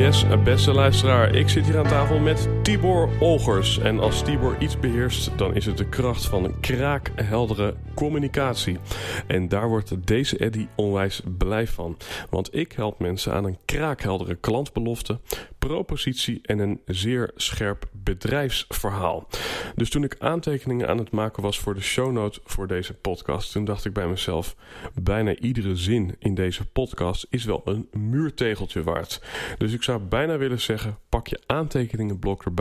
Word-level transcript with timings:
Yes, 0.00 0.24
beste 0.44 0.72
luisteraar, 0.72 1.34
ik 1.34 1.48
zit 1.48 1.66
hier 1.66 1.78
aan 1.78 1.88
tafel 1.88 2.18
met 2.18 2.48
Tibor 2.70 3.08
Olgers. 3.20 3.78
En 3.78 4.00
als 4.00 4.22
Tibor 4.22 4.56
iets 4.58 4.78
beheerst, 4.78 5.38
dan 5.38 5.54
is 5.54 5.66
het 5.66 5.78
de 5.78 5.88
kracht 5.88 6.26
van 6.26 6.44
een 6.44 6.60
kraakheldere 6.60 7.74
communicatie. 7.94 8.78
En 9.26 9.48
daar 9.48 9.68
wordt 9.68 10.06
deze 10.06 10.38
Eddy 10.38 10.66
onwijs 10.74 11.20
blij 11.38 11.66
van. 11.66 11.96
Want 12.28 12.54
ik 12.54 12.72
help 12.72 12.98
mensen 12.98 13.32
aan 13.32 13.44
een 13.44 13.58
kraakheldere 13.64 14.34
klantbelofte, 14.34 15.20
propositie 15.58 16.38
en 16.42 16.58
een 16.58 16.80
zeer 16.84 17.30
scherp 17.36 17.88
bedrijfsverhaal. 17.92 19.28
Dus 19.74 19.90
toen 19.90 20.04
ik 20.04 20.16
aantekeningen 20.18 20.88
aan 20.88 20.98
het 20.98 21.10
maken 21.10 21.42
was 21.42 21.58
voor 21.58 21.74
de 21.74 21.80
shownote 21.80 22.40
voor 22.44 22.66
deze 22.66 22.94
podcast, 22.94 23.52
toen 23.52 23.64
dacht 23.64 23.84
ik 23.84 23.92
bij 23.92 24.06
mezelf: 24.06 24.56
bijna 25.02 25.36
iedere 25.36 25.76
zin 25.76 26.16
in 26.18 26.34
deze 26.34 26.64
podcast 26.66 27.26
is 27.30 27.44
wel 27.44 27.62
een 27.64 27.88
muurtegeltje 27.92 28.82
waard. 28.82 29.22
Dus 29.58 29.72
ik 29.72 29.82
zou 29.82 30.00
bijna 30.00 30.38
willen 30.38 30.60
zeggen: 30.60 30.98
pak 31.08 31.26
je 31.26 31.40
aantekeningenblok 31.46 32.44
erbij 32.44 32.59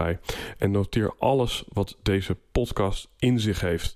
en 0.57 0.71
noteer 0.71 1.13
alles 1.17 1.63
wat 1.73 1.97
deze 2.01 2.37
podcast 2.51 3.09
in 3.17 3.39
zich 3.39 3.61
heeft. 3.61 3.95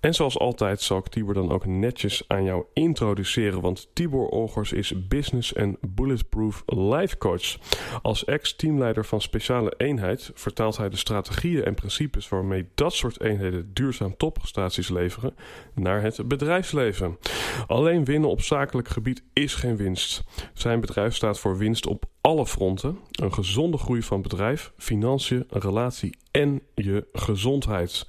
En 0.00 0.14
zoals 0.14 0.38
altijd 0.38 0.80
zal 0.80 0.98
ik 0.98 1.08
Tibor 1.08 1.34
dan 1.34 1.52
ook 1.52 1.66
netjes 1.66 2.22
aan 2.26 2.44
jou 2.44 2.64
introduceren, 2.72 3.60
want 3.60 3.88
Tibor 3.92 4.28
Olgers 4.28 4.72
is 4.72 5.08
Business 5.08 5.52
en 5.52 5.78
Bulletproof 5.80 6.62
Life 6.66 7.16
Coach. 7.16 7.56
Als 8.02 8.24
ex-teamleider 8.24 9.04
van 9.04 9.20
Speciale 9.20 9.74
Eenheid 9.76 10.30
vertaalt 10.34 10.76
hij 10.76 10.88
de 10.88 10.96
strategieën 10.96 11.64
en 11.64 11.74
principes 11.74 12.28
waarmee 12.28 12.68
dat 12.74 12.92
soort 12.92 13.20
eenheden 13.20 13.70
duurzaam 13.74 14.16
topprestaties 14.16 14.88
leveren 14.88 15.34
naar 15.74 16.02
het 16.02 16.28
bedrijfsleven. 16.28 17.18
Alleen 17.66 18.04
winnen 18.04 18.30
op 18.30 18.40
zakelijk 18.40 18.88
gebied 18.88 19.22
is 19.32 19.54
geen 19.54 19.76
winst. 19.76 20.24
Zijn 20.54 20.80
bedrijf 20.80 21.14
staat 21.14 21.38
voor 21.38 21.58
winst 21.58 21.86
op 21.86 22.04
alle 22.20 22.46
fronten. 22.46 22.98
Een 23.10 23.34
gezonde 23.34 23.78
groei 23.78 24.02
van 24.02 24.22
bedrijf, 24.22 24.72
financiën, 24.76 25.46
een 25.50 25.60
relatie 25.60 26.16
en 26.30 26.62
je 26.74 27.06
gezondheid. 27.12 28.06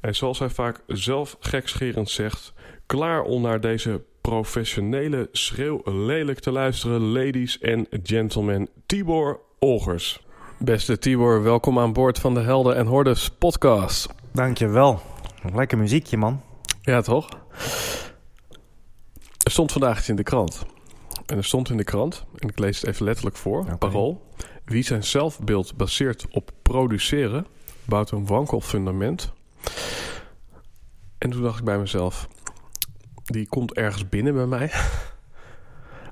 En 0.00 0.14
zoals 0.14 0.38
hij 0.38 0.50
vaak 0.50 0.82
zelf 0.86 1.36
gekscherend 1.40 2.10
zegt, 2.10 2.52
klaar 2.86 3.22
om 3.22 3.42
naar 3.42 3.60
deze 3.60 4.02
professionele 4.20 5.28
schreeuw 5.32 5.80
lelijk 5.84 6.40
te 6.40 6.50
luisteren, 6.50 7.00
ladies 7.00 7.58
en 7.58 7.86
gentlemen, 8.02 8.68
Tibor 8.86 9.40
Olgers. 9.58 10.22
Beste 10.58 10.98
Tibor, 10.98 11.42
welkom 11.42 11.78
aan 11.78 11.92
boord 11.92 12.18
van 12.18 12.34
de 12.34 12.40
Helden 12.40 12.76
en 12.76 12.86
Hordes 12.86 13.30
podcast. 13.30 14.08
Dankjewel. 14.32 15.00
Lekker 15.54 15.78
muziekje, 15.78 16.16
man. 16.16 16.40
Ja, 16.82 17.00
toch? 17.00 17.28
Er 19.42 19.50
stond 19.50 19.72
vandaag 19.72 19.98
iets 19.98 20.08
in 20.08 20.16
de 20.16 20.22
krant. 20.22 20.66
En 21.26 21.36
er 21.36 21.44
stond 21.44 21.70
in 21.70 21.76
de 21.76 21.84
krant, 21.84 22.24
en 22.38 22.48
ik 22.48 22.58
lees 22.58 22.80
het 22.80 22.90
even 22.90 23.04
letterlijk 23.04 23.36
voor, 23.36 23.76
parool. 23.78 24.26
Wie 24.64 24.82
zijn 24.82 25.04
zelfbeeld 25.04 25.76
baseert 25.76 26.26
op 26.30 26.50
produceren, 26.62 27.46
bouwt 27.84 28.10
een 28.10 28.26
wankel 28.26 28.60
fundament. 28.60 29.32
En 31.18 31.30
toen 31.30 31.42
dacht 31.42 31.58
ik 31.58 31.64
bij 31.64 31.78
mezelf, 31.78 32.28
die 33.24 33.48
komt 33.48 33.72
ergens 33.72 34.08
binnen 34.08 34.34
bij 34.34 34.46
mij. 34.46 34.70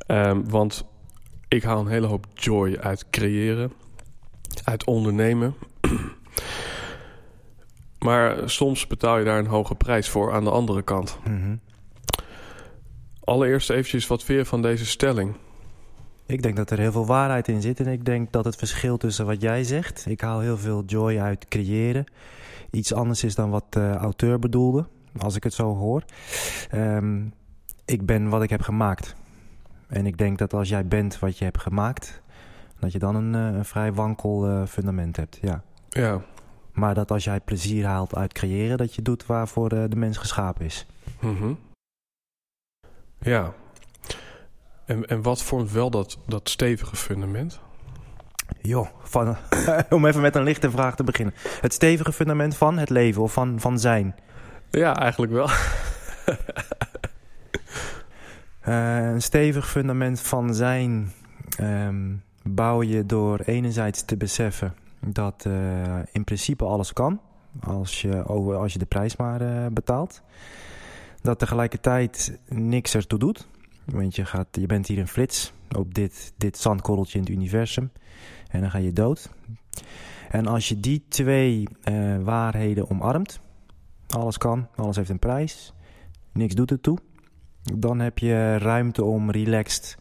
Ehm, 0.06 0.42
want 0.48 0.84
ik 1.48 1.62
haal 1.62 1.80
een 1.80 1.86
hele 1.86 2.06
hoop 2.06 2.26
joy 2.34 2.76
uit 2.76 3.10
creëren, 3.10 3.72
uit 4.64 4.84
ondernemen. 4.84 5.54
maar 8.06 8.50
soms 8.50 8.86
betaal 8.86 9.18
je 9.18 9.24
daar 9.24 9.38
een 9.38 9.46
hoge 9.46 9.74
prijs 9.74 10.08
voor 10.08 10.32
aan 10.32 10.44
de 10.44 10.50
andere 10.50 10.82
kant. 10.82 11.18
Mhm. 11.24 11.56
Allereerst 13.24 13.70
eventjes 13.70 14.06
wat 14.06 14.26
weer 14.26 14.44
van 14.44 14.62
deze 14.62 14.86
stelling. 14.86 15.34
Ik 16.26 16.42
denk 16.42 16.56
dat 16.56 16.70
er 16.70 16.78
heel 16.78 16.92
veel 16.92 17.06
waarheid 17.06 17.48
in 17.48 17.62
zit. 17.62 17.80
En 17.80 17.86
ik 17.86 18.04
denk 18.04 18.32
dat 18.32 18.44
het 18.44 18.56
verschil 18.56 18.96
tussen 18.96 19.26
wat 19.26 19.40
jij 19.40 19.64
zegt... 19.64 20.06
Ik 20.06 20.20
haal 20.20 20.40
heel 20.40 20.58
veel 20.58 20.82
joy 20.86 21.18
uit 21.18 21.48
creëren. 21.48 22.04
Iets 22.70 22.94
anders 22.94 23.24
is 23.24 23.34
dan 23.34 23.50
wat 23.50 23.64
de 23.68 23.94
auteur 23.94 24.38
bedoelde. 24.38 24.86
Als 25.18 25.36
ik 25.36 25.44
het 25.44 25.54
zo 25.54 25.74
hoor. 25.74 26.04
Ehm, 26.70 27.24
ik 27.84 28.06
ben 28.06 28.28
wat 28.28 28.42
ik 28.42 28.50
heb 28.50 28.62
gemaakt. 28.62 29.14
En 29.88 30.06
ik 30.06 30.18
denk 30.18 30.38
dat 30.38 30.54
als 30.54 30.68
jij 30.68 30.86
bent 30.86 31.18
wat 31.18 31.38
je 31.38 31.44
hebt 31.44 31.60
gemaakt... 31.60 32.22
dat 32.78 32.92
je 32.92 32.98
dan 32.98 33.14
een, 33.14 33.34
eh, 33.34 33.56
een 33.56 33.64
vrij 33.64 33.92
wankel 33.92 34.46
eh, 34.46 34.66
fundament 34.66 35.16
hebt, 35.16 35.38
ja. 35.42 35.62
Ja, 35.88 36.20
Maar 36.72 36.94
dat 36.94 37.10
als 37.10 37.24
jij 37.24 37.40
plezier 37.40 37.86
haalt 37.86 38.14
uit 38.14 38.32
creëren... 38.32 38.78
dat 38.78 38.94
je 38.94 39.02
doet 39.02 39.26
waarvoor 39.26 39.70
eh, 39.70 39.84
de 39.88 39.96
mens 39.96 40.16
geschapen 40.16 40.64
is. 40.64 40.86
Mhm. 41.20 41.52
Ja. 43.22 43.52
En, 44.84 45.06
en 45.06 45.22
wat 45.22 45.42
vormt 45.42 45.72
wel 45.72 45.90
dat, 45.90 46.18
dat 46.26 46.48
stevige 46.48 46.96
fundament? 46.96 47.60
Joh, 48.60 48.88
van, 49.02 49.36
om 49.90 50.06
even 50.06 50.20
met 50.20 50.36
een 50.36 50.42
lichte 50.42 50.70
vraag 50.70 50.96
te 50.96 51.04
beginnen. 51.04 51.34
Het 51.60 51.72
stevige 51.72 52.12
fundament 52.12 52.56
van 52.56 52.78
het 52.78 52.90
leven 52.90 53.22
of 53.22 53.32
van, 53.32 53.60
van 53.60 53.78
zijn. 53.78 54.14
Ja, 54.70 54.96
eigenlijk 54.96 55.32
wel. 55.32 55.48
Eh, 58.62 59.10
een 59.10 59.22
stevig 59.22 59.70
fundament 59.70 60.20
van 60.20 60.54
zijn 60.54 61.12
ehm, 61.58 62.14
bouw 62.42 62.82
je 62.82 63.06
door 63.06 63.40
enerzijds 63.40 64.04
te 64.04 64.16
beseffen 64.16 64.74
dat 65.00 65.44
eh, 65.46 65.98
in 66.12 66.24
principe 66.24 66.64
alles 66.64 66.92
kan. 66.92 67.20
Als 67.60 68.00
je, 68.00 68.26
over, 68.26 68.56
als 68.56 68.72
je 68.72 68.78
de 68.78 68.86
prijs 68.86 69.16
maar 69.16 69.40
eh, 69.40 69.66
betaalt. 69.72 70.22
Dat 71.22 71.38
tegelijkertijd 71.38 72.38
niks 72.48 72.94
ertoe 72.94 73.18
doet. 73.18 73.48
Want 73.84 74.16
je, 74.16 74.24
gaat, 74.24 74.46
je 74.50 74.66
bent 74.66 74.86
hier 74.86 74.98
een 74.98 75.08
flits 75.08 75.52
op 75.76 75.94
dit, 75.94 76.32
dit 76.36 76.58
zandkorreltje 76.58 77.18
in 77.18 77.24
het 77.24 77.32
universum. 77.32 77.90
En 78.48 78.60
dan 78.60 78.70
ga 78.70 78.78
je 78.78 78.92
dood. 78.92 79.30
En 80.30 80.46
als 80.46 80.68
je 80.68 80.80
die 80.80 81.04
twee 81.08 81.68
eh, 81.82 82.18
waarheden 82.18 82.90
omarmt. 82.90 83.40
Alles 84.08 84.38
kan, 84.38 84.68
alles 84.74 84.96
heeft 84.96 85.10
een 85.10 85.18
prijs. 85.18 85.72
Niks 86.32 86.54
doet 86.54 86.70
ertoe. 86.70 86.98
Dan 87.62 87.98
heb 87.98 88.18
je 88.18 88.58
ruimte 88.58 89.04
om 89.04 89.30
relaxed 89.30 89.96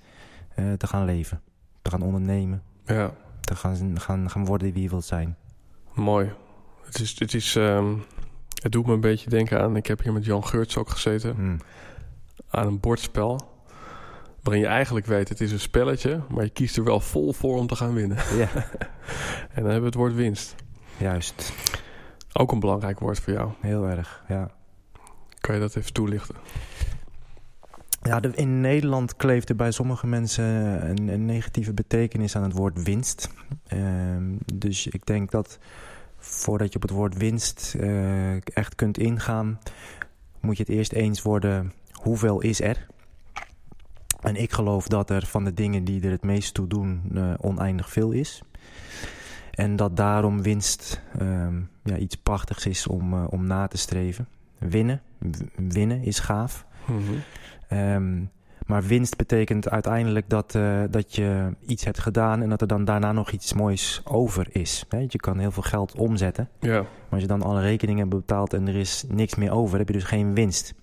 eh, 0.56 0.74
te 0.74 0.88
gaan 0.88 1.06
leven. 1.06 1.42
Te 1.81 1.90
gaan 1.90 2.02
ondernemen. 2.02 2.64
Ja, 2.86 3.14
Te 3.42 3.56
gaan, 3.56 4.00
gaan, 4.00 4.30
gaan 4.30 4.45
worden 4.45 4.74
wie 4.74 4.84
je 4.84 4.90
wilt 4.90 5.06
zijn. 5.06 5.38
mooi. 5.94 6.31
Het, 6.86 7.00
is, 7.00 7.19
het, 7.19 7.34
is, 7.34 7.56
ehm, 7.56 7.94
het 8.62 8.72
doet 8.72 8.86
me 8.86 8.94
een 8.94 9.00
beetje 9.02 9.30
denken 9.30 9.62
aan... 9.62 9.75
Ik 9.75 9.86
heb 9.88 10.04
hier 10.04 10.13
met 10.13 10.25
Jan 10.25 10.46
Geurts 10.46 10.78
ook 10.78 10.90
gezeten. 10.90 11.36
Hmm. 11.36 11.58
Aan 12.50 12.68
een 12.68 12.80
bordspel. 12.80 13.50
Waarin 14.42 14.62
je 14.63 14.68
eigenlijk 14.69 15.06
weet, 15.06 15.30
het 15.30 15.42
is 15.42 15.52
een 15.52 15.60
spelletje. 15.60 16.22
Maar 16.30 16.44
je 16.44 16.50
kiest 16.50 16.78
er 16.78 16.84
wel 16.84 17.00
vol 17.00 17.34
voor 17.34 17.58
om 17.58 17.68
te 17.68 17.75
gaan 17.75 17.94
winnen. 17.94 18.18
Ja, 18.38 18.48
En 19.54 19.62
dan 19.63 19.72
hebben 19.72 19.80
we 19.80 19.86
het 19.86 19.96
woord 19.96 20.13
winst. 20.13 20.56
juist. 20.98 21.54
Ook 22.34 22.52
een 22.52 22.60
belangrijk 22.60 23.00
woord 23.00 23.19
voor 23.19 23.34
jou. 23.34 23.52
Heel 23.60 23.88
erg, 23.88 24.24
ja. 24.28 24.52
Kan 25.40 25.56
je 25.56 25.62
dat 25.62 25.75
even 25.75 25.94
toelichten? 25.94 26.36
Ja, 28.02 28.19
de- 28.19 28.31
in 28.36 28.62
Nederland 28.62 29.16
kleeft 29.16 29.50
er 29.50 29.56
bij 29.56 29.72
sommige 29.72 30.07
mensen 30.07 30.44
een, 30.90 31.07
een 31.07 31.25
negatieve 31.25 31.74
betekenis 31.74 32.36
aan 32.36 32.44
het 32.44 32.54
woord 32.54 32.84
winst. 32.84 33.30
Ehm, 33.68 34.24
dus 34.54 34.88
ik 34.88 35.06
denk 35.06 35.31
dat 35.31 35.57
voordat 36.21 36.69
je 36.69 36.75
op 36.75 36.81
het 36.81 36.91
woord 36.91 37.18
winst 37.18 37.75
eh, 37.79 38.35
echt 38.35 38.75
kunt 38.75 38.97
ingaan, 38.97 39.59
moet 40.39 40.57
je 40.57 40.63
het 40.63 40.71
eerst 40.71 40.91
eens 40.91 41.21
worden 41.21 41.73
hoeveel 41.91 42.41
is 42.41 42.62
er. 42.62 42.88
En 44.19 44.35
ik 44.35 44.51
geloof 44.51 44.88
dat 44.88 45.09
er 45.09 45.25
van 45.25 45.44
de 45.44 45.53
dingen 45.53 45.83
die 45.83 46.03
er 46.03 46.12
het 46.12 46.23
meest 46.23 46.53
toe 46.53 46.68
doen 46.68 47.01
eh, 47.15 47.33
oneindig 47.38 47.89
veel 47.89 48.12
is. 48.12 48.41
En 49.51 49.75
dat 49.75 49.97
daarom 49.97 50.41
winst 50.41 51.01
ehm, 51.19 51.62
ja, 51.83 51.97
iets 51.97 52.15
prachtigs 52.15 52.65
is 52.65 52.88
om, 52.88 53.13
eh, 53.13 53.25
om 53.29 53.47
na 53.47 53.68
te 53.68 53.77
streven. 53.77 54.27
Winnen, 54.57 55.01
winnen 55.56 56.03
is 56.03 56.19
gaaf. 56.19 56.65
Mm 56.88 58.29
maar 58.71 58.83
winst 58.83 59.18
betekent 59.18 59.69
uiteindelijk 59.69 60.29
dat, 60.29 60.53
uh, 60.56 60.81
dat 60.89 61.15
je 61.15 61.56
iets 61.65 61.85
hebt 61.85 62.00
gedaan 62.00 62.41
en 62.41 62.50
dat 62.50 62.62
er 62.62 62.68
dan 62.68 62.85
daarna 62.85 63.12
nog 63.12 63.31
iets 63.31 63.53
moois 63.53 64.01
over 64.03 64.47
is. 64.51 64.85
Je 65.07 65.18
kan 65.18 65.38
heel 65.38 65.51
veel 65.51 65.63
geld 65.63 65.95
omzetten. 65.95 66.50
Ja. 66.59 66.81
Maar 66.81 67.09
als 67.09 67.21
je 67.21 67.27
dan 67.27 67.41
alle 67.41 67.62
rekeningen 67.62 68.01
hebt 68.01 68.15
betaald 68.15 68.53
en 68.53 68.68
er 68.68 68.75
is 68.75 69.06
niks 69.07 69.35
meer 69.35 69.51
over, 69.51 69.77
heb 69.77 69.88
je 69.88 69.94
dus 69.94 70.03
geen 70.03 70.33
winst. 70.33 70.73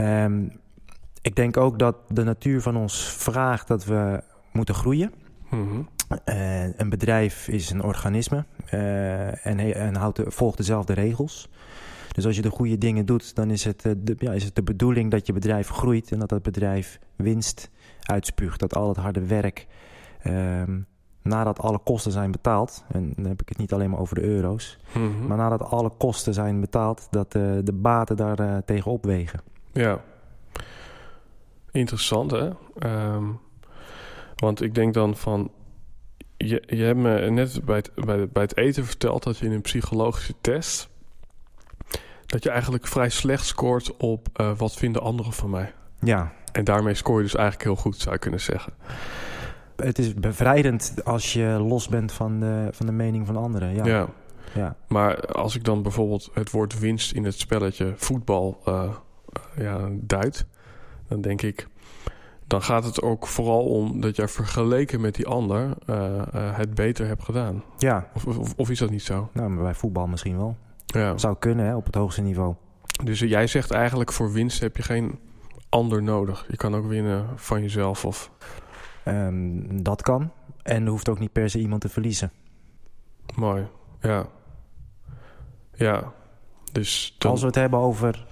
Um, 0.00 0.60
ik 1.22 1.36
denk 1.36 1.56
ook 1.56 1.78
dat 1.78 1.96
de 2.08 2.24
natuur 2.24 2.60
van 2.60 2.76
ons 2.76 3.02
vraagt 3.04 3.68
dat 3.68 3.84
we 3.84 4.22
moeten 4.52 4.74
groeien. 4.74 5.12
Mm 5.50 5.88
een 6.76 6.88
bedrijf 6.88 7.48
is 7.48 7.70
een 7.70 7.82
organisme 7.82 8.44
uh, 8.74 9.46
en, 9.46 9.74
en 9.74 9.94
houdt 9.96 10.20
volgt 10.26 10.56
dezelfde 10.56 10.92
regels. 10.92 11.48
Dus 12.12 12.26
als 12.26 12.36
je 12.36 12.42
de 12.42 12.50
goede 12.50 12.78
dingen 12.78 13.06
doet, 13.06 13.34
dan 13.34 13.50
is 13.50 13.64
het, 13.64 13.84
eh, 13.84 13.92
de, 13.96 14.14
ja, 14.18 14.32
is 14.32 14.44
het 14.44 14.54
de 14.54 14.62
bedoeling 14.62 15.10
dat 15.10 15.26
je 15.26 15.32
bedrijf 15.32 15.68
groeit 15.68 16.12
en 16.12 16.18
dat 16.18 16.28
dat 16.28 16.42
bedrijf 16.42 16.98
winst 17.16 17.70
uitspuugt. 18.02 18.60
Dat 18.60 18.74
al 18.74 18.88
het 18.88 18.96
harde 18.96 19.26
werk, 19.26 19.66
um, 20.26 20.86
nadat 21.22 21.58
alle 21.58 21.78
kosten 21.78 22.12
zijn 22.12 22.30
betaald, 22.30 22.84
en 22.88 23.12
dan 23.16 23.24
heb 23.24 23.40
ik 23.40 23.48
het 23.48 23.58
niet 23.58 23.72
alleen 23.72 23.90
maar 23.90 24.00
over 24.00 24.14
de 24.14 24.22
euro's, 24.22 24.78
mhm. 24.94 25.26
maar 25.26 25.36
nadat 25.36 25.62
alle 25.62 25.90
kosten 25.98 26.34
zijn 26.34 26.60
betaald, 26.60 27.06
dat 27.10 27.34
uh, 27.34 27.58
de 27.64 27.72
baten 27.72 28.16
daar 28.16 28.40
uh, 28.40 28.56
tegen 28.56 28.90
opwegen. 28.90 29.40
Ja, 29.72 30.00
interessant 31.70 32.30
hè. 32.30 32.50
Um, 33.14 33.38
want 34.36 34.62
ik 34.62 34.74
denk 34.74 34.94
dan 34.94 35.16
van. 35.16 35.50
Je, 36.36 36.62
je 36.66 36.82
hebt 36.82 36.98
me 36.98 37.30
net 37.30 37.64
bij 37.64 37.76
het, 37.76 37.90
bij, 37.94 38.28
bij 38.28 38.42
het 38.42 38.56
eten 38.56 38.84
verteld 38.84 39.22
dat 39.22 39.38
je 39.38 39.46
in 39.46 39.52
een 39.52 39.60
psychologische 39.60 40.34
test 40.40 40.88
dat 42.32 42.42
je 42.42 42.50
eigenlijk 42.50 42.86
vrij 42.86 43.08
slecht 43.08 43.46
scoort 43.46 43.96
op 43.96 44.28
uh, 44.40 44.52
wat 44.56 44.74
vinden 44.74 45.02
anderen 45.02 45.32
van 45.32 45.50
mij. 45.50 45.72
Ja. 46.00 46.32
En 46.52 46.64
daarmee 46.64 46.94
scoor 46.94 47.16
je 47.16 47.22
dus 47.22 47.34
eigenlijk 47.34 47.64
heel 47.64 47.76
goed, 47.76 47.96
zou 47.96 48.14
je 48.14 48.20
kunnen 48.20 48.40
zeggen. 48.40 48.72
Het 49.76 49.98
is 49.98 50.14
bevrijdend 50.14 51.04
als 51.04 51.32
je 51.32 51.46
los 51.46 51.88
bent 51.88 52.12
van 52.12 52.40
de, 52.40 52.68
van 52.70 52.86
de 52.86 52.92
mening 52.92 53.26
van 53.26 53.36
anderen. 53.36 53.74
Ja. 53.74 53.86
ja. 53.86 54.08
ja. 54.54 54.76
Maar 54.88 55.20
als 55.20 55.56
ik 55.56 55.64
dan 55.64 55.82
bijvoorbeeld 55.82 56.30
het 56.34 56.50
woord 56.50 56.78
winst 56.78 57.12
in 57.12 57.24
het 57.24 57.38
spelletje 57.38 57.92
voetbal 57.96 58.60
uh, 58.68 58.90
ja, 59.56 59.88
duid, 59.92 60.46
dan 61.08 61.20
denk 61.20 61.42
ik. 61.42 61.66
Dan 62.46 62.62
gaat 62.62 62.84
het 62.84 63.02
ook 63.02 63.26
vooral 63.26 63.64
om 63.64 64.00
dat 64.00 64.16
jij 64.16 64.28
vergeleken 64.28 65.00
met 65.00 65.14
die 65.14 65.26
ander 65.26 65.68
uh, 65.86 66.22
het 66.34 66.74
beter 66.74 67.06
hebt 67.06 67.22
gedaan. 67.22 67.62
Ja. 67.78 68.08
Of, 68.14 68.26
of, 68.26 68.54
of, 68.56 68.70
is 68.70 68.78
dat 68.78 68.90
niet 68.90 69.02
zo? 69.02 69.30
Nou, 69.32 69.62
bij 69.62 69.74
voetbal 69.74 70.06
misschien 70.06 70.36
wel. 70.36 70.56
Ja. 70.92 71.18
Zou 71.18 71.36
kunnen 71.38 71.66
hè, 71.66 71.76
op 71.76 71.86
het 71.86 71.94
hoogste 71.94 72.22
niveau. 72.22 72.54
Dus 73.04 73.20
jij 73.20 73.46
zegt 73.46 73.70
eigenlijk 73.70 74.12
voor 74.12 74.32
winst 74.32 74.60
heb 74.60 74.76
je 74.76 74.82
geen 74.82 75.18
ander 75.68 76.02
nodig. 76.02 76.44
Je 76.48 76.56
kan 76.56 76.74
ook 76.74 76.86
winnen 76.86 77.26
van 77.36 77.60
jezelf 77.60 78.04
of... 78.04 78.30
Um, 79.04 79.82
dat 79.82 80.02
kan. 80.02 80.30
En 80.62 80.84
er 80.84 80.90
hoeft 80.90 81.08
ook 81.08 81.18
niet 81.18 81.32
per 81.32 81.50
se 81.50 81.58
iemand 81.58 81.80
te 81.80 81.88
verliezen. 81.88 82.32
Mooi, 83.34 83.66
ja. 84.00 84.26
Ja, 85.74 86.12
dus... 86.72 87.16
Als 87.18 87.40
we 87.40 87.46
het 87.46 87.54
hebben 87.54 87.78
over 87.78 88.26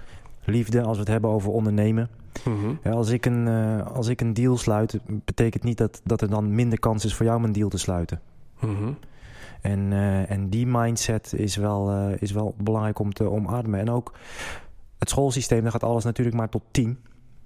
liefde, 0.45 0.81
als 0.81 0.93
we 0.93 0.99
het 0.99 1.11
hebben 1.11 1.29
over 1.29 1.51
ondernemen... 1.51 2.09
Mm 2.45 2.79
ja, 2.83 2.91
als, 2.91 3.09
ik 3.09 3.25
een, 3.25 3.47
uh, 3.47 3.85
als 3.85 4.07
ik 4.07 4.21
een 4.21 4.33
deal 4.33 4.57
sluit, 4.57 4.99
betekent 5.25 5.63
niet 5.63 5.77
dat, 5.77 6.01
dat 6.03 6.21
er 6.21 6.29
dan 6.29 6.55
minder 6.55 6.79
kans 6.79 7.05
is 7.05 7.15
voor 7.15 7.25
jou 7.25 7.37
om 7.37 7.43
een 7.43 7.51
deal 7.51 7.69
te 7.69 7.77
sluiten. 7.77 8.21
Mm 8.59 8.97
en, 9.61 9.91
uh, 9.91 10.29
en 10.31 10.49
die 10.49 10.67
mindset 10.67 11.33
is 11.33 11.55
wel, 11.55 11.91
uh, 11.91 12.21
is 12.21 12.31
wel 12.31 12.55
belangrijk 12.57 12.99
om 12.99 13.13
te 13.13 13.29
omarmen. 13.29 13.79
En 13.79 13.89
ook 13.89 14.13
het 14.97 15.09
schoolsysteem, 15.09 15.61
daar 15.61 15.71
gaat 15.71 15.83
alles 15.83 16.03
natuurlijk 16.03 16.37
maar 16.37 16.49
tot 16.49 16.63
10. 16.71 16.99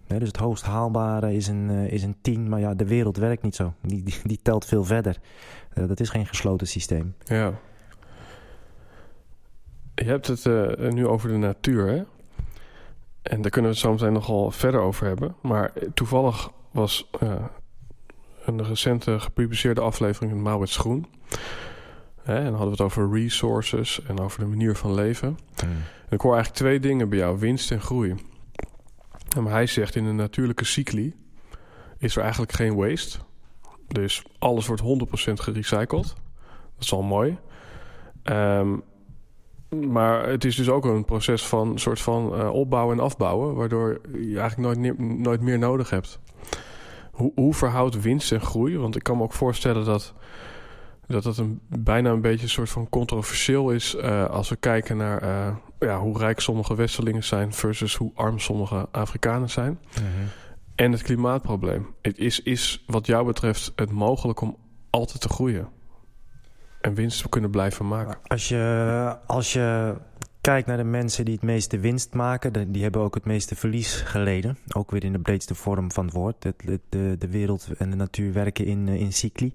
dus 0.07 0.27
het 0.27 0.37
hoogst 0.37 0.63
haalbare 0.63 1.33
is 1.33 1.47
een, 1.47 1.69
uh, 1.69 1.91
is 1.91 2.03
een 2.03 2.15
10. 2.21 2.49
Maar 2.49 2.59
ja, 2.59 2.73
de 2.73 2.85
wereld 2.85 3.17
werkt 3.17 3.43
niet 3.43 3.55
zo. 3.55 3.73
Die, 3.81 4.03
die, 4.23 4.39
telt 4.41 4.65
veel 4.65 4.83
verder. 4.83 5.17
dat 5.73 5.99
is 5.99 6.09
geen 6.09 6.25
gesloten 6.25 6.67
systeem. 6.67 7.15
Ja. 7.23 7.53
Je 9.95 10.03
hebt 10.03 10.27
het 10.27 10.45
nu 10.93 11.07
over 11.07 11.29
de 11.29 11.37
natuur? 11.37 12.05
En 13.21 13.41
daar 13.41 13.51
kunnen 13.51 13.71
we 13.71 13.77
het 13.77 13.85
zo 13.85 13.91
meteen 13.91 14.13
nogal 14.13 14.51
verder 14.51 14.79
over 14.79 15.07
hebben. 15.07 15.35
Maar 15.41 15.73
toevallig 15.93 16.49
was 16.71 17.09
een 18.45 18.63
recente 18.65 19.19
gepubliceerde 19.19 19.81
aflevering 19.81 20.31
in 20.31 20.41
Maurits 20.41 20.77
Groen 20.77 21.05
Hè, 22.25 22.35
en 22.35 22.43
dan 22.43 22.53
hadden 22.53 22.77
we 22.77 22.83
het 22.83 22.91
over 22.93 23.11
resources 23.11 24.01
en 24.03 24.19
over 24.19 24.39
de 24.39 24.45
manier 24.45 24.75
van 24.75 24.93
leven. 24.93 25.37
Hmm. 25.55 25.69
En 26.07 26.11
ik 26.11 26.21
hoor 26.21 26.33
eigenlijk 26.33 26.63
twee 26.63 26.79
dingen 26.79 27.09
bij 27.09 27.17
jou: 27.17 27.39
winst 27.39 27.71
en 27.71 27.81
groei. 27.81 28.15
En 29.35 29.43
maar 29.43 29.51
hij 29.51 29.67
zegt 29.67 29.95
in 29.95 30.05
een 30.05 30.15
natuurlijke 30.15 30.65
cycli 30.65 31.15
is 31.97 32.15
er 32.15 32.21
eigenlijk 32.21 32.51
geen 32.51 32.75
waste. 32.75 33.17
Dus 33.87 34.23
alles 34.39 34.67
wordt 34.67 34.81
100% 34.81 34.85
gerecycled. 35.33 36.15
Dat 36.75 36.83
is 36.83 36.93
al 36.93 37.03
mooi. 37.03 37.37
Um, 38.23 38.83
maar 39.69 40.27
het 40.29 40.45
is 40.45 40.55
dus 40.55 40.69
ook 40.69 40.85
een 40.85 41.05
proces 41.05 41.45
van 41.45 41.79
soort 41.79 42.01
van 42.01 42.39
uh, 42.39 42.53
opbouwen 42.53 42.97
en 42.97 43.03
afbouwen, 43.03 43.55
waardoor 43.55 44.01
je 44.13 44.39
eigenlijk 44.39 44.77
nooit, 44.77 44.99
nooit 44.99 45.41
meer 45.41 45.59
nodig 45.59 45.89
hebt. 45.89 46.19
Hoe, 47.11 47.31
hoe 47.35 47.53
verhoudt 47.53 48.01
winst 48.01 48.31
en 48.31 48.41
groei? 48.41 48.77
Want 48.77 48.95
ik 48.95 49.03
kan 49.03 49.17
me 49.17 49.23
ook 49.23 49.33
voorstellen 49.33 49.85
dat 49.85 50.13
dat 51.07 51.23
het 51.23 51.37
een, 51.37 51.59
bijna 51.67 52.09
een 52.09 52.21
beetje 52.21 52.43
een 52.43 52.49
soort 52.49 52.69
van 52.69 52.89
controversieel 52.89 53.71
is 53.71 53.95
uh, 53.95 54.25
als 54.25 54.49
we 54.49 54.55
kijken 54.55 54.97
naar 54.97 55.23
uh, 55.23 55.55
ja, 55.79 55.99
hoe 55.99 56.17
rijk 56.17 56.39
sommige 56.39 56.75
Westerlingen 56.75 57.23
zijn 57.23 57.53
versus 57.53 57.95
hoe 57.95 58.11
arm 58.15 58.39
sommige 58.39 58.87
Afrikanen 58.91 59.49
zijn. 59.49 59.79
-hmm. 59.93 60.03
En 60.75 60.91
het 60.91 61.01
klimaatprobleem. 61.01 61.87
Het 62.01 62.17
is, 62.17 62.41
is 62.41 62.83
wat 62.87 63.05
jou 63.05 63.25
betreft 63.25 63.71
het 63.75 63.91
mogelijk 63.91 64.41
om 64.41 64.57
altijd 64.89 65.21
te 65.21 65.29
groeien 65.29 65.67
en 66.81 66.93
winst 66.93 67.21
te 67.21 67.29
kunnen 67.29 67.49
blijven 67.49 67.87
maken. 67.87 68.17
Als 68.23 68.47
je, 68.47 69.17
als 69.25 69.53
je 69.53 69.95
kijkt 70.41 70.67
naar 70.67 70.77
de 70.77 70.83
mensen 70.83 71.25
die 71.25 71.33
het 71.33 71.43
meeste 71.43 71.79
winst 71.79 72.13
maken, 72.13 72.71
die 72.71 72.83
hebben 72.83 73.01
ook 73.01 73.13
het 73.13 73.25
meeste 73.25 73.55
verlies 73.55 73.93
geleden. 73.93 74.57
Ook 74.67 74.91
weer 74.91 75.03
in 75.03 75.11
de 75.11 75.19
breedste 75.19 75.55
vorm 75.55 75.91
van 75.91 76.05
het 76.05 76.13
woord. 76.13 76.41
De, 76.41 76.79
de, 76.89 77.15
de 77.19 77.27
wereld 77.27 77.67
en 77.77 77.89
de 77.89 77.95
natuur 77.95 78.33
werken 78.33 78.65
in, 78.65 78.87
in 78.87 79.13
cycli. 79.13 79.53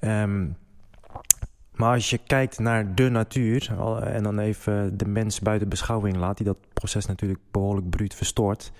Um, 0.00 0.56
maar 1.76 1.92
als 1.92 2.10
je 2.10 2.18
kijkt 2.18 2.58
naar 2.58 2.94
de 2.94 3.08
natuur 3.08 3.76
en 4.02 4.22
dan 4.22 4.38
even 4.38 4.96
de 4.96 5.06
mens 5.06 5.40
buiten 5.40 5.68
beschouwing 5.68 6.16
laat, 6.16 6.36
die 6.36 6.46
dat 6.46 6.56
proces 6.72 7.06
natuurlijk 7.06 7.40
behoorlijk 7.50 7.90
bruut 7.90 8.14
verstoort, 8.14 8.72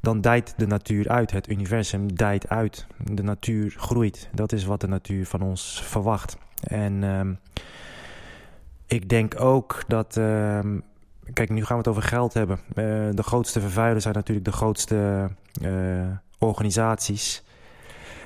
dan 0.00 0.20
dijt 0.20 0.54
de 0.56 0.66
natuur 0.66 1.08
uit. 1.08 1.30
Het 1.30 1.48
universum 1.48 2.14
dijt 2.14 2.48
uit. 2.48 2.86
De 3.04 3.22
natuur 3.22 3.74
groeit. 3.76 4.28
Dat 4.34 4.52
is 4.52 4.64
wat 4.64 4.80
de 4.80 4.88
natuur 4.88 5.26
van 5.26 5.42
ons 5.42 5.82
verwacht. 5.84 6.36
En 6.62 7.02
um, 7.02 7.38
ik 8.86 9.08
denk 9.08 9.40
ook 9.40 9.82
dat. 9.86 10.16
Um, 10.16 10.82
kijk, 11.32 11.50
nu 11.50 11.64
gaan 11.64 11.76
we 11.76 11.82
het 11.82 11.88
over 11.88 12.02
geld 12.02 12.34
hebben. 12.34 12.58
Uh, 12.58 12.74
de 13.14 13.22
grootste 13.22 13.60
vervuilers 13.60 14.02
zijn 14.02 14.14
natuurlijk 14.14 14.46
de 14.46 14.52
grootste 14.52 15.30
uh, 15.62 16.08
organisaties. 16.38 17.42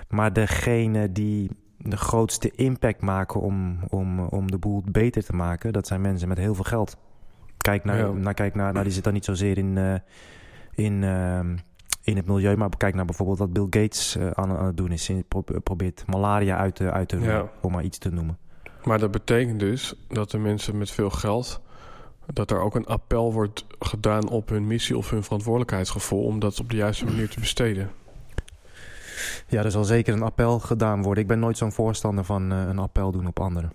Maar 0.09 0.33
degene 0.33 1.12
die 1.12 1.50
de 1.91 1.97
grootste 1.97 2.50
impact 2.50 3.00
maken 3.00 3.41
om, 3.41 3.79
om, 3.88 4.21
om 4.21 4.50
de 4.50 4.59
boel 4.59 4.83
beter 4.91 5.25
te 5.25 5.33
maken, 5.33 5.73
dat 5.73 5.87
zijn 5.87 6.00
mensen 6.00 6.29
met 6.29 6.38
heel 6.38 6.55
veel 6.55 6.64
geld. 6.64 6.97
Kijk 7.57 7.85
naar, 7.85 8.14
naar, 8.14 8.35
kijk 8.35 8.55
naar, 8.55 8.73
nou, 8.73 8.85
die 8.85 8.93
zit 8.93 9.05
dan 9.05 9.12
niet 9.12 9.25
zozeer 9.25 9.59
in, 9.59 9.76
uh, 9.76 9.95
in, 10.75 11.03
uh, 11.03 11.38
in 12.03 12.17
het 12.17 12.26
milieu, 12.26 12.57
maar 12.57 12.69
kijk 12.76 12.95
naar 12.95 13.05
bijvoorbeeld 13.05 13.38
wat 13.38 13.53
Bill 13.53 13.83
Gates 13.83 14.17
uh, 14.17 14.31
aan, 14.31 14.57
aan, 14.57 14.67
het 14.67 14.76
doen 14.76 14.93
is. 14.93 15.11
Probeert 15.62 16.05
malaria 16.07 16.57
uit 16.57 16.75
te, 16.75 16.91
uit 16.91 17.09
te 17.09 17.17
roeien, 17.17 17.49
om 17.61 17.73
maar 17.73 17.85
iets 17.85 17.99
te 17.99 18.11
noemen. 18.11 18.38
Maar 18.85 18.99
dat 18.99 19.11
betekent 19.11 19.61
dus 19.61 19.95
dat 20.09 20.31
de 20.31 20.38
mensen 20.38 20.79
met 20.79 20.91
veel 20.91 21.11
geld 21.11 21.61
dat 22.33 22.50
er 22.50 22.61
ook 22.61 22.75
een 22.75 22.87
appel 22.87 23.33
wordt 23.33 23.67
gedaan 23.79 24.29
op 24.29 24.49
hun 24.49 24.67
missie 24.67 24.97
of 24.97 25.11
hun 25.11 25.23
verantwoordelijkheidsgevoel 25.23 26.25
om 26.25 26.38
dat 26.38 26.61
op 26.61 26.71
de 26.71 26.76
juiste 26.76 27.05
manier 27.05 27.29
te 27.29 27.41
besteden. 27.41 27.91
Ja, 29.47 29.64
er 29.64 29.71
zal 29.71 29.85
zeker 29.85 30.14
een 30.14 30.23
appel 30.23 30.59
gedaan 30.59 31.02
worden. 31.02 31.23
Ik 31.23 31.28
ben 31.28 31.38
nooit 31.38 31.59
zo'n 31.59 31.73
voorstander 31.73 32.25
van 32.25 32.52
uh, 32.52 32.66
een 32.66 32.78
appel 32.78 33.12
doen 33.12 33.26
op 33.26 33.40
anderen. 33.40 33.73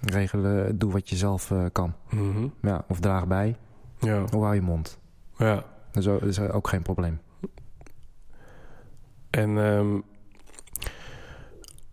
Regelen, 0.00 0.78
doe 0.78 0.92
wat 0.92 1.08
je 1.08 1.16
zelf 1.16 1.50
uh, 1.50 1.64
kan. 1.72 1.94
Mm 2.10 2.32
-hmm. 2.32 2.52
ja, 2.62 2.84
of 2.88 3.00
draag 3.00 3.26
bij. 3.26 3.56
Ja. 3.98 4.22
Of 4.22 4.30
hou 4.30 4.54
je 4.54 4.60
mond. 4.60 4.98
Ja. 5.36 5.64
Dat 5.92 6.02
is, 6.02 6.08
ook, 6.08 6.20
dat 6.20 6.28
is 6.28 6.40
ook 6.40 6.68
geen 6.68 6.82
probleem. 6.82 7.20
En 9.30 9.56
um, 9.56 10.04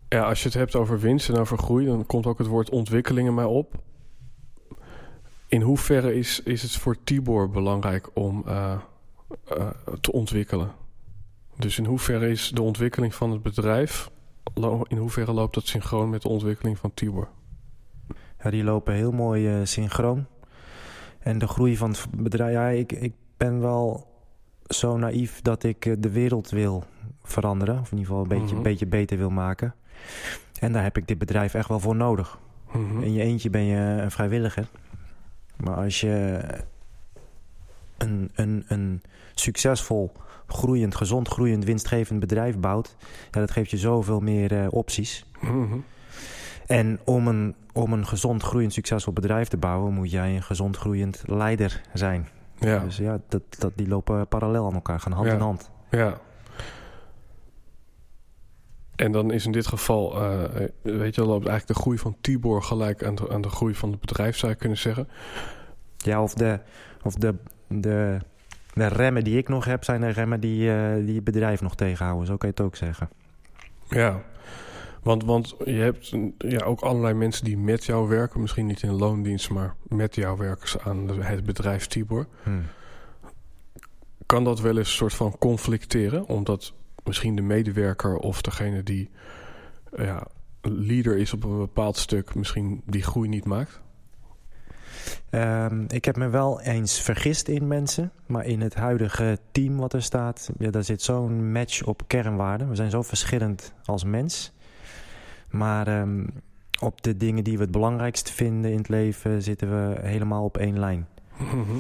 ja, 0.08 0.24
als 0.24 0.40
je 0.40 0.46
het 0.46 0.58
hebt 0.58 0.76
over 0.76 1.00
winst 1.00 1.30
en 1.30 1.38
over 1.38 1.58
groei... 1.58 1.86
dan 1.86 2.06
komt 2.06 2.26
ook 2.26 2.38
het 2.38 2.48
woord 2.48 2.70
ontwikkeling 2.70 3.28
in 3.28 3.34
mij 3.34 3.46
op. 3.46 3.76
In 5.48 5.62
hoeverre 5.62 6.16
is, 6.16 6.42
is 6.44 6.62
het 6.62 6.72
voor 6.72 6.96
Tibor 7.04 7.50
belangrijk 7.50 8.10
om 8.14 8.44
uh, 8.48 8.78
te 10.02 10.12
ontwikkelen? 10.12 10.72
Dus 11.62 11.78
in 11.78 11.86
hoeverre 11.86 12.30
is 12.30 12.50
de 12.50 12.62
ontwikkeling 12.62 13.16
van 13.16 13.32
het 13.32 13.42
bedrijf 13.42 14.10
in 14.88 14.98
hoeverre 14.98 15.32
loopt 15.32 15.54
dat 15.54 15.68
synchroon 15.68 16.10
met 16.10 16.22
de 16.22 16.28
ontwikkeling 16.28 16.78
van 16.78 16.94
Tibor? 16.94 17.28
Ja, 18.44 18.50
die 18.50 18.64
lopen 18.64 18.94
heel 18.94 19.12
mooi 19.12 19.48
eh, 19.48 19.66
synchroon. 19.66 20.26
En 21.20 21.38
de 21.38 21.48
groei 21.48 21.78
van 21.78 21.90
het 21.90 22.06
bedrijf... 22.18 22.54
Ja, 22.54 22.68
ik, 22.68 22.92
ik 22.92 23.14
ben 23.38 23.60
wel 23.62 24.08
zo 24.68 24.98
naïef 24.98 25.42
dat 25.42 25.64
ik 25.64 25.86
eh, 25.86 25.94
de 26.00 26.10
wereld 26.10 26.50
wil 26.50 26.84
veranderen. 27.24 27.80
Of 27.80 27.92
in 27.92 27.98
ieder 27.98 28.06
geval 28.06 28.22
een 28.22 28.40
beetje, 28.40 28.56
Mhm. 28.56 28.64
beetje 28.64 28.86
beter 28.88 29.18
wil 29.18 29.30
maken. 29.30 29.76
En 30.60 30.72
daar 30.74 30.84
heb 30.84 30.98
ik 30.98 31.08
dit 31.08 31.18
bedrijf 31.18 31.54
echt 31.54 31.68
wel 31.68 31.80
voor 31.80 31.96
nodig. 31.96 32.40
Mhm. 32.74 33.02
In 33.04 33.14
je 33.14 33.22
eentje 33.22 33.50
ben 33.50 33.64
je 33.64 33.76
een 33.78 34.12
vrijwilliger. 34.12 34.68
Maar 35.58 35.76
als 35.76 36.02
je 36.02 36.40
een, 37.98 38.32
een, 38.36 38.64
een 38.68 39.02
succesvol, 39.36 40.12
groeiend, 40.54 40.96
gezond 40.96 41.28
groeiend, 41.28 41.64
winstgevend 41.66 42.20
bedrijf 42.20 42.58
bouwt... 42.58 42.96
Ja, 43.32 43.40
dat 43.40 43.52
geeft 43.52 43.70
je 43.72 43.78
zoveel 43.78 44.20
meer 44.20 44.62
eh, 44.62 44.68
opties. 44.70 45.26
Mhm. 45.42 45.78
En 46.68 47.00
om 47.06 47.28
een, 47.28 47.56
om 47.74 47.94
een 47.94 48.08
gezond 48.08 48.44
groeiend, 48.44 48.74
succesvol 48.74 49.14
bedrijf 49.14 49.48
te 49.48 49.58
bouwen... 49.58 49.94
moet 49.94 50.12
jij 50.12 50.36
een 50.36 50.44
gezond 50.44 50.78
groeiend 50.78 51.24
leider 51.26 51.82
zijn. 51.94 52.28
Ja, 52.60 52.80
Dus 52.80 52.98
ja, 52.98 53.20
dat, 53.30 53.42
dat, 53.60 53.72
die 53.76 53.88
lopen 53.88 54.28
parallel 54.28 54.66
aan 54.66 54.74
elkaar, 54.74 55.00
gaan 55.00 55.12
hand 55.12 55.28
Ja. 55.28 55.34
in 55.34 55.40
hand. 55.40 55.72
ja. 55.92 56.20
En 58.96 59.12
dan 59.12 59.32
is 59.32 59.46
in 59.46 59.52
dit 59.52 59.68
geval, 59.68 60.22
eh, 60.22 60.44
weet 60.82 61.16
je, 61.16 61.22
loopt 61.22 61.48
eigenlijk 61.48 61.68
de 61.68 61.84
groei 61.84 61.98
van 61.98 62.16
Tibor 62.22 62.64
gelijk 62.64 63.04
aan 63.04 63.16
de, 63.16 63.30
aan 63.30 63.42
de 63.42 63.50
groei 63.50 63.76
van 63.76 63.92
het 63.92 64.00
bedrijf, 64.00 64.38
zou 64.38 64.52
je 64.52 64.58
kunnen 64.58 64.78
zeggen. 64.78 65.08
Ja, 65.98 66.24
of 66.24 66.34
de, 66.34 66.60
of 67.04 67.14
de, 67.14 67.36
de, 67.68 68.18
de 68.74 68.88
remmen 68.88 69.24
die 69.24 69.38
ik 69.38 69.50
nog 69.50 69.66
heb... 69.66 69.84
zijn 69.84 70.02
de 70.02 70.10
remmen 70.10 70.40
die, 70.40 70.74
eh, 70.74 71.06
die 71.06 71.16
het 71.16 71.24
bedrijf 71.24 71.62
nog 71.62 71.76
tegenhouden. 71.76 72.28
Zo 72.28 72.38
kan 72.38 72.50
je 72.50 72.56
het 72.56 72.66
ook 72.66 72.76
zeggen. 72.76 73.10
Ja, 73.90 74.22
want, 75.04 75.24
want 75.24 75.56
je 75.66 75.72
hebt 75.72 76.16
ja, 76.38 76.66
ook 76.66 76.82
allerlei 76.82 77.14
mensen 77.14 77.46
die 77.46 77.58
met 77.58 77.86
jou 77.86 78.10
werken. 78.10 78.42
Misschien 78.42 78.66
niet 78.66 78.82
in 78.82 78.92
loondienst, 78.92 79.50
maar 79.50 79.76
met 79.88 80.16
jou 80.16 80.38
werken 80.38 80.82
aan 80.82 81.10
het 81.22 81.46
bedrijf 81.46 81.88
Tibor. 81.88 82.28
Hm. 82.44 82.50
Kan 84.26 84.44
dat 84.44 84.60
wel 84.60 84.78
eens 84.78 84.88
een 84.88 84.96
soort 84.96 85.14
van 85.14 85.38
conflicteren? 85.38 86.28
Omdat 86.28 86.74
misschien 87.04 87.36
de 87.36 87.42
medewerker 87.42 88.18
of 88.18 88.42
degene 88.42 88.84
die 88.84 89.10
ja, 89.96 90.28
leader 90.62 91.18
is 91.18 91.34
op 91.34 91.44
een 91.44 91.58
bepaald 91.58 91.98
stuk... 91.98 92.36
misschien 92.36 92.82
die 92.86 93.04
groei 93.04 93.30
niet 93.30 93.46
maakt? 93.46 93.82
Ehm, 95.30 95.84
ik 95.88 96.06
heb 96.06 96.16
me 96.16 96.30
wel 96.30 96.62
eens 96.62 97.02
vergist 97.02 97.48
in 97.48 97.68
mensen. 97.68 98.12
Maar 98.26 98.46
in 98.46 98.62
het 98.62 98.76
huidige 98.76 99.38
team 99.52 99.78
wat 99.78 99.94
er 99.94 100.04
staat... 100.04 100.50
Ja, 100.58 100.70
daar 100.70 100.84
zit 100.84 101.02
zo'n 101.02 101.52
match 101.52 101.84
op 101.84 102.02
kernwaarden. 102.08 102.70
We 102.70 102.76
zijn 102.76 102.90
zo 102.90 103.02
verschillend 103.02 103.74
als 103.86 104.04
mens. 104.04 104.54
Maar 105.50 105.88
ehm, 105.88 106.26
op 106.80 107.02
de 107.02 107.18
dingen 107.18 107.44
die 107.44 107.58
we 107.58 107.64
het 107.64 107.72
belangrijkst 107.72 108.30
vinden 108.30 108.72
in 108.72 108.78
het 108.78 108.90
leven... 108.90 109.42
zitten 109.42 109.70
we 109.70 110.00
helemaal 110.02 110.44
op 110.44 110.58
één 110.58 110.80
lijn. 110.80 111.08
Mhm. 111.38 111.78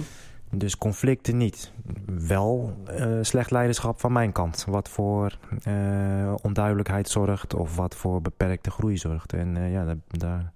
Dus 0.54 0.78
conflicten 0.78 1.38
niet. 1.38 1.72
Wel 2.06 2.74
eh, 2.86 3.18
slecht 3.22 3.52
leiderschap 3.52 4.00
van 4.00 4.12
mijn 4.12 4.32
kant. 4.32 4.66
Wat 4.70 4.90
voor 4.90 5.38
eh, 5.64 6.34
onduidelijkheid 6.42 7.10
zorgt 7.10 7.54
of 7.54 7.76
wat 7.76 7.96
voor 7.96 8.22
beperkte 8.22 8.72
groei 8.72 8.98
zorgt. 8.98 9.34
En 9.34 9.58
eh, 9.58 9.72
ja, 9.72 9.86
daar, 9.86 9.98
daar 10.08 10.52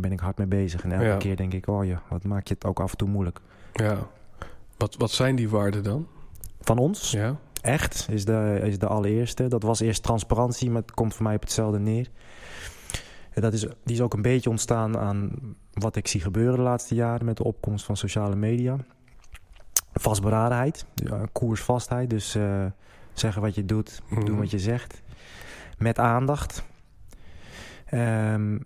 ben 0.00 0.12
ik 0.12 0.20
hard 0.20 0.38
mee 0.38 0.46
bezig. 0.46 0.84
En 0.84 0.92
elke 0.92 1.04
Ja. 1.04 1.16
keer 1.16 1.36
denk 1.36 1.52
ik, 1.52 1.66
oh 1.68 1.84
ja, 1.84 2.02
wat 2.08 2.24
maak 2.24 2.46
je 2.48 2.54
het 2.54 2.64
ook 2.64 2.80
af 2.80 2.90
en 2.90 2.96
toe 2.96 3.08
moeilijk. 3.08 3.40
Ja. 3.72 3.98
Wat, 4.76 4.96
wat 4.96 5.10
zijn 5.10 5.36
die 5.36 5.48
waarden 5.48 5.82
dan? 5.82 6.06
Van 6.60 6.78
ons, 6.78 7.10
Ja. 7.10 7.36
echt, 7.62 8.06
is 8.10 8.24
de, 8.24 8.60
is 8.62 8.78
de 8.78 8.86
allereerste. 8.86 9.48
Dat 9.48 9.62
was 9.62 9.80
eerst 9.80 10.02
transparantie, 10.02 10.70
maar 10.70 10.82
het 10.82 10.90
komt 10.94 11.14
voor 11.14 11.22
mij 11.24 11.34
op 11.34 11.40
hetzelfde 11.40 11.78
neer. 11.78 12.08
En 13.30 13.42
dat 13.42 13.52
is, 13.52 13.60
die 13.60 13.94
is 13.94 14.00
ook 14.00 14.14
een 14.14 14.22
beetje 14.22 14.50
ontstaan 14.50 14.98
aan 14.98 15.30
wat 15.72 15.96
ik 15.96 16.08
zie 16.08 16.20
gebeuren 16.20 16.54
de 16.56 16.62
laatste 16.62 16.94
jaren... 16.94 17.26
met 17.26 17.36
de 17.36 17.44
opkomst 17.44 17.84
van 17.84 17.96
sociale 17.96 18.36
media. 18.36 18.76
Vastberadenheid, 19.92 20.84
ja, 20.94 21.26
koersvastheid. 21.32 22.10
Dus 22.10 22.34
eh, 22.34 22.64
zeggen 23.12 23.42
wat 23.42 23.54
je 23.54 23.64
doet, 23.64 24.02
Mhm. 24.08 24.24
doen 24.24 24.38
wat 24.38 24.50
je 24.50 24.58
zegt. 24.58 25.02
Met 25.78 25.98
aandacht. 25.98 26.64
Ehm, 27.86 28.58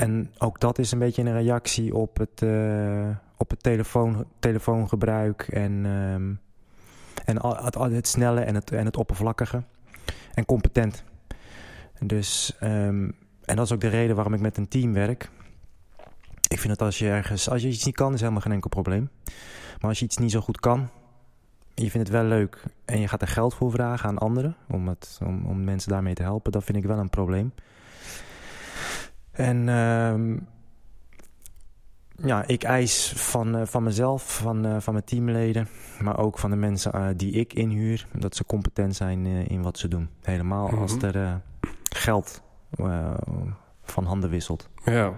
en 0.00 0.30
ook 0.38 0.60
dat 0.60 0.78
is 0.78 0.92
een 0.92 0.98
beetje 0.98 1.22
een 1.22 1.32
reactie 1.32 1.94
op 1.94 2.18
het, 2.18 2.42
eh, 2.42 3.08
op 3.36 3.50
het 3.50 3.62
telefoon, 3.62 4.24
telefoongebruik 4.38 5.42
en, 5.42 5.86
ehm, 5.86 6.34
en 7.24 7.46
het, 7.64 7.74
het 7.74 8.08
snelle 8.08 8.40
en 8.40 8.54
het, 8.54 8.70
en 8.72 8.84
het 8.84 8.96
oppervlakkige. 8.96 9.62
En 10.34 10.44
competent. 10.44 11.04
Dus, 11.98 12.56
ehm, 12.60 13.10
en 13.44 13.56
dat 13.56 13.64
is 13.64 13.72
ook 13.72 13.80
de 13.80 13.88
reden 13.88 14.14
waarom 14.14 14.34
ik 14.34 14.40
met 14.40 14.56
een 14.56 14.68
team 14.68 14.92
werk. 14.92 15.30
Ik 16.48 16.58
vind 16.58 16.78
dat 16.78 16.86
als 16.86 16.98
je 16.98 17.08
ergens, 17.08 17.50
als 17.50 17.62
je 17.62 17.68
iets 17.68 17.84
niet 17.84 17.94
kan, 17.94 18.14
is 18.14 18.20
helemaal 18.20 18.40
geen 18.40 18.52
enkel 18.52 18.70
probleem. 18.70 19.10
Maar 19.80 19.88
als 19.88 19.98
je 19.98 20.04
iets 20.04 20.16
niet 20.16 20.30
zo 20.30 20.40
goed 20.40 20.60
kan, 20.60 20.88
je 21.74 21.90
vindt 21.90 22.08
het 22.08 22.16
wel 22.16 22.26
leuk 22.26 22.62
en 22.84 23.00
je 23.00 23.08
gaat 23.08 23.22
er 23.22 23.28
geld 23.28 23.54
voor 23.54 23.70
vragen 23.70 24.08
aan 24.08 24.18
anderen 24.18 24.56
om, 24.68 24.88
het, 24.88 25.18
om, 25.24 25.44
om 25.46 25.64
mensen 25.64 25.90
daarmee 25.90 26.14
te 26.14 26.22
helpen, 26.22 26.52
dat 26.52 26.64
vind 26.64 26.78
ik 26.78 26.84
wel 26.84 26.98
een 26.98 27.10
probleem. 27.10 27.52
En 29.40 29.68
ehm, 29.68 30.36
ja, 32.28 32.46
ik 32.46 32.62
eis 32.62 33.12
van, 33.16 33.56
eh, 33.56 33.66
van 33.66 33.82
mezelf, 33.82 34.36
van, 34.36 34.66
eh, 34.66 34.76
van 34.80 34.92
mijn 34.92 35.04
teamleden, 35.04 35.68
maar 36.00 36.18
ook 36.18 36.38
van 36.38 36.50
de 36.50 36.56
mensen 36.56 36.92
eh, 36.92 37.06
die 37.16 37.32
ik 37.32 37.52
inhuur, 37.52 38.06
dat 38.12 38.36
ze 38.36 38.44
competent 38.44 38.96
zijn 38.96 39.26
in 39.26 39.62
wat 39.62 39.78
ze 39.78 39.88
doen. 39.88 40.08
Helemaal 40.22 40.70
als 40.70 40.96
Mhm. 40.96 41.04
er 41.04 41.16
eh, 41.24 41.34
geld 41.94 42.42
van 43.82 44.04
handen 44.04 44.30
wisselt. 44.30 44.68
Ja. 44.84 45.12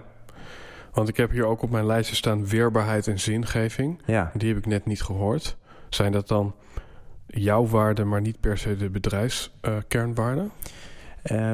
Want 0.93 1.09
ik 1.09 1.17
heb 1.17 1.31
hier 1.31 1.45
ook 1.45 1.61
op 1.61 1.69
mijn 1.69 1.85
lijstje 1.85 2.15
staan 2.15 2.47
weerbaarheid 2.47 3.07
en 3.07 3.19
zingeving. 3.19 4.01
Ja, 4.05 4.31
Die 4.33 4.47
heb 4.47 4.57
ik 4.57 4.65
net 4.65 4.85
niet 4.85 5.01
gehoord. 5.01 5.57
Zijn 5.89 6.11
dat 6.11 6.27
dan 6.27 6.55
jouw 7.27 7.65
waarden, 7.67 8.07
maar 8.07 8.21
niet 8.21 8.39
per 8.39 8.57
se 8.57 8.77
de 8.77 8.89
bedrijfskernwaarden? 8.89 10.51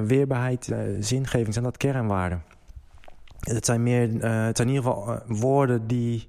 Weerbaarheid, 0.05 0.71
eh, 0.71 0.79
zingeving, 0.99 1.53
zijn 1.53 1.65
dat 1.65 1.77
kernwaarden? 1.77 2.43
Het 3.39 3.65
zijn 3.65 3.83
meer, 3.83 4.03
eh, 4.21 4.45
het 4.45 4.57
zijn 4.57 4.67
in 4.69 4.75
ieder 4.75 4.91
geval 4.91 5.13
eh, 5.13 5.21
woorden 5.27 5.87
die 5.87 6.27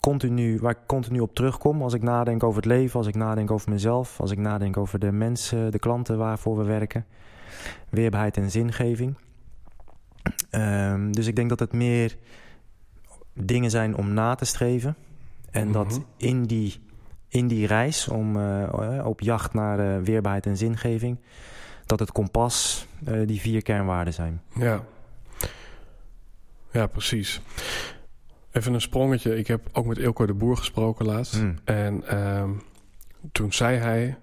continu, 0.00 0.58
waar 0.60 0.70
ik 0.72 0.78
continu 0.86 1.20
op 1.20 1.34
terugkom 1.34 1.82
als 1.82 1.94
ik 1.94 2.02
nadenk 2.02 2.42
over 2.42 2.56
het 2.56 2.70
leven, 2.70 2.98
als 2.98 3.06
ik 3.06 3.14
nadenk 3.14 3.50
over 3.50 3.70
mezelf, 3.70 4.20
als 4.20 4.30
ik 4.30 4.38
nadenk 4.38 4.76
over 4.76 4.98
de 4.98 5.12
mensen, 5.12 5.70
de 5.72 5.78
klanten 5.78 6.18
waarvoor 6.18 6.56
we 6.56 6.64
werken. 6.64 7.04
Weerbaarheid 7.88 8.36
en 8.36 8.50
zingeving. 8.50 9.14
Ehm, 10.50 11.10
dus 11.12 11.26
ik 11.26 11.36
denk 11.36 11.48
dat 11.48 11.58
het 11.58 11.72
meer 11.72 12.16
dingen 13.34 13.70
zijn 13.70 13.96
om 13.96 14.12
na 14.12 14.34
te 14.34 14.44
streven. 14.44 14.96
En 15.50 15.72
dat 15.72 15.86
Mhm. 15.90 16.00
in 16.16 16.42
die, 16.42 16.80
in 17.28 17.46
die 17.48 17.66
reis 17.66 18.08
om 18.08 18.36
eh, 18.36 19.02
op 19.04 19.20
jacht 19.20 19.54
naar 19.54 19.78
eh, 19.78 20.02
weerbaarheid 20.02 20.46
en 20.46 20.56
zingeving 20.56 21.18
dat 21.86 21.98
het 21.98 22.12
kompas 22.12 22.86
die 23.26 23.40
vier 23.40 23.62
kernwaarden 23.62 24.14
zijn. 24.14 24.40
Ja. 24.54 24.84
Ja, 26.72 26.86
precies. 26.86 27.40
Even 28.52 28.74
een 28.74 28.80
sprongetje. 28.80 29.36
Ik 29.36 29.46
heb 29.46 29.68
ook 29.72 29.86
met 29.86 29.98
Ilko 29.98 30.26
de 30.26 30.34
Boer 30.34 30.56
gesproken 30.56 31.06
laatst. 31.06 31.34
Hmm. 31.34 31.58
En 31.64 32.06
ehm, 32.08 32.50
toen 33.32 33.52
zei 33.52 33.76
hij... 33.78 34.18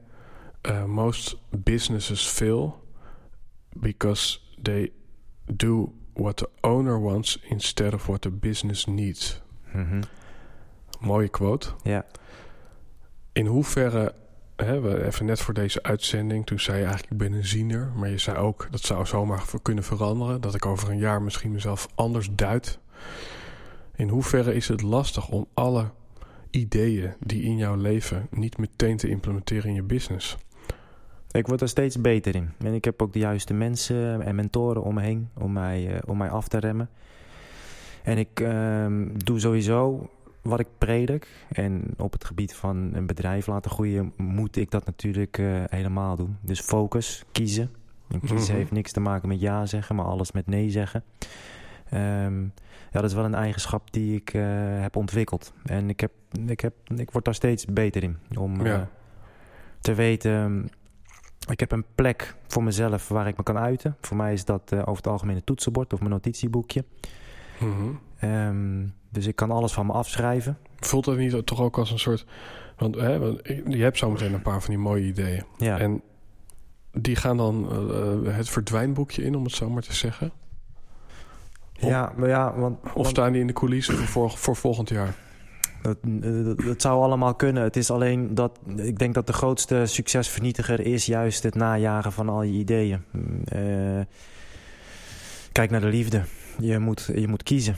eh, 0.62 0.86
most 0.86 1.38
businesses 1.50 2.26
fail 2.28 2.88
because 3.76 4.40
they 4.62 4.92
do 5.54 5.94
what 6.14 6.38
the 6.38 6.50
owner 6.62 7.02
wants 7.02 7.40
instead 7.50 7.94
of 7.94 8.06
what 8.06 8.22
the 8.22 8.32
business 8.32 8.86
needs. 8.86 9.42
Mhm. 9.74 10.02
Mooie 11.00 11.30
quote. 11.30 11.70
Ja. 11.84 12.06
In 13.34 13.46
hoeverre, 13.46 14.14
hè, 14.66 15.06
even 15.06 15.26
net 15.26 15.42
voor 15.42 15.54
deze 15.54 15.84
uitzending, 15.84 16.46
toen 16.46 16.60
zei 16.60 16.78
je 16.78 16.84
eigenlijk 16.84 17.12
ik 17.12 17.18
ben 17.18 17.34
een 17.34 17.46
ziener, 17.46 17.92
maar 17.96 18.10
je 18.10 18.18
zei 18.18 18.38
ook 18.38 18.68
dat 18.72 18.82
zou 18.82 19.06
zomaar 19.06 19.44
kunnen 19.62 19.84
veranderen, 19.84 20.42
dat 20.42 20.56
ik 20.56 20.66
over 20.66 20.90
een 20.90 20.98
jaar 20.98 21.22
misschien 21.22 21.52
mezelf 21.52 21.88
anders 21.96 22.30
duid. 22.32 22.80
In 23.96 24.10
hoeverre 24.10 24.54
is 24.54 24.68
het 24.68 24.82
lastig 24.82 25.30
om 25.30 25.48
alle 25.54 25.90
ideeën 26.50 27.14
die 27.20 27.44
in 27.44 27.58
jouw 27.58 27.76
leven 27.76 28.28
niet 28.32 28.58
meteen 28.58 28.98
te 28.98 29.10
implementeren 29.10 29.70
in 29.70 29.76
je 29.76 29.84
business? 29.84 30.38
Ik 31.32 31.48
word 31.48 31.62
er 31.62 31.70
steeds 31.70 32.02
beter 32.02 32.36
in. 32.36 32.52
En 32.58 32.74
ik 32.74 32.86
heb 32.86 33.02
ook 33.02 33.14
de 33.14 33.20
juiste 33.20 33.54
mensen 33.54 34.22
en 34.22 34.36
mentoren 34.36 34.84
om 34.84 34.94
me 34.94 35.02
heen 35.02 35.30
om 35.38 35.54
mij, 35.54 35.96
eh, 35.96 36.00
om 36.06 36.18
mij 36.18 36.30
af 36.30 36.48
te 36.48 36.58
remmen. 36.58 36.90
En 38.04 38.18
ik 38.18 38.40
ehm, 38.40 39.08
doe 39.18 39.40
sowieso 39.40 40.10
wat 40.42 40.60
ik 40.60 40.68
predik. 40.78 41.28
En 41.52 41.84
op 41.98 42.12
het 42.12 42.26
gebied 42.26 42.56
van 42.56 42.90
een 42.94 43.06
bedrijf 43.06 43.48
laten 43.48 43.72
groeien, 43.72 44.14
moet 44.18 44.56
ik 44.56 44.72
dat 44.72 44.86
natuurlijk 44.86 45.38
eh, 45.38 45.64
helemaal 45.70 46.16
doen. 46.16 46.38
Dus 46.42 46.62
focus, 46.62 47.24
kiezen. 47.32 47.72
En 48.10 48.20
kiezen 48.20 48.38
Mhm. 48.52 48.56
heeft 48.58 48.72
niks 48.72 48.92
te 48.92 49.00
maken 49.00 49.28
met 49.28 49.40
ja 49.40 49.66
zeggen, 49.66 49.96
maar 49.96 50.06
alles 50.06 50.32
met 50.32 50.48
nee 50.48 50.70
zeggen. 50.70 51.04
Ehm, 51.90 52.42
ja, 52.92 53.02
dat 53.02 53.04
is 53.04 53.14
wel 53.14 53.26
een 53.26 53.34
eigenschap 53.36 53.92
die 53.92 54.16
ik 54.16 54.34
eh, 54.34 54.42
heb 54.82 54.96
ontwikkeld. 54.96 55.54
En 55.66 55.90
ik, 55.90 56.00
heb, 56.00 56.12
ik, 56.48 56.60
heb, 56.60 56.74
ik 56.96 57.12
word 57.12 57.26
daar 57.26 57.34
steeds 57.36 57.66
beter 57.66 58.04
in. 58.04 58.18
Om 58.38 58.66
Ja. 58.66 58.76
eh, 58.76 58.82
te 59.82 59.94
weten 59.94 60.70
ik 61.50 61.60
heb 61.60 61.72
een 61.72 61.86
plek 61.96 62.36
voor 62.48 62.64
mezelf 62.64 63.08
waar 63.08 63.28
ik 63.28 63.38
me 63.38 63.44
kan 63.44 63.58
uiten. 63.58 63.96
Voor 64.02 64.18
mij 64.18 64.34
is 64.34 64.46
dat 64.46 64.74
over 64.74 64.96
het 64.96 65.08
algemeen 65.08 65.36
een 65.36 65.44
toetsenbord 65.44 65.94
of 65.94 66.00
mijn 66.00 66.12
notitieboekje. 66.12 66.84
Mhm. 67.60 67.90
Ehm, 68.20 68.88
dus 69.10 69.26
ik 69.28 69.36
kan 69.36 69.52
alles 69.52 69.72
van 69.72 69.86
me 69.86 69.92
afschrijven. 69.92 70.58
Voelt 70.80 71.06
dat 71.06 71.18
niet 71.18 71.46
toch 71.46 71.62
ook 71.62 71.78
als 71.78 71.92
een 71.92 72.00
soort... 72.00 72.26
Want, 72.78 72.96
hè, 72.96 73.20
want 73.20 73.40
je 73.68 73.82
hebt 73.82 73.98
zometeen 73.98 74.34
een 74.34 74.42
paar 74.42 74.62
van 74.62 74.70
die 74.70 74.84
mooie 74.84 75.06
ideeën. 75.06 75.44
Ja. 75.58 75.80
En 75.80 76.02
die 76.92 77.16
gaan 77.16 77.38
dan 77.38 77.68
eh, 77.72 78.36
het 78.36 78.50
verdwijnboekje 78.50 79.24
in, 79.24 79.36
om 79.36 79.44
het 79.44 79.54
zo 79.54 79.70
maar 79.70 79.82
te 79.82 79.94
zeggen? 79.94 80.32
ja, 81.74 82.14
maar 82.16 82.30
ja, 82.30 82.60
want... 82.60 82.84
Of 82.84 82.94
want- 82.94 83.08
staan 83.08 83.32
die 83.32 83.42
in 83.42 83.48
de 83.48 83.54
coulissen 83.54 83.96
voor, 83.96 84.32
voor 84.32 84.56
volgend 84.56 84.90
jaar? 84.90 85.16
Dat, 85.82 85.98
eh, 86.04 86.44
dat, 86.46 86.60
dat 86.60 86.82
zou 86.82 87.02
allemaal 87.02 87.36
kunnen. 87.36 87.64
Het 87.64 87.76
is 87.76 87.92
alleen 87.92 88.36
dat 88.36 88.60
ik 88.76 89.00
denk 89.00 89.14
dat 89.14 89.28
de 89.28 89.34
grootste 89.34 89.86
succesvernietiger 89.86 90.80
is 90.80 91.06
juist 91.06 91.44
het 91.44 91.56
najagen 91.56 92.12
van 92.12 92.30
al 92.30 92.44
je 92.44 92.52
ideeën. 92.52 93.04
Mm, 93.12 93.42
eh, 93.44 94.06
kijk 95.52 95.70
naar 95.70 95.82
de 95.82 95.88
liefde. 95.88 96.24
Je 96.60 96.80
moet, 96.80 97.10
je 97.16 97.28
moet 97.28 97.44
kiezen. 97.44 97.76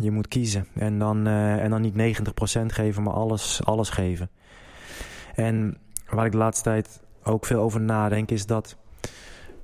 Je 0.00 0.10
moet 0.10 0.28
kiezen. 0.28 0.66
En 0.74 0.98
dan, 0.98 1.26
eh, 1.26 1.62
en 1.64 1.70
dan 1.70 1.80
niet 1.80 1.94
90% 1.94 2.72
geven, 2.72 3.02
maar 3.02 3.12
alles, 3.12 3.64
alles 3.64 3.88
geven. 3.90 4.30
En 5.34 5.76
waar 6.08 6.26
ik 6.26 6.32
de 6.32 6.38
laatste 6.38 6.64
tijd 6.64 7.00
ook 7.22 7.46
veel 7.46 7.60
over 7.60 7.80
nadenk, 7.80 8.30
is 8.30 8.46
dat 8.46 8.76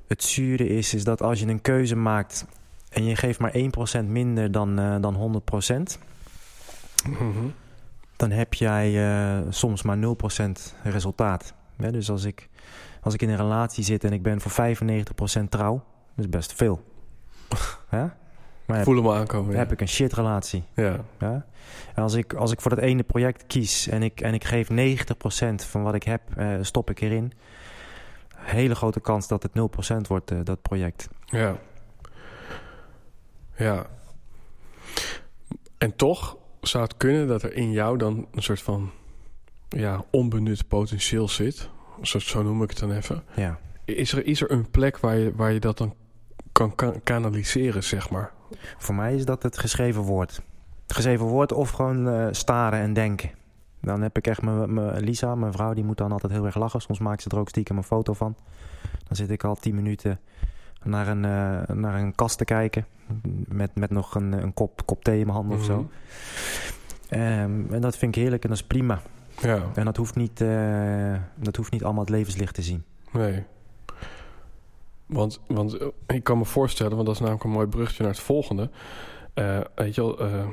het 0.06 0.22
zure 0.22 0.66
is, 0.68 0.94
is 0.94 1.04
dat 1.04 1.22
als 1.22 1.40
je 1.40 1.46
een 1.46 1.60
keuze 1.60 1.96
maakt 1.96 2.46
en 2.90 3.04
je 3.04 3.16
geeft 3.16 3.38
maar 3.38 3.54
1% 3.54 4.08
minder 4.08 4.52
dan, 4.52 4.78
eh, 4.78 4.96
dan 5.00 5.14
100%, 5.14 5.98
Mhm. 7.08 7.46
dan 8.16 8.30
heb 8.30 8.54
jij 8.54 9.06
eh, 9.06 9.40
soms 9.48 9.82
maar 9.82 9.98
0% 9.98 10.74
resultaat. 10.82 11.54
Dus 11.76 12.10
als 12.10 12.24
ik, 12.24 12.48
als 13.00 13.14
ik 13.14 13.22
in 13.22 13.28
een 13.28 13.36
relatie 13.36 13.84
zit 13.84 14.04
en 14.04 14.12
ik 14.12 14.22
ben 14.22 14.40
voor 14.40 14.50
95% 14.50 15.50
trouw, 15.50 15.84
dat 16.14 16.24
is 16.24 16.28
best 16.30 16.52
veel. 16.52 16.84
Hè? 17.88 18.06
Maar 18.66 18.76
heb, 18.76 18.85
Voel 18.85 18.97
hem 18.97 19.11
aankomen. 19.11 19.56
Heb 19.56 19.73
ik 19.73 19.80
een 19.80 19.88
shit 19.88 20.12
relatie. 20.12 20.64
ja. 20.75 21.04
Ja? 21.18 21.47
En 21.94 22.02
als, 22.02 22.14
ik, 22.14 22.33
als 22.33 22.52
ik 22.52 22.61
voor 22.61 22.71
dat 22.71 22.85
ene 22.85 23.02
project 23.02 23.47
kies 23.47 23.88
en 23.88 24.02
ik, 24.02 24.21
en 24.21 24.35
ik 24.35 24.44
geef 24.44 24.68
90% 24.71 24.75
van 25.54 25.83
wat 25.83 25.94
ik 25.94 26.02
heb, 26.02 26.21
eh, 26.37 26.56
stop 26.61 26.90
ik 26.90 27.00
erin. 27.00 27.33
Hele 28.37 28.75
grote 28.75 29.00
kans 29.00 29.28
dat 29.28 29.42
het 29.42 29.54
0% 29.54 30.06
wordt, 30.06 30.30
eh, 30.30 30.38
dat 30.44 30.62
project. 30.62 31.09
Ja. 31.25 31.56
Ja. 33.56 33.87
En 35.78 35.97
toch 35.97 36.37
zou 36.61 36.85
het 36.85 36.97
kunnen 36.97 37.26
dat 37.28 37.42
er 37.42 37.52
in 37.52 37.73
jou 37.73 37.99
dan 37.99 38.26
een 38.33 38.42
soort 38.42 38.62
van 38.62 38.90
ja, 39.68 40.04
onbenut 40.11 40.68
potentieel 40.68 41.28
zit. 41.28 41.68
Zo, 42.02 42.18
zo 42.18 42.42
noem 42.42 42.62
ik 42.62 42.71
het 42.71 42.78
dan 42.78 42.92
even. 42.92 43.23
Ja. 43.37 43.59
Is 43.85 44.12
er, 44.12 44.26
is 44.26 44.40
er 44.40 44.50
een 44.50 44.71
plek 44.71 44.99
waar 44.99 45.16
je, 45.16 45.33
waar 45.35 45.52
je 45.52 45.61
dat 45.61 45.78
dan 45.78 45.94
kan, 46.54 46.75
kan 46.75 47.00
kanaliseren, 47.04 47.84
zeg 47.84 48.11
maar? 48.11 48.32
Voor 48.78 48.94
mij 48.94 49.14
is 49.14 49.25
dat 49.25 49.42
het 49.42 49.58
geschreven 49.58 50.02
woord. 50.02 50.42
Het 50.82 50.96
geschreven 50.96 51.26
woord 51.26 51.52
of 51.52 51.70
gewoon 51.70 52.08
eh, 52.08 52.26
staren 52.30 52.80
en 52.80 52.92
denken. 52.92 53.30
Dan 53.80 54.02
heb 54.02 54.16
ik 54.16 54.26
echt 54.26 54.42
mijn, 54.42 54.99
Lisa, 54.99 55.34
mijn 55.34 55.52
vrouw, 55.52 55.75
die 55.75 55.84
moet 55.84 55.96
dan 55.96 56.12
altijd 56.12 56.32
heel 56.32 56.44
erg 56.46 56.56
lachen. 56.56 56.80
Soms 56.80 56.99
maakt 56.99 57.23
ze 57.23 57.28
er 57.28 57.38
ook 57.38 57.49
stiekem 57.49 57.76
een 57.76 57.82
foto 57.82 58.12
van. 58.12 58.37
Dan 59.06 59.16
zit 59.16 59.30
ik 59.30 59.44
al 59.44 59.54
tien 59.54 59.75
minuten 59.75 60.20
naar 60.82 61.08
een, 61.08 61.25
eh, 61.25 61.75
naar 61.76 61.94
een 61.94 62.14
kast 62.14 62.38
te 62.38 62.44
kijken. 62.44 62.87
Met, 63.49 63.75
met 63.75 63.90
nog 63.90 64.14
een, 64.14 64.32
een 64.32 64.54
kop, 64.54 64.87
kop 64.87 65.04
thee 65.04 65.18
in 65.18 65.26
mijn 65.26 65.38
handen 65.38 65.58
of 65.58 65.64
zo. 65.64 65.76
Mhm. 65.76 65.88
Ehm, 67.08 67.73
en 67.75 67.80
dat 67.80 67.96
vind 67.96 68.16
ik 68.16 68.23
heerlijk 68.23 68.42
en 68.42 68.49
dat 68.49 68.58
is 68.58 68.64
prima. 68.64 69.00
Ja, 69.40 69.62
En 69.75 69.84
dat 69.84 69.96
hoeft 69.96 70.14
niet, 70.14 70.40
eh, 70.40 71.14
dat 71.34 71.56
hoeft 71.56 71.70
niet 71.70 71.84
allemaal 71.84 72.04
het 72.04 72.12
levenslicht 72.12 72.54
te 72.54 72.62
zien. 72.62 72.84
nee. 73.12 73.44
Want, 75.06 75.40
want 75.46 75.76
eh, 75.76 75.87
ik 76.06 76.25
kan 76.25 76.38
me 76.38 76.44
voorstellen, 76.44 76.92
want 76.92 77.06
dat 77.06 77.14
is 77.14 77.20
namelijk 77.20 77.44
een 77.44 77.50
mooi 77.50 77.66
bruggetje 77.66 78.02
naar 78.02 78.12
het 78.12 78.20
volgende. 78.20 78.70
Eh, 79.34 79.61
weet 79.75 79.94
je 79.94 80.00
wel, 80.00 80.18
eh, 80.18 80.46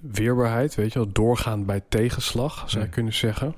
weerbaarheid, 0.00 0.74
weet 0.74 0.92
je 0.92 0.98
wel, 0.98 1.12
doorgaan 1.12 1.64
bij 1.64 1.82
tegenslag, 1.88 2.62
zou 2.66 2.80
je 2.82 2.88
Mm. 2.88 2.94
kunnen 2.94 3.12
zeggen. 3.14 3.54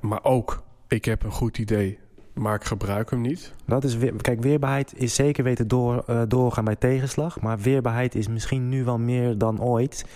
Maar 0.00 0.24
ook, 0.24 0.62
ik 0.88 1.04
heb 1.04 1.22
een 1.22 1.30
goed 1.30 1.58
idee, 1.58 1.98
maar 2.32 2.54
ik 2.54 2.64
gebruik 2.64 3.10
hem 3.10 3.20
niet. 3.20 3.52
Dat 3.66 3.84
is 3.84 3.96
weer, 3.96 4.12
kijk, 4.16 4.42
weerbaarheid 4.42 4.94
is 4.96 5.14
zeker 5.14 5.44
weten 5.44 5.68
door, 5.68 6.04
doorgaan 6.28 6.64
bij 6.64 6.76
tegenslag. 6.76 7.40
Maar 7.40 7.58
weerbaarheid 7.58 8.14
is 8.14 8.28
misschien 8.28 8.68
nu 8.68 8.84
wel 8.84 8.98
meer 8.98 9.38
dan 9.38 9.60
ooit 9.62 10.06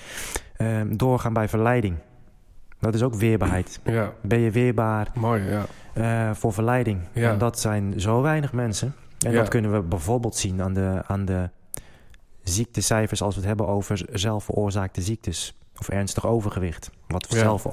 ehm, 0.57 0.97
doorgaan 0.97 1.33
bij 1.33 1.49
verleiding. 1.49 1.97
Dat 2.81 2.95
is 2.95 3.03
ook 3.03 3.15
weerbaarheid. 3.15 3.81
Ja, 3.85 4.13
Ben 4.21 4.39
je 4.39 4.51
weerbaar 4.51 5.09
mooi, 5.15 5.43
ja. 5.43 5.65
eh, 5.95 6.35
voor 6.35 6.53
verleiding? 6.53 7.01
Ja. 7.13 7.31
En 7.31 7.39
dat 7.39 7.59
zijn 7.61 8.01
zo 8.01 8.23
weinig 8.23 8.53
mensen. 8.53 8.95
En 9.27 9.33
Ja. 9.33 9.39
dat 9.39 9.49
kunnen 9.49 9.73
we 9.73 9.81
bijvoorbeeld 9.83 10.37
zien 10.37 10.63
aan 10.63 10.73
de, 10.75 11.03
aan 11.07 11.25
de 11.25 11.51
ziektecijfers 12.43 13.23
als 13.23 13.35
we 13.35 13.41
het 13.41 13.49
hebben 13.49 13.67
over 13.69 14.07
zelfveroorzaakte 14.13 15.03
ziektes. 15.03 15.57
Of 15.81 15.89
ernstig 15.89 16.27
overgewicht, 16.27 16.91
wat 17.09 17.27
zelf 17.31 17.65
eh, 17.65 17.73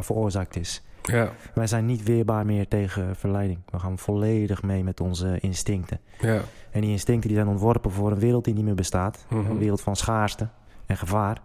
veroorzaakt 0.00 0.56
is. 0.56 0.82
Ja, 1.02 1.30
Wij 1.54 1.66
zijn 1.66 1.86
niet 1.86 2.02
weerbaar 2.02 2.46
meer 2.46 2.68
tegen 2.68 3.16
verleiding. 3.16 3.58
We 3.70 3.78
gaan 3.78 3.98
volledig 3.98 4.62
mee 4.62 4.84
met 4.84 5.00
onze 5.00 5.38
instincten. 5.40 6.00
ja. 6.20 6.40
En 6.70 6.80
die 6.80 6.90
instincten 6.90 7.28
die 7.28 7.38
zijn 7.38 7.50
ontworpen 7.50 7.90
voor 7.90 8.10
een 8.12 8.18
wereld 8.18 8.44
die 8.44 8.54
niet 8.54 8.64
meer 8.64 8.74
bestaat. 8.74 9.24
Mhm. 9.28 9.50
Een 9.50 9.58
wereld 9.58 9.80
van 9.80 9.96
schaarste 9.96 10.48
en 10.86 10.96
gevaar. 10.96 11.36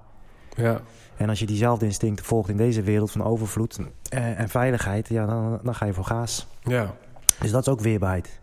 Ja, 0.56 0.82
En 1.17 1.30
als 1.30 1.39
je 1.39 1.45
diezelfde 1.45 1.86
instincten 1.86 2.25
volgt 2.25 2.49
in 2.49 2.58
deze 2.58 2.82
wereld 2.82 3.12
van 3.12 3.23
overvloed 3.23 3.80
eh, 4.10 4.39
en 4.39 4.49
veiligheid, 4.49 5.08
ja, 5.10 5.25
dan, 5.25 5.60
dan 5.63 5.75
ga 5.75 5.86
je 5.86 5.93
voor 5.93 6.06
gaas. 6.06 6.47
ja. 6.63 6.95
Dus 7.39 7.51
dat 7.51 7.67
is 7.67 7.73
ook 7.73 7.80
weerbaarheid. 7.80 8.39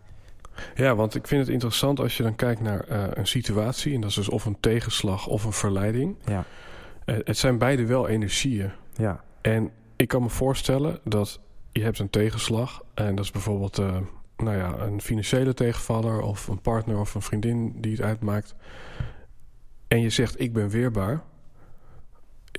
Ja, 0.75 0.95
want 0.95 1.15
ik 1.15 1.27
vind 1.27 1.41
het 1.41 1.49
interessant 1.49 1.99
als 1.99 2.17
je 2.17 2.23
dan 2.23 2.35
kijkt 2.35 2.61
naar 2.61 2.79
eh, 2.79 3.03
een 3.09 3.27
situatie... 3.27 3.93
en 3.95 4.01
dat 4.01 4.09
is 4.09 4.15
dus 4.15 4.29
of 4.29 4.45
een 4.45 4.57
tegenslag 4.59 5.27
of 5.27 5.43
een 5.43 5.51
verleiding. 5.53 6.15
Ja, 6.25 6.45
Eh, 7.05 7.15
het 7.23 7.37
zijn 7.37 7.57
beide 7.57 7.85
wel 7.85 8.07
energieën. 8.07 8.71
ja, 8.93 9.23
En 9.41 9.71
ik 9.95 10.07
kan 10.07 10.21
me 10.21 10.29
voorstellen 10.29 10.99
dat 11.03 11.39
je 11.71 11.81
hebt 11.81 11.99
een 11.99 12.09
tegenslag... 12.09 12.83
en 12.93 13.15
dat 13.15 13.25
is 13.25 13.31
bijvoorbeeld 13.31 13.77
nou 14.37 14.57
ja, 14.57 14.75
een 14.77 15.01
financiële 15.01 15.53
tegenvaller... 15.53 16.21
of 16.21 16.47
een 16.47 16.61
partner 16.61 16.99
of 16.99 17.15
een 17.15 17.21
vriendin 17.21 17.73
die 17.81 17.91
het 17.91 18.01
uitmaakt... 18.01 18.55
en 19.87 20.01
je 20.01 20.09
zegt 20.09 20.39
ik 20.39 20.53
ben 20.53 20.69
weerbaar... 20.69 21.23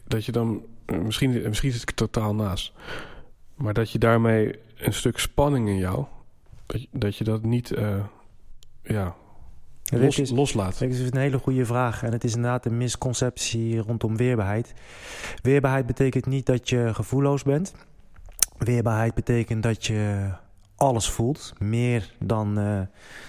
dat 0.07 0.25
je 0.25 0.33
dan... 0.33 0.63
eh, 0.85 0.99
misschien, 0.99 1.43
misschien 1.43 1.73
zit 1.73 1.83
ik 1.83 1.91
totaal 1.91 2.35
naast... 2.35 2.73
maar 3.55 3.75
dat 3.75 3.91
je 3.91 3.99
daarmee 3.99 4.59
een 4.77 4.93
stuk 4.95 5.19
spanning 5.19 5.69
in 5.69 5.79
jou... 5.79 6.05
dat 6.67 6.83
je 6.83 6.89
dat, 6.93 7.17
je 7.17 7.25
dat 7.25 7.43
niet... 7.43 7.71
eh, 7.71 8.05
ja, 8.83 9.15
los, 9.85 10.19
is- 10.19 10.31
loslaat. 10.31 10.79
Dat 10.79 10.89
is 10.89 11.01
een 11.11 11.17
hele 11.19 11.39
goede 11.39 11.65
vraag. 11.67 12.03
En 12.03 12.13
het 12.13 12.25
is 12.25 12.35
inderdaad 12.35 12.67
een 12.67 12.77
misconceptie 12.77 13.79
rondom 13.79 14.17
weerbaarheid. 14.17 14.75
Weerbaarheid 15.43 15.87
betekent 15.87 16.27
niet 16.27 16.47
dat 16.47 16.69
je 16.69 16.95
gevoelloos 16.95 17.43
bent. 17.43 17.75
Weerbaarheid 18.59 19.15
betekent 19.15 19.63
dat 19.63 19.87
je 19.87 20.31
alles 20.77 21.11
voelt. 21.11 21.53
Meer 21.59 22.13
dan, 22.19 22.59
eh, 22.59 22.81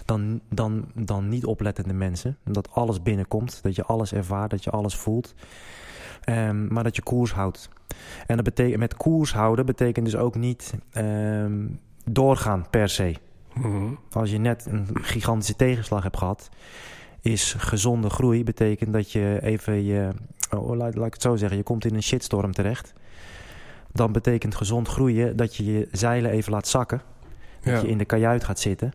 dan, 0.05 0.41
dan, 0.49 0.85
dan 0.93 1.29
niet 1.29 1.45
oplettende 1.45 1.93
mensen. 1.93 2.37
Dat 2.43 2.71
alles 2.71 3.01
binnenkomt. 3.03 3.59
Dat 3.63 3.75
je 3.75 3.83
alles 3.83 4.13
ervaart. 4.13 4.51
Dat 4.51 4.63
je 4.63 4.69
alles 4.69 4.95
voelt. 4.95 5.33
Ehm, 6.27 6.73
maar 6.73 6.83
dat 6.83 6.95
je 6.95 7.01
koers 7.01 7.31
houdt. 7.33 7.69
En 8.25 8.35
dat 8.35 8.45
betekent, 8.45 8.79
met 8.79 8.95
koers 8.95 9.33
houden 9.33 9.65
betekent 9.65 10.05
dus 10.05 10.15
ook 10.15 10.35
niet 10.35 10.73
ehm, 10.91 11.67
doorgaan 12.05 12.65
per 12.69 12.89
se. 12.89 13.15
Mhm. 13.53 13.93
Als 14.11 14.31
je 14.31 14.37
net 14.37 14.65
een 14.69 14.87
gigantische 14.93 15.55
tegenslag 15.55 16.03
hebt 16.03 16.17
gehad, 16.17 16.49
is 17.21 17.53
gezonde 17.57 18.09
groei 18.09 18.43
betekent 18.43 18.93
dat 18.93 19.11
je 19.11 19.39
even 19.41 19.83
je, 19.83 20.09
oh, 20.55 20.75
laat, 20.75 20.95
laat 20.95 21.07
ik 21.07 21.13
het 21.13 21.21
zo 21.21 21.35
zeggen, 21.35 21.57
je 21.57 21.63
komt 21.63 21.85
in 21.85 21.95
een 21.95 22.03
shitstorm 22.03 22.51
terecht. 22.51 22.93
Dan 23.91 24.11
betekent 24.11 24.55
gezond 24.55 24.87
groeien 24.87 25.35
dat 25.35 25.55
je 25.55 25.65
je 25.65 25.87
zeilen 25.91 26.31
even 26.31 26.51
laat 26.51 26.67
zakken. 26.67 27.01
Dat 27.61 27.73
Ja. 27.73 27.81
je 27.81 27.87
in 27.87 27.97
de 27.97 28.05
kajuit 28.05 28.43
gaat 28.43 28.59
zitten. 28.59 28.91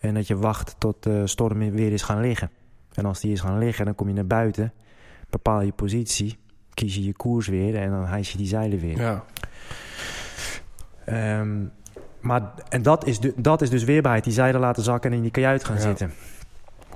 En 0.00 0.14
dat 0.14 0.26
je 0.26 0.36
wacht 0.36 0.74
tot 0.78 1.02
de 1.02 1.26
storm 1.26 1.70
weer 1.70 1.92
is 1.92 2.02
gaan 2.02 2.20
liggen. 2.20 2.50
En 2.94 3.04
als 3.04 3.20
die 3.20 3.32
is 3.32 3.40
gaan 3.40 3.58
liggen, 3.58 3.84
dan 3.84 3.94
kom 3.94 4.08
je 4.08 4.14
naar 4.14 4.26
buiten. 4.26 4.72
Bepaal 5.30 5.60
je 5.62 5.72
positie. 5.72 6.38
Kies 6.74 6.94
je 6.94 7.04
je 7.04 7.12
koers 7.12 7.46
weer. 7.48 7.76
En 7.76 7.90
dan 7.90 8.06
hijs 8.06 8.32
je 8.32 8.38
die 8.38 8.46
zeilen 8.46 8.78
weer. 8.78 9.00
Ja, 9.00 9.22
Ehm, 11.04 11.64
maar, 12.20 12.42
en 12.68 12.82
dat 12.82 13.06
is, 13.06 13.18
dat 13.36 13.62
is 13.62 13.70
dus 13.70 13.84
weerbaarheid. 13.84 14.24
Die 14.24 14.32
zeilen 14.32 14.60
laten 14.60 14.82
zakken 14.82 15.10
en 15.10 15.16
in 15.16 15.22
die 15.22 15.30
kajuit 15.30 15.64
gaan 15.64 15.76
Ja. 15.76 15.82
zitten. 15.82 16.12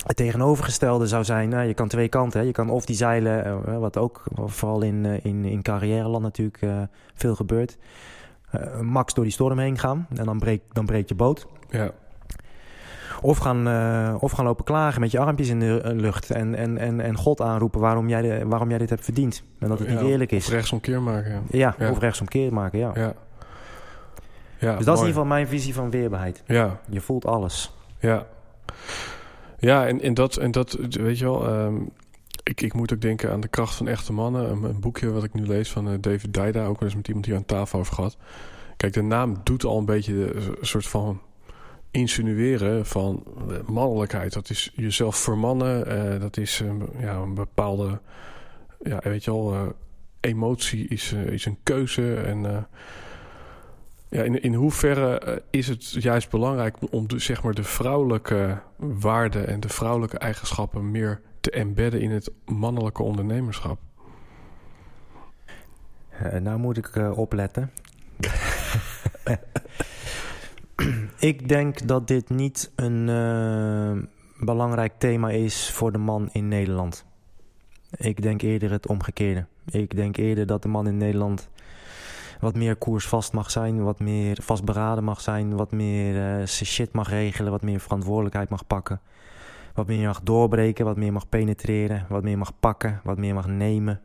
Het 0.06 0.16
tegenovergestelde 0.16 1.06
zou 1.06 1.24
zijn, 1.24 1.48
nou, 1.48 1.66
je 1.66 1.74
kan 1.74 1.88
twee 1.88 2.08
kanten. 2.08 2.40
Hè. 2.40 2.46
Je 2.46 2.52
kan 2.52 2.70
of 2.70 2.86
die 2.86 2.96
zeilen, 2.96 3.44
eh, 3.44 3.78
wat 3.78 3.96
ook 3.96 4.22
vooral 4.46 4.82
in, 4.82 5.06
eh, 5.06 5.24
in, 5.24 5.44
in 5.44 5.62
carrièreland 5.62 6.22
natuurlijk 6.22 6.62
eh, 6.62 6.82
veel 7.14 7.34
gebeurt. 7.34 7.78
eh, 8.50 8.80
max 8.80 9.14
door 9.14 9.24
die 9.24 9.32
storm 9.32 9.58
heen 9.58 9.78
gaan 9.78 10.06
en 10.14 10.24
dan 10.24 10.38
breekt, 10.38 10.64
dan 10.72 10.86
breekt 10.86 11.08
je 11.08 11.14
boot. 11.14 11.46
ja, 11.70 11.90
Of 13.22 13.38
gaan, 13.38 13.68
eh, 13.68 14.14
of 14.22 14.32
gaan 14.32 14.44
lopen 14.44 14.64
klagen 14.64 15.00
met 15.00 15.10
je 15.10 15.18
armpjes 15.18 15.48
in 15.48 15.60
de 15.60 15.80
eh, 15.80 15.94
lucht 15.96 16.30
en, 16.30 16.54
en, 16.54 16.78
en, 16.78 17.00
en 17.00 17.16
God 17.16 17.40
aanroepen 17.40 17.80
waarom 17.80 18.08
jij, 18.08 18.22
de, 18.22 18.46
waarom 18.46 18.68
jij 18.68 18.78
dit 18.78 18.90
hebt 18.90 19.04
verdiend. 19.04 19.42
En 19.58 19.68
dat 19.68 19.78
het 19.78 19.88
Ja, 19.88 19.94
niet 20.00 20.10
eerlijk 20.10 20.30
Of 20.30 20.36
is. 20.38 20.48
rechtsomkeer 20.48 21.02
maken. 21.02 21.42
Ja. 21.50 21.74
Ja, 21.78 21.90
of 21.90 21.98
rechtsomkeer 21.98 22.52
maken, 22.52 22.78
ja. 22.78 22.90
ja. 22.94 23.12
Ja, 24.60 24.76
dus 24.76 24.84
dat 24.84 24.94
is 24.94 25.00
in 25.00 25.06
ieder 25.06 25.22
geval 25.22 25.24
mijn 25.24 25.48
visie 25.48 25.74
van 25.74 25.90
weerbaarheid. 25.90 26.42
Ja, 26.46 26.80
Je 26.88 27.00
voelt 27.00 27.26
alles. 27.26 27.72
ja. 27.98 28.26
Ja, 29.58 29.86
en, 29.86 30.00
en, 30.00 30.14
dat, 30.14 30.36
en 30.36 30.50
dat, 30.50 30.78
weet 30.90 31.18
je 31.18 31.24
wel... 31.24 31.48
ehm, 31.48 31.74
ik, 32.42 32.60
ik 32.60 32.74
moet 32.74 32.92
ook 32.92 33.00
denken 33.00 33.32
aan 33.32 33.40
de 33.40 33.48
kracht 33.48 33.74
van 33.74 33.88
echte 33.88 34.12
mannen. 34.12 34.50
Een, 34.50 34.62
een 34.62 34.80
boekje 34.80 35.10
wat 35.10 35.24
ik 35.24 35.34
nu 35.34 35.46
lees 35.46 35.70
van 35.72 35.88
eh, 35.88 35.94
David 36.00 36.34
Daida. 36.34 36.64
Ook 36.66 36.78
wel 36.80 36.88
eens 36.88 36.96
met 36.96 37.06
iemand 37.08 37.26
hier 37.26 37.36
aan 37.36 37.44
tafel 37.44 37.78
over 37.78 37.94
gehad. 37.94 38.16
Kijk, 38.76 38.92
de 38.92 39.02
naam 39.02 39.36
doet 39.44 39.64
al 39.64 39.78
een 39.78 39.84
beetje 39.84 40.12
de, 40.14 40.34
een 40.60 40.66
soort 40.66 40.86
van 40.86 41.20
insinueren 41.90 42.86
van 42.86 43.22
eh, 43.48 43.56
mannelijkheid. 43.66 44.32
Dat 44.32 44.50
is 44.50 44.72
jezelf 44.74 45.16
vermannen. 45.16 45.86
eh, 45.86 46.20
dat 46.20 46.36
is 46.36 46.60
een, 46.60 46.88
ja, 46.98 47.14
een 47.14 47.34
bepaalde... 47.34 48.00
Ja, 48.82 49.00
weet 49.02 49.24
je 49.24 49.30
wel... 49.30 49.54
eh, 49.54 49.66
emotie 50.20 50.88
is, 50.88 51.12
eh, 51.12 51.26
is 51.26 51.44
een 51.44 51.58
keuze. 51.62 52.14
En 52.14 52.46
eh, 52.46 52.62
ja, 54.08 54.22
in, 54.22 54.42
in 54.42 54.54
hoeverre 54.54 55.18
eh, 55.18 55.36
is 55.50 55.68
het 55.68 55.90
juist 55.90 56.30
belangrijk 56.30 56.76
om 56.90 57.08
de, 57.08 57.18
zeg 57.18 57.42
maar, 57.42 57.54
de 57.54 57.62
vrouwelijke 57.64 58.62
waarden 58.76 59.46
en 59.46 59.60
de 59.60 59.68
vrouwelijke 59.68 60.18
eigenschappen 60.18 60.90
meer 60.90 61.20
te 61.40 61.50
embedden 61.50 62.00
in 62.00 62.10
het 62.10 62.30
mannelijke 62.44 63.02
ondernemerschap? 63.02 63.78
Eh, 66.08 66.40
nou 66.40 66.58
moet 66.58 66.76
ik 66.76 66.86
eh, 66.86 67.18
opletten. 67.18 67.70
ik 71.18 71.48
denk 71.48 71.86
dat 71.86 72.06
dit 72.06 72.30
niet 72.30 72.72
een 72.76 73.08
eh, 73.08 74.08
belangrijk 74.44 74.92
thema 74.98 75.30
is 75.30 75.70
voor 75.70 75.92
de 75.92 75.98
man 75.98 76.28
in 76.32 76.48
Nederland. 76.48 77.04
Ik 77.90 78.22
denk 78.22 78.42
eerder 78.42 78.70
het 78.70 78.86
omgekeerde. 78.86 79.46
Ik 79.70 79.96
denk 79.96 80.16
eerder 80.16 80.46
dat 80.46 80.62
de 80.62 80.68
man 80.68 80.86
in 80.86 80.96
Nederland 80.96 81.48
wat 82.40 82.56
meer 82.56 82.76
koersvast 82.76 83.32
mag 83.32 83.50
zijn, 83.50 83.82
wat 83.82 84.00
meer 84.00 84.38
vastberaden 84.42 85.04
mag 85.04 85.20
zijn, 85.20 85.56
wat 85.56 85.72
meer 85.72 86.14
zijn 86.46 86.66
shit 86.66 86.92
mag 86.92 87.08
regelen, 87.08 87.50
wat 87.50 87.62
meer 87.62 87.80
verantwoordelijkheid 87.80 88.48
mag 88.48 88.66
pakken. 88.66 89.00
Wat 89.74 89.86
meer 89.86 90.06
mag 90.06 90.20
doorbreken, 90.22 90.84
wat 90.84 90.96
meer 90.96 91.12
mag 91.12 91.28
penetreren, 91.28 92.06
wat 92.08 92.22
meer 92.22 92.38
mag 92.38 92.52
pakken, 92.60 93.00
wat 93.04 93.18
meer 93.18 93.34
mag 93.34 93.46
nemen. 93.46 94.00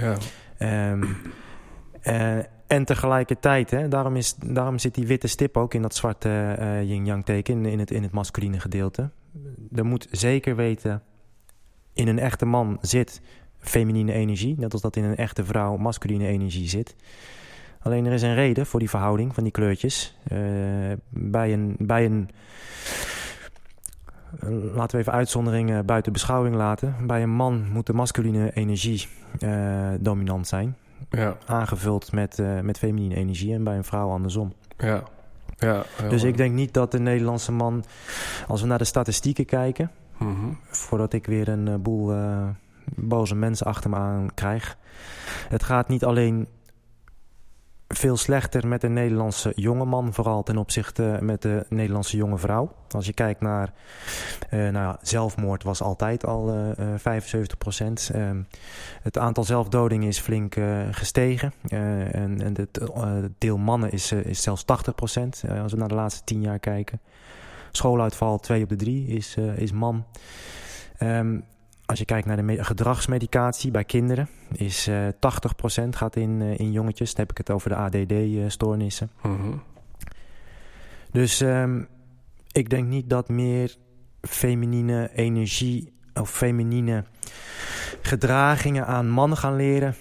Ja, 0.00 0.16
Ehm, 0.58 1.04
eh, 2.00 2.38
en 2.68 2.84
tegelijkertijd, 2.84 3.70
hè, 3.70 3.88
daarom, 3.88 4.16
is, 4.16 4.34
daarom 4.34 4.78
zit 4.78 4.94
die 4.94 5.06
witte 5.06 5.26
stip 5.26 5.56
ook 5.56 5.74
in 5.74 5.82
dat 5.82 5.94
zwarte 5.94 6.54
eh 6.58 6.82
yin-yang 6.82 7.24
teken, 7.24 7.66
in 7.66 7.78
het, 7.78 7.90
in 7.90 8.02
het 8.02 8.12
masculine 8.12 8.60
gedeelte. 8.60 9.10
Er 9.74 9.84
moet 9.84 10.08
zeker 10.10 10.56
weten, 10.56 11.02
in 11.92 12.08
een 12.08 12.18
echte 12.18 12.46
man 12.46 12.78
zit 12.80 13.20
feminine 13.58 14.12
energie, 14.12 14.54
net 14.58 14.72
als 14.72 14.82
dat 14.82 14.96
in 14.96 15.04
een 15.04 15.16
echte 15.16 15.44
vrouw 15.44 15.76
masculine 15.76 16.26
energie 16.26 16.68
zit. 16.68 16.96
Alleen 17.80 18.06
er 18.06 18.12
is 18.12 18.22
een 18.22 18.34
reden 18.34 18.66
voor 18.66 18.80
die 18.80 18.90
verhouding 18.90 19.34
van 19.34 19.42
die 19.42 19.52
kleurtjes. 19.52 20.16
Eh, 20.28 20.38
bij 21.10 21.52
een, 21.52 21.76
bij 21.78 22.04
een 22.04 22.30
laten 24.74 24.96
we 24.96 25.02
even 25.02 25.12
uitzonderingen 25.12 25.86
buiten 25.86 26.12
beschouwing 26.12 26.54
laten. 26.54 26.94
Bij 27.06 27.22
een 27.22 27.30
man 27.30 27.68
moet 27.72 27.86
de 27.86 27.92
masculine 27.92 28.52
energie 28.54 29.06
eh, 29.38 29.88
dominant 30.00 30.46
zijn, 30.46 30.76
ja, 31.10 31.36
aangevuld 31.46 32.12
met, 32.12 32.38
eh, 32.38 32.60
met 32.60 32.78
feminine 32.78 33.14
energie 33.14 33.54
en 33.54 33.64
bij 33.64 33.76
een 33.76 33.84
vrouw 33.84 34.10
andersom. 34.10 34.52
ja. 34.78 35.02
ja 35.58 35.82
Dus 36.08 36.22
ik 36.22 36.36
denk 36.36 36.54
niet 36.54 36.74
dat 36.74 36.92
de 36.92 36.98
Nederlandse 36.98 37.52
man, 37.52 37.84
als 38.48 38.60
we 38.60 38.66
naar 38.66 38.78
de 38.78 38.84
statistieken 38.84 39.44
kijken, 39.44 39.90
Mhm. 40.18 40.52
voordat 40.68 41.12
ik 41.12 41.26
weer 41.26 41.48
een 41.48 41.68
eh, 41.68 41.74
boel 41.74 42.12
eh, 42.12 42.48
boze 42.94 43.34
mensen 43.34 43.66
achter 43.66 43.90
me 43.90 43.96
aan 43.96 44.28
krijg. 44.34 44.76
Het 45.48 45.62
gaat 45.62 45.88
niet 45.88 46.04
alleen 46.04 46.48
veel 47.88 48.16
slechter 48.16 48.68
met 48.68 48.80
de 48.80 48.88
Nederlandse 48.88 49.52
jonge 49.54 49.84
man, 49.84 50.12
vooral 50.12 50.42
ten 50.42 50.56
opzichte 50.56 51.18
met 51.20 51.42
de 51.42 51.66
Nederlandse 51.68 52.16
jonge 52.16 52.38
vrouw. 52.38 52.72
Als 52.90 53.06
je 53.06 53.12
kijkt 53.12 53.40
naar 53.40 53.72
eh, 54.50 54.58
nou 54.58 54.72
ja, 54.72 54.98
zelfmoord 55.02 55.62
was 55.62 55.82
altijd 55.82 56.26
al 56.26 56.48
eh, 56.48 56.70
eh, 56.70 56.98
75 56.98 57.58
procent. 57.58 58.10
het 59.02 59.18
aantal 59.18 59.44
zelfdodingen 59.44 60.08
is 60.08 60.18
flink 60.18 60.56
eh, 60.56 60.80
gestegen. 60.90 61.52
Eh, 61.68 62.14
en 62.14 62.28
en 62.40 62.54
het 62.56 62.78
eh, 62.78 63.12
deel 63.38 63.58
mannen 63.58 63.92
is, 63.92 64.12
eh, 64.12 64.24
is 64.24 64.42
zelfs 64.42 64.64
80 64.64 64.94
procent, 64.94 65.42
als 65.62 65.72
we 65.72 65.78
naar 65.78 65.88
de 65.88 65.94
laatste 65.94 66.24
10 66.24 66.40
jaar 66.40 66.58
kijken. 66.58 67.00
Schooluitval 67.72 68.38
2 68.38 68.62
op 68.62 68.68
de 68.68 68.76
3 68.76 69.06
is, 69.06 69.34
eh, 69.36 69.58
is 69.58 69.72
man. 69.72 70.04
Ehm, 70.98 71.40
als 71.88 71.98
je 71.98 72.04
kijkt 72.04 72.26
naar 72.26 72.36
de 72.36 72.42
me- 72.42 72.64
gedragsmedicatie 72.64 73.70
bij 73.70 73.84
kinderen, 73.84 74.28
is 74.52 74.86
eh 74.86 75.06
80% 75.18 75.96
gaat 75.96 76.16
in, 76.16 76.42
eh, 76.42 76.58
in 76.58 76.72
jongetjes. 76.72 77.14
Dan 77.14 77.20
heb 77.20 77.30
ik 77.30 77.38
het 77.38 77.50
over 77.50 77.68
de 77.68 77.76
ADD-stoornissen. 77.76 79.10
Mhm. 79.22 79.52
Dus 81.10 81.40
ehm, 81.40 81.82
ik 82.52 82.70
denk 82.70 82.88
niet 82.88 83.10
dat 83.10 83.28
meer 83.28 83.76
feminine 84.20 85.10
energie 85.14 85.92
of 86.14 86.30
feminine 86.30 87.04
gedragingen 88.02 88.86
aan 88.86 89.08
mannen 89.08 89.38
gaan 89.38 89.56
leren. 89.56 89.94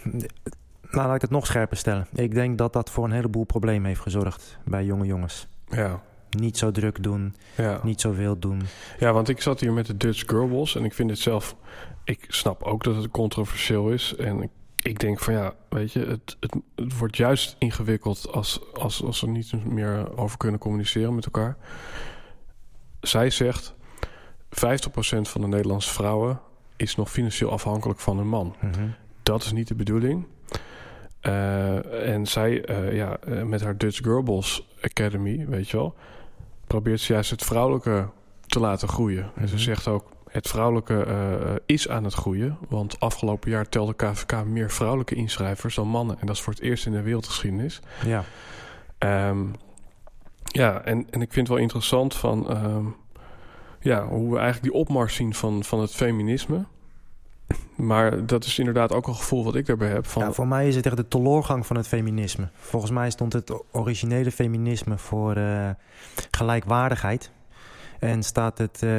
Nou, 0.91 1.07
laat 1.07 1.15
ik 1.15 1.21
het 1.21 1.29
nog 1.29 1.45
scherper 1.45 1.77
stellen. 1.77 2.07
Ik 2.13 2.33
denk 2.33 2.57
dat 2.57 2.73
dat 2.73 2.89
voor 2.89 3.05
een 3.05 3.11
heleboel 3.11 3.43
problemen 3.43 3.87
heeft 3.87 4.01
gezorgd 4.01 4.57
bij 4.65 4.85
jonge 4.85 5.05
jongens. 5.05 5.47
Ja, 5.69 6.01
Niet 6.29 6.57
zo 6.57 6.71
druk 6.71 7.03
doen, 7.03 7.35
ja. 7.57 7.79
niet 7.83 8.01
zoveel 8.01 8.39
doen. 8.39 8.61
ja, 8.99 9.13
want 9.13 9.29
ik 9.29 9.41
zat 9.41 9.59
hier 9.59 9.73
met 9.73 9.85
de 9.85 9.97
Dutch 9.97 10.23
Girlboss 10.25 10.75
en 10.75 10.83
ik 10.83 10.93
vind 10.93 11.09
het 11.09 11.19
zelf... 11.19 11.55
Ik 12.03 12.25
snap 12.27 12.63
ook 12.63 12.83
dat 12.83 12.95
het 12.95 13.11
controversieel 13.11 13.89
is 13.89 14.15
en 14.15 14.41
ik, 14.41 14.49
ik 14.81 14.99
denk 14.99 15.19
van 15.19 15.33
ja, 15.33 15.53
weet 15.69 15.91
je, 15.91 15.99
het, 15.99 16.37
het, 16.39 16.55
het 16.75 16.97
wordt 16.97 17.17
juist 17.17 17.55
ingewikkeld 17.59 18.31
als, 18.31 18.59
als, 18.73 19.03
als 19.03 19.21
we 19.21 19.27
niet 19.27 19.65
meer 19.65 20.17
over 20.17 20.37
kunnen 20.37 20.59
communiceren 20.59 21.15
met 21.15 21.25
elkaar. 21.25 21.57
Zij 23.01 23.29
zegt, 23.29 23.73
50% 24.49 24.49
van 25.21 25.41
de 25.41 25.47
Nederlandse 25.47 25.93
vrouwen 25.93 26.39
is 26.75 26.95
nog 26.95 27.11
financieel 27.11 27.51
afhankelijk 27.51 27.99
van 27.99 28.19
een 28.19 28.27
man. 28.27 28.55
Mhm. 28.61 28.87
Dat 29.23 29.43
is 29.43 29.51
niet 29.51 29.67
de 29.67 29.75
bedoeling. 29.75 30.25
Eh, 31.19 32.13
en 32.13 32.25
zij, 32.25 32.65
eh, 32.65 32.95
ja, 32.95 33.17
eh, 33.17 33.43
met 33.43 33.61
haar 33.61 33.77
Dutch 33.77 33.97
Girlboss 33.97 34.67
Academy, 34.81 35.45
weet 35.47 35.69
je 35.69 35.77
wel, 35.77 35.95
probeert 36.67 36.99
ze 36.99 37.13
juist 37.13 37.29
het 37.29 37.43
vrouwelijke 37.43 38.09
te 38.47 38.59
laten 38.59 38.87
groeien. 38.87 39.31
En 39.35 39.47
ze 39.47 39.53
Mhm. 39.53 39.63
zegt 39.63 39.87
ook, 39.87 40.09
het 40.27 40.47
vrouwelijke 40.47 41.03
eh, 41.03 41.55
is 41.65 41.89
aan 41.89 42.03
het 42.03 42.13
groeien. 42.13 42.57
Want 42.69 42.99
afgelopen 42.99 43.49
jaar 43.51 43.69
telde 43.69 43.93
KVK 43.95 44.45
meer 44.45 44.71
vrouwelijke 44.71 45.15
inschrijvers 45.15 45.75
dan 45.75 45.87
mannen. 45.87 46.19
En 46.19 46.27
dat 46.27 46.35
is 46.35 46.41
voor 46.41 46.53
het 46.53 46.61
eerst 46.61 46.85
in 46.85 46.91
de 46.91 47.01
wereldgeschiedenis. 47.01 47.79
Ja. 48.05 48.23
Ehm, 48.97 49.43
ja, 50.43 50.81
en, 50.81 50.97
en 51.09 51.21
ik 51.21 51.33
vind 51.33 51.35
het 51.35 51.47
wel 51.47 51.57
interessant 51.57 52.15
van 52.15 52.49
ehm, 52.49 52.85
ja, 53.79 54.07
hoe 54.07 54.31
we 54.31 54.37
eigenlijk 54.39 54.73
die 54.73 54.81
opmars 54.81 55.15
zien 55.15 55.33
van, 55.33 55.63
van 55.63 55.79
het 55.79 55.91
feminisme. 55.91 56.65
Maar 57.75 58.25
dat 58.25 58.45
is 58.45 58.59
inderdaad 58.59 58.91
ook 58.91 59.07
een 59.07 59.15
gevoel 59.15 59.43
wat 59.43 59.55
ik 59.55 59.65
daarbij 59.65 59.89
heb. 59.89 60.05
Van, 60.05 60.21
Ja, 60.23 60.31
voor 60.31 60.47
mij 60.47 60.67
is 60.67 60.75
het 60.75 60.85
echt 60.85 60.97
de 60.97 61.07
teloorgang 61.07 61.65
van 61.65 61.75
het 61.75 61.87
feminisme. 61.87 62.49
Volgens 62.55 62.91
mij 62.91 63.09
stond 63.09 63.33
het 63.33 63.53
originele 63.71 64.31
feminisme 64.31 64.97
voor 64.97 65.35
eh, 65.35 65.69
gelijkwaardigheid. 66.31 67.31
En 67.99 68.23
staat 68.23 68.57
het, 68.57 68.83
eh, 68.83 68.89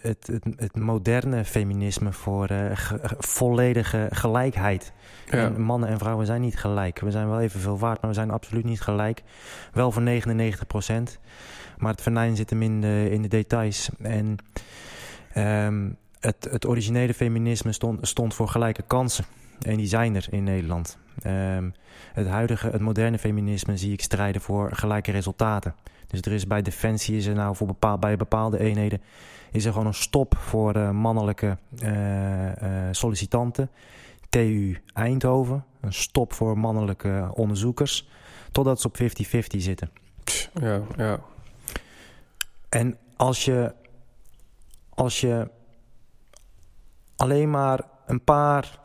het, 0.00 0.26
het, 0.26 0.44
het 0.56 0.76
moderne 0.76 1.44
feminisme 1.44 2.12
voor 2.12 2.46
eh, 2.46 2.58
ge- 2.74 2.98
ge- 3.02 3.16
volledige 3.18 4.06
gelijkheid. 4.10 4.92
ja, 5.26 5.32
En 5.44 5.60
mannen 5.62 5.88
en 5.88 5.98
vrouwen 5.98 6.26
zijn 6.26 6.40
niet 6.40 6.58
gelijk. 6.58 7.00
We 7.00 7.10
zijn 7.10 7.28
wel 7.28 7.40
evenveel 7.40 7.78
waard, 7.78 8.00
maar 8.00 8.10
we 8.10 8.16
zijn 8.16 8.30
absoluut 8.30 8.64
niet 8.64 8.80
gelijk. 8.80 9.22
Wel 9.72 9.92
voor 9.92 10.02
99 10.02 10.66
procent. 10.66 11.18
Maar 11.78 11.90
het 11.92 12.02
venijn 12.02 12.36
zit 12.36 12.50
hem 12.50 12.62
in 12.62 12.80
de, 12.80 13.08
in 13.10 13.22
de 13.22 13.28
details. 13.28 13.90
En 14.02 14.36
ehm, 15.32 15.88
het, 16.22 16.48
het 16.50 16.66
originele 16.66 17.14
feminisme 17.14 17.72
stond, 17.72 18.08
stond 18.08 18.34
voor 18.34 18.48
gelijke 18.48 18.82
kansen. 18.82 19.24
En 19.60 19.76
die 19.76 19.86
zijn 19.86 20.14
er 20.14 20.26
in 20.30 20.44
Nederland. 20.44 20.98
Ehm, 21.22 21.70
het 22.12 22.26
huidige, 22.26 22.68
het 22.68 22.80
moderne 22.80 23.18
feminisme 23.18 23.76
zie 23.76 23.92
ik 23.92 24.02
strijden 24.02 24.40
voor 24.40 24.72
gelijke 24.72 25.10
resultaten. 25.10 25.74
Dus 26.06 26.20
er 26.20 26.32
is 26.32 26.46
bij 26.46 26.62
Defensie 26.62 27.16
is 27.16 27.26
er 27.26 27.34
nou 27.34 27.56
voor 27.56 27.66
bepaal, 27.66 27.98
bij 27.98 28.16
bepaalde 28.16 28.58
eenheden 28.58 29.00
is 29.52 29.64
er 29.64 29.72
gewoon 29.72 29.86
een 29.86 29.94
stop 29.94 30.36
voor 30.36 30.74
eh, 30.74 30.90
mannelijke 30.90 31.58
eh, 31.78 32.88
eh, 32.88 32.94
sollicitanten. 32.94 33.70
TU 34.28 34.78
Eindhoven, 34.92 35.64
een 35.80 35.92
stop 35.92 36.32
voor 36.32 36.58
mannelijke 36.58 37.30
onderzoekers, 37.34 38.08
totdat 38.52 38.80
ze 38.80 38.86
op 38.86 38.96
50-50 39.00 39.60
zitten. 39.60 39.90
ja, 40.60 40.80
ja, 40.96 41.20
En 42.68 42.98
als 43.16 43.44
je, 43.44 43.74
als 44.88 45.20
je 45.20 45.48
alleen 47.22 47.50
maar 47.50 47.80
een 48.06 48.24
paar 48.24 48.78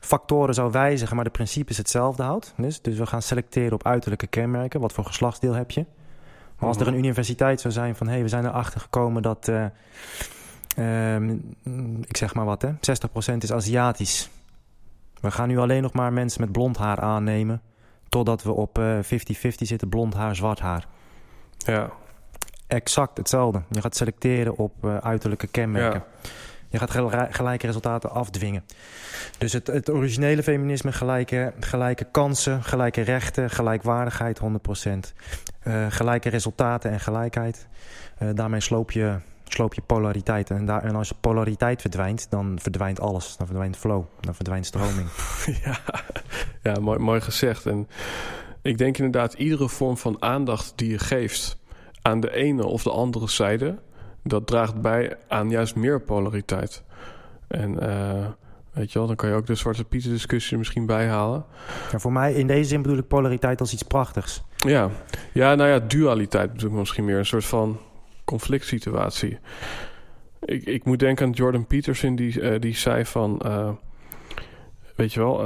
factoren 0.00 0.54
zou 0.54 0.70
wijzigen, 0.70 1.16
maar 1.16 1.24
de 1.24 1.30
principes 1.30 1.76
hetzelfde 1.76 2.22
houdt. 2.22 2.54
Dus, 2.56 2.82
dus 2.82 2.98
we 2.98 3.06
gaan 3.06 3.22
selecteren 3.22 3.72
op 3.72 3.86
uiterlijke 3.86 4.26
kenmerken. 4.26 4.80
Wat 4.80 4.92
voor 4.92 5.04
geslachtsdeel 5.04 5.54
heb 5.54 5.70
je? 5.70 5.84
Maar 6.58 6.68
als 6.68 6.78
er 6.78 6.86
een 6.86 6.94
universiteit 6.94 7.60
zou 7.60 7.72
zijn 7.72 7.96
van... 7.96 8.06
hé, 8.06 8.12
hey, 8.12 8.22
we 8.22 8.28
zijn 8.28 8.44
erachter 8.44 8.80
gekomen 8.80 9.22
dat... 9.22 9.48
eh, 9.48 9.64
ehm, 10.76 11.30
ik 12.06 12.16
zeg 12.16 12.34
maar 12.34 12.44
wat, 12.44 12.62
hè. 12.62 12.70
60% 12.72 13.36
is 13.36 13.52
Aziatisch. 13.52 14.30
We 15.20 15.30
gaan 15.30 15.48
nu 15.48 15.58
alleen 15.58 15.82
nog 15.82 15.92
maar 15.92 16.12
mensen 16.12 16.40
met 16.40 16.52
blond 16.52 16.76
haar 16.76 17.00
aannemen... 17.00 17.62
totdat 18.08 18.42
we 18.42 18.52
op 18.52 18.78
eh, 18.78 18.98
50-50 18.98 18.98
zitten, 19.56 19.88
blond 19.88 20.14
haar, 20.14 20.36
zwart 20.36 20.60
haar. 20.60 20.86
Ja. 21.56 21.90
Exact 22.66 23.16
hetzelfde. 23.16 23.62
Je 23.70 23.80
gaat 23.80 23.96
selecteren 23.96 24.56
op 24.56 24.72
uh, 24.84 24.96
uiterlijke 24.96 25.46
kenmerken. 25.46 26.04
Je 26.70 26.78
gaat 26.78 26.90
gelijke 27.30 27.66
resultaten 27.66 28.10
afdwingen. 28.10 28.64
Dus 29.38 29.52
het, 29.52 29.66
het 29.66 29.90
originele 29.90 30.42
feminisme, 30.42 30.92
gelijke, 30.92 31.52
gelijke 31.60 32.04
kansen, 32.04 32.62
gelijke 32.62 33.00
rechten, 33.00 33.50
gelijkwaardigheid, 33.50 34.40
100%. 34.40 34.42
Uh, 35.64 35.86
gelijke 35.88 36.28
resultaten 36.28 36.90
en 36.90 37.00
gelijkheid. 37.00 37.66
Uh, 38.22 38.28
daarmee 38.34 38.60
sloop 38.60 38.90
je, 38.90 39.16
sloop 39.44 39.74
je 39.74 39.80
polariteit. 39.80 40.50
En, 40.50 40.66
daar, 40.66 40.82
en 40.82 40.96
als 40.96 41.12
polariteit 41.20 41.80
verdwijnt, 41.80 42.26
dan 42.30 42.58
verdwijnt 42.62 43.00
alles. 43.00 43.36
Dan 43.36 43.46
verdwijnt 43.46 43.76
flow, 43.76 44.04
dan 44.20 44.34
verdwijnt 44.34 44.66
stroming. 44.66 45.08
ja, 45.64 45.78
ja 46.62 46.80
mooi, 46.80 46.98
mooi 46.98 47.20
gezegd. 47.20 47.66
En 47.66 47.88
ik 48.62 48.78
denk 48.78 48.98
inderdaad, 48.98 49.32
iedere 49.32 49.68
vorm 49.68 49.96
van 49.96 50.22
aandacht 50.22 50.72
die 50.76 50.90
je 50.90 50.98
geeft 50.98 51.58
aan 52.02 52.20
de 52.20 52.32
ene 52.34 52.66
of 52.66 52.82
de 52.82 52.90
andere 52.90 53.28
zijde, 53.28 53.78
dat 54.22 54.46
draagt 54.46 54.80
bij 54.80 55.16
aan 55.28 55.50
juist 55.50 55.74
meer 55.74 56.00
polariteit. 56.00 56.82
En 57.48 57.72
uh, 57.82 58.26
weet 58.72 58.92
je 58.92 58.98
wel, 58.98 59.08
dan 59.08 59.16
kan 59.16 59.28
je 59.28 59.34
ook 59.34 59.46
de 59.46 59.54
Zwarte 59.54 59.84
Pieten 59.84 60.10
discussie 60.10 60.58
misschien 60.58 60.86
bijhalen. 60.86 61.44
Ja, 61.92 61.98
voor 61.98 62.12
mij 62.12 62.32
in 62.32 62.46
deze 62.46 62.68
zin 62.68 62.82
bedoel 62.82 62.98
ik 62.98 63.08
polariteit 63.08 63.60
als 63.60 63.72
iets 63.72 63.82
prachtigs. 63.82 64.42
Ja, 64.56 64.90
ja 65.32 65.54
nou 65.54 65.70
ja, 65.70 65.78
dualiteit 65.78 66.52
bedoel 66.52 66.70
ik 66.70 66.76
misschien 66.76 67.04
meer. 67.04 67.18
Een 67.18 67.26
soort 67.26 67.44
van 67.44 67.78
conflict 68.24 68.66
situatie. 68.66 69.38
Ik, 70.40 70.64
ik 70.64 70.84
moet 70.84 70.98
denken 70.98 71.26
aan 71.26 71.32
Jordan 71.32 71.66
Peterson, 71.66 72.16
die, 72.16 72.40
uh, 72.40 72.60
die 72.60 72.76
zei 72.76 73.04
van... 73.04 73.42
Uh, 73.44 73.70
weet 74.96 75.12
je 75.12 75.20
wel, 75.20 75.36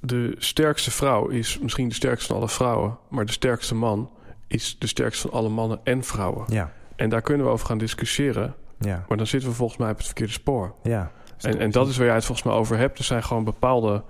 de 0.00 0.34
sterkste 0.38 0.90
vrouw 0.90 1.28
is 1.28 1.58
misschien 1.58 1.88
de 1.88 1.94
sterkste 1.94 2.26
van 2.26 2.36
alle 2.36 2.48
vrouwen... 2.48 2.98
maar 3.08 3.26
de 3.26 3.32
sterkste 3.32 3.74
man 3.74 4.10
is 4.46 4.76
de 4.78 4.86
sterkste 4.86 5.28
van 5.28 5.38
alle 5.38 5.48
mannen 5.48 5.80
en 5.84 6.04
vrouwen. 6.04 6.44
Ja. 6.48 6.72
En 6.98 7.08
daar 7.08 7.22
kunnen 7.22 7.46
we 7.46 7.52
over 7.52 7.66
gaan 7.66 7.78
discussiëren. 7.78 8.54
Ja. 8.78 9.04
Maar 9.08 9.16
dan 9.16 9.26
zitten 9.26 9.48
we 9.48 9.54
volgens 9.54 9.78
mij 9.78 9.90
op 9.90 9.96
het 9.96 10.06
verkeerde 10.06 10.32
spoor. 10.32 10.74
Ja. 10.82 11.10
En, 11.40 11.58
en 11.58 11.70
dat 11.70 11.88
is 11.88 11.96
waar 11.96 12.06
jij 12.06 12.14
het 12.14 12.24
volgens 12.24 12.46
mij 12.46 12.56
over 12.56 12.78
hebt. 12.78 12.98
Er 12.98 13.04
zijn 13.04 13.24
gewoon 13.24 13.44
bepaalde 13.44 14.02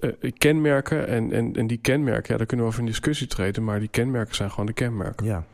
uh, 0.00 0.32
kenmerken. 0.38 1.06
En, 1.06 1.32
en, 1.32 1.56
en 1.56 1.66
die 1.66 1.78
kenmerken, 1.78 2.32
ja, 2.32 2.36
daar 2.36 2.46
kunnen 2.46 2.66
we 2.66 2.72
over 2.72 2.84
in 2.84 2.90
discussie 2.90 3.26
treden. 3.26 3.64
Maar 3.64 3.78
die 3.78 3.88
kenmerken 3.88 4.34
zijn 4.34 4.50
gewoon 4.50 4.66
de 4.66 4.72
kenmerken. 4.72 5.26
Ja. 5.26 5.44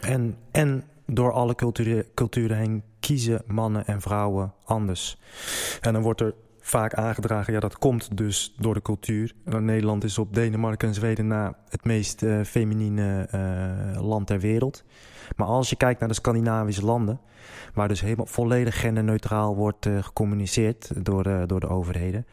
En, 0.00 0.36
en 0.50 0.84
door 1.06 1.32
alle 1.32 1.54
culturen, 1.54 2.04
culturen 2.14 2.56
heen 2.56 2.82
kiezen 3.00 3.42
mannen 3.46 3.86
en 3.86 4.00
vrouwen 4.00 4.52
anders. 4.64 5.18
En 5.80 5.92
dan 5.92 6.02
wordt 6.02 6.20
er 6.20 6.34
vaak 6.62 6.94
aangedragen, 6.94 7.52
ja, 7.52 7.60
dat 7.60 7.78
komt 7.78 8.16
dus 8.16 8.54
door 8.58 8.74
de 8.74 8.82
cultuur. 8.82 9.34
Nederland 9.44 10.04
is 10.04 10.18
op 10.18 10.34
Denemarken 10.34 10.88
en 10.88 10.94
Zweden 10.94 11.26
na 11.26 11.56
het 11.68 11.84
meest 11.84 12.22
uh, 12.22 12.40
feminine 12.44 13.28
uh, 13.34 14.02
land 14.02 14.26
ter 14.26 14.40
wereld. 14.40 14.84
Maar 15.36 15.46
als 15.46 15.70
je 15.70 15.76
kijkt 15.76 16.00
naar 16.00 16.08
de 16.08 16.14
Scandinavische 16.14 16.84
landen, 16.84 17.20
waar 17.74 17.88
dus 17.88 18.00
helemaal 18.00 18.26
volledig 18.26 18.80
genderneutraal 18.80 19.56
wordt 19.56 19.88
gecommuniceerd 20.00 21.04
door, 21.04 21.46
door 21.46 21.60
de 21.60 21.68
overheden, 21.68 22.26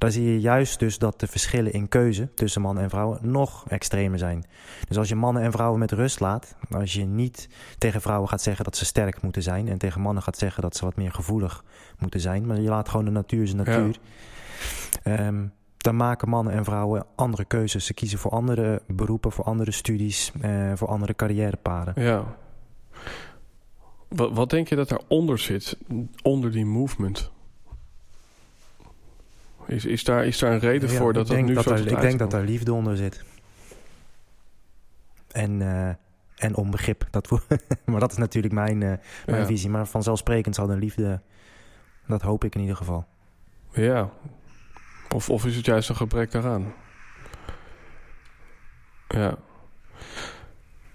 daar 0.00 0.10
zie 0.10 0.24
je 0.32 0.40
juist 0.40 0.78
dus 0.78 0.98
dat 0.98 1.20
de 1.20 1.26
verschillen 1.26 1.72
in 1.72 1.88
keuze 1.88 2.34
tussen 2.34 2.62
mannen 2.62 2.82
en 2.82 2.90
vrouwen 2.90 3.18
nog 3.22 3.64
extremer 3.68 4.18
zijn. 4.18 4.44
Dus 4.88 4.98
als 4.98 5.08
je 5.08 5.14
mannen 5.14 5.42
en 5.42 5.52
vrouwen 5.52 5.78
met 5.78 5.92
rust 5.92 6.20
laat, 6.20 6.56
als 6.70 6.92
je 6.92 7.04
niet 7.04 7.48
tegen 7.78 8.00
vrouwen 8.00 8.28
gaat 8.28 8.42
zeggen 8.42 8.64
dat 8.64 8.76
ze 8.76 8.84
sterk 8.84 9.22
moeten 9.22 9.42
zijn 9.42 9.68
en 9.68 9.78
tegen 9.78 10.00
mannen 10.00 10.22
gaat 10.22 10.38
zeggen 10.38 10.62
dat 10.62 10.76
ze 10.76 10.84
wat 10.84 10.96
meer 10.96 11.12
gevoelig 11.12 11.64
moeten 11.98 12.20
zijn, 12.20 12.46
maar 12.46 12.60
je 12.60 12.68
laat 12.68 12.88
gewoon 12.88 13.04
de 13.04 13.10
natuur 13.10 13.46
zijn 13.46 13.58
natuur. 13.64 13.98
Ja. 15.04 15.26
Um, 15.26 15.52
dan 15.76 15.96
maken 15.96 16.28
mannen 16.28 16.52
en 16.52 16.64
vrouwen 16.64 17.06
andere 17.14 17.44
keuzes. 17.44 17.86
Ze 17.86 17.94
kiezen 17.94 18.18
voor 18.18 18.30
andere 18.30 18.82
beroepen, 18.86 19.32
voor 19.32 19.44
andere 19.44 19.70
studies, 19.70 20.32
uh, 20.44 20.72
voor 20.74 20.88
andere 20.88 21.14
carrièrepaden. 21.14 22.02
Ja. 22.02 22.24
Wat, 24.08 24.32
wat 24.32 24.50
denk 24.50 24.68
je 24.68 24.76
dat 24.76 24.88
daaronder 24.88 25.38
zit, 25.38 25.78
onder 26.22 26.52
die 26.52 26.66
movement? 26.66 27.30
Is, 29.70 29.84
is, 29.84 30.04
daar, 30.04 30.26
is 30.26 30.38
daar 30.38 30.52
een 30.52 30.58
reden 30.58 30.90
ja, 30.90 30.96
voor 30.96 31.12
dat 31.12 31.26
dat 31.26 31.40
nu 31.40 31.54
dat 31.54 31.64
zo 31.64 31.70
er, 31.70 31.92
Ik 31.92 32.00
denk 32.00 32.18
dat 32.18 32.30
daar 32.30 32.44
liefde 32.44 32.72
onder 32.72 32.96
zit. 32.96 33.24
En, 35.30 35.60
uh, 35.60 35.88
en 36.36 36.54
onbegrip. 36.54 37.06
Dat, 37.10 37.30
maar 37.84 38.00
dat 38.00 38.10
is 38.10 38.16
natuurlijk 38.16 38.54
mijn, 38.54 38.80
uh, 38.80 38.92
mijn 39.26 39.40
ja. 39.40 39.46
visie. 39.46 39.70
Maar 39.70 39.86
vanzelfsprekend 39.86 40.54
zal 40.54 40.66
de 40.66 40.76
liefde... 40.76 41.20
Dat 42.06 42.22
hoop 42.22 42.44
ik 42.44 42.54
in 42.54 42.60
ieder 42.60 42.76
geval. 42.76 43.06
Ja. 43.72 44.10
Of, 45.14 45.30
of 45.30 45.46
is 45.46 45.56
het 45.56 45.64
juist 45.64 45.88
een 45.88 45.96
gebrek 45.96 46.30
daaraan? 46.30 46.72
Ja. 49.08 49.36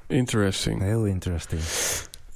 Interesting. 0.08 0.82
Heel 0.82 1.06
interesting. 1.06 1.62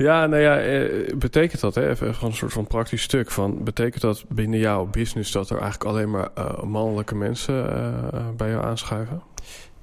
Ja, 0.03 0.25
nou 0.25 0.41
ja, 0.41 0.59
eh, 0.59 1.15
betekent 1.15 1.61
dat, 1.61 1.75
hè, 1.75 1.89
even 1.89 2.15
een 2.21 2.33
soort 2.33 2.53
van 2.53 2.67
praktisch 2.67 3.01
stuk 3.01 3.31
van, 3.31 3.63
betekent 3.63 4.01
dat 4.01 4.25
binnen 4.29 4.59
jouw 4.59 4.85
business 4.85 5.31
dat 5.31 5.49
er 5.49 5.59
eigenlijk 5.59 5.89
alleen 5.89 6.09
maar 6.09 6.29
uh, 6.37 6.63
mannelijke 6.63 7.15
mensen 7.15 7.55
uh, 7.55 8.29
bij 8.37 8.49
jou 8.49 8.63
aanschuiven? 8.63 9.21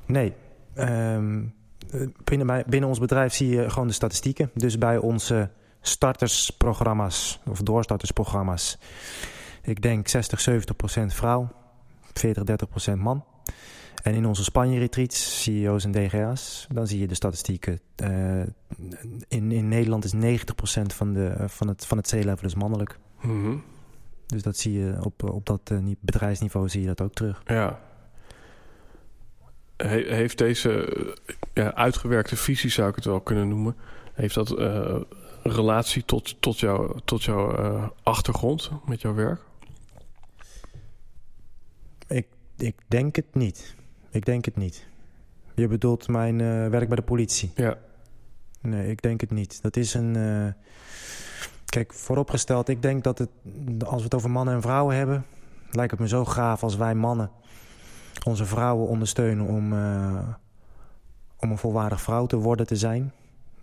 Nee. 0.06 0.32
Um, 0.78 1.54
binnen, 2.24 2.46
bij, 2.46 2.64
binnen 2.66 2.88
ons 2.88 2.98
bedrijf 2.98 3.34
zie 3.34 3.48
je 3.48 3.70
gewoon 3.70 3.86
de 3.86 3.92
statistieken. 3.92 4.50
Dus 4.54 4.78
bij 4.78 4.96
onze 4.96 5.50
startersprogramma's 5.80 7.40
of 7.46 7.60
doorstartersprogramma's, 7.62 8.78
ik 9.62 9.82
denk 9.82 10.08
60, 10.08 10.40
70 10.40 10.76
procent 10.76 11.14
vrouw, 11.14 11.48
40, 12.12 12.44
30 12.44 12.68
procent 12.68 13.00
man. 13.00 13.24
En 14.06 14.14
in 14.14 14.26
onze 14.26 14.44
Spanje-retreats, 14.44 15.42
CEO's 15.42 15.84
en 15.84 15.92
DGA's, 15.92 16.66
dan 16.72 16.86
zie 16.86 16.98
je 16.98 17.06
de 17.06 17.14
statistieken. 17.14 17.80
Uh, 18.02 18.40
in, 19.28 19.52
in 19.52 19.68
Nederland 19.68 20.04
is 20.04 20.14
90% 20.14 20.18
van, 20.86 21.12
de, 21.12 21.34
van 21.48 21.68
het, 21.68 21.86
van 21.86 21.96
het 21.96 22.08
C-level 22.08 22.42
dus 22.42 22.54
mannelijk. 22.54 22.98
Mm 23.22 23.42
-hmm. 23.42 23.64
Dus 24.26 24.42
dat 24.42 24.56
zie 24.56 24.72
je 24.72 24.96
op, 25.00 25.22
op 25.22 25.46
dat 25.46 25.70
uh, 25.72 25.94
bedrijfsniveau 26.00 26.68
zie 26.68 26.80
je 26.80 26.86
dat 26.86 27.00
ook 27.00 27.12
terug. 27.12 27.42
Ja. 27.46 27.80
He, 29.76 30.14
heeft 30.14 30.38
deze 30.38 31.14
ja, 31.54 31.74
uitgewerkte 31.74 32.36
visie, 32.36 32.70
zou 32.70 32.88
ik 32.88 32.94
het 32.94 33.04
wel 33.04 33.20
kunnen 33.20 33.48
noemen, 33.48 33.76
heeft 34.12 34.34
dat 34.34 34.58
uh, 34.58 35.00
relatie 35.42 36.04
tot, 36.04 36.40
tot, 36.40 36.58
jou, 36.58 36.98
tot 37.04 37.24
jouw 37.24 37.92
achtergrond 38.02 38.70
met 38.84 39.00
jouw 39.00 39.14
werk? 39.14 39.40
Ik, 42.08 42.26
ik 42.56 42.74
denk 42.88 43.16
het 43.16 43.34
niet. 43.34 43.75
Ik 44.16 44.24
denk 44.24 44.44
het 44.44 44.56
niet. 44.56 44.86
Je 45.54 45.68
bedoelt 45.68 46.08
mijn 46.08 46.38
uh, 46.38 46.68
werk 46.68 46.88
bij 46.88 46.96
de 46.96 47.02
politie? 47.02 47.52
Ja. 47.54 47.76
Nee, 48.60 48.90
ik 48.90 49.02
denk 49.02 49.20
het 49.20 49.30
niet. 49.30 49.62
Dat 49.62 49.76
is 49.76 49.94
een... 49.94 50.16
Uh, 50.16 50.46
kijk, 51.64 51.92
vooropgesteld, 51.92 52.68
ik 52.68 52.82
denk 52.82 53.04
dat 53.04 53.18
het... 53.18 53.28
Als 53.84 53.96
we 53.96 54.04
het 54.04 54.14
over 54.14 54.30
mannen 54.30 54.54
en 54.54 54.62
vrouwen 54.62 54.96
hebben... 54.96 55.24
lijkt 55.70 55.90
het 55.90 56.00
me 56.00 56.08
zo 56.08 56.24
gaaf 56.24 56.62
als 56.62 56.76
wij 56.76 56.94
mannen... 56.94 57.30
onze 58.24 58.44
vrouwen 58.44 58.88
ondersteunen 58.88 59.46
om... 59.46 59.72
Uh, 59.72 60.28
om 61.36 61.50
een 61.50 61.58
volwaardig 61.58 62.00
vrouw 62.00 62.26
te 62.26 62.36
worden 62.36 62.66
te 62.66 62.76
zijn. 62.76 63.12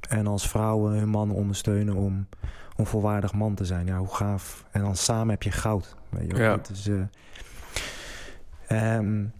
En 0.09 0.27
als 0.27 0.49
vrouwen 0.49 0.93
hun 0.93 1.09
mannen 1.09 1.35
ondersteunen 1.35 1.95
om... 1.95 2.27
om 2.75 2.85
volwaardig 2.85 3.33
man 3.33 3.55
te 3.55 3.65
zijn. 3.65 3.85
Ja, 3.85 3.97
hoe 3.97 4.15
gaaf. 4.15 4.65
En 4.71 4.81
dan 4.81 4.95
samen 4.95 5.29
heb 5.29 5.43
je 5.43 5.51
goud. 5.51 5.95
Weet 6.09 6.37
je 6.37 7.07
ja. 8.69 8.97
Um, 8.97 9.31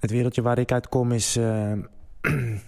het 0.00 0.10
wereldje 0.10 0.42
waar 0.42 0.58
ik 0.58 0.72
uitkom 0.72 1.12
is 1.12 1.36
uh, 1.36 1.72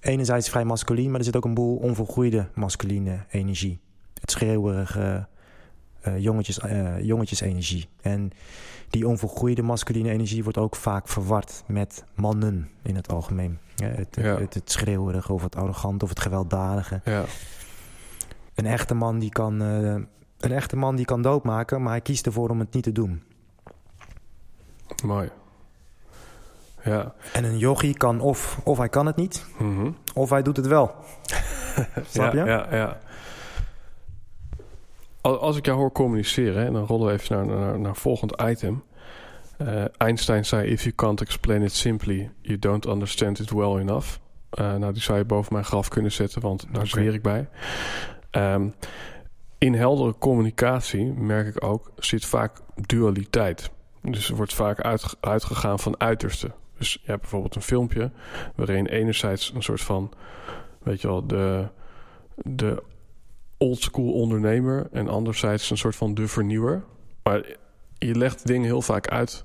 enerzijds 0.00 0.48
vrij 0.48 0.64
masculien, 0.64 1.10
maar 1.10 1.18
er 1.18 1.24
zit 1.24 1.36
ook 1.36 1.44
een 1.44 1.54
boel 1.54 1.76
onvolgroeide 1.76 2.48
masculine 2.54 3.18
energie. 3.30 3.80
Het 4.20 4.30
schreeuwerige 4.30 5.26
uh, 6.08 6.18
jongetjes, 6.18 6.58
uh, 6.58 7.00
jongetjesenergie. 7.00 7.88
En 8.00 8.30
die 8.88 9.08
onvolgroeide 9.08 9.62
masculine 9.62 10.10
energie 10.10 10.42
wordt 10.42 10.58
ook 10.58 10.76
vaak 10.76 11.08
verward 11.08 11.62
met 11.66 12.04
mannen 12.14 12.68
in 12.82 12.96
het 12.96 13.08
algemeen. 13.08 13.58
Ja, 13.74 13.86
het, 13.86 14.16
ja. 14.20 14.38
het, 14.38 14.54
het, 14.54 14.70
schreeuwerige 14.70 15.32
of 15.32 15.42
het 15.42 15.56
arrogante 15.56 16.04
of 16.04 16.10
het 16.10 16.20
gewelddadige. 16.20 17.00
Ja. 17.04 17.24
Een 18.54 18.66
echte 18.66 18.94
man 18.94 19.18
die 19.18 19.30
kan, 19.30 19.60
een 19.60 20.08
echte 20.38 20.76
man 20.76 20.96
die 20.96 21.04
kan 21.04 21.22
doodmaken, 21.22 21.82
maar 21.82 21.90
hij 21.92 22.00
kiest 22.00 22.26
ervoor 22.26 22.48
om 22.48 22.58
het 22.58 22.74
niet 22.74 22.82
te 22.82 22.92
doen. 22.92 23.22
Mooi. 25.04 25.30
Ja. 26.86 27.14
En 27.32 27.44
een 27.44 27.58
yogi 27.58 27.92
kan 27.92 28.20
of, 28.20 28.60
of 28.64 28.78
hij 28.78 28.88
kan 28.88 29.06
het 29.06 29.16
niet, 29.16 29.46
mm 29.58 29.76
-hmm. 29.76 29.96
of 30.14 30.30
hij 30.30 30.42
doet 30.42 30.56
het 30.56 30.66
wel. 30.66 30.94
Snap 32.10 32.32
je? 32.32 32.44
Ja, 32.44 32.66
ja. 32.70 32.98
Als 35.20 35.56
ik 35.56 35.64
jou 35.64 35.78
hoor 35.78 35.92
communiceren, 35.92 36.62
hè, 36.64 36.70
dan 36.70 36.86
rollen 36.86 37.06
we 37.06 37.12
even 37.12 37.36
naar, 37.36 37.58
naar, 37.58 37.78
naar 37.78 37.96
volgend 37.96 38.42
item. 38.42 38.84
Uh, 39.58 39.84
Einstein 39.96 40.44
zei: 40.44 40.68
If 40.68 40.82
you 40.82 40.94
can't 40.94 41.20
explain 41.20 41.62
it 41.62 41.72
simply, 41.72 42.30
you 42.40 42.58
don't 42.58 42.86
understand 42.86 43.38
it 43.38 43.50
well 43.50 43.78
enough. 43.78 44.06
Uh, 44.60 44.74
nou, 44.74 44.92
die 44.92 45.02
zou 45.02 45.18
je 45.18 45.24
boven 45.24 45.52
mijn 45.52 45.64
graf 45.64 45.88
kunnen 45.88 46.12
zetten, 46.12 46.40
want 46.40 46.62
daar 46.62 46.74
okay. 46.74 46.86
zweer 46.86 47.14
ik 47.14 47.22
bij. 47.22 47.48
Um, 48.30 48.74
in 49.58 49.74
heldere 49.74 50.14
communicatie, 50.18 51.04
merk 51.04 51.46
ik 51.46 51.64
ook, 51.64 51.90
zit 51.96 52.24
vaak 52.24 52.60
dualiteit. 52.74 53.70
Dus 54.02 54.28
er 54.28 54.36
wordt 54.36 54.54
vaak 54.54 54.80
uit, 54.80 55.16
uitgegaan 55.20 55.78
van 55.78 56.00
uitersten. 56.00 56.54
Dus 56.78 56.92
je 56.92 57.00
hebt 57.04 57.20
bijvoorbeeld 57.20 57.54
een 57.54 57.62
filmpje 57.62 58.10
waarin 58.54 58.86
enerzijds 58.86 59.52
een 59.54 59.62
soort 59.62 59.80
van 59.80 60.12
Weet 60.86 61.00
je 61.00 61.06
wel, 61.08 61.26
de, 61.26 61.68
de 62.34 62.82
oldschool 63.56 64.12
ondernemer 64.12 64.88
en 64.92 65.08
anderzijds 65.08 65.70
een 65.70 65.76
soort 65.76 65.96
van 65.96 66.14
de 66.14 66.28
vernieuwer. 66.28 66.84
Maar 67.22 67.46
je 67.98 68.14
legt 68.14 68.46
dingen 68.46 68.64
heel 68.64 68.82
vaak 68.82 69.08
uit 69.08 69.44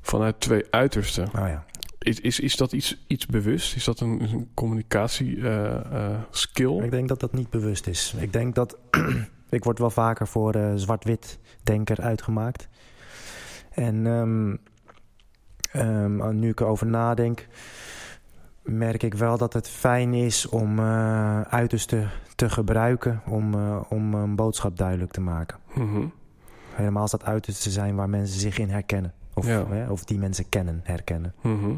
vanuit 0.00 0.40
twee 0.40 0.64
uitersten. 0.70 1.26
Oh 1.26 1.48
ja. 1.48 1.64
Is, 1.98 2.20
is, 2.20 2.40
is 2.40 2.56
dat 2.56 2.72
iets, 2.72 3.04
iets 3.06 3.26
bewust? 3.26 3.76
Is 3.76 3.84
dat 3.84 4.00
een, 4.00 4.48
een 4.54 4.84
uh, 5.20 5.44
uh, 5.44 6.18
skill? 6.30 6.82
Ik 6.82 6.90
denk 6.90 7.08
dat 7.08 7.20
dat 7.20 7.32
niet 7.32 7.50
bewust 7.50 7.86
is. 7.86 8.14
Ik 8.18 8.32
denk 8.32 8.54
dat... 8.54 8.78
ik 9.50 9.64
word 9.64 9.78
wel 9.78 9.90
vaker 9.90 10.26
voor 10.26 10.56
uh, 10.56 10.72
zwart-wit 10.74 11.38
denker 11.62 12.00
uitgemaakt. 12.00 12.68
En 13.70 14.06
um, 14.06 14.58
um, 15.78 16.38
nu 16.38 16.50
ik 16.50 16.60
erover 16.60 16.86
nadenk... 16.86 17.46
merk 18.62 19.02
ik 19.02 19.14
wel 19.14 19.38
dat 19.38 19.52
het 19.52 19.68
fijn 19.68 20.14
is 20.14 20.48
om 20.48 20.80
uitersten 21.50 22.10
te 22.34 22.50
gebruiken... 22.50 23.22
om, 23.26 23.54
om 23.88 24.14
een 24.14 24.36
boodschap 24.36 24.76
duidelijk 24.76 25.12
te 25.12 25.20
maken. 25.20 25.58
Mm 25.74 25.92
-hmm. 25.92 26.12
Helemaal 26.74 27.02
als 27.02 27.10
dat 27.10 27.24
uitersten 27.24 27.70
zijn 27.70 27.94
waar 27.94 28.08
mensen 28.08 28.40
zich 28.40 28.58
in 28.58 28.68
herkennen. 28.70 29.12
Of, 29.34 29.46
Ja. 29.46 29.66
hè, 29.68 29.90
of 29.90 30.04
die 30.04 30.18
mensen 30.18 30.48
kennen, 30.48 30.80
herkennen. 30.84 31.34
Mhm. 31.40 31.70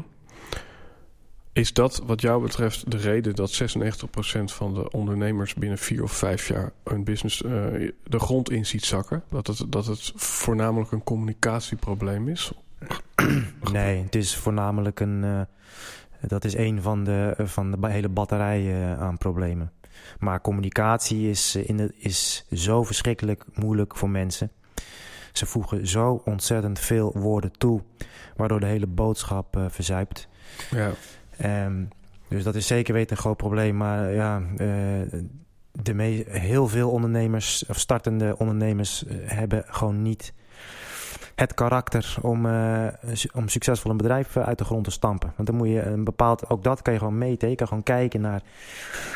Is 1.53 1.73
dat 1.73 2.01
wat 2.05 2.21
jou 2.21 2.41
betreft 2.41 2.91
de 2.91 2.97
reden 2.97 3.35
dat 3.35 3.51
96% 3.51 4.53
van 4.53 4.73
de 4.73 4.91
ondernemers 4.91 5.53
binnen 5.53 5.77
vier 5.77 6.03
of 6.03 6.11
vijf 6.11 6.47
jaar 6.47 6.71
een 6.83 7.03
business 7.03 7.43
eh, 7.43 7.51
de 8.03 8.19
grond 8.19 8.51
in 8.51 8.65
ziet 8.65 8.85
zakken? 8.85 9.23
Dat 9.29 9.47
het, 9.47 9.65
dat 9.69 9.85
het 9.85 10.11
voornamelijk 10.15 10.91
een 10.91 11.03
communicatieprobleem 11.03 12.27
is? 12.27 12.51
Nee, 13.71 14.03
het 14.03 14.15
is 14.15 14.35
voornamelijk 14.35 14.99
een. 14.99 15.23
eh, 15.23 15.41
dat 16.27 16.45
is 16.45 16.55
een 16.55 16.81
van 16.81 17.03
de, 17.03 17.33
eh, 17.37 17.45
van 17.45 17.71
de 17.71 17.89
hele 17.89 18.09
batterij 18.09 18.59
eh, 18.73 19.01
aan 19.01 19.17
problemen. 19.17 19.71
Maar 20.19 20.41
communicatie 20.41 21.29
is, 21.29 21.55
in 21.55 21.77
de, 21.77 21.93
is 21.97 22.45
zo 22.51 22.83
verschrikkelijk 22.83 23.45
moeilijk 23.53 23.95
voor 23.97 24.09
mensen. 24.09 24.51
Ze 25.33 25.45
voegen 25.45 25.87
zo 25.87 26.21
ontzettend 26.25 26.79
veel 26.79 27.11
woorden 27.17 27.51
toe, 27.57 27.81
waardoor 28.35 28.59
de 28.59 28.65
hele 28.65 28.87
boodschap 28.87 29.57
eh, 29.57 29.65
verzuipt. 29.69 30.27
Ja, 30.71 30.91
Ehm, 31.37 31.83
dus 32.27 32.43
dat 32.43 32.55
is 32.55 32.67
zeker 32.67 32.93
weten 32.93 33.15
een 33.15 33.21
groot 33.21 33.37
probleem. 33.37 33.77
Maar 33.77 34.13
ja, 34.13 34.41
de 35.71 35.93
heel 36.29 36.67
veel 36.67 36.89
ondernemers, 36.89 37.65
of 37.65 37.79
startende 37.79 38.37
ondernemers, 38.37 39.03
hebben 39.09 39.63
gewoon 39.67 40.01
niet 40.01 40.33
het 41.39 41.53
karakter 41.53 42.15
om, 42.21 42.45
eh, 42.45 42.87
om 43.33 43.47
succesvol 43.47 43.91
een 43.91 43.97
bedrijf 43.97 44.35
eh, 44.35 44.43
uit 44.43 44.57
de 44.57 44.63
grond 44.63 44.83
te 44.83 44.91
stampen. 44.91 45.33
Want 45.35 45.47
dan 45.47 45.57
moet 45.57 45.67
je 45.67 45.81
een 45.81 46.03
bepaald, 46.03 46.49
ook 46.49 46.63
dat 46.63 46.81
kan 46.81 46.93
je 46.93 46.99
gewoon 46.99 47.17
meten. 47.17 47.49
Je 47.49 47.55
kan 47.55 47.67
gewoon 47.67 47.83
kijken 47.83 48.21
naar, 48.21 48.41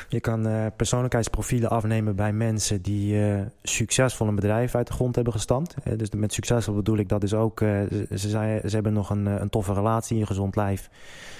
je 0.07 0.19
kan 0.19 0.47
eh, 0.47 0.65
persoonlijkheidsprofielen 0.75 1.69
afnemen 1.69 2.15
bij 2.15 2.33
mensen 2.33 2.81
die 2.81 3.25
eh, 3.25 3.41
succesvol 3.63 4.27
een 4.27 4.35
bedrijf 4.35 4.75
uit 4.75 4.87
de 4.87 4.93
grond 4.93 5.15
hebben 5.15 5.33
gestampt. 5.33 5.75
Dus 5.97 6.09
met 6.09 6.33
succesvol 6.33 6.75
bedoel 6.75 6.97
ik 6.97 7.09
dat 7.09 7.21
dus 7.21 7.33
ook, 7.33 7.59
ze, 7.59 8.07
ze, 8.15 8.29
zijn, 8.29 8.69
ze 8.69 8.75
hebben 8.75 8.93
nog 8.93 9.09
een, 9.09 9.25
een 9.25 9.49
toffe 9.49 9.73
relatie, 9.73 10.19
een 10.19 10.27
gezond 10.27 10.55
lijf. 10.55 10.89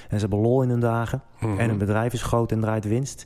En 0.10 0.19
ze 0.19 0.26
hebben 0.28 0.39
lol 0.39 0.62
in 0.62 0.69
hun 0.69 0.80
dagen. 0.80 1.22
Mhm. 1.39 1.60
En 1.60 1.69
hun 1.69 1.78
bedrijf 1.78 2.13
is 2.13 2.24
groot 2.24 2.52
en 2.52 2.60
draait 2.60 2.86
winst. 2.86 3.26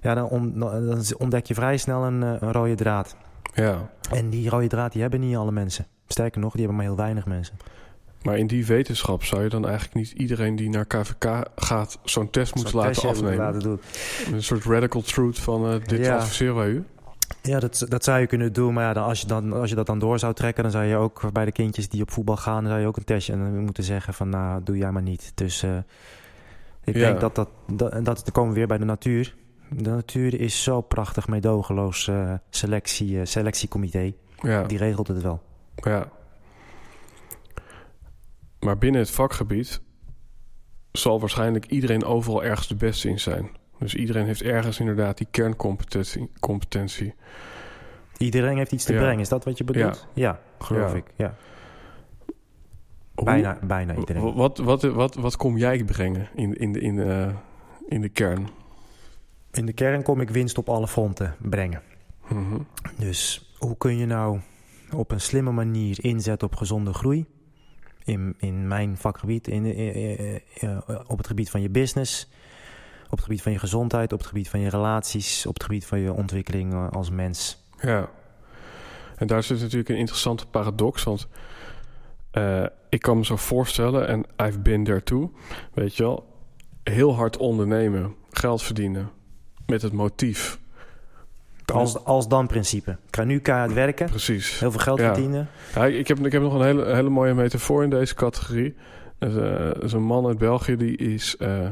Ja, 0.00 0.14
dan, 0.14 0.52
dan 0.58 1.02
ontdek 1.18 1.46
je 1.46 1.54
vrij 1.54 1.76
snel 1.76 2.04
een, 2.04 2.22
een 2.22 2.52
rode 2.52 2.74
draad. 2.74 3.16
ja. 3.54 3.90
En 4.10 4.30
die 4.30 4.48
rode 4.48 4.66
draad 4.66 4.92
die 4.92 5.02
hebben 5.02 5.20
niet 5.20 5.36
alle 5.36 5.52
mensen. 5.52 5.86
Sterker 6.12 6.40
nog, 6.40 6.50
die 6.52 6.60
hebben 6.60 6.76
maar 6.78 6.86
heel 6.86 6.96
weinig 6.96 7.26
mensen. 7.26 7.56
Maar 8.22 8.38
in 8.38 8.46
die 8.46 8.66
wetenschap 8.66 9.24
zou 9.24 9.42
je 9.42 9.48
dan 9.48 9.64
eigenlijk 9.66 9.94
niet 9.94 10.10
iedereen 10.10 10.56
die 10.56 10.68
naar 10.70 10.84
KVK 10.86 11.44
gaat 11.56 11.98
zo'n 12.04 12.30
test 12.30 12.54
moeten 12.54 12.76
laten 12.76 13.08
afnemen? 13.08 13.36
laten 13.36 13.60
doen. 13.60 13.80
Een 14.32 14.42
soort 14.42 14.64
radical 14.64 15.00
truth 15.02 15.38
van 15.38 15.66
eh, 15.72 15.74
dit 15.86 16.04
Ja. 16.06 16.16
adviseren 16.16 16.54
wij 16.54 16.68
u? 16.68 16.84
Ja, 17.42 17.58
dat, 17.60 17.84
dat 17.88 18.04
zou 18.04 18.20
je 18.20 18.26
kunnen 18.26 18.52
doen. 18.52 18.74
Maar 18.74 18.84
ja, 18.84 18.92
dan, 18.92 19.04
als, 19.04 19.20
je 19.20 19.26
dan, 19.26 19.52
als 19.52 19.68
je 19.70 19.76
dat 19.76 19.86
dan 19.86 19.98
door 19.98 20.18
zou 20.18 20.34
trekken... 20.34 20.62
dan 20.62 20.72
zou 20.72 20.84
je 20.84 20.96
ook 20.96 21.32
bij 21.32 21.44
de 21.44 21.52
kindjes 21.52 21.88
die 21.88 22.02
op 22.02 22.10
voetbal 22.10 22.36
gaan... 22.36 22.60
dan 22.60 22.68
zou 22.68 22.80
je 22.80 22.86
ook 22.86 22.96
een 22.96 23.04
testje 23.04 23.32
en 23.32 23.58
moeten 23.64 23.84
zeggen 23.84 24.14
van... 24.14 24.28
nou, 24.28 24.62
doe 24.64 24.76
jij 24.76 24.90
maar 24.92 25.02
niet. 25.02 25.32
Dus 25.34 25.62
eh, 25.62 25.76
ik 26.84 26.94
Ja. 26.94 27.00
denk 27.00 27.20
dat 27.20 27.34
dat... 27.34 27.48
dat 27.72 27.92
en 27.92 28.04
dat 28.04 28.16
dan 28.24 28.32
komen 28.32 28.50
we 28.52 28.56
weer 28.58 28.66
bij 28.66 28.78
de 28.78 28.84
natuur. 28.84 29.34
De 29.70 29.90
natuur 29.90 30.40
is 30.40 30.62
zo 30.62 30.80
prachtig 30.80 31.28
meedogenloos 31.28 32.08
eh, 32.08 32.32
selectie, 32.50 33.24
selectiecomité. 33.24 34.12
Ja. 34.42 34.62
Die 34.62 34.78
regelt 34.78 35.08
het 35.08 35.22
wel. 35.22 35.42
Ja. 35.80 36.08
Maar 38.60 38.78
binnen 38.78 39.00
het 39.00 39.10
vakgebied 39.10 39.80
zal 40.92 41.20
waarschijnlijk 41.20 41.66
iedereen 41.66 42.04
overal 42.04 42.44
ergens 42.44 42.68
de 42.68 42.74
beste 42.74 43.08
in 43.08 43.20
zijn. 43.20 43.50
Dus 43.78 43.94
iedereen 43.94 44.26
heeft 44.26 44.42
ergens 44.42 44.80
inderdaad 44.80 45.18
die 45.18 45.26
kerncompetentie. 45.30 46.30
Competentie. 46.40 47.14
Iedereen 48.16 48.56
heeft 48.56 48.72
iets 48.72 48.84
te 48.84 48.92
Ja. 48.92 48.98
brengen. 49.00 49.20
Is 49.20 49.28
dat 49.28 49.44
wat 49.44 49.58
je 49.58 49.64
bedoelt? 49.64 50.06
Ja, 50.14 50.40
geloof 50.58 50.90
Ja. 50.90 50.96
ik. 50.96 51.04
Ja. 51.16 51.34
Hoe- 53.14 53.24
Bijna, 53.24 53.58
bijna 53.62 53.94
iedereen. 53.96 54.34
Wat, 54.34 54.58
wat, 54.58 54.82
wat, 54.82 55.14
wat 55.14 55.36
kom 55.36 55.56
jij 55.58 55.84
brengen 55.84 56.28
in, 56.34 56.54
in, 56.54 56.72
de, 56.72 56.80
in, 56.80 56.96
de, 56.96 57.30
in 57.88 58.00
de 58.00 58.08
kern? 58.08 58.48
In 59.52 59.66
de 59.66 59.72
kern 59.72 60.02
kom 60.02 60.20
ik 60.20 60.30
winst 60.30 60.58
op 60.58 60.68
alle 60.68 60.88
fronten 60.88 61.34
brengen. 61.38 61.82
Mhm. 62.28 62.58
Dus 62.98 63.52
hoe 63.58 63.76
kun 63.76 63.96
je 63.96 64.06
nou 64.06 64.40
op 64.94 65.10
een 65.10 65.20
slimme 65.20 65.50
manier 65.50 66.04
inzetten 66.04 66.48
op 66.48 66.56
gezonde 66.56 66.92
groei? 66.92 67.26
In, 68.04 68.34
in 68.38 68.68
mijn 68.68 68.96
vakgebied, 68.96 69.48
in, 69.48 69.64
in- 69.64 69.94
in- 69.94 70.40
in- 70.54 70.82
op 71.06 71.18
het 71.18 71.26
gebied 71.26 71.50
van 71.50 71.60
je 71.62 71.70
business, 71.70 72.28
op 73.04 73.10
het 73.10 73.20
gebied 73.20 73.42
van 73.42 73.52
je 73.52 73.58
gezondheid, 73.58 74.12
op 74.12 74.18
het 74.18 74.28
gebied 74.28 74.48
van 74.48 74.60
je 74.60 74.68
relaties, 74.68 75.46
op 75.46 75.54
het 75.54 75.62
gebied 75.62 75.86
van 75.86 76.00
je 76.00 76.12
ontwikkeling 76.12 76.72
eh, 76.72 76.90
als 76.90 77.10
mens. 77.10 77.64
Ja. 77.80 78.10
En 79.16 79.26
daar 79.26 79.42
zit 79.42 79.60
natuurlijk 79.60 79.88
een 79.88 79.96
interessante 79.96 80.46
paradox. 80.46 81.02
Want 81.02 81.28
eh, 82.30 82.64
ik 82.88 83.00
kan 83.00 83.16
me 83.16 83.24
zo 83.24 83.36
voorstellen, 83.36 84.08
en 84.08 84.24
I've 84.46 84.58
been 84.58 84.84
there 84.84 85.30
weet 85.74 85.96
je 85.96 86.02
wel, 86.02 86.26
heel 86.82 87.14
hard 87.14 87.36
ondernemen, 87.36 88.14
geld 88.30 88.62
verdienen 88.62 89.10
met 89.66 89.82
het 89.82 89.92
motief. 89.92 90.59
Als, 91.72 92.04
als 92.04 92.28
dan 92.28 92.46
principe. 92.46 92.90
Ik 92.90 93.16
ga 93.16 93.24
nu 93.24 93.38
keihard 93.38 93.72
werken, 93.72 94.06
Precies. 94.10 94.58
heel 94.58 94.70
veel 94.70 94.80
geld 94.80 94.98
Ja. 94.98 95.04
verdienen. 95.14 95.48
Ja, 95.74 95.86
ik, 95.86 96.08
heb, 96.08 96.26
ik 96.26 96.32
heb 96.32 96.42
nog 96.42 96.54
een 96.54 96.62
hele, 96.64 96.94
hele 96.94 97.08
mooie 97.10 97.34
metafoor 97.34 97.82
in 97.82 97.90
deze 97.90 98.14
categorie. 98.14 98.74
Er 99.18 99.28
is, 99.28 99.36
eh, 99.36 99.82
is 99.84 99.92
een 99.92 100.02
man 100.02 100.26
uit 100.26 100.38
België 100.38 100.76
die 100.76 100.96
is 100.96 101.36
eh, 101.36 101.66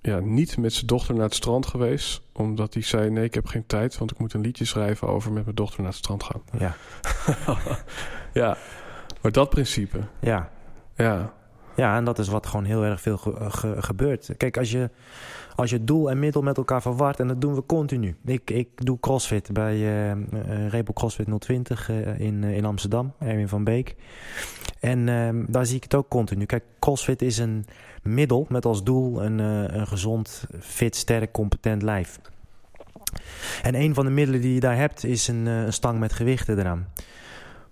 ja, 0.00 0.18
niet 0.20 0.56
met 0.58 0.72
zijn 0.72 0.86
dochter 0.86 1.14
naar 1.14 1.24
het 1.24 1.34
strand 1.34 1.66
geweest. 1.66 2.20
Omdat 2.32 2.74
hij 2.74 2.82
zei, 2.82 3.10
nee, 3.10 3.24
ik 3.24 3.34
heb 3.34 3.46
geen 3.46 3.66
tijd, 3.66 3.98
want 3.98 4.10
ik 4.10 4.18
moet 4.18 4.32
een 4.32 4.40
liedje 4.40 4.64
schrijven 4.64 5.08
over 5.08 5.32
met 5.32 5.44
mijn 5.44 5.56
dochter 5.56 5.78
naar 5.80 5.88
het 5.90 5.98
strand 5.98 6.22
gaan. 6.22 6.42
Ja, 6.58 6.74
ja, 8.42 8.56
maar 9.22 9.32
dat 9.32 9.50
principe, 9.50 9.98
ja. 10.20 10.50
ja. 10.96 11.32
Ja, 11.78 11.96
en 11.96 12.04
dat 12.04 12.18
is 12.18 12.28
wat 12.28 12.46
gewoon 12.46 12.64
heel 12.64 12.84
erg 12.84 13.00
veel 13.00 13.16
ge- 13.16 13.82
gebeurt. 13.82 14.30
Kijk, 14.36 14.56
als 14.56 14.70
je, 14.70 14.90
als 15.54 15.70
je 15.70 15.84
doel 15.84 16.10
en 16.10 16.18
middel 16.18 16.42
met 16.42 16.56
elkaar 16.56 16.82
verwart, 16.82 17.20
en 17.20 17.28
dat 17.28 17.40
doen 17.40 17.54
we 17.54 17.66
continu. 17.66 18.16
Ik, 18.24 18.50
ik 18.50 18.68
doe 18.84 19.00
crossfit 19.00 19.52
bij 19.52 19.74
eh 19.74 20.10
eh, 20.10 20.18
Rebel 20.68 20.92
CrossFit 20.94 21.26
020 21.40 21.90
eh, 21.90 22.18
in, 22.20 22.44
eh, 22.44 22.56
in 22.56 22.64
Amsterdam, 22.64 23.12
Erwin 23.18 23.48
van 23.48 23.64
Beek. 23.64 23.94
En 24.80 25.08
eh, 25.08 25.28
daar 25.46 25.66
zie 25.66 25.76
ik 25.76 25.82
het 25.82 25.94
ook 25.94 26.08
continu. 26.08 26.44
Kijk, 26.44 26.64
crossfit 26.78 27.22
is 27.22 27.38
een 27.38 27.64
middel 28.02 28.46
met 28.48 28.64
als 28.64 28.84
doel 28.84 29.22
een, 29.24 29.40
eh, 29.40 29.76
een 29.78 29.86
gezond, 29.86 30.44
fit, 30.60 30.96
sterk, 30.96 31.32
competent 31.32 31.82
lijf. 31.82 32.18
En 33.62 33.74
een 33.74 33.94
van 33.94 34.04
de 34.04 34.10
middelen 34.10 34.40
die 34.40 34.54
je 34.54 34.60
daar 34.60 34.76
hebt 34.76 35.04
is 35.04 35.28
een, 35.28 35.46
eh, 35.46 35.62
een 35.62 35.72
stang 35.72 35.98
met 35.98 36.12
gewichten 36.12 36.58
eraan. 36.58 36.86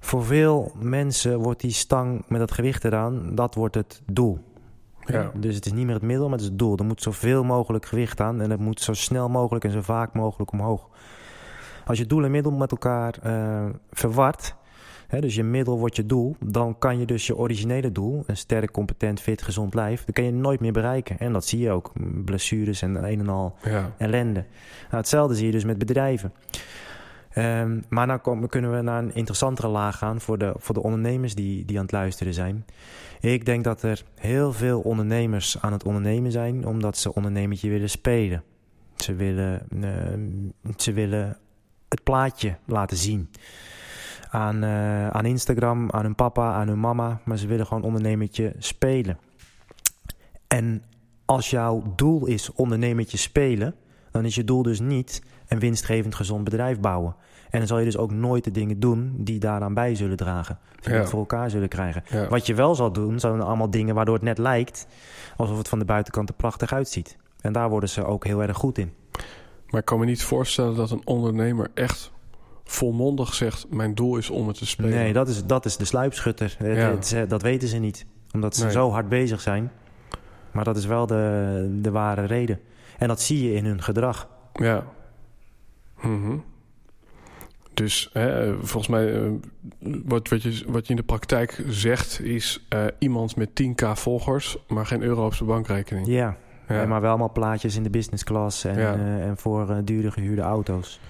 Voor 0.07 0.25
veel 0.25 0.73
mensen 0.79 1.39
wordt 1.39 1.61
die 1.61 1.73
stang 1.73 2.25
met 2.29 2.41
dat 2.41 2.53
gewicht 2.53 2.85
eraan, 2.85 3.35
dat 3.35 3.55
wordt 3.55 3.75
het 3.75 4.03
doel. 4.13 4.39
Ja. 5.01 5.31
Dus 5.35 5.55
het 5.55 5.67
is 5.67 5.73
niet 5.73 5.85
meer 5.85 5.95
het 5.95 6.03
middel, 6.03 6.25
maar 6.25 6.33
het 6.33 6.41
is 6.41 6.49
het 6.49 6.59
doel. 6.59 6.77
Er 6.77 6.85
moet 6.85 7.03
zoveel 7.03 7.45
mogelijk 7.45 7.87
gewicht 7.87 8.21
aan 8.21 8.41
en 8.41 8.51
het 8.51 8.61
moet 8.61 8.81
zo 8.81 8.93
snel 8.93 9.29
mogelijk 9.29 9.65
en 9.65 9.71
zo 9.71 9.81
vaak 9.81 10.15
mogelijk 10.15 10.53
omhoog. 10.53 10.89
Als 11.87 11.99
je 11.99 12.07
doel 12.07 12.25
en 12.25 12.31
middel 12.31 12.53
met 12.53 12.71
elkaar 12.71 13.15
eh, 13.23 13.65
verward, 13.93 14.55
hè, 15.07 15.21
dus 15.21 15.35
je 15.35 15.43
middel 15.43 15.79
wordt 15.79 15.97
je 15.97 16.07
doel, 16.07 16.37
dan 16.45 16.79
kan 16.79 16.99
je 16.99 17.07
dus 17.07 17.27
je 17.27 17.37
originele 17.37 17.93
doel, 17.93 18.23
een 18.27 18.37
sterk, 18.37 18.71
competent, 18.71 19.21
fit, 19.21 19.43
gezond 19.43 19.75
lijf, 19.75 20.05
dat 20.05 20.15
kan 20.15 20.25
je 20.25 20.33
nooit 20.33 20.61
meer 20.61 20.73
bereiken. 20.73 21.19
En 21.19 21.33
dat 21.33 21.45
zie 21.45 21.59
je 21.59 21.71
ook, 21.71 21.93
blessures 22.25 22.83
en 22.83 22.95
een 22.95 23.21
en 23.21 23.29
al 23.29 23.55
ja. 23.63 23.93
ellende. 23.99 24.45
Nou, 24.83 24.97
hetzelfde 24.97 25.35
zie 25.35 25.47
je 25.47 25.53
dus 25.53 25.65
met 25.65 25.79
bedrijven. 25.79 26.33
Ehm, 27.37 27.81
maar 27.89 28.07
dan 28.07 28.21
komen, 28.21 28.49
kunnen 28.49 28.77
we 28.77 28.83
naar 28.83 29.03
een 29.03 29.15
interessantere 29.15 29.69
laag 29.69 29.99
gaan 29.99 30.21
voor 30.21 30.39
de, 30.39 30.55
voor 30.57 30.75
de 30.75 30.83
ondernemers 30.83 31.35
die, 31.35 31.65
die 31.65 31.77
aan 31.77 31.83
het 31.83 31.93
luisteren 31.93 32.35
zijn. 32.35 32.65
Ik 33.21 33.45
denk 33.45 33.65
dat 33.65 33.83
er 33.83 34.05
heel 34.15 34.53
veel 34.53 34.81
ondernemers 34.81 35.61
aan 35.61 35.73
het 35.73 35.85
ondernemen 35.85 36.33
zijn 36.33 36.67
omdat 36.67 36.97
ze 36.97 37.15
ondernemertje 37.15 37.71
willen 37.71 37.91
spelen. 37.91 38.43
Ze 38.97 39.15
willen, 39.15 39.67
eh, 39.81 40.77
ze 40.77 40.93
willen 40.93 41.39
het 41.89 42.03
plaatje 42.03 42.57
laten 42.65 42.97
zien. 42.97 43.31
Aan, 44.31 44.63
eh, 44.63 45.09
aan 45.09 45.25
Instagram, 45.25 45.91
aan 45.91 46.03
hun 46.03 46.15
papa, 46.15 46.53
aan 46.53 46.69
hun 46.69 46.81
mama. 46.81 47.21
Maar 47.25 47.39
ze 47.39 47.47
willen 47.47 47.67
gewoon 47.67 47.83
ondernemertje 47.83 48.53
spelen. 48.59 49.19
En 50.47 50.83
als 51.25 51.51
jouw 51.51 51.93
doel 51.97 52.27
is 52.27 52.53
ondernemertje 52.53 53.17
spelen, 53.17 53.75
dan 54.11 54.25
is 54.25 54.35
je 54.35 54.45
doel 54.45 54.63
dus 54.63 54.81
niet 54.81 55.23
een 55.49 55.59
winstgevend 55.59 56.15
gezond 56.15 56.45
bedrijf 56.45 56.81
bouwen. 56.81 57.15
En 57.51 57.59
dan 57.59 57.67
zal 57.69 57.79
je 57.79 57.85
dus 57.85 57.97
ook 57.97 58.11
nooit 58.13 58.45
de 58.45 58.51
dingen 58.51 58.81
doen 58.81 59.15
die 59.19 59.39
daaraan 59.39 59.75
bij 59.75 59.95
zullen 59.95 60.17
dragen. 60.17 60.59
Die 60.81 60.93
Ja. 60.95 61.07
voor 61.07 61.19
elkaar 61.19 61.51
zullen 61.51 61.69
krijgen. 61.69 62.03
Ja. 62.11 62.29
Wat 62.29 62.47
je 62.47 62.55
wel 62.55 62.75
zal 62.75 62.93
doen, 62.93 63.21
zijn 63.21 63.41
allemaal 63.41 63.71
dingen 63.71 63.95
waardoor 63.95 64.15
het 64.15 64.23
net 64.25 64.39
lijkt 64.39 64.87
alsof 65.37 65.59
het 65.59 65.69
van 65.69 65.79
de 65.79 65.85
buitenkant 65.85 66.29
er 66.29 66.35
prachtig 66.35 66.73
uitziet. 66.73 67.17
En 67.41 67.53
daar 67.53 67.69
worden 67.71 67.89
ze 67.89 68.05
ook 68.05 68.25
heel 68.25 68.43
erg 68.43 68.57
goed 68.57 68.79
in. 68.79 68.93
Maar 69.71 69.81
ik 69.81 69.87
kan 69.87 69.99
me 69.99 70.05
niet 70.05 70.23
voorstellen 70.23 70.75
dat 70.77 70.91
een 70.91 71.03
ondernemer 71.05 71.71
echt 71.75 72.13
volmondig 72.65 73.35
zegt... 73.35 73.67
mijn 73.71 73.95
doel 73.95 74.17
is 74.17 74.31
om 74.31 74.49
het 74.49 74.59
te 74.59 74.67
spelen. 74.67 74.91
Nee, 74.91 75.13
dat 75.13 75.29
is, 75.29 75.45
dat 75.45 75.65
is 75.65 75.77
de 75.77 75.85
sluipschutter. 75.85 76.57
Ja. 76.59 76.67
het- 76.67 77.07
ze- 77.07 77.27
dat 77.29 77.43
weten 77.43 77.69
ze 77.69 77.77
niet. 77.79 78.07
Omdat 78.33 78.57
ze 78.57 78.63
Nee. 78.63 78.73
zo 78.73 78.91
hard 78.91 79.09
bezig 79.09 79.41
zijn. 79.41 79.71
Maar 80.51 80.65
dat 80.65 80.77
is 80.77 80.87
wel 80.87 81.07
de, 81.07 81.79
de 81.83 81.91
ware 81.91 82.25
reden. 82.25 82.61
En 82.99 83.09
dat 83.09 83.21
zie 83.21 83.45
je 83.49 83.55
in 83.55 83.65
hun 83.65 83.83
gedrag. 83.83 84.29
Ja. 84.53 84.85
Mhm. 86.03 86.37
Dus 87.75 88.11
hè, 88.13 88.55
volgens 88.59 88.87
mij, 88.89 89.15
eh, 89.23 89.31
wat, 90.05 90.29
wat, 90.29 90.43
je, 90.43 90.65
wat 90.67 90.85
je 90.87 90.91
in 90.91 90.97
de 90.97 91.03
praktijk 91.03 91.63
zegt, 91.69 92.21
is 92.21 92.65
eh, 92.69 92.85
iemand 92.99 93.37
met 93.37 93.49
10k 93.63 93.93
volgers, 93.93 94.57
maar 94.69 94.87
geen 94.87 95.03
euro 95.03 95.25
op 95.27 95.35
zijn 95.35 95.49
bankrekening. 95.49 96.07
Ja, 96.07 96.37
Ja. 96.69 96.87
Maar 96.87 97.01
wel 97.01 97.09
allemaal 97.11 97.33
plaatjes 97.33 97.77
in 97.77 97.83
de 97.83 97.91
business 97.91 98.25
class 98.25 98.65
en, 98.65 98.79
Ja. 98.79 98.95
eh, 98.95 99.27
en 99.27 99.37
voor 99.37 99.71
eh, 99.71 99.77
dure 99.85 100.11
gehuurde 100.11 100.43
auto's. 100.43 101.01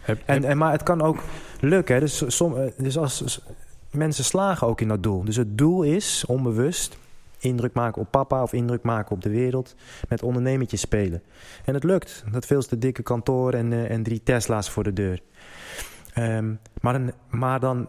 Heb- 0.00 0.22
En, 0.26 0.34
heb- 0.34 0.50
en, 0.50 0.58
maar 0.58 0.72
het 0.72 0.82
kan 0.82 1.02
ook 1.02 1.18
lukken. 1.60 1.94
hè. 1.94 2.00
Dus, 2.00 2.24
som, 2.26 2.54
dus 2.78 2.98
als 2.98 3.40
mensen 3.90 4.24
slagen 4.24 4.66
ook 4.66 4.80
in 4.80 4.88
dat 4.88 5.02
doel. 5.02 5.24
Dus 5.24 5.36
het 5.36 5.58
doel 5.58 5.82
is 5.82 6.24
onbewust 6.26 6.98
indruk 7.38 7.74
maken 7.74 8.02
op 8.02 8.10
papa 8.10 8.42
of 8.42 8.52
indruk 8.52 8.82
maken 8.82 9.14
op 9.14 9.22
de 9.22 9.30
wereld. 9.30 9.74
Met 10.08 10.22
ondernemertjes 10.22 10.80
spelen. 10.80 11.22
En 11.64 11.74
het 11.74 11.84
lukt. 11.84 12.24
Dat 12.32 12.46
veel 12.46 12.62
te 12.62 12.78
dikke 12.78 13.02
kantoor 13.02 13.52
en, 13.52 13.72
eh, 13.72 13.90
en 13.90 14.02
drie 14.02 14.22
Tesla's 14.22 14.70
voor 14.70 14.82
de 14.84 14.92
deur. 14.92 15.22
Ehm, 16.12 16.54
maar, 16.80 16.92
dan, 16.92 17.12
maar 17.28 17.60
dan, 17.60 17.88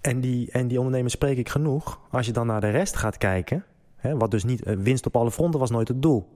en 0.00 0.20
die, 0.20 0.50
en 0.50 0.68
die 0.68 0.78
ondernemers 0.78 1.12
spreek 1.14 1.38
ik 1.38 1.48
genoeg. 1.48 2.00
Als 2.10 2.26
je 2.26 2.32
dan 2.32 2.46
naar 2.46 2.60
de 2.60 2.70
rest 2.70 2.96
gaat 2.96 3.18
kijken. 3.18 3.64
Hè, 3.96 4.16
wat 4.16 4.30
dus 4.30 4.44
niet, 4.44 4.62
eh, 4.62 4.76
winst 4.76 5.06
op 5.06 5.16
alle 5.16 5.30
fronten 5.30 5.60
was 5.60 5.70
nooit 5.70 5.88
het 5.88 6.02
doel. 6.02 6.28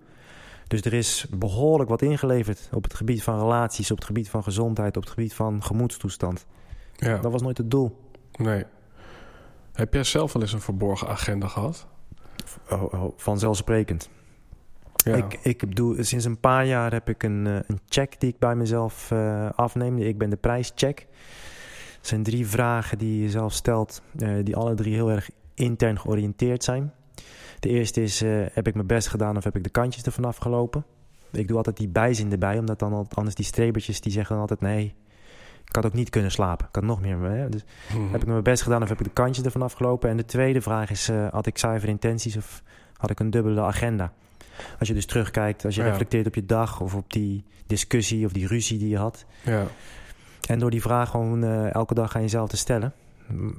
Dus 0.68 0.80
er 0.80 0.92
is 0.92 1.26
behoorlijk 1.30 1.90
wat 1.90 2.02
ingeleverd 2.02 2.68
op 2.72 2.82
het 2.82 2.94
gebied 2.94 3.22
van 3.22 3.38
relaties, 3.38 3.90
op 3.90 3.96
het 3.96 4.06
gebied 4.06 4.30
van 4.30 4.42
gezondheid, 4.42 4.96
op 4.96 5.02
het 5.02 5.12
gebied 5.12 5.34
van 5.34 5.62
gemoedstoestand. 5.62 6.46
ja, 6.96 7.18
Dat 7.18 7.32
was 7.32 7.42
nooit 7.42 7.58
het 7.58 7.70
doel. 7.70 7.98
nee. 8.36 8.64
Heb 9.72 9.94
jij 9.94 10.04
zelf 10.04 10.32
wel 10.32 10.42
eens 10.42 10.52
een 10.52 10.60
verborgen 10.60 11.08
agenda 11.08 11.48
gehad? 11.48 11.86
Oh, 12.70 12.92
oh, 12.92 13.12
vanzelfsprekend. 13.16 14.10
Ja. 15.04 15.14
Ik, 15.14 15.38
ik 15.42 15.76
doe, 15.76 16.02
sinds 16.02 16.24
een 16.24 16.40
paar 16.40 16.66
jaar 16.66 16.92
heb 16.92 17.08
ik 17.08 17.22
een, 17.22 17.46
eh, 17.46 17.54
een 17.54 17.80
check 17.88 18.20
die 18.20 18.30
ik 18.30 18.38
bij 18.38 18.54
mezelf 18.54 19.10
eh, 19.10 19.50
afneem. 19.54 19.98
Ik 19.98 20.18
ben 20.18 20.30
de 20.30 20.36
prijscheck. 20.36 21.06
Het 21.96 22.06
zijn 22.06 22.22
drie 22.22 22.46
vragen 22.46 22.98
die 22.98 23.22
je 23.22 23.30
zelf 23.30 23.52
stelt, 23.52 24.02
eh, 24.18 24.30
die 24.42 24.56
alle 24.56 24.74
drie 24.74 24.94
heel 24.94 25.10
erg 25.10 25.30
intern 25.54 25.98
georiënteerd 25.98 26.64
zijn. 26.64 26.92
De 27.60 27.68
eerste 27.68 28.02
is, 28.02 28.20
heb 28.52 28.66
ik 28.66 28.74
mijn 28.74 28.86
best 28.86 29.08
gedaan 29.08 29.36
of 29.36 29.44
heb 29.44 29.56
ik 29.56 29.64
de 29.64 29.70
kantjes 29.70 30.02
ervan 30.04 30.24
afgelopen? 30.24 30.84
Ik 31.32 31.48
doe 31.48 31.56
altijd 31.56 31.76
die 31.76 31.88
bijzin 31.88 32.32
erbij, 32.32 32.58
omdat 32.58 32.78
dan 32.78 32.92
al- 32.92 33.06
anders 33.14 33.34
die 33.36 33.44
strebertjes 33.44 34.00
die 34.00 34.12
zeggen 34.12 34.32
dan 34.32 34.40
altijd 34.40 34.60
nee. 34.60 34.94
Ik 35.72 35.82
had 35.82 35.86
ook 35.86 35.98
niet 35.98 36.10
kunnen 36.10 36.30
slapen. 36.30 36.66
Ik 36.68 36.74
had 36.74 36.84
nog 36.84 37.00
meer. 37.00 37.20
Hè? 37.20 37.48
Dus 37.48 37.64
Mhm. 37.94 38.12
heb 38.12 38.20
ik 38.22 38.26
mijn 38.28 38.42
best 38.42 38.62
gedaan 38.62 38.82
of 38.82 38.88
heb 38.88 38.98
ik 38.98 39.04
de 39.04 39.10
kantjes 39.12 39.44
ervan 39.44 39.62
afgelopen? 39.62 40.10
En 40.10 40.16
de 40.16 40.24
tweede 40.24 40.60
vraag 40.60 40.90
is, 40.90 41.08
eh, 41.08 41.26
had 41.30 41.46
ik 41.46 41.58
zuiver 41.58 41.88
intenties 41.88 42.36
of 42.36 42.62
had 42.96 43.10
ik 43.10 43.20
een 43.20 43.30
dubbele 43.30 43.60
agenda? 43.60 44.12
Als 44.78 44.88
je 44.88 44.94
dus 44.94 45.06
terugkijkt, 45.06 45.64
als 45.64 45.74
je 45.74 45.82
Ja. 45.82 45.88
reflecteert 45.88 46.26
op 46.26 46.34
je 46.34 46.46
dag 46.46 46.80
of 46.80 46.94
op 46.94 47.12
die 47.12 47.44
discussie 47.66 48.26
of 48.26 48.32
die 48.32 48.46
ruzie 48.46 48.78
die 48.78 48.88
je 48.88 48.98
had. 48.98 49.24
Ja, 49.42 49.64
En 50.48 50.58
door 50.58 50.70
die 50.70 50.80
vraag 50.82 51.10
gewoon 51.10 51.44
eh, 51.44 51.74
elke 51.74 51.94
dag 51.94 52.16
aan 52.16 52.22
jezelf 52.22 52.48
te 52.48 52.56
stellen. 52.56 52.92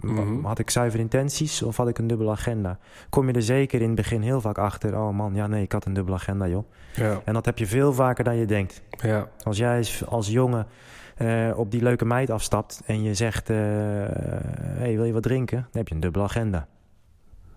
Mhm. 0.01 0.43
Had 0.45 0.59
ik 0.59 0.69
zuiver 0.69 0.99
intenties 0.99 1.61
of 1.61 1.77
had 1.77 1.87
ik 1.87 1.97
een 1.97 2.07
dubbele 2.07 2.31
agenda? 2.31 2.77
Kom 3.09 3.27
je 3.27 3.33
er 3.33 3.41
zeker 3.41 3.81
in 3.81 3.87
het 3.87 3.95
begin 3.95 4.21
heel 4.21 4.41
vaak 4.41 4.57
achter. 4.57 4.97
Oh 4.97 5.09
man, 5.15 5.33
ja 5.35 5.47
nee, 5.47 5.63
ik 5.63 5.71
had 5.71 5.85
een 5.85 5.93
dubbele 5.93 6.15
agenda 6.17 6.47
joh. 6.47 6.63
ja, 6.95 7.21
En 7.25 7.33
dat 7.33 7.45
heb 7.45 7.57
je 7.57 7.65
veel 7.67 7.93
vaker 7.93 8.23
dan 8.23 8.35
je 8.35 8.45
denkt. 8.45 8.81
ja, 9.01 9.27
Als 9.43 9.57
jij 9.57 9.85
als 10.07 10.27
jongen 10.27 10.65
eh, 11.23 11.57
op 11.57 11.71
die 11.71 11.81
leuke 11.81 12.05
meid 12.05 12.29
afstapt 12.29 12.81
en 12.85 13.03
je 13.03 13.13
zegt: 13.13 13.49
eh, 13.49 13.57
hey, 13.57 14.95
wil 14.95 15.03
je 15.03 15.13
wat 15.13 15.23
drinken? 15.23 15.57
Dan 15.57 15.67
heb 15.71 15.87
je 15.87 15.95
een 15.95 16.01
dubbele 16.01 16.23
agenda. 16.23 16.67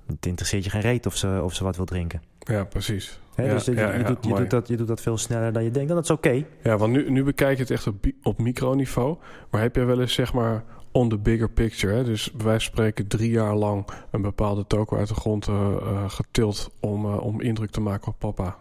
Het 0.06 0.26
interesseert 0.26 0.64
je 0.64 0.70
geen 0.70 0.80
reet 0.80 1.06
of 1.06 1.16
ze, 1.16 1.40
of 1.44 1.54
ze 1.54 1.64
wat 1.64 1.76
wil 1.76 1.84
drinken. 1.84 2.22
ja, 2.38 2.64
precies. 2.64 3.20
Ja, 3.36 3.48
dus 3.48 3.64
je, 3.64 3.74
ja, 3.74 3.92
je 3.92 3.98
ja, 3.98 4.04
doet, 4.04 4.24
je, 4.24 4.46
dat, 4.46 4.68
je 4.68 4.76
doet 4.76 4.86
dat 4.86 5.00
veel 5.00 5.18
sneller 5.18 5.52
dan 5.52 5.64
je 5.64 5.70
denkt. 5.70 5.88
En 5.88 5.94
dat 5.94 6.04
is 6.04 6.10
oké. 6.10 6.44
Ja, 6.62 6.76
want 6.76 6.92
nu, 6.92 7.10
nu 7.10 7.24
bekijk 7.24 7.56
je 7.56 7.62
het 7.62 7.72
echt 7.72 7.86
op, 7.86 8.06
op 8.22 8.38
microniveau. 8.38 9.16
Maar 9.50 9.60
heb 9.60 9.76
jij 9.76 9.86
wel 9.86 10.00
eens, 10.00 10.14
zeg 10.14 10.32
maar, 10.32 10.64
on 10.92 11.08
the 11.08 11.18
bigger 11.18 11.50
picture... 11.50 11.94
Hè? 11.94 12.04
dus 12.04 12.32
wij 12.38 12.58
spreken 12.58 13.06
drie 13.06 13.30
jaar 13.30 13.54
lang 13.54 13.86
een 14.10 14.22
bepaalde 14.22 14.66
toko 14.66 14.96
uit 14.96 15.08
de 15.08 15.14
grond 15.14 15.48
eh, 15.48 16.10
getild... 16.10 16.70
Om, 16.80 17.04
om 17.14 17.40
indruk 17.40 17.70
te 17.70 17.80
maken 17.80 18.08
op 18.08 18.18
papa? 18.18 18.56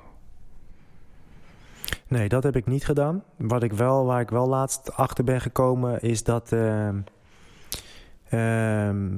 Nee, 2.07 2.29
dat 2.29 2.43
heb 2.43 2.55
ik 2.55 2.65
niet 2.65 2.85
gedaan. 2.85 3.23
Wat 3.37 3.63
ik 3.63 3.73
wel, 3.73 4.05
waar 4.05 4.21
ik 4.21 4.29
wel 4.29 4.47
laatst 4.47 4.93
achter 4.93 5.23
ben 5.23 5.41
gekomen, 5.41 6.01
is 6.01 6.23
dat. 6.23 6.51
ehm, 8.29 9.17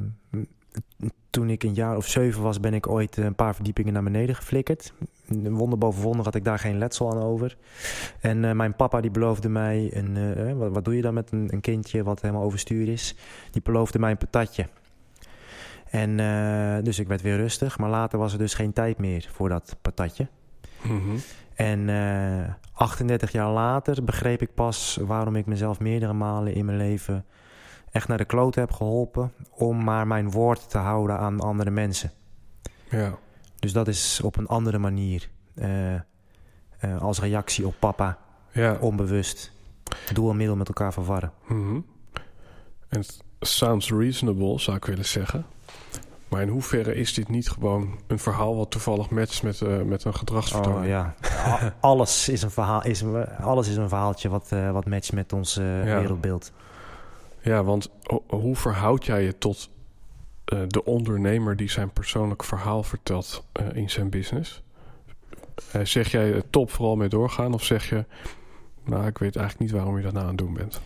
toen 1.29 1.49
ik 1.49 1.63
een 1.63 1.73
jaar 1.73 1.97
of 1.97 2.07
zeven 2.07 2.41
was, 2.41 2.59
ben 2.59 2.73
ik 2.73 2.87
ooit 2.87 3.17
een 3.17 3.35
paar 3.35 3.55
verdiepingen 3.55 3.93
naar 3.93 4.03
beneden 4.03 4.35
geflikkerd. 4.35 4.93
Wonder 5.27 5.77
boven 5.77 6.01
wonder 6.01 6.25
had 6.25 6.35
ik 6.35 6.43
daar 6.43 6.59
geen 6.59 6.77
letsel 6.77 7.11
aan 7.11 7.21
over. 7.21 7.57
En 8.19 8.45
eh, 8.45 8.51
mijn 8.51 8.75
papa 8.75 9.01
die 9.01 9.11
beloofde 9.11 9.49
mij, 9.49 9.89
een, 9.93 10.17
eh, 10.17 10.53
wat, 10.53 10.71
wat 10.71 10.85
doe 10.85 10.95
je 10.95 11.01
dan 11.01 11.13
met 11.13 11.31
een, 11.31 11.47
een 11.53 11.61
kindje 11.61 12.03
wat 12.03 12.21
helemaal 12.21 12.43
overstuur 12.43 12.87
is? 12.87 13.15
Die 13.51 13.61
beloofde 13.61 13.99
mij 13.99 14.11
een 14.11 14.17
patatje. 14.17 14.67
En 15.89 16.19
eh, 16.19 16.83
dus 16.83 16.99
ik 16.99 17.07
werd 17.07 17.21
weer 17.21 17.37
rustig, 17.37 17.77
maar 17.77 17.89
later 17.89 18.19
was 18.19 18.33
er 18.33 18.39
dus 18.39 18.53
geen 18.53 18.73
tijd 18.73 18.97
meer 18.97 19.29
voor 19.31 19.49
dat 19.49 19.75
patatje. 19.81 20.27
Mhm. 20.83 21.17
En 21.55 21.89
eh 21.89 22.53
38 22.77 23.31
jaar 23.31 23.51
later 23.51 24.03
begreep 24.03 24.41
ik 24.41 24.53
pas 24.53 24.97
waarom 25.01 25.35
ik 25.35 25.45
mezelf 25.45 25.79
meerdere 25.79 26.13
malen 26.13 26.53
in 26.53 26.65
mijn 26.65 26.77
leven 26.77 27.25
echt 27.91 28.07
naar 28.07 28.17
de 28.17 28.25
klote 28.25 28.59
heb 28.59 28.71
geholpen 28.71 29.31
om 29.49 29.83
maar 29.83 30.07
mijn 30.07 30.31
woord 30.31 30.69
te 30.69 30.77
houden 30.77 31.17
aan 31.17 31.39
andere 31.39 31.69
mensen. 31.69 32.11
Ja, 32.89 33.17
Dus 33.59 33.73
dat 33.73 33.87
is 33.87 34.21
op 34.23 34.37
een 34.37 34.47
andere 34.47 34.77
manier 34.77 35.29
eh, 35.55 35.93
eh, 35.93 36.01
als 36.99 37.19
reactie 37.19 37.67
op 37.67 37.75
papa, 37.79 38.17
ja. 38.51 38.77
onbewust. 38.79 39.51
Doel 40.13 40.29
en 40.29 40.37
middel 40.37 40.55
met 40.55 40.67
elkaar 40.67 40.93
verwarren. 40.93 41.31
Mhm. 41.47 41.79
En 42.87 42.99
het 42.99 43.23
sounds 43.39 43.91
reasonable, 43.91 44.59
zou 44.59 44.77
ik 44.77 44.85
willen 44.85 45.05
zeggen. 45.05 45.45
Maar 46.27 46.41
in 46.41 46.47
hoeverre 46.47 46.95
is 46.95 47.13
dit 47.13 47.29
niet 47.29 47.49
gewoon 47.49 47.99
een 48.07 48.19
verhaal... 48.19 48.55
wat 48.55 48.71
toevallig 48.71 49.09
matcht 49.09 49.43
met, 49.43 49.61
eh, 49.61 49.81
met 49.81 50.03
een 50.03 50.13
gedragsvertoning? 50.15 50.81
Oh 50.81 50.87
ja, 50.87 51.15
alles 51.79 52.29
is 52.29 52.41
een, 52.41 52.51
verhaal, 52.51 52.83
is 52.83 53.01
een, 53.01 53.27
alles 53.27 53.67
is 53.67 53.75
een 53.75 53.89
verhaaltje 53.89 54.29
wat, 54.29 54.47
eh, 54.51 54.71
wat 54.71 54.85
matcht 54.85 55.13
met 55.13 55.33
ons 55.33 55.57
eh, 55.57 55.85
Ja. 55.85 55.99
wereldbeeld. 55.99 56.51
Ja, 57.41 57.63
want 57.63 57.89
ho- 58.03 58.23
hoe 58.27 58.55
verhoud 58.55 59.05
jij 59.05 59.23
je 59.23 59.37
tot 59.37 59.69
de 60.67 60.85
ondernemer 60.85 61.55
die 61.55 61.69
zijn 61.69 61.89
persoonlijk 61.89 62.43
verhaal 62.43 62.83
vertelt 62.83 63.43
in 63.73 63.89
zijn 63.89 64.09
business? 64.09 64.63
Zeg 65.83 66.11
jij 66.11 66.41
top 66.49 66.71
vooral 66.71 66.95
mee 66.95 67.09
doorgaan 67.09 67.53
of 67.53 67.63
zeg 67.63 67.89
je, 67.89 68.05
nou 68.83 69.05
ik 69.07 69.17
weet 69.17 69.35
eigenlijk 69.35 69.59
niet 69.59 69.79
waarom 69.79 69.97
je 69.97 70.03
dat 70.03 70.11
nou 70.13 70.23
aan 70.23 70.29
het 70.31 70.37
doen 70.39 70.53
bent? 70.53 70.81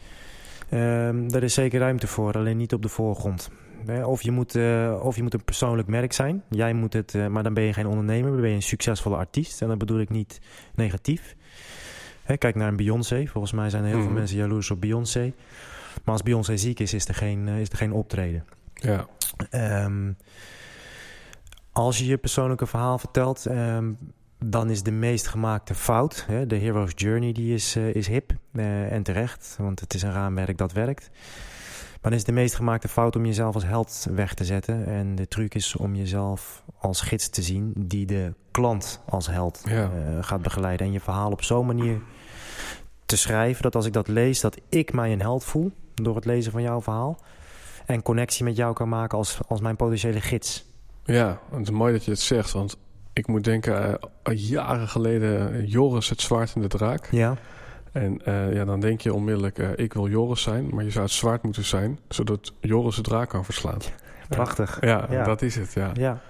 Ehm 0.70 1.30
er 1.36 1.44
is 1.44 1.54
zeker 1.54 1.80
ruimte 1.80 2.08
voor, 2.08 2.34
alleen 2.34 2.58
niet 2.58 2.74
op 2.74 2.82
de 2.82 2.90
voorgrond. 2.90 3.50
Of 4.06 4.22
je, 4.22 4.32
moet, 4.32 4.56
eh, 4.56 5.00
of 5.04 5.16
je 5.16 5.22
moet 5.22 5.34
een 5.34 5.44
persoonlijk 5.44 5.88
merk 5.88 6.14
zijn. 6.14 6.44
Jij 6.50 6.74
moet 6.74 6.94
het, 6.94 7.16
eh, 7.16 7.28
maar 7.28 7.44
dan 7.44 7.54
ben 7.54 7.64
je 7.64 7.74
geen 7.74 7.88
ondernemer, 7.88 8.32
dan 8.32 8.42
ben 8.42 8.50
je 8.50 8.56
een 8.56 8.62
succesvolle 8.62 9.16
artiest. 9.16 9.62
En 9.62 9.68
dat 9.68 9.78
bedoel 9.78 10.00
ik 10.00 10.10
niet 10.10 10.40
negatief. 10.76 11.36
Hè, 12.24 12.38
kijk 12.38 12.56
naar 12.56 12.68
een 12.68 12.76
Beyoncé. 12.76 13.26
Volgens 13.28 13.54
mij 13.54 13.70
zijn 13.70 13.82
er 13.84 13.88
heel 13.90 13.98
Mhm. 13.98 14.08
veel 14.08 14.16
mensen 14.16 14.38
jaloers 14.38 14.72
op 14.72 14.82
Beyoncé. 14.82 15.34
Maar 16.04 16.14
als 16.14 16.24
Beyoncé 16.24 16.58
ziek 16.58 16.80
is, 16.80 16.94
is 16.94 17.08
er 17.08 17.16
geen, 17.16 17.48
eh, 17.48 17.60
is 17.60 17.70
er 17.70 17.78
geen 17.78 17.92
optreden. 17.94 18.46
Ja, 18.74 19.08
Ehm, 19.50 20.12
als 21.72 21.98
je 21.98 22.06
je 22.06 22.18
persoonlijke 22.18 22.66
verhaal 22.66 22.98
vertelt, 22.98 23.46
ehm, 23.46 23.92
dan 24.46 24.70
is 24.70 24.84
de 24.84 24.92
meest 24.92 25.28
gemaakte 25.28 25.76
fout, 25.76 26.26
hè, 26.28 26.48
de 26.48 26.56
hero's 26.56 26.92
journey, 26.96 27.32
die 27.32 27.54
is, 27.54 27.76
is 27.76 28.08
hip 28.08 28.32
en 28.90 29.04
terecht, 29.04 29.56
want 29.60 29.80
het 29.80 29.94
is 29.94 30.02
een 30.02 30.12
raamwerk 30.12 30.58
dat 30.58 30.72
werkt. 30.72 31.10
Maar 32.02 32.12
dan 32.12 32.20
is 32.20 32.26
de 32.26 32.32
meest 32.32 32.56
gemaakte 32.56 32.88
fout 32.88 33.16
om 33.16 33.26
jezelf 33.26 33.54
als 33.56 33.66
held 33.66 34.08
weg 34.12 34.34
te 34.34 34.46
zetten. 34.46 34.86
En 34.86 35.16
de 35.16 35.28
truc 35.28 35.54
is 35.56 35.76
om 35.76 35.96
jezelf 35.96 36.64
als 36.80 37.02
gids 37.02 37.30
te 37.30 37.42
zien 37.42 37.74
die 37.78 38.06
de 38.06 38.34
klant 38.52 39.02
als 39.10 39.28
held 39.28 39.62
Ja. 39.64 39.84
eh, 39.84 40.18
gaat 40.24 40.42
begeleiden. 40.42 40.86
En 40.86 40.92
je 40.92 41.00
verhaal 41.00 41.32
op 41.32 41.44
zo'n 41.44 41.66
manier 41.66 42.02
te 43.06 43.18
schrijven 43.18 43.62
dat 43.62 43.76
als 43.76 43.86
ik 43.86 43.94
dat 43.94 44.08
lees, 44.08 44.40
dat 44.42 44.58
ik 44.70 44.94
mij 44.94 45.12
een 45.12 45.22
held 45.22 45.44
voel 45.44 45.72
door 45.94 46.16
het 46.16 46.26
lezen 46.26 46.52
van 46.52 46.62
jouw 46.62 46.82
verhaal. 46.82 47.20
En 47.86 48.02
connectie 48.02 48.44
met 48.44 48.56
jou 48.56 48.74
kan 48.74 48.90
maken 48.90 49.18
als, 49.18 49.40
als 49.48 49.62
mijn 49.62 49.76
potentiële 49.76 50.22
gids. 50.22 50.66
ja 51.06 51.40
het 51.52 51.62
is 51.62 51.70
mooi 51.70 51.94
dat 51.94 52.06
je 52.06 52.12
het 52.12 52.20
zegt, 52.20 52.52
want 52.52 52.78
ik 53.14 53.28
moet 53.28 53.44
denken, 53.44 54.00
eh, 54.24 54.50
jaren 54.50 54.88
geleden 54.88 55.54
eh, 55.54 55.68
Joris 55.72 56.10
het 56.10 56.22
zwaard 56.22 56.54
en 56.56 56.62
de 56.62 56.68
draak. 56.68 57.08
Ja. 57.12 57.36
En 57.92 58.26
eh, 58.26 58.54
ja, 58.54 58.66
dan 58.66 58.80
denk 58.80 59.02
je 59.02 59.14
onmiddellijk, 59.14 59.58
eh, 59.60 59.70
ik 59.76 59.94
wil 59.94 60.08
Joris 60.08 60.42
zijn, 60.42 60.70
maar 60.76 60.84
je 60.84 60.92
zou 60.92 61.04
het 61.06 61.14
zwaard 61.14 61.44
moeten 61.44 61.66
zijn, 61.66 62.00
zodat 62.10 62.54
Joris 62.60 62.96
het 62.96 63.06
draak 63.06 63.30
kan 63.30 63.46
verslaan. 63.46 63.80
Prachtig. 64.30 64.78
Ja, 64.82 65.08
Ja. 65.10 65.24
dat 65.24 65.42
is 65.42 65.56
het, 65.56 65.74
ja. 65.74 65.90
Ja, 65.94 66.22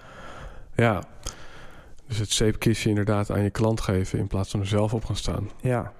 ja. 0.76 1.04
Dus 2.08 2.18
het 2.18 2.30
zeepkistje 2.32 2.90
inderdaad 2.90 3.32
aan 3.32 3.44
je 3.44 3.50
klant 3.50 3.82
geven 3.82 4.20
in 4.20 4.28
plaats 4.28 4.52
van 4.52 4.60
er 4.60 4.68
zelf 4.68 4.94
op 4.94 5.06
gaan 5.06 5.16
staan. 5.16 5.50
ja. 5.62 5.92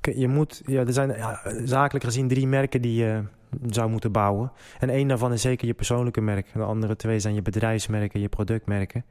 Kijk, 0.00 0.16
Je 0.16 0.28
moet, 0.28 0.62
ja, 0.66 0.80
er 0.80 0.92
zijn 0.92 1.08
ja, 1.16 1.40
zakelijk 1.64 2.04
gezien 2.04 2.28
drie 2.28 2.46
merken 2.46 2.82
die 2.82 2.94
je 2.94 3.22
zou 3.66 3.90
moeten 3.90 4.12
bouwen. 4.12 4.52
En 4.78 4.90
één 4.90 5.08
daarvan 5.08 5.32
is 5.32 5.40
zeker 5.40 5.66
je 5.66 5.74
persoonlijke 5.74 6.20
merk. 6.20 6.46
De 6.54 6.62
andere 6.62 6.96
twee 6.96 7.18
zijn 7.18 7.34
je 7.34 7.42
bedrijfsmerken, 7.42 8.20
je 8.20 8.28
productmerken. 8.28 9.04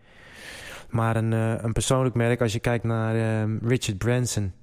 Maar 0.90 1.16
een, 1.16 1.34
eh, 1.34 1.54
een 1.58 1.72
persoonlijk 1.74 2.16
merk, 2.16 2.42
als 2.42 2.54
je 2.54 2.60
kijkt 2.60 2.84
naar 2.84 3.46
Richard 3.64 3.98
Branson. 3.98 4.54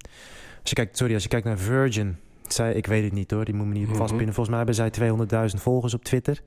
Als 0.66 0.74
je 0.74 0.82
kijkt, 0.82 0.96
sorry, 0.98 1.14
als 1.14 1.22
je 1.22 1.28
kijkt 1.28 1.46
naar 1.46 1.58
Virgin. 1.58 2.16
Zij, 2.46 2.72
ik 2.74 2.86
weet 2.86 3.04
het 3.04 3.12
niet 3.12 3.30
hoor, 3.30 3.44
die 3.44 3.54
moet 3.54 3.66
me 3.66 3.72
niet 3.72 3.88
Mhm. 3.88 3.96
vastpinnen. 3.96 4.34
Volgens 4.34 4.48
mij 4.48 4.56
hebben 4.56 4.74
zij 4.74 4.90
200.000 4.90 5.60
volgers 5.62 5.94
op 5.94 6.04
Twitter. 6.04 6.40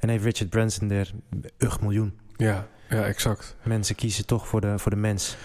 En 0.00 0.08
heeft 0.08 0.24
Richard 0.24 0.50
Branson 0.50 0.90
er 0.90 1.12
8 1.58 1.80
miljoen. 1.80 2.18
Ja, 2.36 2.66
ja, 2.88 3.04
exact. 3.04 3.56
Mensen 3.64 3.94
kiezen 3.94 4.26
toch 4.26 4.48
voor 4.48 4.60
de, 4.60 4.78
voor 4.78 4.90
de 4.90 4.96
mens. 4.96 5.36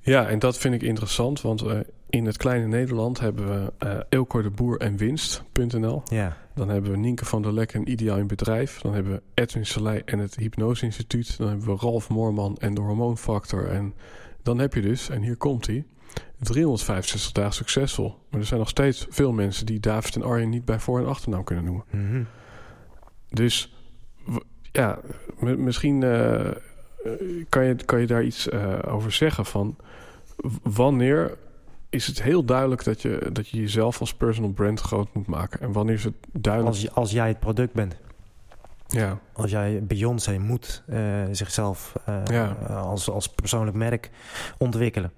Ja, 0.00 0.28
en 0.28 0.38
dat 0.38 0.58
vind 0.58 0.74
ik 0.74 0.82
interessant, 0.82 1.40
want 1.40 1.62
eh, 1.62 1.78
in 2.10 2.26
het 2.26 2.36
kleine 2.36 2.66
Nederland 2.66 3.20
hebben 3.20 3.48
we 3.78 4.04
Elko 4.08 4.42
de 4.42 4.50
Boer 4.50 4.80
en 4.80 4.96
Winst.nl. 4.96 6.02
Ja, 6.04 6.36
Dan 6.54 6.68
hebben 6.68 6.90
we 6.90 6.96
Nienke 6.96 7.24
van 7.24 7.42
der 7.42 7.52
Lek 7.52 7.72
en 7.74 7.90
Ideaal 7.90 8.18
in 8.18 8.26
Bedrijf. 8.26 8.80
Dan 8.80 8.94
hebben 8.94 9.12
we 9.12 9.22
Edwin 9.34 9.66
Selei 9.66 10.02
en 10.04 10.18
het 10.18 10.36
Hypnose 10.36 10.84
Instituut. 10.84 11.38
Dan 11.38 11.48
hebben 11.48 11.66
we 11.66 11.76
Ralf 11.80 12.08
Moorman 12.08 12.56
en 12.58 12.74
de 12.74 12.80
Hormoonfactor. 12.80 13.68
En 13.68 13.94
dan 14.42 14.58
heb 14.58 14.74
je 14.74 14.80
dus, 14.80 15.08
en 15.08 15.22
hier 15.22 15.36
komt 15.36 15.66
hij, 15.66 15.84
365 16.38 17.32
dagen 17.32 17.54
succesvol. 17.54 18.18
Maar 18.30 18.40
er 18.40 18.46
zijn 18.46 18.60
nog 18.60 18.68
steeds 18.68 19.06
veel 19.10 19.32
mensen 19.32 19.66
die 19.66 19.80
David 19.80 20.16
en 20.16 20.22
Arjen 20.22 20.48
niet 20.50 20.64
bij 20.64 20.78
voor- 20.80 20.98
en 20.98 21.06
achternaam 21.06 21.44
kunnen 21.44 21.64
noemen. 21.64 21.84
Mhm. 21.90 22.22
Dus 23.28 23.74
ja, 24.72 24.98
misschien 25.40 26.02
eh, 26.02 26.50
kan, 27.48 27.64
je, 27.64 27.74
kan 27.74 28.00
je 28.00 28.06
daar 28.06 28.22
iets 28.24 28.48
eh, 28.48 28.78
over 28.86 29.12
zeggen 29.12 29.46
van 29.46 29.76
wanneer 30.62 31.36
is 31.90 32.06
het 32.06 32.22
heel 32.22 32.44
duidelijk 32.44 32.84
dat 32.84 33.02
je, 33.02 33.28
dat 33.32 33.48
je 33.48 33.60
jezelf 33.60 34.00
als 34.00 34.14
personal 34.14 34.50
brand 34.50 34.80
groot 34.80 35.14
moet 35.14 35.26
maken? 35.26 35.60
En 35.60 35.72
wanneer 35.72 35.94
is 35.94 36.04
het 36.04 36.14
duidelijk? 36.32 36.74
als, 36.76 36.94
als 36.94 37.10
jij 37.10 37.28
het 37.28 37.40
product 37.40 37.72
bent. 37.72 37.96
Ja, 38.88 39.18
Als 39.32 39.50
jij 39.50 39.82
Beyoncé 39.84 40.38
moet 40.38 40.82
eh, 40.86 41.22
zichzelf 41.30 41.92
Ja. 42.24 42.52
als, 42.68 43.10
als 43.10 43.28
persoonlijk 43.28 43.76
merk 43.76 44.10
ontwikkelen. 44.58 45.12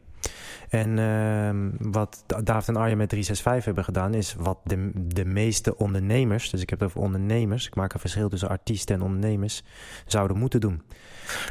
En 0.69 0.99
ehm, 0.99 1.91
wat 1.93 2.23
Da- 2.27 2.43
David 2.43 2.69
en 2.69 2.77
Arjen 2.77 2.97
met 2.97 3.09
365 3.09 3.65
hebben 3.65 3.85
gedaan, 3.85 4.15
is 4.15 4.35
wat 4.39 4.59
de, 4.65 4.91
de 4.95 5.25
meeste 5.25 5.77
ondernemers, 5.77 6.51
dus 6.51 6.63
ik 6.63 6.71
heb 6.71 6.81
het 6.81 6.89
over 6.89 7.01
ondernemers, 7.01 7.67
ik 7.67 7.75
maak 7.75 7.93
een 7.95 8.01
verschil 8.01 8.29
tussen 8.29 8.49
artiesten 8.49 8.95
en 8.95 9.03
ondernemers, 9.03 9.63
zouden 10.07 10.37
moeten 10.39 10.61
doen. 10.61 10.83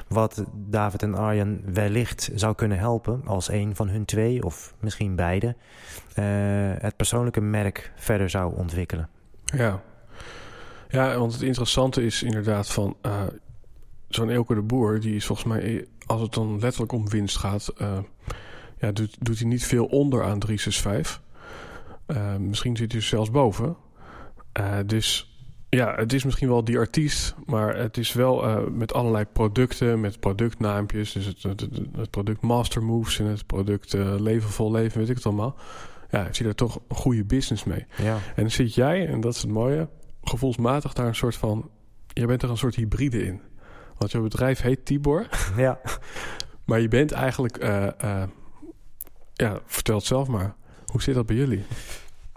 Wat 0.07 0.43
David 0.55 1.03
en 1.03 1.15
Arjen 1.15 1.61
wellicht 1.73 2.29
zou 2.35 2.55
kunnen 2.55 2.77
helpen 2.77 3.21
als 3.25 3.49
een 3.49 3.75
van 3.75 3.87
hun 3.89 4.05
twee, 4.05 4.43
of 4.43 4.73
misschien 4.79 5.15
beide, 5.15 5.55
eh, 6.13 6.25
het 6.77 6.95
persoonlijke 6.95 7.41
merk 7.41 7.91
verder 7.95 8.29
zou 8.29 8.55
ontwikkelen. 8.57 9.09
ja. 9.45 9.81
Ja, 10.89 11.17
want 11.17 11.33
het 11.33 11.41
interessante 11.41 12.05
is 12.05 12.23
inderdaad 12.23 12.69
van 12.69 12.95
eh, 13.01 13.21
zo'n 14.07 14.29
Elke 14.29 14.53
de 14.55 14.61
Boer, 14.61 14.99
die 14.99 15.15
is 15.15 15.25
volgens 15.25 15.47
mij, 15.47 15.61
eh, 15.61 15.85
als 16.05 16.21
het 16.21 16.33
dan 16.33 16.59
letterlijk 16.59 16.91
om 16.91 17.09
winst 17.09 17.37
gaat, 17.37 17.73
ja, 18.79 18.91
doet, 18.91 19.17
doet 19.19 19.39
hij 19.39 19.47
niet 19.47 19.65
veel 19.65 19.85
onder 19.85 20.23
aan 20.23 20.39
365. 20.39 21.21
Eh, 22.05 22.35
misschien 22.35 22.77
zit 22.77 22.91
hij 22.91 23.01
zelfs 23.01 23.31
boven. 23.31 23.75
Eh, 24.51 24.77
dus 24.85 25.37
ja, 25.69 25.95
het 25.95 26.13
is 26.13 26.23
misschien 26.23 26.47
wel 26.47 26.63
die 26.63 26.77
artiest, 26.77 27.35
maar 27.45 27.77
het 27.77 27.97
is 27.97 28.13
wel 28.13 28.43
eh, 28.43 28.67
met 28.71 28.93
allerlei 28.93 29.25
producten, 29.25 29.99
met 29.99 30.19
productnaampjes. 30.19 31.11
Dus 31.11 31.25
het, 31.25 31.41
het, 31.41 32.09
product 32.09 32.41
Master 32.41 32.83
Moves 32.83 33.19
en 33.19 33.25
het 33.25 33.45
product 33.45 33.93
Leven 34.19 34.49
vol 34.49 34.71
Leven, 34.71 34.99
weet 34.99 35.09
ik 35.09 35.15
het 35.15 35.25
allemaal. 35.25 35.55
Ja, 36.09 36.23
heeft 36.23 36.37
hij 36.37 36.45
daar 36.45 36.55
toch 36.55 36.79
een 36.87 36.95
goede 36.95 37.23
business 37.23 37.63
mee. 37.63 37.85
Ja, 37.97 38.13
En 38.13 38.41
dan 38.41 38.51
zit 38.51 38.73
jij, 38.73 39.07
en 39.07 39.21
dat 39.21 39.35
is 39.35 39.41
het 39.41 39.51
mooie, 39.51 39.89
gevoelsmatig 40.23 40.93
daar 40.93 41.07
een 41.07 41.15
soort 41.15 41.35
van... 41.35 41.69
Je 42.07 42.25
bent 42.25 42.43
er 42.43 42.49
een 42.49 42.57
soort 42.57 42.75
hybride 42.75 43.25
in. 43.25 43.41
Want 43.97 44.11
jouw 44.11 44.21
bedrijf 44.21 44.61
heet 44.61 44.85
Tibor, 44.85 45.27
ja. 45.57 45.79
maar 46.65 46.79
je 46.79 46.87
bent 46.87 47.11
eigenlijk... 47.11 47.57
ja, 49.37 49.59
vertel 49.65 49.95
het 49.95 50.05
zelf 50.05 50.27
maar. 50.27 50.53
Hoe 50.85 51.01
zit 51.01 51.15
dat 51.15 51.25
bij 51.25 51.35
jullie? 51.35 51.65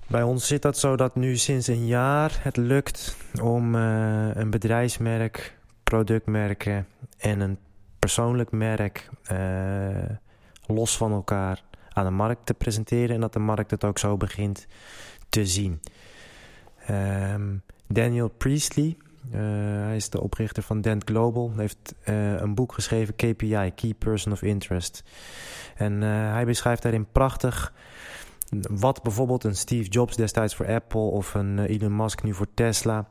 Bij 0.07 0.23
ons 0.23 0.47
zit 0.47 0.63
dat 0.63 0.79
zo 0.79 0.97
dat 0.97 1.17
nu 1.17 1.37
sinds 1.37 1.67
een 1.67 1.87
jaar 1.87 2.39
het 2.43 2.57
lukt 2.57 3.17
om 3.43 3.75
eh, 3.75 4.29
een 4.35 4.51
bedrijfsmerk, 4.51 5.59
productmerken 5.83 6.87
en 7.19 7.41
een 7.41 7.59
persoonlijk 7.99 8.51
merk 8.51 9.09
eh, 9.23 9.39
los 10.67 10.97
van 10.97 11.13
elkaar 11.13 11.63
aan 11.89 12.05
de 12.05 12.11
markt 12.11 12.47
te 12.47 12.55
presenteren 12.55 13.15
en 13.15 13.21
dat 13.21 13.33
de 13.33 13.39
markt 13.39 13.71
het 13.71 13.85
ook 13.85 13.99
zo 13.99 14.17
begint 14.17 14.67
te 15.29 15.47
zien. 15.47 15.81
Ehm, 16.87 17.57
Daniel 17.87 18.29
Priestley, 18.29 18.97
eh, 19.33 19.41
hij 19.85 19.97
is 19.97 20.11
de 20.11 20.21
oprichter 20.21 20.63
van 20.63 20.81
Dent 20.81 21.05
Global, 21.05 21.53
heeft 21.57 21.95
eh, 22.03 22.41
een 22.41 22.55
boek 22.55 22.73
geschreven, 22.73 23.15
KPI, 23.15 23.73
Key 23.75 23.95
Person 23.99 24.33
of 24.33 24.43
Interest. 24.43 25.03
En 25.77 26.03
eh, 26.03 26.33
hij 26.33 26.45
beschrijft 26.45 26.83
daarin 26.83 27.07
prachtig 27.13 27.73
wat 28.71 29.03
bijvoorbeeld 29.03 29.45
een 29.45 29.57
Steve 29.57 29.89
Jobs 29.89 30.17
destijds 30.17 30.55
voor 30.55 30.67
Apple 30.67 31.01
of 31.01 31.35
een 31.35 31.59
Elon 31.59 31.97
Musk 31.97 32.23
nu 32.23 32.35
voor 32.35 32.47
Tesla. 32.55 33.09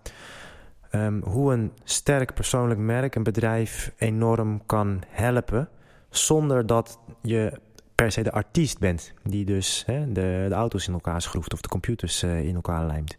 ehm, 0.89 1.21
hoe 1.21 1.53
een 1.53 1.71
sterk 1.83 2.33
persoonlijk 2.33 2.79
merk 2.79 3.15
een 3.15 3.23
bedrijf 3.23 3.93
enorm 3.97 4.65
kan 4.65 5.01
helpen. 5.07 5.69
Zonder 6.09 6.65
dat 6.65 6.99
je 7.21 7.59
per 7.95 8.11
se 8.11 8.21
de 8.21 8.31
artiest 8.31 8.79
bent. 8.79 9.13
Die 9.23 9.45
dus 9.45 9.83
hè, 9.85 10.11
de, 10.11 10.45
de 10.47 10.55
auto's 10.55 10.87
in 10.87 10.93
elkaar 10.93 11.21
schroeft 11.21 11.53
of 11.53 11.61
de 11.61 11.67
computers 11.67 12.23
in 12.23 12.55
elkaar 12.55 12.85
lijmt. 12.85 13.17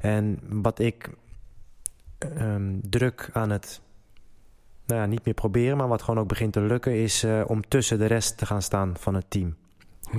En 0.00 0.38
wat 0.48 0.78
ik 0.78 1.10
ehm, 2.36 2.72
druk 2.82 3.30
aan 3.32 3.50
het. 3.50 3.80
Nou 4.86 5.00
ja, 5.00 5.06
niet 5.06 5.24
meer 5.24 5.34
proberen, 5.34 5.76
maar 5.76 5.88
wat 5.88 6.02
gewoon 6.02 6.20
ook 6.20 6.28
begint 6.28 6.52
te 6.52 6.60
lukken, 6.60 7.02
is 7.02 7.22
eh, 7.22 7.42
om 7.46 7.68
tussen 7.68 7.98
de 7.98 8.06
rest 8.06 8.38
te 8.38 8.46
gaan 8.46 8.62
staan 8.62 8.94
van 8.98 9.14
het 9.14 9.24
team 9.28 9.54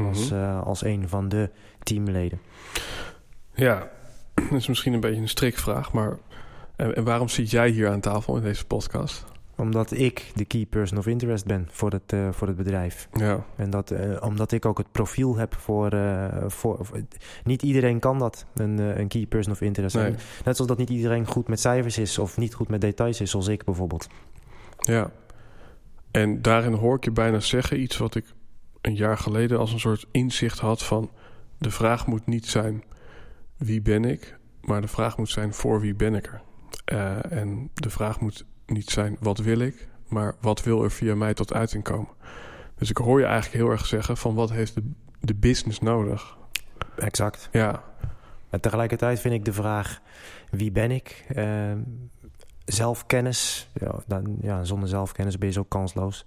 als, 0.07 0.29
Mhm. 0.29 0.39
eh, 0.41 0.61
als 0.63 0.83
een 0.83 1.09
van 1.09 1.29
de 1.29 1.49
teamleden. 1.83 2.39
Ja, 3.53 3.89
dat 4.49 4.51
is 4.59 4.67
misschien 4.67 4.93
een 4.93 4.99
beetje 4.99 5.21
een 5.21 5.29
strikvraag, 5.29 5.91
maar... 5.93 6.17
En, 6.75 6.95
en 6.95 7.03
waarom 7.03 7.29
zit 7.29 7.51
jij 7.51 7.69
hier 7.69 7.89
aan 7.89 7.99
tafel 7.99 8.37
in 8.37 8.43
deze 8.43 8.65
podcast? 8.65 9.25
Omdat 9.55 9.91
ik 9.91 10.31
de 10.33 10.45
key 10.45 10.65
person 10.65 10.97
of 10.97 11.07
interest 11.07 11.45
ben 11.45 11.67
voor 11.71 11.91
het, 11.91 12.13
eh, 12.13 12.31
voor 12.31 12.47
het 12.47 12.57
bedrijf. 12.57 13.07
Ja, 13.13 13.45
En 13.55 13.69
dat, 13.69 13.91
eh, 13.91 14.21
omdat 14.21 14.51
ik 14.51 14.65
ook 14.65 14.77
het 14.77 14.91
profiel 14.91 15.35
heb 15.35 15.55
voor, 15.55 15.91
eh, 15.91 16.43
voor, 16.47 16.85
Niet 17.43 17.61
iedereen 17.61 17.99
kan 17.99 18.19
dat, 18.19 18.45
een, 18.53 18.77
een 18.77 19.07
key 19.07 19.25
person 19.25 19.53
of 19.53 19.61
interest. 19.61 19.95
nee, 19.95 20.11
Net 20.11 20.55
zoals 20.55 20.67
dat 20.67 20.77
niet 20.77 20.89
iedereen 20.89 21.27
goed 21.27 21.47
met 21.47 21.59
cijfers 21.59 21.97
is 21.97 22.17
of 22.17 22.37
niet 22.37 22.53
goed 22.53 22.69
met 22.69 22.81
details 22.81 23.21
is, 23.21 23.31
zoals 23.31 23.47
ik 23.47 23.63
bijvoorbeeld. 23.63 24.07
ja. 24.79 25.11
En 26.11 26.41
daarin 26.41 26.73
hoor 26.73 26.95
ik 26.95 27.03
je 27.03 27.11
bijna 27.11 27.39
zeggen 27.39 27.81
iets 27.81 27.97
wat 27.97 28.15
ik 28.15 28.25
een 28.81 28.95
jaar 28.95 29.17
geleden 29.17 29.59
als 29.59 29.73
een 29.73 29.79
soort 29.79 30.05
inzicht 30.11 30.59
had 30.59 30.83
van... 30.83 31.11
De 31.57 31.71
vraag 31.71 32.07
moet 32.07 32.25
niet 32.25 32.45
zijn 32.45 32.83
wie 33.57 33.81
ben 33.81 34.05
ik, 34.05 34.37
maar 34.61 34.81
de 34.81 34.87
vraag 34.87 35.17
moet 35.17 35.29
zijn 35.29 35.53
voor 35.53 35.79
wie 35.79 35.95
ben 35.95 36.15
ik 36.15 36.27
er. 36.27 36.41
En 37.29 37.69
de 37.73 37.89
vraag 37.89 38.19
moet 38.19 38.45
niet 38.65 38.89
zijn 38.89 39.17
wat 39.19 39.37
wil 39.37 39.59
ik, 39.59 39.87
maar 40.07 40.35
wat 40.41 40.63
wil 40.63 40.83
er 40.83 40.91
via 40.91 41.15
mij 41.15 41.33
tot 41.33 41.53
uiting 41.53 41.83
komen. 41.83 42.09
Dus 42.77 42.89
ik 42.89 42.97
hoor 42.97 43.19
je 43.19 43.25
eigenlijk 43.25 43.55
heel 43.55 43.71
erg 43.71 43.85
zeggen 43.85 44.17
van 44.17 44.35
wat 44.35 44.49
heeft 44.51 44.75
de, 44.75 44.91
de 45.19 45.35
business 45.35 45.79
nodig. 45.79 46.37
Exact. 46.97 47.49
Ja, 47.51 47.83
En 48.49 48.61
tegelijkertijd 48.61 49.19
vind 49.19 49.33
ik 49.33 49.45
de 49.45 49.53
vraag: 49.53 50.01
wie 50.49 50.71
ben 50.71 50.91
ik? 50.91 51.25
Eh, 51.27 51.71
zelfkennis. 52.65 53.69
Ja, 53.73 53.95
dan, 54.07 54.35
ja, 54.41 54.63
zonder 54.63 54.89
zelfkennis 54.89 55.37
ben 55.37 55.47
je 55.47 55.53
zo 55.53 55.63
kansloos. 55.63 56.25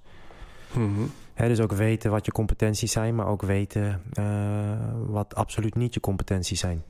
Mhm. 0.72 1.00
Hè, 1.34 1.48
dus 1.48 1.60
ook 1.60 1.72
weten 1.72 2.10
wat 2.10 2.26
je 2.26 2.32
competenties 2.32 2.92
zijn, 2.92 3.14
maar 3.14 3.26
ook 3.26 3.42
weten 3.42 4.02
eh, 4.12 4.24
wat 5.06 5.34
absoluut 5.34 5.74
niet 5.74 5.94
je 5.94 6.00
competenties 6.00 6.60
zijn. 6.60 6.82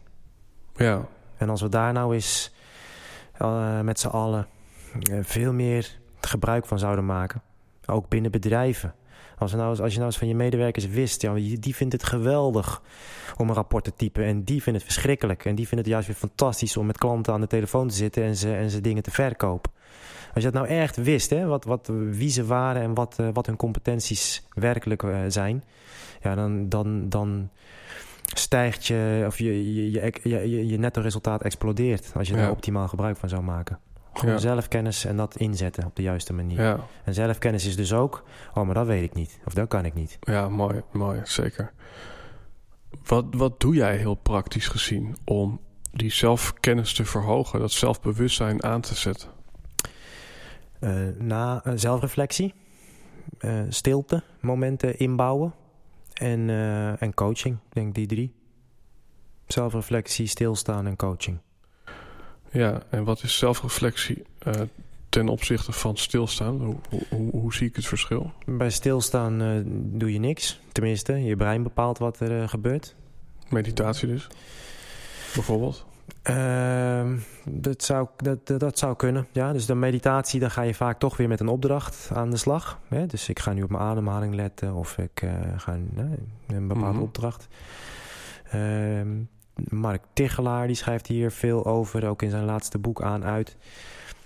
ja, 0.76 1.06
En 1.36 1.48
als 1.48 1.60
we 1.60 1.68
daar 1.68 1.92
nou 1.92 2.14
eens 2.14 2.52
eh, 3.32 3.80
met 3.80 4.00
z'n 4.00 4.06
allen 4.08 4.46
veel 5.20 5.52
meer 5.52 5.98
gebruik 6.20 6.66
van 6.66 6.78
zouden 6.78 7.06
maken, 7.06 7.42
ook 7.86 8.08
binnen 8.08 8.30
bedrijven. 8.30 8.94
Als, 9.38 9.52
nou 9.52 9.80
als 9.80 9.90
je 9.92 9.98
nou 9.98 10.04
eens 10.06 10.18
van 10.18 10.28
je 10.28 10.34
medewerkers 10.34 10.86
wist, 10.86 11.22
ja, 11.22 11.34
die 11.34 11.74
vindt 11.76 11.92
het 11.92 12.04
geweldig 12.04 12.82
om 13.36 13.48
een 13.48 13.54
rapport 13.54 13.84
te 13.84 13.92
typen 13.96 14.24
en 14.24 14.44
die 14.44 14.62
vindt 14.62 14.78
het 14.78 14.88
verschrikkelijk. 14.92 15.44
En 15.44 15.54
die 15.54 15.68
vindt 15.68 15.84
het 15.84 15.92
juist 15.92 16.06
weer 16.06 16.16
fantastisch 16.16 16.76
om 16.76 16.86
met 16.86 16.98
klanten 16.98 17.32
aan 17.32 17.40
de 17.40 17.46
telefoon 17.46 17.88
te 17.88 17.94
zitten 17.94 18.22
en 18.22 18.36
ze, 18.36 18.54
en 18.54 18.70
ze 18.70 18.80
dingen 18.80 19.02
te 19.02 19.10
verkopen. 19.10 19.70
Als 20.34 20.44
je 20.44 20.50
dat 20.50 20.62
nou 20.62 20.78
echt 20.80 20.96
wist, 20.96 21.30
hè, 21.30 21.46
wat, 21.46 21.64
wat, 21.64 21.90
wie 22.10 22.30
ze 22.30 22.44
waren 22.44 22.82
en 22.82 22.94
wat, 22.94 23.18
eh, 23.18 23.28
wat 23.32 23.46
hun 23.46 23.56
competenties 23.56 24.46
werkelijk 24.54 25.02
eh, 25.02 25.20
zijn, 25.28 25.64
ja, 26.22 26.34
dan, 26.34 26.68
dan, 26.68 27.08
dan 27.08 27.48
stijgt 28.34 28.86
je, 28.86 29.24
of 29.26 29.38
je, 29.38 29.74
je, 29.74 29.90
je, 30.22 30.50
je, 30.50 30.66
je 30.66 30.78
netto 30.78 31.00
resultaat 31.00 31.42
explodeert 31.42 32.12
als 32.14 32.28
je 32.28 32.34
Ja. 32.34 32.40
daar 32.40 32.50
optimaal 32.50 32.88
gebruik 32.88 33.16
van 33.16 33.28
zou 33.28 33.42
maken. 33.42 33.78
Gewoon 34.12 34.34
Ja. 34.34 34.40
zelfkennis 34.40 35.04
en 35.04 35.16
dat 35.16 35.36
inzetten 35.36 35.84
op 35.84 35.96
de 35.96 36.02
juiste 36.02 36.32
manier. 36.32 36.60
Ja, 36.62 36.80
En 37.04 37.14
zelfkennis 37.14 37.66
is 37.66 37.76
dus 37.76 37.92
ook, 37.92 38.24
oh, 38.54 38.64
maar 38.64 38.74
dat 38.74 38.86
weet 38.86 39.02
ik 39.02 39.14
niet. 39.14 39.38
Of 39.44 39.54
dat 39.54 39.68
kan 39.68 39.84
ik 39.84 39.94
niet. 39.94 40.18
ja 40.20 40.48
mooi, 40.48 40.82
mooi, 40.92 41.20
zeker. 41.24 41.72
Wat, 43.04 43.24
wat 43.30 43.60
doe 43.60 43.74
jij 43.74 43.96
heel 43.96 44.14
praktisch 44.14 44.68
gezien 44.68 45.16
om 45.24 45.60
die 45.92 46.12
zelfkennis 46.12 46.94
te 46.94 47.04
verhogen, 47.04 47.60
dat 47.60 47.70
zelfbewustzijn 47.72 48.64
aan 48.64 48.80
te 48.80 48.94
zetten? 48.94 49.28
Eh, 50.80 50.92
na 51.18 51.60
eh, 51.64 51.72
zelfreflectie, 51.76 52.54
eh, 53.38 53.60
stilte, 53.68 54.22
momenten 54.40 54.98
inbouwen 54.98 55.54
en, 56.12 56.50
en 56.98 57.14
coaching. 57.14 57.58
Denk 57.72 57.94
die 57.94 58.06
drie. 58.06 58.34
Zelfreflectie, 59.46 60.26
stilstaan 60.26 60.86
en 60.86 60.96
coaching. 60.96 61.38
Ja, 62.50 62.82
en 62.90 63.04
wat 63.04 63.22
is 63.22 63.38
zelfreflectie 63.38 64.22
eh, 64.38 64.52
ten 65.08 65.28
opzichte 65.28 65.72
van 65.72 65.96
stilstaan? 65.96 66.56
Hoe, 66.60 66.76
hoe, 67.08 67.30
hoe, 67.30 67.54
zie 67.54 67.68
ik 67.68 67.76
het 67.76 67.86
verschil? 67.86 68.32
Bij 68.46 68.70
stilstaan 68.70 69.42
eh, 69.42 69.48
doe 69.98 70.12
je 70.12 70.18
niks. 70.18 70.60
Tenminste, 70.72 71.12
je 71.24 71.36
brein 71.36 71.62
bepaalt 71.62 71.98
wat 71.98 72.20
er 72.20 72.42
eh, 72.42 72.48
gebeurt. 72.48 72.94
Meditatie 73.48 74.08
dus, 74.08 74.26
bijvoorbeeld. 75.34 75.86
Ehm, 76.22 77.16
dat, 77.44 77.82
zou, 77.84 78.08
dat, 78.16 78.46
dat, 78.46 78.60
dat 78.60 78.78
zou 78.78 78.96
kunnen. 78.96 79.26
Ja, 79.32 79.52
dus 79.52 79.66
de 79.66 79.74
meditatie, 79.74 80.40
dan 80.40 80.50
ga 80.50 80.62
je 80.62 80.74
vaak 80.74 80.98
toch 80.98 81.16
weer 81.16 81.28
met 81.28 81.40
een 81.40 81.48
opdracht 81.48 82.10
aan 82.14 82.30
de 82.30 82.36
slag. 82.36 82.78
Hè? 82.88 83.06
Dus 83.06 83.28
ik 83.28 83.38
ga 83.38 83.52
nu 83.52 83.62
op 83.62 83.70
mijn 83.70 83.82
ademhaling 83.82 84.34
letten 84.34 84.74
of 84.74 84.98
ik 84.98 85.26
ga 85.56 85.72
een 86.46 86.68
bepaalde 86.68 86.92
Mhm. 86.92 87.02
opdracht. 87.02 87.48
Ehm, 88.50 89.08
Mark 89.68 90.02
Tichelaar 90.12 90.66
die 90.66 90.76
schrijft 90.76 91.06
hier 91.06 91.30
veel 91.30 91.66
over, 91.66 92.08
ook 92.08 92.22
in 92.22 92.30
zijn 92.30 92.44
laatste 92.44 92.78
boek 92.78 93.02
aan 93.02 93.24
uit. 93.24 93.56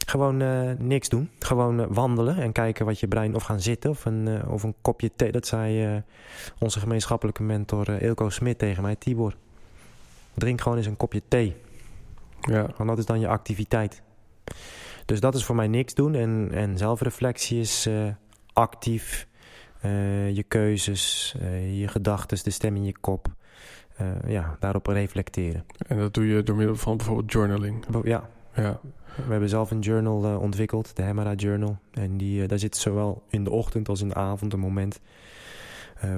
Gewoon 0.07 0.43
eh, 0.43 0.71
niks 0.79 1.09
doen. 1.09 1.31
Gewoon 1.39 1.81
eh, 1.81 1.87
wandelen 1.89 2.37
en 2.37 2.53
kijken 2.53 2.87
wat 2.87 3.01
je 3.01 3.09
brein 3.09 3.35
of 3.35 3.43
gaan 3.43 3.61
zitten 3.61 3.91
of 3.91 4.05
een, 4.05 4.29
eh, 4.29 4.53
of 4.53 4.63
een 4.63 4.75
kopje 4.83 5.11
thee. 5.17 5.33
Dat 5.33 5.47
zei 5.47 6.03
onze 6.59 6.81
gemeenschappelijke 6.81 7.43
mentor 7.43 8.03
Ilko 8.03 8.29
Smit 8.29 8.59
tegen 8.59 8.83
mij, 8.83 8.97
Tibor. 8.97 9.35
Drink 10.35 10.61
gewoon 10.61 10.79
eens 10.79 10.87
een 10.87 10.97
kopje 10.97 11.23
thee. 11.29 11.57
Ja, 12.41 12.67
Want 12.77 12.89
dat 12.89 12.99
is 12.99 13.07
dan 13.07 13.21
je 13.21 13.29
activiteit. 13.29 14.03
Dus 15.07 15.21
dat 15.21 15.35
is 15.35 15.45
voor 15.45 15.57
mij 15.57 15.69
niks 15.69 15.95
doen. 15.95 16.15
En, 16.15 16.49
en 16.53 16.79
zelfreflectie 16.79 17.61
is 17.61 17.89
actief. 18.53 19.27
je 20.33 20.45
keuzes, 20.49 21.35
je 21.73 21.89
gedachten, 21.89 22.45
de 22.45 22.51
stem 22.51 22.77
in 22.77 22.85
je 22.85 22.99
kop. 22.99 23.29
Eh, 23.97 24.07
ja, 24.27 24.57
daarop 24.61 24.87
reflecteren. 24.87 25.65
en 25.87 25.99
dat 25.99 26.15
doe 26.15 26.27
je 26.27 26.43
door 26.43 26.57
middel 26.57 26.77
van 26.77 26.97
bijvoorbeeld 26.97 27.33
journaling. 27.33 27.85
Ja, 28.03 28.29
Ja, 28.55 28.81
we 29.15 29.31
hebben 29.31 29.49
zelf 29.49 29.71
een 29.71 29.81
journal 29.81 30.25
eh, 30.25 30.41
ontwikkeld, 30.41 30.97
de 30.97 31.03
Hemera 31.03 31.35
Journal. 31.35 31.79
En 31.91 32.17
die, 32.17 32.43
eh, 32.43 32.49
daar 32.49 32.59
zit 32.59 32.77
zowel 32.77 33.23
in 33.29 33.45
de 33.45 33.51
ochtend 33.51 33.89
als 33.89 34.01
in 34.01 34.09
de 34.09 34.15
avond 34.15 34.53
een 34.53 34.59
moment 34.59 35.01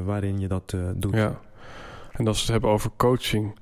waarin 0.05 0.41
je 0.41 0.49
dat 0.49 0.77
doet. 0.95 1.15
ja. 1.15 1.41
En 2.13 2.27
als 2.27 2.37
we 2.37 2.43
het 2.43 2.53
hebben 2.53 2.71
over 2.71 2.91
coaching, 2.97 3.59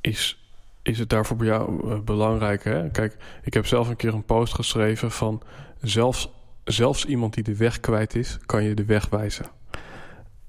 is, 0.00 0.50
is 0.82 0.98
het 0.98 1.08
daarvoor 1.08 1.36
bij 1.36 1.46
jou 1.46 2.00
belangrijk? 2.00 2.64
Hè? 2.64 2.90
Kijk, 2.90 3.16
ik 3.42 3.54
heb 3.54 3.66
zelf 3.66 3.88
een 3.88 3.96
keer 3.96 4.14
een 4.14 4.24
post 4.24 4.54
geschreven 4.54 5.10
van... 5.10 5.42
Zelfs, 5.80 6.32
zelfs 6.64 7.04
iemand 7.04 7.34
die 7.34 7.44
de 7.44 7.56
weg 7.56 7.80
kwijt 7.80 8.14
is, 8.14 8.38
kan 8.46 8.62
je 8.62 8.74
de 8.74 8.84
weg 8.84 9.08
wijzen. 9.08 9.46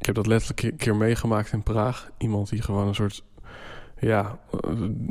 Ik 0.02 0.08
heb 0.08 0.16
dat 0.16 0.28
letterlijk 0.28 0.64
een 0.64 0.76
keer 0.76 0.96
meegemaakt 0.96 1.52
in 1.52 1.64
Praag. 1.64 2.10
Iemand 2.18 2.50
die 2.50 2.62
gewoon 2.62 2.88
een 2.88 2.96
soort... 2.96 3.24
Ja, 4.00 4.40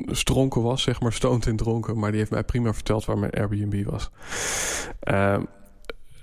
stronken 0.07 0.63
was, 0.63 0.83
zeg 0.83 1.01
maar, 1.01 1.13
stoned 1.13 1.47
en 1.47 1.57
dronken. 1.57 1.99
Maar 1.99 2.11
die 2.11 2.19
heeft 2.19 2.31
mij 2.31 2.45
prima 2.45 2.75
verteld 2.75 3.05
waar 3.05 3.19
mijn 3.19 3.33
Airbnb 3.33 3.85
was. 3.85 4.11
Ehm, 5.01 5.43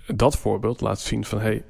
dat 0.07 0.37
voorbeeld 0.37 0.81
laat 0.81 0.99
zien 0.99 1.25
van... 1.25 1.39
Hey, 1.39 1.63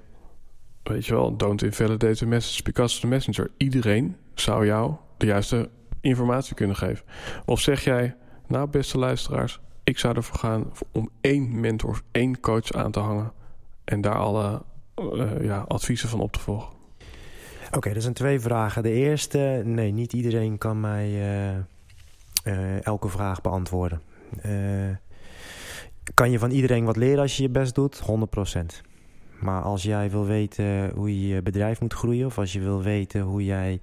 weet 0.84 1.06
je 1.06 1.14
wel, 1.14 1.36
don't 1.36 1.64
invalidate 1.64 2.16
the 2.16 2.26
message 2.26 2.64
because 2.64 3.00
the 3.00 3.08
messenger. 3.08 3.52
Iedereen 3.58 4.16
zou 4.34 4.66
jou 4.66 4.96
de 5.18 5.26
juiste 5.26 5.70
informatie 6.02 6.56
kunnen 6.56 6.76
geven. 6.76 7.06
Of 7.46 7.60
zeg 7.60 7.84
jij, 7.84 8.16
nou 8.48 8.70
beste 8.70 8.98
luisteraars, 8.98 9.60
ik 9.84 9.98
zou 9.98 10.16
ervoor 10.16 10.40
gaan 10.40 10.72
om 10.92 11.10
één 11.22 11.60
mentor 11.60 11.90
of 11.90 12.04
één 12.12 12.40
coach 12.40 12.72
aan 12.72 12.92
te 12.92 13.00
hangen 13.00 13.34
en 13.84 14.02
daar 14.02 14.18
alle 14.18 14.62
eh, 14.96 15.44
ja, 15.44 15.66
adviezen 15.68 16.10
van 16.10 16.20
op 16.20 16.32
te 16.32 16.40
volgen. 16.40 16.77
Oké, 17.72 17.94
dat 17.94 18.02
zijn 18.02 18.14
twee 18.14 18.40
vragen. 18.40 18.84
De 18.84 18.92
eerste, 18.92 19.62
nee, 19.66 19.92
niet 19.92 20.14
iedereen 20.14 20.58
kan 20.58 20.80
mij 20.80 21.06
eh, 21.06 21.56
eh, 22.44 22.86
elke 22.86 23.08
vraag 23.08 23.42
beantwoorden. 23.42 24.02
Eh, 24.42 24.52
kan 26.14 26.32
je 26.32 26.40
van 26.40 26.52
iedereen 26.52 26.86
wat 26.86 26.96
leren 26.96 27.22
als 27.22 27.38
je 27.38 27.44
je 27.44 27.50
best 27.50 27.76
doet? 27.76 28.02
100%. 28.02 28.82
Maar 29.40 29.62
als 29.62 29.84
jij 29.84 30.10
wil 30.10 30.26
weten 30.26 30.92
hoe 30.96 31.22
je 31.22 31.28
je 31.28 31.42
bedrijf 31.42 31.82
moet 31.82 31.94
groeien... 31.94 32.26
of 32.26 32.38
als 32.38 32.54
je 32.54 32.60
wil 32.60 32.82
weten 32.82 33.22
hoe 33.22 33.46
jij 33.46 33.82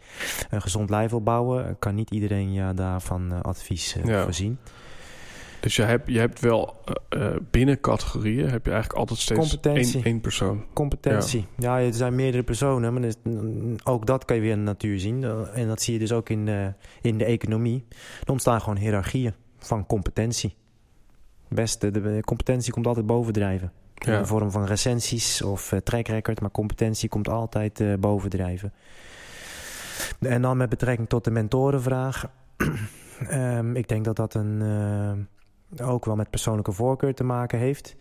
een 0.50 0.62
gezond 0.62 0.90
lijf 0.90 1.10
wil 1.10 1.22
bouwen... 1.22 1.78
kan 1.78 1.94
niet 1.94 2.10
iedereen 2.10 2.52
je 2.52 2.74
daarvan 2.74 3.42
advies 3.42 3.96
Ja. 4.04 4.22
voorzien. 4.22 4.58
Dus 5.64 5.76
je 5.76 5.82
hebt, 5.82 6.08
je 6.08 6.18
hebt 6.18 6.40
wel 6.40 6.80
eh, 7.08 7.26
eh, 7.26 7.36
binnen 7.50 7.80
categorieën 7.80 8.48
heb 8.48 8.64
je 8.64 8.70
eigenlijk 8.72 9.00
altijd 9.00 9.18
steeds 9.18 9.60
één, 9.94 10.04
één 10.04 10.20
persoon. 10.20 10.64
Competentie. 10.72 11.46
Ja. 11.56 11.80
er 11.80 11.94
zijn 11.94 12.14
meerdere 12.14 12.42
personen, 12.42 12.92
maar 12.94 13.02
is- 13.02 13.16
ook 13.84 14.06
dat 14.06 14.24
kan 14.24 14.36
je 14.36 14.42
weer 14.42 14.50
in 14.50 14.58
de 14.58 14.62
natuur 14.64 14.98
zien. 15.00 15.24
En 15.54 15.66
dat 15.68 15.82
zie 15.82 15.92
je 15.92 15.98
dus 15.98 16.12
ook 16.12 16.28
in 16.28 16.44
de, 16.46 16.72
in 17.00 17.18
de 17.18 17.24
economie. 17.24 17.84
Er 18.24 18.30
ontstaan 18.30 18.60
gewoon 18.60 18.76
hiërarchieën 18.78 19.32
van 19.58 19.86
competentie. 19.86 20.54
Beste, 21.48 21.90
de 21.90 22.20
competentie 22.24 22.72
komt 22.72 22.86
altijd 22.86 23.06
bovendrijven. 23.06 23.72
In 23.94 24.12
Ja. 24.12 24.18
de 24.18 24.26
vorm 24.26 24.50
van 24.50 24.64
recensies 24.64 25.42
of 25.42 25.72
uh, 25.72 25.78
track 25.80 26.06
record, 26.08 26.40
maar 26.40 26.50
competentie 26.50 27.08
komt 27.08 27.28
altijd 27.28 27.80
eh, 27.80 27.94
bovendrijven. 27.94 28.72
En 30.20 30.42
dan 30.42 30.56
met 30.56 30.68
betrekking 30.68 31.08
tot 31.08 31.24
de 31.24 31.30
mentorenvraag. 31.30 32.24
Ehm, 33.28 33.76
ik 33.76 33.88
denk 33.88 34.04
dat 34.04 34.16
dat 34.16 34.34
een, 34.34 34.62
ook 35.82 36.04
wel 36.04 36.16
met 36.16 36.30
persoonlijke 36.30 36.72
voorkeur 36.72 37.14
te 37.14 37.24
maken 37.24 37.58
heeft. 37.58 37.96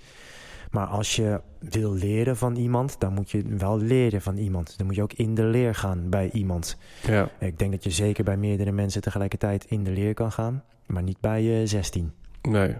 Maar 0.71 0.87
als 0.87 1.15
je 1.15 1.41
wil 1.59 1.93
leren 1.93 2.37
van 2.37 2.55
iemand, 2.55 2.99
dan 2.99 3.13
moet 3.13 3.31
je 3.31 3.43
wel 3.57 3.77
leren 3.77 4.21
van 4.21 4.37
iemand. 4.37 4.77
Dan 4.77 4.85
moet 4.85 4.95
je 4.95 5.01
ook 5.01 5.13
in 5.13 5.35
de 5.35 5.43
leer 5.43 5.75
gaan 5.75 6.09
bij 6.09 6.29
iemand. 6.31 6.77
Ja, 7.07 7.29
Ik 7.39 7.59
denk 7.59 7.71
dat 7.71 7.83
je 7.83 7.89
zeker 7.89 8.23
bij 8.23 8.37
meerdere 8.37 8.71
mensen 8.71 9.01
tegelijkertijd 9.01 9.65
in 9.65 9.83
de 9.83 9.91
leer 9.91 10.13
kan 10.13 10.31
gaan, 10.31 10.63
maar 10.85 11.03
niet 11.03 11.19
bij 11.19 11.61
eh 11.61 11.67
16. 11.67 12.13
nee. 12.41 12.75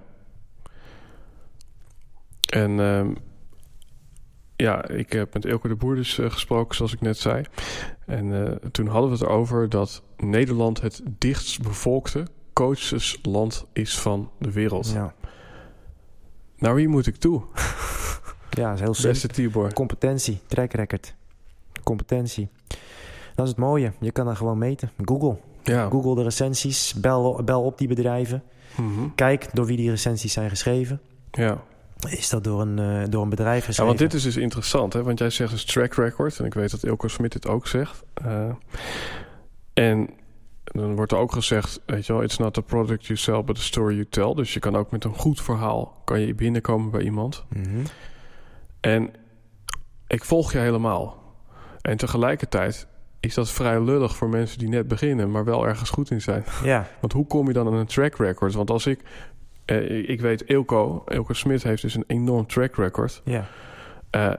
En 2.50 2.80
ehm, 2.80 3.14
ja, 4.56 4.88
ik 4.88 5.12
heb 5.12 5.34
met 5.34 5.46
Ilko 5.46 5.68
de 5.68 5.76
Boer 5.76 5.96
dus 5.96 6.20
eh, 6.20 6.32
gesproken, 6.32 6.76
zoals 6.76 6.94
ik 6.94 7.02
net 7.02 7.18
zei. 7.18 7.44
En 8.06 8.48
eh, 8.48 8.70
toen 8.72 8.88
hadden 8.88 9.10
we 9.10 9.16
het 9.16 9.26
erover 9.26 9.70
dat 9.70 10.04
Nederland 10.18 10.82
het 10.82 11.02
dichtst 11.18 11.62
bevolkte 11.62 12.28
coachesland 12.54 13.66
is 13.74 14.00
van 14.00 14.30
de 14.40 14.52
wereld. 14.52 14.92
Ja, 14.92 15.14
Naar 16.58 16.76
wie 16.76 16.88
moet 16.88 17.08
ik 17.08 17.16
toe, 17.16 17.42
ja 18.50 18.64
dat 18.70 18.74
is 18.74 18.80
heel 18.80 18.94
simpel. 18.94 19.12
beste 19.12 19.28
Tibor? 19.28 19.74
Competentie, 19.74 20.40
track 20.48 20.74
record. 20.74 21.16
Competentie. 21.84 22.50
Dat 23.36 23.46
is 23.46 23.52
het 23.52 23.60
mooie. 23.60 23.92
Je 24.00 24.12
kan 24.12 24.26
dat 24.26 24.38
gewoon 24.38 24.58
meten. 24.58 24.92
Google. 25.06 25.38
Ja. 25.64 25.90
Google 25.90 26.16
de 26.16 26.24
recensies. 26.24 26.94
Bel, 26.94 27.42
bel 27.44 27.64
op 27.64 27.78
die 27.78 27.88
bedrijven. 27.88 28.44
Mhm. 28.78 29.08
Kijk 29.16 29.50
door 29.54 29.66
wie 29.66 29.78
die 29.78 29.90
recensies 29.90 30.34
zijn 30.34 30.50
geschreven. 30.50 31.02
ja. 31.32 31.62
Is 32.10 32.30
dat 32.30 32.44
door 32.44 32.62
een, 32.62 32.80
eh, 32.80 33.10
door 33.10 33.24
een 33.24 33.30
bedrijf 33.30 33.60
Ja, 33.60 33.66
geschreven? 33.66 33.86
want 33.86 33.98
dit 33.98 34.14
is 34.14 34.24
dus 34.24 34.38
interessant, 34.38 34.94
hè? 34.94 35.04
Want 35.04 35.20
jij 35.20 35.30
zegt 35.30 35.52
dus 35.52 35.66
track 35.66 35.94
record. 35.94 36.40
En 36.40 36.46
ik 36.46 36.54
weet 36.54 36.72
dat 36.72 36.84
Ilko 36.84 37.08
Smit 37.08 37.32
dit 37.32 37.48
ook 37.48 37.68
zegt. 37.68 38.04
Eh, 38.14 38.50
en 39.74 40.10
dan 40.74 40.96
wordt 40.96 41.12
er 41.12 41.18
ook 41.18 41.32
gezegd, 41.32 41.82
weet 41.86 42.06
je 42.06 42.14
wel... 42.14 42.24
It's 42.24 42.38
not 42.38 42.54
the 42.54 42.62
product 42.62 43.06
you 43.06 43.20
sell, 43.20 43.44
but 43.44 43.56
the 43.56 43.62
story 43.62 43.94
you 43.94 44.06
tell. 44.10 44.34
Dus 44.34 44.54
je 44.54 44.60
kan 44.60 44.76
ook 44.76 44.92
met 44.92 45.04
een 45.04 45.16
goed 45.16 45.42
verhaal... 45.42 46.02
kan 46.06 46.20
je 46.20 46.36
binnenkomen 46.36 46.92
bij 46.92 47.02
iemand. 47.02 47.46
Mhm. 47.50 47.86
En 48.80 49.14
ik 50.08 50.24
volg 50.24 50.52
je 50.52 50.58
helemaal. 50.58 51.22
En 51.82 51.98
tegelijkertijd 51.98 52.88
is 53.20 53.34
dat 53.34 53.50
vrij 53.50 53.82
lullig 53.82 54.16
voor 54.16 54.30
mensen 54.30 54.60
die 54.60 54.70
net 54.70 54.88
beginnen... 54.88 55.32
maar 55.32 55.46
wel 55.46 55.68
ergens 55.68 55.90
goed 55.90 56.12
in 56.12 56.22
zijn. 56.22 56.44
Ja, 56.64 56.88
Want 57.02 57.14
hoe 57.14 57.28
kom 57.28 57.48
je 57.48 57.54
dan 57.54 57.68
aan 57.68 57.74
een 57.74 57.86
track 57.86 58.16
record? 58.16 58.54
Want 58.54 58.70
als 58.70 58.86
ik... 58.86 59.00
eh, 59.66 60.10
ik 60.10 60.22
weet, 60.22 60.42
Ilko, 60.42 61.04
Ilko 61.08 61.34
Smit 61.34 61.64
heeft 61.64 61.82
dus 61.82 61.96
een 61.96 62.04
enorm 62.08 62.48
track 62.48 62.76
record... 62.76 63.22
ja, 63.26 63.48
Eh, 64.10 64.34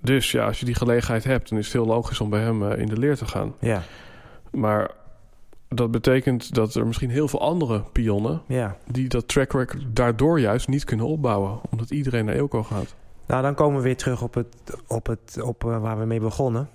dus 0.00 0.30
ja, 0.30 0.46
als 0.46 0.58
je 0.60 0.64
die 0.64 0.74
gelegenheid 0.74 1.24
hebt, 1.24 1.48
dan 1.48 1.58
is 1.58 1.64
het 1.64 1.72
heel 1.74 1.86
logisch 1.86 2.20
om 2.20 2.30
bij 2.30 2.40
hem 2.40 2.70
eh, 2.70 2.78
in 2.78 2.86
de 2.86 2.98
leer 2.98 3.16
te 3.16 3.26
gaan. 3.26 3.54
ja, 3.58 3.82
Maar 4.50 4.90
dat 5.74 5.90
betekent 5.90 6.54
dat 6.54 6.74
er 6.74 6.86
misschien 6.86 7.10
heel 7.10 7.28
veel 7.28 7.40
andere 7.40 7.82
pionnen 7.92 8.42
ja. 8.46 8.76
die 8.86 9.08
dat 9.08 9.28
track 9.28 9.52
record 9.52 9.84
daardoor 9.86 10.40
juist 10.40 10.68
niet 10.68 10.84
kunnen 10.84 11.06
opbouwen, 11.06 11.60
omdat 11.70 11.90
iedereen 11.90 12.24
naar 12.24 12.34
Eelco 12.34 12.62
gaat. 12.62 12.94
Nou, 13.26 13.42
dan 13.42 13.54
komen 13.54 13.76
we 13.76 13.82
weer 13.82 13.96
terug 13.96 14.22
op, 14.22 14.34
het, 14.34 14.46
op, 14.86 15.06
het, 15.06 15.38
op 15.42 15.64
eh, 15.64 15.80
waar 15.80 15.98
we 15.98 16.04
mee 16.04 16.20
begonnen. 16.20 16.68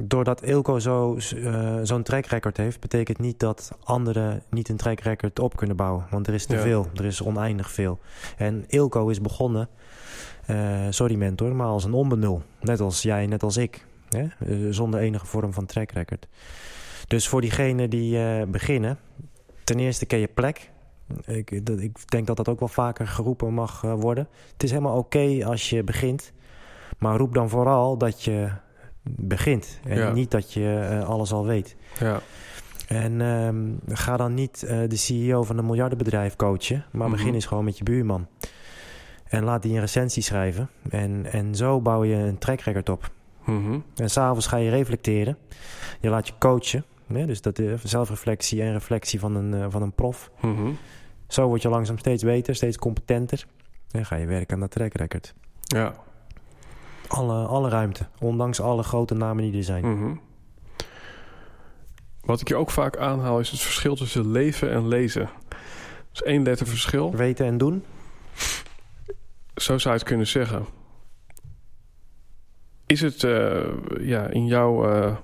doordat 0.00 0.42
Ilko 0.42 0.78
zo, 0.78 1.16
eh, 1.16 1.78
zo'n 1.82 2.02
track 2.02 2.26
record 2.26 2.56
heeft, 2.56 2.80
betekent 2.80 3.18
niet 3.18 3.40
dat 3.40 3.70
anderen 3.84 4.42
niet 4.50 4.68
een 4.68 4.76
track 4.76 5.00
record 5.00 5.38
op 5.38 5.56
kunnen 5.56 5.76
bouwen. 5.76 6.06
Want 6.10 6.26
er 6.26 6.34
is 6.34 6.46
te 6.46 6.54
Ja. 6.54 6.62
veel, 6.62 6.86
er 6.94 7.04
is 7.04 7.22
oneindig 7.22 7.70
veel. 7.70 7.98
En 8.36 8.64
Ilko 8.68 9.08
is 9.08 9.20
begonnen, 9.20 9.68
eh, 10.46 10.86
sorry 10.90 11.14
mentor, 11.14 11.54
maar 11.54 11.66
als 11.66 11.84
een 11.84 11.92
onbenul. 11.92 12.42
Net 12.60 12.80
als 12.80 13.02
jij, 13.02 13.26
net 13.26 13.42
als 13.42 13.56
ik. 13.56 13.86
Hè? 14.08 14.26
Zonder 14.72 15.00
enige 15.00 15.26
vorm 15.26 15.52
van 15.52 15.66
track 15.66 15.90
record. 15.90 16.26
Dus 17.06 17.28
voor 17.28 17.40
diegenen 17.40 17.90
die 17.90 18.18
eh, 18.24 18.46
beginnen, 18.46 18.98
ten 19.64 19.78
eerste 19.78 20.06
ken 20.06 20.18
je 20.18 20.28
plek. 20.28 20.70
Ik, 21.26 21.66
dat, 21.66 21.80
ik 21.80 22.10
denk 22.10 22.26
dat 22.26 22.36
dat 22.36 22.48
ook 22.48 22.58
wel 22.58 22.68
vaker 22.68 23.06
geroepen 23.06 23.54
mag 23.54 23.84
eh, 23.84 23.92
worden. 23.94 24.28
Het 24.52 24.62
is 24.62 24.70
helemaal 24.70 24.96
oké 24.98 25.44
als 25.44 25.70
je 25.70 25.84
begint. 25.84 26.32
Maar 26.98 27.16
roep 27.16 27.34
dan 27.34 27.48
vooral 27.48 27.98
dat 27.98 28.22
je 28.24 28.48
begint. 29.10 29.80
En 29.84 29.96
Ja. 29.98 30.12
niet 30.12 30.30
dat 30.30 30.52
je 30.52 30.86
eh, 30.90 31.08
alles 31.08 31.32
al 31.32 31.46
weet. 31.46 31.76
Ja, 32.00 32.20
En 32.88 33.20
ehm, 33.20 33.96
ga 33.96 34.16
dan 34.16 34.34
niet 34.34 34.60
de 34.88 34.96
CEO 34.96 35.42
van 35.42 35.58
een 35.58 35.66
miljardenbedrijf 35.66 36.36
coachen. 36.36 36.84
Maar 36.92 37.08
Mhm. 37.08 37.16
begin 37.16 37.34
eens 37.34 37.46
gewoon 37.46 37.64
met 37.64 37.78
je 37.78 37.84
buurman. 37.84 38.26
En 39.24 39.44
laat 39.44 39.62
die 39.62 39.74
een 39.74 39.80
recensie 39.80 40.22
schrijven. 40.22 40.70
En, 40.90 41.26
en 41.32 41.54
zo 41.54 41.80
bouw 41.80 42.04
je 42.04 42.14
een 42.14 42.38
track 42.38 42.60
record 42.60 42.88
op. 42.88 43.10
Mhm. 43.48 43.78
En 43.96 44.10
s'avonds 44.10 44.46
ga 44.46 44.56
je 44.56 44.70
reflecteren. 44.70 45.38
Je 46.00 46.08
laat 46.08 46.26
je 46.26 46.32
coachen. 46.38 46.84
Hè? 47.12 47.26
Dus 47.26 47.40
dat 47.40 47.58
is 47.58 47.82
zelfreflectie 47.82 48.62
en 48.62 48.72
reflectie 48.72 49.20
van 49.20 49.34
een, 49.34 49.54
eh, 49.54 49.66
van 49.68 49.82
een 49.82 49.92
prof. 49.92 50.30
Mhm. 50.40 50.70
Zo 51.28 51.46
word 51.46 51.62
je 51.62 51.68
langzaam 51.68 51.98
steeds 51.98 52.22
beter, 52.22 52.54
steeds 52.54 52.76
competenter. 52.76 53.46
En 53.90 54.06
ga 54.06 54.16
je 54.16 54.26
werken 54.26 54.54
aan 54.54 54.60
dat 54.60 54.70
track 54.70 54.94
record. 54.94 55.34
ja. 55.62 55.94
Alle, 57.08 57.46
alle 57.46 57.68
ruimte, 57.68 58.06
ondanks 58.20 58.60
alle 58.60 58.82
grote 58.82 59.14
namen 59.14 59.44
die 59.44 59.56
er 59.56 59.64
zijn. 59.64 59.94
Mhm. 59.94 60.14
Wat 62.20 62.40
ik 62.40 62.48
je 62.48 62.56
ook 62.56 62.70
vaak 62.70 62.96
aanhaal 62.96 63.40
is 63.40 63.50
het 63.50 63.60
verschil 63.60 63.96
tussen 63.96 64.30
leven 64.30 64.70
en 64.72 64.88
lezen. 64.88 65.30
Dus 66.10 66.22
één 66.22 66.42
letter 66.42 66.66
verschil. 66.66 67.14
Weten 67.14 67.46
en 67.46 67.58
doen. 67.58 67.84
Zo 69.54 69.78
zou 69.78 69.94
je 69.94 70.00
het 70.00 70.08
kunnen 70.08 70.26
zeggen. 70.26 70.66
Is 72.88 73.00
het 73.00 73.24
eh, 73.24 73.64
ja, 74.00 74.26
in 74.26 74.46
jouw 74.46 74.90
eh, 74.90 75.16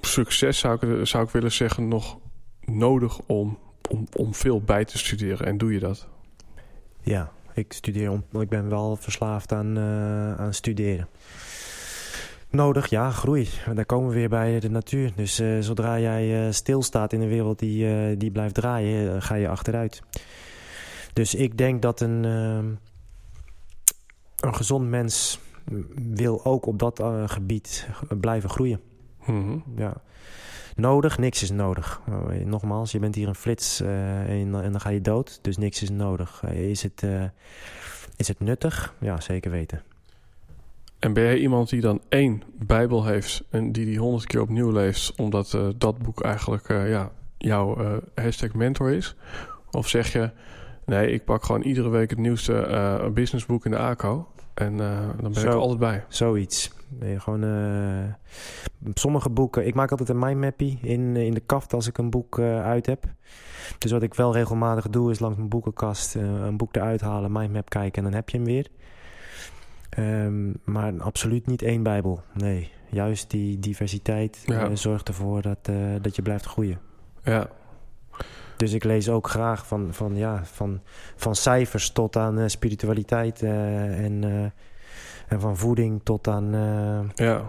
succes, 0.00 0.58
zou 0.58 0.78
ik, 0.80 1.06
zou 1.06 1.24
ik 1.24 1.30
willen 1.30 1.52
zeggen, 1.52 1.88
nog 1.88 2.18
nodig 2.64 3.20
om, 3.26 3.58
om, 3.90 4.06
om 4.16 4.34
veel 4.34 4.60
bij 4.60 4.84
te 4.84 4.98
studeren? 4.98 5.46
En 5.46 5.58
doe 5.58 5.72
je 5.72 5.78
dat? 5.78 6.08
Ja, 7.02 7.32
ik 7.54 7.72
studeer 7.72 8.10
om, 8.10 8.24
ik 8.40 8.48
ben 8.48 8.68
wel 8.68 8.96
verslaafd 8.96 9.52
aan, 9.52 9.76
eh, 9.76 10.34
aan 10.34 10.54
studeren. 10.54 11.08
Nodig, 12.48 12.86
ja, 12.86 13.10
groei. 13.10 13.48
Daar 13.74 13.86
komen 13.86 14.08
we 14.08 14.14
weer 14.14 14.28
bij 14.28 14.60
de 14.60 14.70
natuur. 14.70 15.12
Dus 15.16 15.42
zodra 15.60 15.98
jij 15.98 16.46
eh, 16.46 16.52
stilstaat 16.52 17.12
in 17.12 17.20
een 17.20 17.28
wereld 17.28 17.58
die, 17.58 18.16
die 18.16 18.30
blijft 18.30 18.54
draaien, 18.54 19.22
ga 19.22 19.34
je 19.34 19.48
achteruit. 19.48 20.02
Dus 21.12 21.34
ik 21.34 21.58
denk 21.58 21.82
dat 21.82 22.00
een, 22.00 22.24
een 24.40 24.54
gezond 24.54 24.88
mens 24.88 25.40
wil 25.94 26.44
ook 26.44 26.66
op 26.66 26.78
dat 26.78 27.00
eh, 27.00 27.22
gebied 27.26 27.88
blijven 28.20 28.50
groeien. 28.50 28.80
Mhm. 29.26 29.58
Ja. 29.76 29.92
Nodig, 30.76 31.18
niks 31.18 31.42
is 31.42 31.50
nodig. 31.50 32.00
Eh, 32.06 32.44
Nogmaals, 32.44 32.92
je 32.92 32.98
bent 32.98 33.14
hier 33.14 33.28
een 33.28 33.34
flits 33.34 33.80
eh, 33.80 34.40
en, 34.40 34.62
en 34.62 34.70
dan 34.70 34.80
ga 34.80 34.90
je 34.90 35.00
dood. 35.00 35.38
Dus 35.42 35.56
niks 35.56 35.82
is 35.82 35.90
nodig. 35.90 36.44
Is, 36.44 36.82
het, 36.82 37.06
is 38.16 38.28
het 38.28 38.40
nuttig? 38.40 38.94
Ja, 39.00 39.20
zeker 39.20 39.50
weten. 39.50 39.82
En 40.98 41.12
ben 41.12 41.24
jij 41.24 41.38
iemand 41.38 41.68
die 41.68 41.80
dan 41.80 42.00
één 42.08 42.42
Bijbel 42.58 43.04
heeft 43.04 43.44
en 43.50 43.72
die 43.72 43.84
die 43.84 43.98
honderd 43.98 44.26
keer 44.26 44.40
opnieuw 44.40 44.70
leest, 44.70 45.18
omdat 45.18 45.58
dat 45.76 45.98
boek 45.98 46.22
eigenlijk 46.22 46.68
ja, 46.68 47.12
jouw 47.38 48.00
hashtag 48.14 48.54
mentor 48.54 48.90
is? 48.90 49.16
Of 49.70 49.88
zeg 49.88 50.12
je, 50.12 50.30
nee, 50.84 51.12
ik 51.12 51.24
pak 51.24 51.44
gewoon 51.44 51.62
iedere 51.62 51.88
week 51.88 52.10
het 52.10 52.18
nieuwste 52.18 53.10
businessboek 53.14 53.64
in 53.64 53.70
de 53.70 53.78
ACO 53.78 54.28
en 54.60 54.80
eh, 54.80 55.00
dan 55.00 55.16
ben 55.16 55.30
ik 55.30 55.38
Zo. 55.38 55.46
er 55.48 55.54
altijd 55.54 55.78
bij. 55.78 56.04
Zoiets. 56.08 56.70
Je 57.00 57.20
gewoon, 57.20 57.44
eh, 57.44 58.90
sommige 58.94 59.30
boeken... 59.30 59.66
Ik 59.66 59.74
maak 59.74 59.90
altijd 59.90 60.08
een 60.08 60.18
mindmappie 60.18 60.78
in, 60.82 61.16
in 61.16 61.34
de 61.34 61.40
kaft 61.40 61.72
als 61.72 61.86
ik 61.86 61.98
een 61.98 62.10
boek 62.10 62.38
eh, 62.38 62.62
uit 62.64 62.86
heb. 62.86 63.04
Dus 63.78 63.90
wat 63.90 64.02
ik 64.02 64.14
wel 64.14 64.32
regelmatig 64.32 64.88
doe 64.88 65.10
is 65.10 65.18
langs 65.18 65.36
mijn 65.36 65.48
boekenkast 65.48 66.16
eh, 66.16 66.22
een 66.22 66.56
boek 66.56 66.76
eruit 66.76 67.00
halen, 67.00 67.32
mindmap 67.32 67.68
kijken 67.70 67.98
en 67.98 68.04
dan 68.10 68.12
heb 68.18 68.28
je 68.28 68.36
hem 68.36 68.46
weer. 68.46 68.66
Ehm, 69.90 70.52
maar 70.64 70.92
absoluut 71.02 71.46
niet 71.46 71.62
één 71.62 71.82
bijbel. 71.82 72.22
Nee, 72.34 72.70
juist 72.90 73.30
die 73.30 73.58
diversiteit 73.58 74.42
Ja. 74.44 74.64
eh, 74.68 74.76
zorgt 74.76 75.08
ervoor 75.08 75.42
dat, 75.42 75.58
eh, 75.62 75.74
dat 76.00 76.16
je 76.16 76.22
blijft 76.22 76.44
groeien. 76.46 76.78
Ja, 77.24 77.48
Dus 78.60 78.72
ik 78.72 78.84
lees 78.84 79.08
ook 79.08 79.28
graag 79.28 79.66
van, 79.66 79.88
van, 79.90 80.16
ja, 80.16 80.44
van, 80.44 80.80
van 81.16 81.34
cijfers 81.34 81.90
tot 81.90 82.16
aan 82.16 82.38
eh, 82.38 82.48
spiritualiteit 82.48 83.42
eh, 83.42 84.04
en, 84.04 84.24
eh, 84.24 84.44
en 85.28 85.40
van 85.40 85.56
voeding 85.56 86.00
tot 86.04 86.28
aan, 86.28 86.52
ja, 87.14 87.42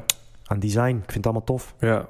aan 0.45 0.59
design. 0.59 0.95
Ik 0.95 1.11
vind 1.11 1.13
het 1.13 1.25
allemaal 1.25 1.43
tof. 1.43 1.75
ja. 1.79 2.07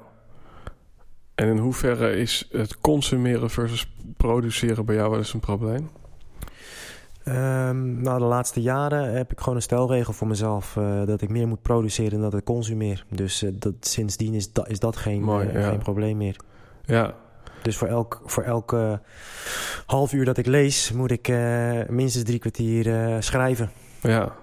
En 1.34 1.48
in 1.48 1.58
hoeverre 1.58 2.16
is 2.16 2.48
het 2.52 2.80
consumeren 2.80 3.50
versus 3.50 3.94
produceren 4.16 4.84
bij 4.84 4.94
jou 4.94 5.10
wel 5.10 5.18
eens 5.18 5.34
een 5.34 5.40
probleem? 5.40 5.90
Ehm, 7.24 8.02
nou, 8.02 8.18
de 8.18 8.24
laatste 8.24 8.60
jaren 8.60 9.12
heb 9.12 9.32
ik 9.32 9.38
gewoon 9.38 9.54
een 9.54 9.62
stelregel 9.62 10.12
voor 10.12 10.26
mezelf 10.26 10.78
dat 11.04 11.20
ik 11.22 11.28
meer 11.28 11.48
moet 11.48 11.62
produceren 11.62 12.20
dan 12.20 12.30
dat 12.30 12.40
ik 12.40 12.44
consumeer. 12.44 13.04
Dus 13.08 13.44
dat, 13.52 13.74
sindsdien 13.80 14.34
is, 14.34 14.52
dat 14.52 14.68
is 14.68 14.78
dat 14.78 14.96
geen, 14.96 15.22
Mooi, 15.22 15.52
ja. 15.52 15.68
geen 15.68 15.78
probleem 15.78 16.16
meer. 16.16 16.36
Ja, 16.84 17.14
Dus 17.62 17.76
voor 17.76 17.88
elk, 17.88 18.22
voor 18.24 18.42
elk 18.42 18.72
eh, 18.72 18.92
half 19.86 20.12
uur 20.12 20.24
dat 20.24 20.38
ik 20.38 20.46
lees, 20.46 20.92
moet 20.92 21.10
ik 21.10 21.28
eh, 21.28 21.80
minstens 21.88 22.24
drie 22.24 22.38
kwartier 22.38 22.94
eh, 22.94 23.20
schrijven. 23.20 23.70
ja. 24.00 24.40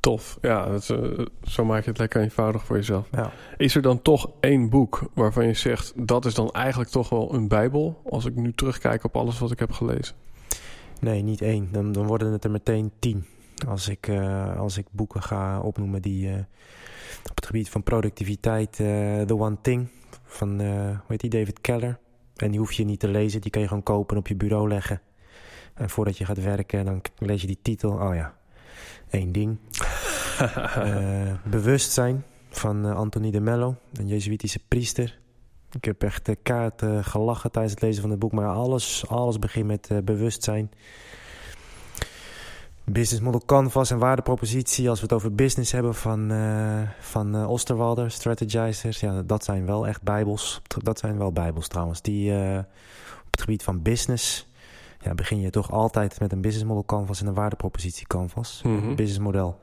Tof. 0.00 0.38
Ja, 0.40 0.66
dat, 0.66 0.90
eh, 0.90 1.26
zo 1.42 1.64
maak 1.64 1.84
je 1.84 1.90
het 1.90 1.98
lekker 1.98 2.22
eenvoudig 2.22 2.64
voor 2.64 2.76
jezelf. 2.76 3.06
Ja. 3.10 3.32
Is 3.56 3.74
er 3.74 3.82
dan 3.82 4.02
toch 4.02 4.30
één 4.40 4.68
boek 4.68 5.02
waarvan 5.14 5.46
je 5.46 5.54
zegt... 5.54 5.92
dat 5.96 6.24
is 6.24 6.34
dan 6.34 6.50
eigenlijk 6.50 6.90
toch 6.90 7.08
wel 7.08 7.34
een 7.34 7.48
bijbel... 7.48 8.00
als 8.10 8.24
ik 8.24 8.34
nu 8.34 8.52
terugkijk 8.52 9.04
op 9.04 9.16
alles 9.16 9.38
wat 9.38 9.50
ik 9.50 9.58
heb 9.58 9.72
gelezen? 9.72 10.14
Nee, 11.00 11.22
niet 11.22 11.42
één. 11.42 11.68
Dan, 11.72 11.92
dan 11.92 12.06
worden 12.06 12.32
het 12.32 12.44
er 12.44 12.50
meteen 12.50 12.92
tien. 12.98 13.26
Als 13.68 13.88
ik, 13.88 14.08
als 14.56 14.78
ik 14.78 14.86
boeken 14.90 15.22
ga 15.22 15.60
opnoemen 15.60 16.02
die 16.02 16.46
op 17.30 17.36
het 17.36 17.46
gebied 17.46 17.68
van 17.68 17.82
productiviteit... 17.82 18.72
The 19.26 19.36
One 19.36 19.56
Thing 19.62 19.88
van, 20.30 20.60
eh 20.60 20.66
hoe 20.68 21.04
heet 21.08 21.20
die, 21.20 21.30
David 21.30 21.60
Keller. 21.60 21.98
En 22.36 22.50
die 22.50 22.58
hoef 22.58 22.72
je 22.72 22.84
niet 22.84 23.00
te 23.00 23.08
lezen, 23.08 23.40
die 23.40 23.50
kan 23.50 23.62
je 23.62 23.68
gewoon 23.68 23.82
kopen 23.82 24.14
en 24.14 24.22
op 24.22 24.28
je 24.28 24.36
bureau 24.36 24.68
leggen. 24.68 25.00
En 25.74 25.90
voordat 25.90 26.18
je 26.18 26.24
gaat 26.24 26.42
werken, 26.42 26.84
dan 26.84 27.02
lees 27.18 27.40
je 27.40 27.46
die 27.46 27.58
titel. 27.62 27.90
Oh 27.90 28.14
ja, 28.14 28.34
één 29.10 29.32
ding. 29.32 29.58
Eh, 30.40 31.34
bewustzijn 31.44 32.24
van 32.48 32.86
eh, 32.86 32.96
Anthony 32.96 33.30
de 33.30 33.40
Mello, 33.40 33.76
een 33.92 34.06
Jezuïtische 34.06 34.60
priester. 34.68 35.18
Ik 35.72 35.84
heb 35.84 36.02
echt 36.02 36.26
de 36.26 36.36
kaart 36.42 36.82
gelachen 37.00 37.50
tijdens 37.50 37.74
het 37.74 37.82
lezen 37.82 38.00
van 38.00 38.10
het 38.10 38.18
boek. 38.18 38.32
Maar 38.32 38.48
alles, 38.48 39.04
alles 39.08 39.38
begint 39.38 39.66
met 39.66 40.04
bewustzijn. 40.04 40.70
Business 42.84 43.20
Model 43.20 43.42
Canvas 43.46 43.90
en 43.90 43.98
waardepropositie. 43.98 44.88
Als 44.88 44.98
we 44.98 45.04
het 45.04 45.14
over 45.14 45.34
business 45.34 45.72
hebben 45.72 45.94
van, 45.94 46.30
eh 46.30 46.80
van 47.00 47.34
eh, 47.34 47.50
Osterwalder, 47.50 48.10
Strategizers. 48.10 49.00
Ja, 49.00 49.22
dat 49.22 49.44
zijn 49.44 49.66
wel 49.66 49.86
echt 49.86 50.02
bijbels. 50.02 50.62
Dat 50.66 50.98
zijn 50.98 51.18
wel 51.18 51.32
bijbels 51.32 51.68
trouwens. 51.68 52.02
Die 52.02 52.32
eh, 52.32 52.58
op 53.18 53.30
het 53.30 53.40
gebied 53.40 53.62
van 53.62 53.82
business... 53.82 54.48
Ja, 55.02 55.14
begin 55.14 55.40
je 55.40 55.50
toch 55.50 55.70
altijd 55.70 56.20
met 56.20 56.32
een 56.32 56.40
business 56.40 56.68
model 56.68 56.84
canvas 56.84 57.20
en 57.20 57.26
een 57.26 57.34
waardepropositie 57.34 58.06
canvas. 58.06 58.60
Mhm. 58.64 58.94
Businessmodel. 58.94 59.58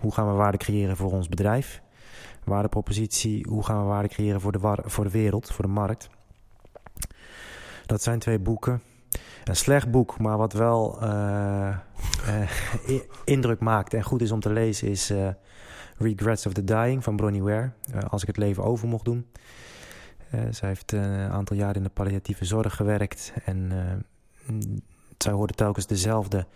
Hoe 0.00 0.12
gaan 0.12 0.26
we 0.26 0.32
waarde 0.32 0.58
creëren 0.58 0.96
voor 0.96 1.12
ons 1.12 1.28
bedrijf? 1.28 1.82
Waardepropositie. 2.44 3.46
Hoe 3.48 3.64
gaan 3.64 3.80
we 3.80 3.84
waarde 3.84 4.08
creëren 4.08 4.40
voor 4.40 4.52
de, 4.52 4.78
voor 4.84 5.04
de 5.04 5.10
wereld, 5.10 5.52
voor 5.52 5.64
de 5.64 5.70
markt? 5.70 6.08
Dat 7.86 8.02
zijn 8.02 8.18
twee 8.18 8.38
boeken. 8.38 8.82
Een 9.44 9.56
slecht 9.56 9.90
boek, 9.90 10.18
maar 10.18 10.36
wat 10.36 10.52
wel 10.52 11.00
eh, 11.00 11.68
eh, 11.68 11.76
indruk 13.24 13.60
maakt 13.60 13.94
en 13.94 14.02
goed 14.02 14.22
is 14.22 14.30
om 14.32 14.40
te 14.40 14.52
lezen, 14.52 14.88
is 14.88 15.10
eh, 15.10 15.28
Regrets 15.98 16.46
of 16.46 16.52
the 16.52 16.64
Dying 16.64 17.04
van 17.04 17.16
Bronnie 17.16 17.42
Ware. 17.42 17.70
Als 18.08 18.22
ik 18.22 18.28
het 18.28 18.36
leven 18.36 18.64
over 18.64 18.88
mocht 18.88 19.04
doen. 19.04 19.26
Zij 20.50 20.68
heeft 20.68 20.92
een 20.92 21.30
aantal 21.30 21.56
jaar 21.56 21.76
in 21.76 21.82
de 21.82 21.88
palliatieve 21.88 22.44
zorg 22.44 22.76
gewerkt. 22.76 23.32
En 23.44 23.72
mm, 24.46 24.60
zij 25.18 25.32
hoorde 25.32 25.54
telkens 25.54 25.86
dezelfde 25.86 26.46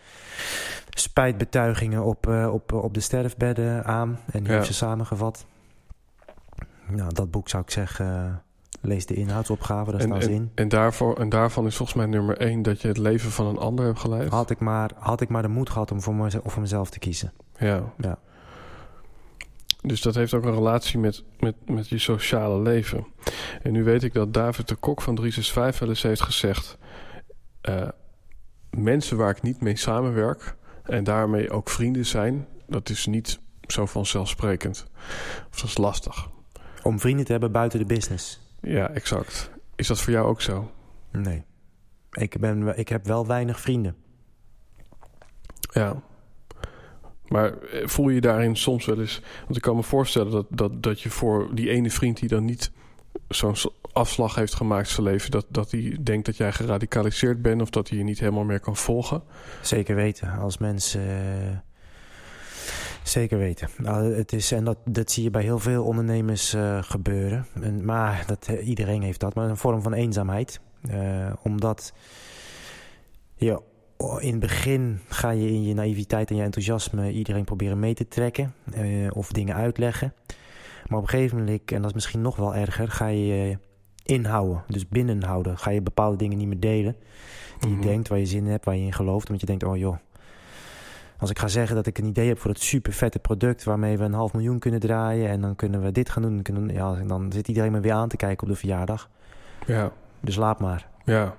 spijtbetuigingen 0.91 2.05
op, 2.05 2.27
op, 2.27 2.73
op 2.73 2.95
de 2.95 3.01
sterfbedden 3.01 3.85
aan. 3.85 4.19
En 4.33 4.39
die 4.43 4.49
Ja. 4.49 4.55
heeft 4.55 4.67
ze 4.67 4.75
samengevat. 4.75 5.47
Nou, 6.87 7.15
dat 7.15 7.31
boek 7.31 7.49
zou 7.49 7.63
ik 7.63 7.71
zeggen, 7.71 8.43
lees 8.81 9.07
de 9.07 9.15
inhoudsopgave, 9.15 9.91
daar 9.91 10.01
En, 10.01 10.07
staan 10.07 10.23
ze 10.23 10.29
en, 10.29 10.35
in. 10.35 10.51
en, 10.55 10.69
daarvoor, 10.69 11.17
en 11.17 11.29
daarvan 11.29 11.67
is 11.67 11.77
volgens 11.77 11.99
mij 11.99 12.07
nummer 12.07 12.37
één... 12.37 12.63
dat 12.63 12.81
je 12.81 12.89
het 12.89 12.99
leven 12.99 13.31
van 13.31 13.47
een 13.47 13.59
ander 13.59 13.85
hebt 13.85 13.99
geleefd. 13.99 14.31
Had 14.31 14.51
ik, 14.51 14.59
maar, 14.59 14.91
had 14.95 15.21
ik 15.21 15.29
maar 15.29 15.43
de 15.43 15.49
moed 15.49 15.71
gehad 15.71 15.91
om 15.91 16.03
voor, 16.03 16.15
mezelf, 16.15 16.53
voor 16.53 16.63
mezelf 16.63 16.91
te 16.91 16.99
kiezen. 16.99 17.33
Ja. 17.59 17.93
Ja. 17.99 18.19
Dus 19.83 20.03
dat 20.03 20.15
heeft 20.15 20.35
ook 20.35 20.45
een 20.45 20.55
relatie 20.55 20.99
met, 20.99 21.25
met, 21.39 21.55
met 21.67 21.89
je 21.89 21.99
sociale 21.99 22.63
leven. 22.63 23.07
En 23.63 23.73
nu 23.73 23.85
weet 23.85 24.03
ik 24.03 24.13
dat 24.13 24.35
David 24.35 24.69
de 24.69 24.75
Kok 24.75 25.03
van 25.03 25.15
365 25.15 25.81
wel 25.81 25.89
eens 25.89 26.03
heeft 26.03 26.23
gezegd... 26.23 26.79
Uh, 27.69 27.89
mensen 28.71 29.17
waar 29.17 29.31
ik 29.31 29.43
niet 29.43 29.61
mee 29.61 29.77
samenwerk 29.77 30.57
en 30.83 31.05
daarmee 31.05 31.51
ook 31.51 31.71
vrienden 31.71 32.07
zijn... 32.07 32.47
dat 32.67 32.89
is 32.89 33.07
niet 33.07 33.41
zo 33.67 33.87
vanzelfsprekend. 33.87 34.87
Of 35.51 35.61
dat 35.61 35.69
is 35.69 35.79
lastig. 35.79 36.29
Om 36.83 37.01
vrienden 37.01 37.25
te 37.25 37.33
hebben 37.33 37.53
buiten 37.53 37.79
de 37.79 37.85
business? 37.85 38.48
Ja, 38.61 38.91
exact. 38.91 39.51
Is 39.77 39.87
dat 39.87 40.01
voor 40.01 40.13
jou 40.13 40.27
ook 40.27 40.41
zo? 40.41 40.71
Nee. 41.13 41.45
Ik, 42.13 42.41
ben, 42.41 42.79
ik 42.79 42.89
heb 42.89 43.07
wel 43.07 43.27
weinig 43.27 43.61
vrienden. 43.61 43.97
Ja. 45.73 46.03
Maar 47.29 47.59
eh, 47.59 47.87
voel 47.87 48.09
je 48.09 48.21
daarin 48.21 48.57
soms 48.57 48.87
wel 48.87 49.01
eens... 49.01 49.23
Want 49.45 49.57
ik 49.57 49.63
kan 49.63 49.77
me 49.77 49.83
voorstellen 49.83 50.33
dat, 50.33 50.47
dat, 50.51 50.83
dat 50.83 51.01
je 51.01 51.11
voor 51.11 51.55
die 51.55 51.71
ene 51.71 51.91
vriend... 51.91 52.19
die 52.19 52.29
dan 52.29 52.45
niet 52.45 52.71
zo'n 53.29 53.55
afslag 53.93 54.35
heeft 54.35 54.55
gemaakt 54.55 54.89
zijn 54.89 55.07
leven... 55.07 55.31
Dat, 55.31 55.47
dat 55.49 55.71
hij 55.71 55.99
denkt 56.03 56.27
dat 56.27 56.37
jij 56.37 56.53
geradicaliseerd 56.53 57.43
bent... 57.43 57.63
of 57.63 57.71
dat 57.71 57.89
hij 57.89 57.99
je 57.99 58.05
niet 58.05 58.21
helemaal 58.21 58.45
meer 58.45 58.61
kan 58.61 58.77
volgen? 58.77 59.23
Zeker 59.63 59.95
weten. 59.95 60.39
Als 60.39 60.59
mensen... 60.59 61.65
Zeker 63.09 63.39
weten. 63.39 63.69
Nou, 63.79 64.15
het 64.15 64.33
is, 64.33 64.53
en 64.53 64.65
dat, 64.65 64.79
dat 64.85 65.11
zie 65.11 65.23
je 65.23 65.31
bij 65.31 65.43
heel 65.43 65.59
veel 65.59 65.85
ondernemers 65.85 66.55
uh, 66.55 66.83
gebeuren. 66.83 67.47
En, 67.61 67.85
maar 67.85 68.25
dat, 68.27 68.49
iedereen 68.63 69.03
heeft 69.03 69.21
dat. 69.21 69.35
Maar 69.35 69.49
een 69.49 69.57
vorm 69.57 69.83
van 69.83 69.93
eenzaamheid. 69.93 70.61
Uh, 70.91 71.33
omdat... 71.43 71.93
Ja, 73.37 73.61
in 74.19 74.31
het 74.31 74.41
begin 74.41 75.01
ga 75.09 75.31
je 75.31 75.49
in 75.49 75.63
je 75.63 75.75
naïviteit 75.75 76.31
en 76.31 76.37
je 76.37 76.43
enthousiasme 76.43 77.13
iedereen 77.13 77.45
proberen 77.45 77.79
mee 77.79 77.95
te 77.95 78.09
trekken 78.09 78.55
uh, 78.75 79.11
of 79.13 79.33
dingen 79.33 79.55
uitleggen. 79.55 80.15
Maar 80.89 80.99
op 80.99 81.05
een 81.05 81.11
gegeven 81.11 81.39
moment, 81.39 81.73
en 81.73 81.81
dat 81.81 81.91
is 81.91 81.95
misschien 81.95 82.23
nog 82.23 82.37
wel 82.37 82.55
erger, 82.55 82.89
ga 82.89 83.07
je 83.07 83.27
je 83.27 83.59
inhouden. 84.03 84.65
Dus 84.69 84.89
binnenhouden. 84.89 85.59
Ga 85.59 85.71
je 85.71 85.83
bepaalde 85.83 86.17
dingen 86.17 86.39
niet 86.39 86.49
meer 86.49 86.61
delen. 86.61 86.97
Die 87.61 87.71
je 87.71 87.77
mhm. 87.77 87.87
denkt, 87.87 88.09
waar 88.09 88.19
je 88.19 88.27
zin 88.27 88.45
in 88.45 88.51
hebt, 88.51 88.65
waar 88.65 88.77
je 88.77 88.85
in 88.85 88.93
gelooft. 88.93 89.27
Omdat 89.27 89.41
je 89.41 89.47
denkt, 89.47 89.65
oh 89.65 89.77
joh, 89.77 89.97
als 91.19 91.31
ik 91.31 91.39
ga 91.39 91.49
zeggen 91.49 91.77
dat 91.77 91.87
ik 91.87 91.99
een 91.99 92.07
idee 92.07 92.29
heb 92.29 92.39
voor 92.39 92.51
het 92.51 92.63
super 92.63 92.93
vette 92.93 93.19
product 93.19 93.65
waarmee 93.65 93.99
we 93.99 94.05
een 94.05 94.13
half 94.13 94.33
miljoen 94.33 94.59
kunnen 94.59 94.81
draaien 94.81 95.29
en 95.29 95.41
dan 95.41 95.57
kunnen 95.57 95.83
we 95.83 95.93
dit 95.93 96.11
gaan 96.11 96.23
doen, 96.23 96.35
dan, 96.35 96.43
kunnen, 96.43 96.75
ja, 96.75 96.95
dan 96.95 97.33
zit 97.33 97.49
iedereen 97.49 97.73
me 97.73 97.81
weer 97.81 97.93
aan 97.93 98.09
te 98.09 98.17
kijken 98.17 98.47
op 98.47 98.53
de 98.53 98.59
verjaardag. 98.59 99.11
Ja. 99.67 99.93
Dus 100.21 100.37
laat 100.37 100.61
maar. 100.61 100.89
Ja. 101.05 101.35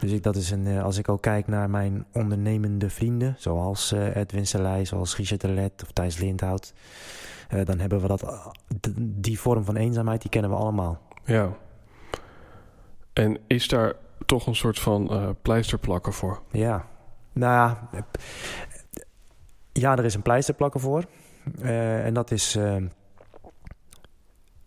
Dus 0.00 0.12
ik, 0.12 0.22
dat 0.22 0.36
is 0.36 0.50
een, 0.50 0.66
eh, 0.66 0.82
als 0.82 0.98
ik 0.98 1.08
ook 1.08 1.22
kijk 1.22 1.46
naar 1.46 1.70
mijn 1.70 2.04
ondernemende 2.12 2.90
vrienden, 2.90 3.34
zoals 3.38 3.92
uh, 3.92 4.16
Edwin 4.16 4.46
Selij, 4.46 4.84
zoals 4.84 5.16
Richard 5.16 5.42
Relet 5.42 5.82
of 5.82 5.92
Thijs 5.92 6.18
Lindhout, 6.18 6.74
uh, 7.54 7.64
dan 7.64 7.78
hebben 7.78 8.00
we 8.00 8.06
dat, 8.06 8.52
die 9.00 9.40
vorm 9.40 9.64
van 9.64 9.76
eenzaamheid, 9.76 10.20
die 10.20 10.30
kennen 10.30 10.50
we 10.50 10.56
allemaal. 10.56 11.00
Ja. 11.24 11.56
En 13.12 13.38
is 13.46 13.68
daar 13.68 13.92
toch 14.26 14.46
een 14.46 14.56
soort 14.56 14.78
van 14.78 15.08
uh, 15.12 15.28
pleisterplakken 15.42 16.12
voor? 16.12 16.42
Ja. 16.50 16.86
Nou 17.32 17.52
ja, 17.52 17.88
ja, 19.80 19.96
er 19.96 20.04
is 20.04 20.14
een 20.14 20.22
pleisterplakken 20.22 20.80
voor. 20.80 21.04
en 21.62 22.14
dat 22.14 22.30
is 22.30 22.58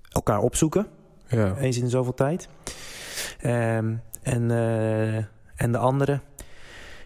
elkaar 0.09 0.39
opzoeken. 0.39 0.87
Ja. 1.27 1.55
Eens 1.55 1.77
in 1.77 1.89
zoveel 1.89 2.13
tijd. 2.13 2.49
Um, 3.45 4.01
en, 4.21 4.49
uh, 4.49 5.17
en 5.55 5.71
de 5.71 5.77
andere 5.77 6.21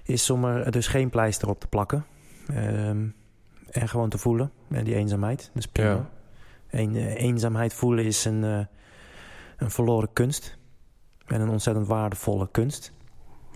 is 0.04 0.30
om 0.30 0.46
er 0.46 0.72
dus 0.72 0.88
geen 0.88 1.10
pleister 1.10 1.50
op 1.50 1.60
te 1.60 1.68
plakken. 1.68 2.06
Um, 2.52 3.16
en 3.70 3.88
gewoon 3.88 4.10
te 4.10 4.18
voelen. 4.18 4.52
En 4.70 4.84
die 4.84 4.96
eenzaamheid. 4.96 5.52
Dus 5.54 5.68
prima. 5.68 6.10
Een, 6.70 6.96
eenzaamheid 6.96 7.74
voelen 7.74 8.06
is 8.06 8.26
een, 8.26 8.44
een 9.58 9.72
verloren 9.72 10.14
kunst. 10.14 10.58
En 11.26 11.42
een 11.42 11.50
ontzettend 11.50 11.88
waardevolle 11.88 12.50
kunst. 12.52 12.94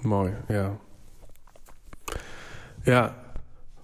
Mooi, 0.02 0.34
ja. 0.48 0.78
Ja, 2.84 3.16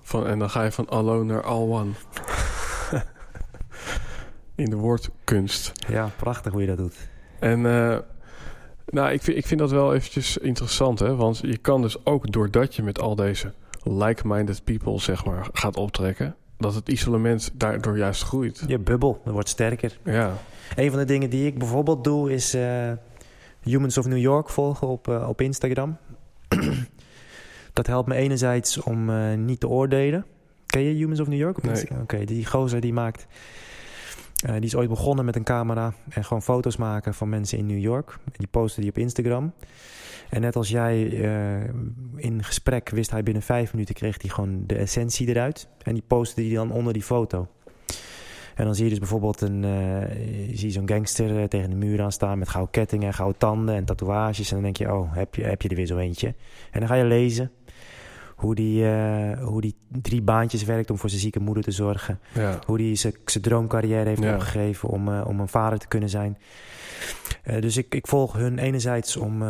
van, 0.03 0.27
en 0.27 0.39
dan 0.39 0.49
ga 0.49 0.63
je 0.63 0.71
van 0.71 0.89
alone 0.89 1.33
naar 1.33 1.43
all 1.43 1.69
one. 1.69 1.91
In 4.55 4.69
de 4.69 4.75
woordkunst. 4.75 5.71
Ja, 5.87 6.09
prachtig 6.17 6.51
hoe 6.51 6.61
je 6.61 6.67
dat 6.67 6.77
doet. 6.77 7.09
En 7.39 7.59
uh, 7.59 7.97
nou, 8.85 9.11
ik 9.11 9.21
vind, 9.21 9.37
ik 9.37 9.45
vind 9.45 9.59
dat 9.59 9.71
wel 9.71 9.93
eventjes 9.93 10.37
interessant, 10.37 10.99
hè? 10.99 11.15
Want 11.15 11.37
je 11.37 11.57
kan 11.57 11.81
dus 11.81 12.05
ook 12.05 12.31
doordat 12.31 12.75
je 12.75 12.83
met 12.83 12.99
al 12.99 13.15
deze 13.15 13.53
like-minded 13.83 14.63
people, 14.63 14.99
zeg 14.99 15.25
maar, 15.25 15.47
gaat 15.53 15.77
optrekken, 15.77 16.35
dat 16.57 16.75
het 16.75 16.89
isolement 16.89 17.51
daardoor 17.53 17.97
juist 17.97 18.23
groeit. 18.23 18.63
Je 18.67 18.79
bubbel, 18.79 19.21
dat 19.23 19.33
wordt 19.33 19.49
sterker. 19.49 19.97
Ja. 20.03 20.33
Een 20.75 20.89
van 20.89 20.99
de 20.99 21.05
dingen 21.05 21.29
die 21.29 21.47
ik 21.47 21.57
bijvoorbeeld 21.57 22.03
doe, 22.03 22.31
is 22.31 22.55
uh, 22.55 22.91
Humans 23.61 23.97
of 23.97 24.05
New 24.05 24.17
York 24.17 24.49
volgen 24.49 24.87
op, 24.87 25.07
uh, 25.07 25.29
op 25.29 25.41
Instagram. 25.41 25.97
Dat 27.73 27.87
helpt 27.87 28.07
me 28.07 28.15
enerzijds 28.15 28.81
om 28.81 29.09
uh, 29.09 29.33
niet 29.33 29.59
te 29.59 29.67
oordelen. 29.67 30.25
Ken 30.65 30.81
je 30.81 30.93
Humans 30.93 31.19
of 31.19 31.27
New 31.27 31.39
York? 31.39 31.63
Nee. 31.63 31.83
Oké, 31.83 32.01
okay, 32.01 32.25
die 32.25 32.45
gozer 32.45 32.79
die 32.81 32.93
maakt 32.93 33.27
uh, 34.45 34.53
die 34.53 34.63
is 34.63 34.75
ooit 34.75 34.89
begonnen 34.89 35.25
met 35.25 35.35
een 35.35 35.43
camera 35.43 35.93
en 36.09 36.23
gewoon 36.23 36.41
foto's 36.41 36.77
maken 36.77 37.13
van 37.13 37.29
mensen 37.29 37.57
in 37.57 37.65
New 37.65 37.79
York. 37.79 38.17
Die 38.31 38.47
postte 38.47 38.81
die 38.81 38.89
op 38.89 38.97
Instagram. 38.97 39.53
En 40.29 40.41
net 40.41 40.55
als 40.55 40.69
jij 40.69 41.09
uh, 41.09 41.63
in 42.15 42.43
gesprek 42.43 42.89
wist 42.89 43.11
hij 43.11 43.23
binnen 43.23 43.43
vijf 43.43 43.73
minuten 43.73 43.95
kreeg 43.95 44.21
hij 44.21 44.29
gewoon 44.29 44.63
de 44.67 44.75
essentie 44.75 45.27
eruit. 45.27 45.67
En 45.81 45.93
die 45.93 46.03
postte 46.07 46.41
die 46.41 46.55
dan 46.55 46.71
onder 46.71 46.93
die 46.93 47.01
foto. 47.01 47.47
En 48.55 48.65
dan 48.65 48.75
zie 48.75 48.83
je 48.83 48.89
dus 48.89 48.99
bijvoorbeeld 48.99 49.41
een, 49.41 49.63
uh, 49.63 50.55
zie 50.57 50.71
zo'n 50.71 50.87
gangster 50.87 51.49
tegen 51.49 51.69
de 51.69 51.75
muur 51.75 52.01
aan 52.01 52.11
staan 52.11 52.37
met 52.37 52.49
gouden 52.49 52.71
kettingen, 52.71 53.13
gouden 53.13 53.39
tanden 53.39 53.75
en 53.75 53.85
tatoeages. 53.85 54.49
En 54.49 54.53
dan 54.53 54.63
denk 54.63 54.77
je, 54.77 54.93
oh, 54.93 55.15
heb 55.15 55.35
je, 55.35 55.43
heb 55.43 55.61
je 55.61 55.69
er 55.69 55.75
weer 55.75 55.85
zo 55.85 55.97
eentje? 55.97 56.27
En 56.71 56.79
dan 56.79 56.87
ga 56.89 56.95
je 56.95 57.05
lezen 57.05 57.51
hoe 58.43 58.55
die, 58.55 58.83
uh, 58.83 59.43
hoe 59.43 59.61
die 59.61 59.75
drie 59.87 60.21
baantjes 60.21 60.63
werkt 60.63 60.89
om 60.89 60.97
voor 60.97 61.09
zijn 61.09 61.21
zieke 61.21 61.39
moeder 61.39 61.63
te 61.63 61.71
zorgen. 61.71 62.19
Ja. 62.33 62.59
Hoe 62.65 62.77
die 62.77 62.95
zijn 62.95 63.13
droomcarrière 63.41 64.09
heeft 64.09 64.23
ja. 64.23 64.33
opgegeven 64.33 64.89
om, 64.89 65.07
uh, 65.07 65.23
om 65.27 65.39
een 65.39 65.47
vader 65.47 65.79
te 65.79 65.87
kunnen 65.87 66.09
zijn. 66.09 66.37
Uh, 67.45 67.61
dus 67.61 67.77
ik, 67.77 67.95
ik 67.95 68.07
volg 68.07 68.33
hun 68.33 68.57
enerzijds 68.57 69.17
om 69.17 69.43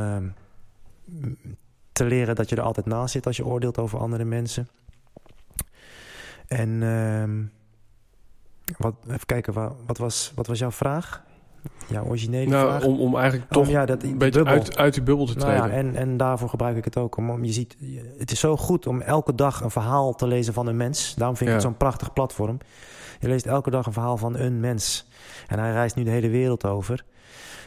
te 1.92 2.06
leren 2.06 2.36
dat 2.36 2.50
je 2.50 2.56
er 2.56 2.62
altijd 2.62 2.86
naast 2.86 3.14
zit 3.14 3.26
als 3.26 3.38
je 3.38 3.46
oordeelt 3.46 3.78
over 3.78 4.00
andere 4.00 4.24
mensen. 4.24 4.68
En 6.48 6.84
ehm, 6.84 7.44
wat, 8.78 8.96
even 9.08 9.26
kijken, 9.26 9.54
wat, 9.54 9.76
wat, 9.86 9.98
was, 9.98 10.32
wat 10.36 10.48
was 10.48 10.60
jouw 10.60 10.72
vraag? 10.72 11.24
Ja, 11.88 12.02
originele 12.02 12.50
nou, 12.50 12.68
vraag. 12.68 12.84
Om, 12.84 13.00
om 13.00 13.16
eigenlijk 13.18 13.52
toch 13.52 13.66
oh, 13.66 13.72
ja, 13.72 13.86
dat, 13.86 14.04
een 14.04 14.18
beetje 14.18 14.46
uit, 14.46 14.78
uit 14.78 14.94
die 14.94 15.04
bubbel 15.04 15.26
te 15.26 15.36
treden. 15.36 15.58
Nou 15.58 15.70
ja, 15.70 15.76
en, 15.76 15.96
en 15.96 16.18
daarvoor 16.18 16.50
gebruik 16.50 16.78
ik 16.78 16.86
het 16.86 16.98
ook. 16.98 17.18
Om, 17.18 17.30
om, 17.30 17.44
je 17.44 17.52
ziet, 17.52 17.78
het 18.18 18.32
is 18.32 18.40
zo 18.40 18.58
goed 18.58 18.88
om 18.88 19.02
elke 19.02 19.36
dag 19.36 19.62
een 19.62 19.72
verhaal 19.72 20.14
te 20.14 20.28
lezen 20.28 20.54
van 20.54 20.68
een 20.68 20.78
mens. 20.78 21.16
Daarom 21.16 21.38
vind 21.38 21.50
ik 21.50 21.56
ja. 21.56 21.62
het 21.62 21.72
zo'n 21.72 21.78
prachtig 21.78 22.14
platform. 22.14 22.58
Je 23.20 23.28
leest 23.28 23.46
elke 23.46 23.70
dag 23.70 23.86
een 23.86 23.94
verhaal 23.94 24.18
van 24.18 24.38
een 24.38 24.60
mens. 24.60 25.08
En 25.48 25.60
hij 25.60 25.72
reist 25.72 25.96
nu 25.96 26.04
de 26.04 26.10
hele 26.10 26.30
wereld 26.30 26.66
over. 26.66 27.06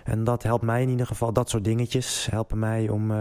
En 0.05 0.25
dat 0.25 0.43
helpt 0.43 0.65
mij 0.65 0.83
in 0.83 0.89
ieder 0.89 1.07
geval. 1.07 1.33
Dat 1.33 1.51
soort 1.51 1.65
dingetjes 1.65 2.29
helpen 2.31 2.59
mij 2.59 2.89
om, 2.89 3.11
uh, 3.11 3.19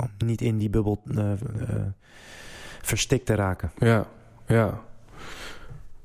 om 0.00 0.10
niet 0.26 0.40
in 0.40 0.58
die 0.58 0.70
bubbel 0.70 1.00
uh, 1.04 1.18
uh, 1.18 1.32
verstikt 2.82 3.26
te 3.26 3.34
raken. 3.34 3.70
Ja, 3.78 4.06
ja. 4.46 4.80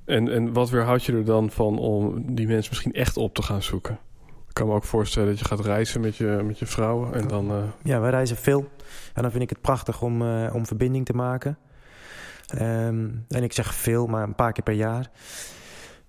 En, 0.06 0.30
en 0.30 0.54
wat 0.54 0.70
weerhoudt 0.70 1.04
je 1.04 1.14
er 1.14 1.26
dan 1.26 1.50
van 1.50 1.78
om 1.80 2.26
die 2.36 2.48
mensen 2.48 2.70
misschien 2.70 2.94
echt 2.94 3.18
op 3.18 3.34
te 3.34 3.42
gaan 3.42 3.64
zoeken? 3.64 4.00
Ik 4.48 4.60
kan 4.60 4.68
me 4.68 4.74
ook 4.74 4.84
voorstellen 4.84 5.30
dat 5.30 5.40
je 5.40 5.46
gaat 5.46 5.60
reizen 5.60 6.02
met 6.02 6.16
je, 6.16 6.42
met 6.46 6.60
je 6.60 6.66
vrouwen 6.66 7.14
en 7.14 7.28
dan... 7.28 7.52
Uh... 7.52 7.64
Ja, 7.84 8.00
wij 8.00 8.10
reizen 8.10 8.38
veel. 8.38 8.70
En 9.14 9.22
dan 9.22 9.32
vind 9.32 9.44
ik 9.44 9.50
het 9.50 9.62
prachtig 9.62 10.02
om, 10.02 10.22
uh, 10.22 10.54
om 10.54 10.66
verbinding 10.66 11.06
te 11.06 11.14
maken. 11.14 11.58
Um, 12.62 13.26
en 13.30 13.44
ik 13.44 13.54
zeg 13.54 13.74
veel, 13.74 14.08
maar 14.08 14.24
een 14.24 14.36
paar 14.36 14.52
keer 14.52 14.64
per 14.64 14.74
jaar. 14.74 15.10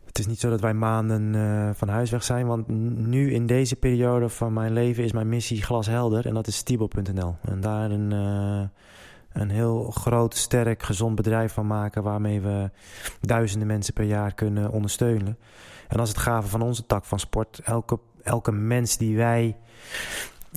Het 0.06 0.18
is 0.18 0.26
niet 0.26 0.40
zo 0.40 0.50
dat 0.50 0.60
wij 0.60 0.74
maanden 0.74 1.34
uh, 1.34 1.70
van 1.72 1.88
huis 1.88 2.10
weg 2.10 2.22
zijn. 2.22 2.46
Want 2.46 2.68
nu 2.98 3.32
in 3.32 3.46
deze 3.46 3.76
periode 3.76 4.28
van 4.28 4.52
mijn 4.52 4.72
leven 4.72 5.04
is 5.04 5.12
mijn 5.12 5.28
missie 5.28 5.62
glashelder. 5.62 6.26
En 6.26 6.34
dat 6.34 6.46
is 6.46 6.56
stiebel.nl. 6.56 7.36
En 7.42 7.60
daar 7.60 7.90
een 7.90 8.12
een 9.34 9.50
heel 9.50 9.90
groot, 9.90 10.36
sterk, 10.36 10.82
gezond 10.82 11.14
bedrijf 11.14 11.52
van 11.52 11.66
maken... 11.66 12.02
waarmee 12.02 12.40
we 12.40 12.70
duizenden 13.20 13.68
mensen 13.68 13.94
per 13.94 14.04
jaar 14.04 14.34
kunnen 14.34 14.70
ondersteunen. 14.70 15.38
En 15.88 15.96
dat 15.96 16.06
is 16.06 16.12
het 16.12 16.22
gave 16.22 16.48
van 16.48 16.62
onze 16.62 16.86
tak 16.86 17.04
van 17.04 17.18
sport. 17.18 17.60
Elke, 17.64 17.98
elke 18.22 18.52
mens 18.52 18.96
die 18.96 19.16
wij 19.16 19.56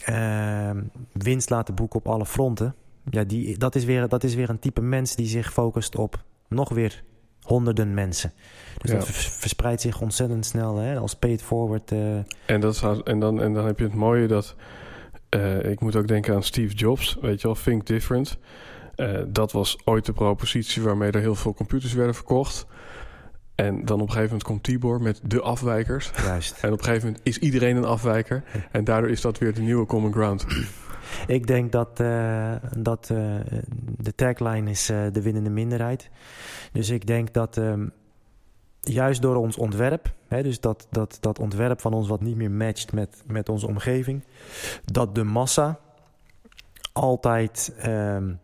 uh, 0.09 0.71
winst 1.11 1.49
laten 1.49 1.75
boeken 1.75 1.99
op 1.99 2.07
alle 2.07 2.25
fronten... 2.25 2.75
Ja, 3.09 3.23
die, 3.23 3.57
dat, 3.57 3.75
is 3.75 3.85
weer, 3.85 4.07
dat 4.07 4.23
is 4.23 4.35
weer 4.35 4.49
een 4.49 4.59
type 4.59 4.81
mens 4.81 5.15
die 5.15 5.27
zich 5.27 5.53
focust 5.53 5.95
op 5.95 6.23
nog 6.47 6.69
weer 6.69 7.03
honderden 7.41 7.93
mensen. 7.93 8.33
Dus 8.77 8.91
ja. 8.91 8.97
dat 8.97 9.07
verspreidt 9.07 9.81
zich 9.81 10.01
ontzettend 10.01 10.45
snel 10.45 10.77
hè, 10.77 10.97
als 10.97 11.15
pay 11.15 11.31
it 11.31 11.43
forward. 11.43 11.91
Uh... 11.91 12.17
En, 12.45 12.59
dat 12.59 12.75
zou, 12.75 13.01
en, 13.03 13.19
dan, 13.19 13.41
en 13.41 13.53
dan 13.53 13.65
heb 13.65 13.79
je 13.79 13.85
het 13.85 13.93
mooie 13.93 14.27
dat... 14.27 14.55
Uh, 15.29 15.63
ik 15.63 15.79
moet 15.79 15.95
ook 15.95 16.07
denken 16.07 16.35
aan 16.35 16.43
Steve 16.43 16.75
Jobs, 16.75 17.17
weet 17.21 17.41
je 17.41 17.47
wel, 17.47 17.57
Think 17.63 17.85
Different. 17.85 18.37
Uh, 18.95 19.19
dat 19.27 19.51
was 19.51 19.77
ooit 19.85 20.05
de 20.05 20.13
propositie 20.13 20.81
waarmee 20.81 21.11
er 21.11 21.19
heel 21.19 21.35
veel 21.35 21.53
computers 21.53 21.93
werden 21.93 22.15
verkocht. 22.15 22.65
En 23.55 23.85
dan 23.85 23.95
op 23.95 24.07
een 24.07 24.13
gegeven 24.13 24.23
moment 24.23 24.43
komt 24.43 24.63
Tibor 24.63 25.01
met 25.01 25.19
de 25.23 25.41
afwijkers. 25.41 26.11
Juist. 26.15 26.57
En 26.61 26.71
op 26.71 26.77
een 26.77 26.83
gegeven 26.83 27.07
moment 27.07 27.25
is 27.25 27.37
iedereen 27.37 27.75
een 27.75 27.85
afwijker. 27.85 28.43
En 28.71 28.83
daardoor 28.83 29.09
is 29.09 29.21
dat 29.21 29.37
weer 29.37 29.53
de 29.53 29.61
nieuwe 29.61 29.85
common 29.85 30.11
ground. 30.11 30.45
Ik 31.27 31.47
denk 31.47 31.71
dat, 31.71 31.99
uh, 31.99 32.55
dat 32.77 33.07
de 33.97 34.15
tagline 34.15 34.69
is 34.69 34.85
de 34.85 35.21
winnende 35.21 35.49
minderheid. 35.49 36.09
Dus 36.71 36.89
ik 36.89 37.07
denk 37.07 37.33
dat 37.33 37.57
um, 37.57 37.91
juist 38.81 39.21
door 39.21 39.35
ons 39.35 39.57
ontwerp, 39.57 40.13
hè, 40.27 40.43
dus 40.43 40.59
dat, 40.59 40.87
dat, 40.89 41.17
dat 41.19 41.39
ontwerp 41.39 41.81
van 41.81 41.93
ons 41.93 42.07
wat 42.07 42.21
niet 42.21 42.35
meer 42.35 42.51
matcht 42.51 42.93
met, 42.93 43.23
met 43.25 43.49
onze 43.49 43.67
omgeving, 43.67 44.23
dat 44.85 45.15
de 45.15 45.23
massa 45.23 45.79
altijd. 46.93 47.75
Um, 47.85 48.39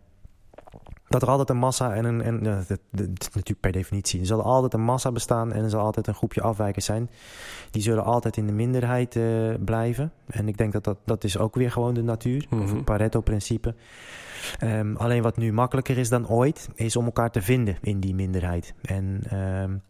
dat 1.14 1.22
er 1.22 1.28
altijd 1.28 1.50
een 1.50 1.58
massa 1.58 1.94
en 1.94 2.06
een. 2.06 2.22
En, 2.22 2.44
dat, 2.44 2.68
dat, 2.68 2.80
is 2.92 3.30
natuurlijk 3.34 3.60
per 3.60 3.72
definitie. 3.72 4.20
Er 4.20 4.26
zal 4.26 4.44
altijd 4.44 4.74
een 4.74 4.82
massa 4.82 5.12
bestaan 5.12 5.54
en 5.54 5.64
er 5.64 5.70
zal 5.70 5.86
altijd 5.86 6.08
een 6.08 6.14
groepje 6.14 6.42
afwijkers 6.42 6.86
zijn. 6.86 7.10
Die 7.72 7.82
zullen 7.82 8.04
altijd 8.04 8.38
in 8.38 8.48
de 8.48 8.54
minderheid 8.54 9.16
uh, 9.16 9.54
blijven. 9.66 10.12
En 10.28 10.48
ik 10.48 10.58
denk 10.58 10.74
dat 10.74 10.84
dat, 10.84 10.98
dat 11.06 11.24
is 11.24 11.38
ook 11.38 11.56
weer 11.56 11.72
gewoon 11.72 11.94
de 11.94 12.04
natuur. 12.04 12.46
Mm 12.50 12.58
-hmm. 12.58 12.62
Of 12.62 12.74
het 12.74 12.86
Pareto-principe. 12.86 13.76
Um, 14.64 14.96
alleen 14.96 15.22
wat 15.22 15.38
nu 15.38 15.54
makkelijker 15.54 15.98
is 15.98 16.10
dan 16.10 16.28
ooit, 16.28 16.70
is 16.76 16.96
om 16.96 17.06
elkaar 17.06 17.32
te 17.32 17.42
vinden 17.42 17.78
in 17.82 18.00
die 18.00 18.16
minderheid. 18.16 18.74
En, 18.82 19.22
um, 19.34 19.82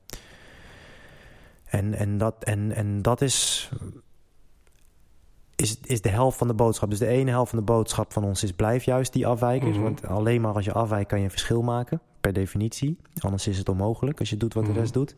en, 1.74 1.94
en, 1.94 2.18
dat, 2.18 2.36
en, 2.44 2.72
en 2.72 3.02
dat 3.02 3.22
is 3.22 3.70
is, 5.56 5.78
is 5.84 6.02
de 6.02 6.10
helft 6.10 6.38
van 6.38 6.48
de 6.48 6.54
boodschap. 6.54 6.90
Dus 6.90 7.00
de 7.00 7.08
ene 7.08 7.30
helft 7.30 7.50
van 7.50 7.60
de 7.60 7.66
boodschap 7.66 8.14
van 8.14 8.24
ons 8.24 8.44
is 8.44 8.52
blijf 8.52 8.84
juist 8.84 9.14
die 9.14 9.28
afwijkers. 9.28 9.70
Mm 9.70 9.76
-hmm. 9.76 9.84
Want 9.84 10.06
alleen 10.06 10.42
maar 10.42 10.54
als 10.54 10.66
je 10.66 10.72
afwijkt 10.72 11.10
kan 11.10 11.18
je 11.18 11.24
een 11.24 11.30
verschil 11.32 11.62
maken. 11.62 12.02
Per 12.22 12.34
definitie. 12.34 12.98
Anders 13.20 13.48
is 13.48 13.58
het 13.58 13.70
onmogelijk 13.70 14.20
als 14.20 14.30
je 14.30 14.38
doet 14.38 14.54
wat 14.54 14.64
mm 14.64 14.70
-hmm. 14.70 14.78
de 14.78 14.82
rest 14.82 14.94
doet. 14.94 15.16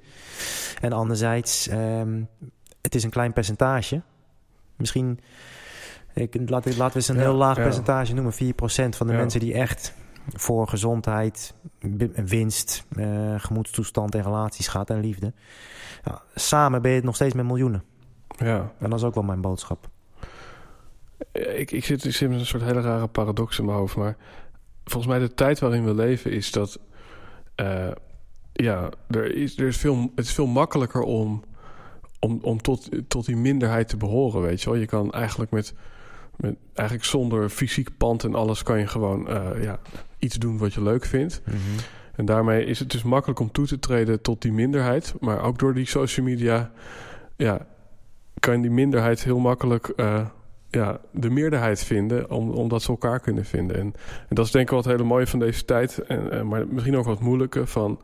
En 0.82 0.92
anderzijds, 0.92 1.70
um, 1.72 2.28
het 2.82 2.96
is 2.96 3.04
een 3.04 3.10
klein 3.10 3.34
percentage. 3.34 4.02
Misschien, 4.76 5.20
ik, 6.14 6.50
laat, 6.50 6.66
laten 6.66 6.76
we 6.76 6.96
eens 6.96 7.08
een 7.08 7.16
ja, 7.16 7.22
heel 7.22 7.34
laag 7.34 7.58
ja. 7.58 7.64
percentage 7.64 8.14
noemen. 8.14 8.34
4% 8.34 8.38
van 8.90 9.08
de 9.08 9.14
ja. 9.14 9.20
mensen 9.20 9.40
die 9.40 9.54
echt 9.54 9.94
voor 10.34 10.68
gezondheid, 10.68 11.54
winst, 12.16 12.86
uh, 12.98 13.36
gemoedstoestand 13.38 14.16
en 14.16 14.24
relaties 14.24 14.68
gaat 14.68 14.90
en 14.90 15.00
liefde. 15.00 15.34
samen 16.36 16.82
ben 16.82 16.92
je 16.92 16.98
het 16.98 17.06
nog 17.06 17.16
steeds 17.16 17.34
met 17.34 17.46
miljoenen. 17.46 17.84
Ja. 18.38 18.74
En 18.80 18.90
dat 18.90 19.00
is 19.00 19.06
ook 19.06 19.14
wel 19.14 19.24
mijn 19.24 19.42
boodschap. 19.42 19.90
Ik, 21.32 21.72
ik, 21.72 21.86
zit, 21.86 22.06
ik 22.06 22.16
zit 22.16 22.30
met 22.30 22.40
een 22.40 22.46
soort 22.46 22.64
hele 22.64 22.82
rare 22.82 23.08
paradox 23.08 23.60
in 23.60 23.66
mijn 23.66 23.78
hoofd. 23.78 23.96
Maar 23.96 24.18
volgens 24.84 25.14
mij 25.14 25.20
de 25.20 25.34
tijd 25.34 25.60
waarin 25.60 25.86
we 25.86 25.94
leven 25.94 26.32
is 26.32 26.52
dat... 26.52 26.80
Uh, 27.62 27.92
ja, 28.54 28.90
er 29.10 29.36
is, 29.36 29.58
er 29.58 29.68
is 29.68 29.78
veel, 29.78 30.12
het 30.16 30.26
is 30.26 30.34
veel 30.34 30.48
makkelijker 30.48 31.02
om, 31.02 31.44
om, 32.20 32.40
om 32.42 32.62
tot, 32.62 32.90
tot 33.08 33.26
die 33.26 33.36
minderheid 33.36 33.88
te 33.88 33.98
behoren, 33.98 34.42
weet 34.42 34.62
je 34.62 34.70
wel. 34.70 34.80
Je 34.80 34.86
kan 34.86 35.12
eigenlijk 35.12 35.52
met, 35.52 35.74
met 36.38 36.56
eigenlijk 36.74 37.08
zonder 37.08 37.50
fysiek 37.50 37.90
pand 37.98 38.24
en 38.24 38.36
alles... 38.36 38.64
kan 38.64 38.80
je 38.80 38.88
gewoon 38.88 39.30
uh, 39.30 39.64
ja, 39.64 39.80
iets 40.20 40.36
doen 40.36 40.58
wat 40.58 40.74
je 40.74 40.84
leuk 40.84 41.06
vindt. 41.06 41.42
Mm 41.46 41.54
-hmm. 41.54 41.78
En 42.16 42.26
daarmee 42.26 42.66
is 42.66 42.80
het 42.80 42.92
dus 42.92 43.04
makkelijk 43.04 43.40
om 43.40 43.52
toe 43.52 43.68
te 43.68 43.80
treden 43.80 44.22
tot 44.22 44.42
die 44.42 44.52
minderheid. 44.52 45.14
Maar 45.20 45.44
ook 45.44 45.60
door 45.60 45.74
die 45.74 45.88
social 45.88 46.26
media... 46.26 46.72
ja, 47.36 47.66
kan 48.40 48.62
die 48.62 48.72
minderheid 48.72 49.24
heel 49.24 49.40
makkelijk... 49.40 49.94
Uh, 49.96 50.26
ja, 50.70 51.00
de 51.12 51.30
meerderheid 51.30 51.84
vinden, 51.84 52.30
om, 52.30 52.50
omdat 52.50 52.82
ze 52.82 52.90
elkaar 52.90 53.20
kunnen 53.20 53.46
vinden. 53.46 53.76
En, 53.76 53.94
en, 54.30 54.36
dat 54.36 54.46
is 54.46 54.52
denk 54.52 54.64
ik 54.64 54.70
wel 54.70 54.80
het 54.80 54.90
hele 54.90 55.04
mooie 55.04 55.28
van 55.28 55.40
deze 55.40 55.66
tijd, 55.66 55.98
en, 55.98 56.32
en, 56.32 56.48
maar 56.48 56.68
misschien 56.68 56.98
ook 56.98 57.06
wat 57.06 57.20
moeilijke 57.20 57.68
van... 57.68 58.00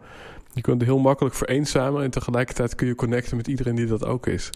Je 0.53 0.61
kunt 0.61 0.81
heel 0.81 0.99
makkelijk 0.99 1.35
vereenzamen 1.35 2.03
en 2.03 2.09
tegelijkertijd 2.09 2.75
kun 2.75 2.87
je 2.87 2.95
connecten 2.95 3.37
met 3.37 3.47
iedereen 3.47 3.75
die 3.75 3.85
dat 3.85 4.05
ook 4.05 4.27
is. 4.27 4.49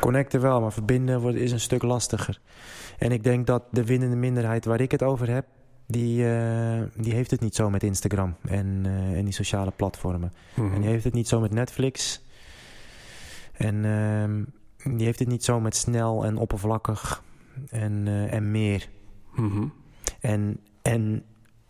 Connecten 0.00 0.40
wel, 0.40 0.60
maar 0.60 0.72
verbinden 0.72 1.20
wordt, 1.20 1.36
is 1.36 1.52
een 1.52 1.60
stuk 1.60 1.82
lastiger. 1.82 2.40
En 2.98 3.12
ik 3.12 3.24
denk 3.24 3.46
dat 3.46 3.62
de 3.70 3.84
winnende 3.84 4.16
minderheid 4.16 4.64
waar 4.64 4.80
ik 4.80 4.90
het 4.90 5.02
over 5.02 5.30
heb, 5.30 5.46
die, 5.86 6.24
uh, 6.24 6.82
die 6.96 7.12
heeft 7.12 7.30
het 7.30 7.40
niet 7.40 7.54
zo 7.54 7.70
met 7.70 7.82
Instagram 7.82 8.36
en, 8.44 8.82
uh, 8.86 9.18
en 9.18 9.24
die 9.24 9.34
sociale 9.34 9.72
platformen. 9.76 10.32
Mhm. 10.54 10.60
Mm 10.60 10.66
-hmm. 10.66 10.74
En 10.74 10.80
die 10.80 10.90
heeft 10.90 11.04
het 11.04 11.14
niet 11.14 11.28
zo 11.28 11.40
met 11.40 11.52
Netflix. 11.52 12.24
En 13.52 13.74
uh, 13.74 14.96
die 14.96 15.04
heeft 15.04 15.18
het 15.18 15.28
niet 15.28 15.44
zo 15.44 15.60
met 15.60 15.76
snel 15.76 16.24
en 16.24 16.36
oppervlakkig 16.36 17.22
en, 17.68 18.06
uh, 18.06 18.32
en 18.32 18.50
meer. 18.50 18.88
Mm 19.34 19.50
-hmm. 19.50 19.72
en, 20.20 20.60
en, 20.82 21.24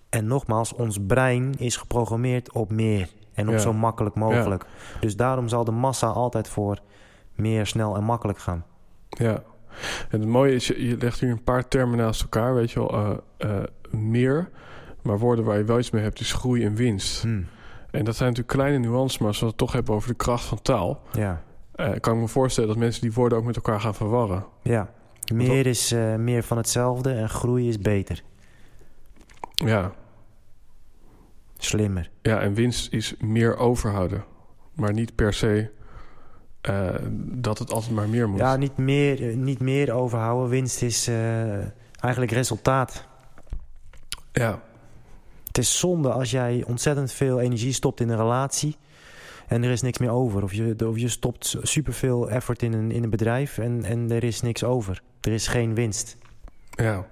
en 0.08 0.26
nogmaals, 0.26 0.72
ons 0.72 0.98
brein 1.06 1.54
is 1.58 1.76
geprogrammeerd 1.76 2.52
op 2.52 2.70
meer 2.70 3.08
en 3.34 3.48
op 3.48 3.54
Ja. 3.54 3.60
zo 3.60 3.72
makkelijk 3.72 4.14
mogelijk. 4.14 4.62
Ja. 4.62 5.00
Dus 5.00 5.16
daarom 5.16 5.48
zal 5.48 5.64
de 5.64 5.70
massa 5.70 6.06
altijd 6.06 6.48
voor 6.48 6.80
meer, 7.34 7.66
snel 7.66 7.96
en 7.96 8.04
makkelijk 8.04 8.38
gaan. 8.38 8.64
Ja. 9.08 9.42
En 10.10 10.20
het 10.20 10.28
mooie 10.28 10.54
is, 10.54 10.66
je, 10.66 10.96
legt 10.98 11.20
hier 11.20 11.30
een 11.30 11.42
paar 11.42 11.68
termen 11.68 11.98
naast 11.98 12.22
elkaar, 12.22 12.54
weet 12.54 12.70
je 12.70 12.78
wel. 12.78 12.94
Uh, 12.94 13.10
uh, 13.38 13.62
meer, 13.90 14.50
maar 15.02 15.18
woorden 15.18 15.44
waar 15.44 15.58
je 15.58 15.64
wel 15.64 15.78
iets 15.78 15.90
mee 15.90 16.02
hebt, 16.02 16.20
is 16.20 16.32
groei 16.32 16.64
en 16.64 16.74
winst. 16.74 17.22
Hmm. 17.22 17.46
En 17.90 18.04
dat 18.04 18.16
zijn 18.16 18.28
natuurlijk 18.28 18.58
kleine 18.58 18.78
nuances, 18.78 19.18
maar 19.18 19.28
als 19.28 19.40
we 19.40 19.46
het 19.46 19.56
toch 19.56 19.72
hebben 19.72 19.94
over 19.94 20.08
de 20.08 20.16
kracht 20.16 20.44
van 20.44 20.62
taal... 20.62 21.02
Ja, 21.12 21.42
eh, 21.76 21.90
kan 22.00 22.14
ik 22.14 22.20
me 22.20 22.28
voorstellen 22.28 22.68
dat 22.68 22.78
mensen 22.78 23.02
die 23.02 23.12
woorden 23.12 23.38
ook 23.38 23.44
met 23.44 23.56
elkaar 23.56 23.80
gaan 23.80 23.94
verwarren. 23.94 24.44
ja. 24.62 24.94
Meer 25.34 25.66
is 25.66 25.92
eh, 25.92 26.14
meer 26.14 26.42
van 26.42 26.56
hetzelfde 26.56 27.12
en 27.12 27.28
groei 27.28 27.68
is 27.68 27.78
beter. 27.78 28.22
Ja, 29.54 29.92
Slimmer. 31.58 32.10
ja 32.22 32.40
en 32.40 32.54
winst 32.54 32.92
is 32.92 33.14
meer 33.18 33.56
overhouden. 33.56 34.24
Maar 34.74 34.92
niet 34.92 35.14
per 35.14 35.32
se 35.32 35.70
eh, 36.66 36.94
dat 37.18 37.58
het 37.58 37.72
altijd 37.72 37.94
maar 37.94 38.08
meer 38.08 38.28
moet. 38.28 38.38
Ja, 38.38 38.56
niet 38.56 38.76
meer, 38.76 39.28
eh, 39.28 39.36
niet 39.36 39.60
meer 39.60 39.92
overhouden. 39.92 40.48
Winst 40.48 40.82
is 40.82 41.08
eh, 41.08 41.54
eigenlijk 42.00 42.30
resultaat. 42.32 43.06
ja, 44.32 44.62
Het 45.46 45.58
is 45.58 45.78
zonde 45.78 46.12
als 46.12 46.30
jij 46.30 46.64
ontzettend 46.66 47.12
veel 47.12 47.40
energie 47.40 47.72
stopt 47.72 48.00
in 48.00 48.08
een 48.08 48.16
relatie 48.16 48.76
en 49.46 49.62
er 49.62 49.70
is 49.70 49.82
niks 49.82 49.98
meer 49.98 50.10
over. 50.10 50.42
Of 50.42 50.52
je, 50.52 50.88
of 50.88 50.98
je 50.98 51.08
stopt 51.08 51.56
superveel 51.62 52.30
effort 52.30 52.62
in 52.62 52.72
een, 52.72 52.90
in 52.90 53.02
een 53.02 53.10
bedrijf 53.10 53.58
en, 53.58 53.84
en 53.84 54.10
er 54.10 54.24
is 54.24 54.40
niks 54.40 54.64
over. 54.64 55.02
Er 55.20 55.32
is 55.32 55.46
geen 55.46 55.74
winst. 55.74 56.16
ja. 56.70 57.06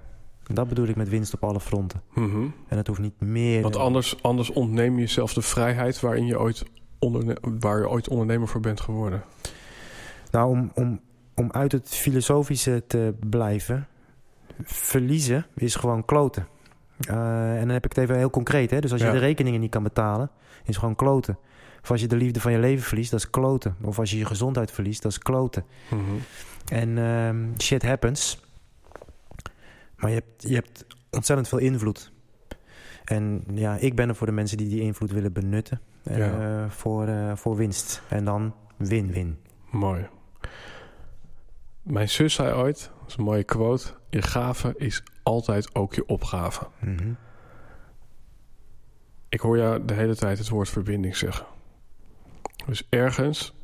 Dat 0.53 0.67
bedoel 0.67 0.87
ik 0.87 0.95
met 0.95 1.09
winst 1.09 1.33
op 1.33 1.43
alle 1.43 1.59
fronten. 1.59 2.01
Mhm. 2.13 2.47
En 2.67 2.77
het 2.77 2.87
hoeft 2.87 2.99
niet 2.99 3.19
meer... 3.19 3.61
Want 3.61 3.75
anders, 3.75 4.23
anders 4.23 4.49
ontneem 4.49 4.93
je 4.93 4.99
jezelf 4.99 5.33
de 5.33 5.41
vrijheid 5.41 5.99
waarin 5.99 6.25
je 6.25 6.39
ooit 6.39 6.65
waar 7.41 7.79
je 7.79 7.89
ooit 7.89 8.09
ondernemer 8.09 8.47
voor 8.47 8.61
bent 8.61 8.81
geworden. 8.81 9.23
Nou, 10.31 10.49
om, 10.49 10.71
om, 10.73 10.99
om 11.33 11.51
uit 11.51 11.71
het 11.71 11.89
filosofische 11.89 12.83
te 12.87 13.13
blijven, 13.29 13.87
verliezen 14.63 15.45
is 15.55 15.75
gewoon 15.75 16.05
kloten. 16.05 16.47
Uh, 17.09 17.53
en 17.53 17.59
dan 17.59 17.69
heb 17.69 17.85
ik 17.85 17.93
het 17.95 18.03
even 18.03 18.17
heel 18.17 18.29
concreet. 18.29 18.71
Hè? 18.71 18.79
Dus 18.79 18.91
als 18.91 19.01
je 19.01 19.07
Ja. 19.07 19.13
de 19.13 19.19
rekeningen 19.19 19.59
niet 19.59 19.71
kan 19.71 19.83
betalen, 19.83 20.29
is 20.63 20.77
gewoon 20.77 20.95
kloten. 20.95 21.37
Of 21.81 21.91
als 21.91 22.01
je 22.01 22.07
de 22.07 22.15
liefde 22.15 22.39
van 22.41 22.51
je 22.51 22.59
leven 22.59 22.83
verliest, 22.85 23.11
dat 23.11 23.19
is 23.19 23.29
kloten. 23.29 23.75
Of 23.81 23.99
als 23.99 24.11
je 24.11 24.17
je 24.17 24.25
gezondheid 24.25 24.71
verliest, 24.71 25.01
dat 25.01 25.11
is 25.11 25.19
kloten. 25.19 25.65
Mhm. 25.89 26.01
En 26.67 26.97
ehm, 26.97 27.59
shit 27.61 27.83
happens. 27.83 28.43
Maar 29.95 30.09
je 30.09 30.15
hebt, 30.15 30.49
je 30.49 30.53
hebt 30.55 30.85
ontzettend 31.11 31.47
veel 31.47 31.57
invloed. 31.57 32.11
En 33.03 33.43
ja, 33.53 33.77
ik 33.77 33.95
ben 33.95 34.09
er 34.09 34.15
voor 34.15 34.27
de 34.27 34.33
mensen 34.33 34.57
die 34.57 34.69
die 34.69 34.81
invloed 34.81 35.11
willen 35.11 35.33
benutten. 35.33 35.81
Eh, 36.05 36.17
Ja. 36.17 36.69
voor, 36.69 37.07
eh, 37.07 37.35
voor 37.35 37.55
winst. 37.55 38.01
En 38.07 38.25
dan 38.25 38.53
win-win. 38.77 39.39
Mooi. 39.71 40.07
Mijn 41.81 42.09
zus 42.09 42.33
zei 42.33 42.53
ooit, 42.53 42.91
dat 42.99 43.09
is 43.09 43.17
een 43.17 43.23
mooie 43.23 43.43
quote... 43.43 43.87
je 44.09 44.21
gave 44.21 44.73
is 44.77 45.03
altijd 45.23 45.75
ook 45.75 45.93
je 45.93 46.05
opgave. 46.05 46.67
Mhm. 46.79 47.11
Ik 49.29 49.39
hoor 49.39 49.57
jou 49.57 49.85
de 49.85 49.93
hele 49.93 50.15
tijd 50.15 50.37
het 50.37 50.49
woord 50.49 50.69
verbinding 50.69 51.15
zeggen. 51.15 51.45
Dus 52.65 52.87
ergens 52.89 53.55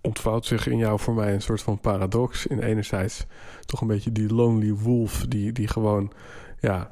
ontvouwt 0.00 0.46
zich 0.46 0.66
in 0.66 0.76
jou 0.76 0.98
voor 1.00 1.14
mij 1.14 1.34
een 1.34 1.42
soort 1.42 1.62
van 1.62 1.80
paradox. 1.80 2.46
In 2.46 2.60
enerzijds 2.60 3.26
toch 3.60 3.80
een 3.80 3.86
beetje 3.86 4.12
die 4.12 4.34
lonely 4.34 4.72
wolf... 4.72 5.26
die, 5.26 5.52
die 5.52 5.68
gewoon 5.68 6.12
ja, 6.60 6.90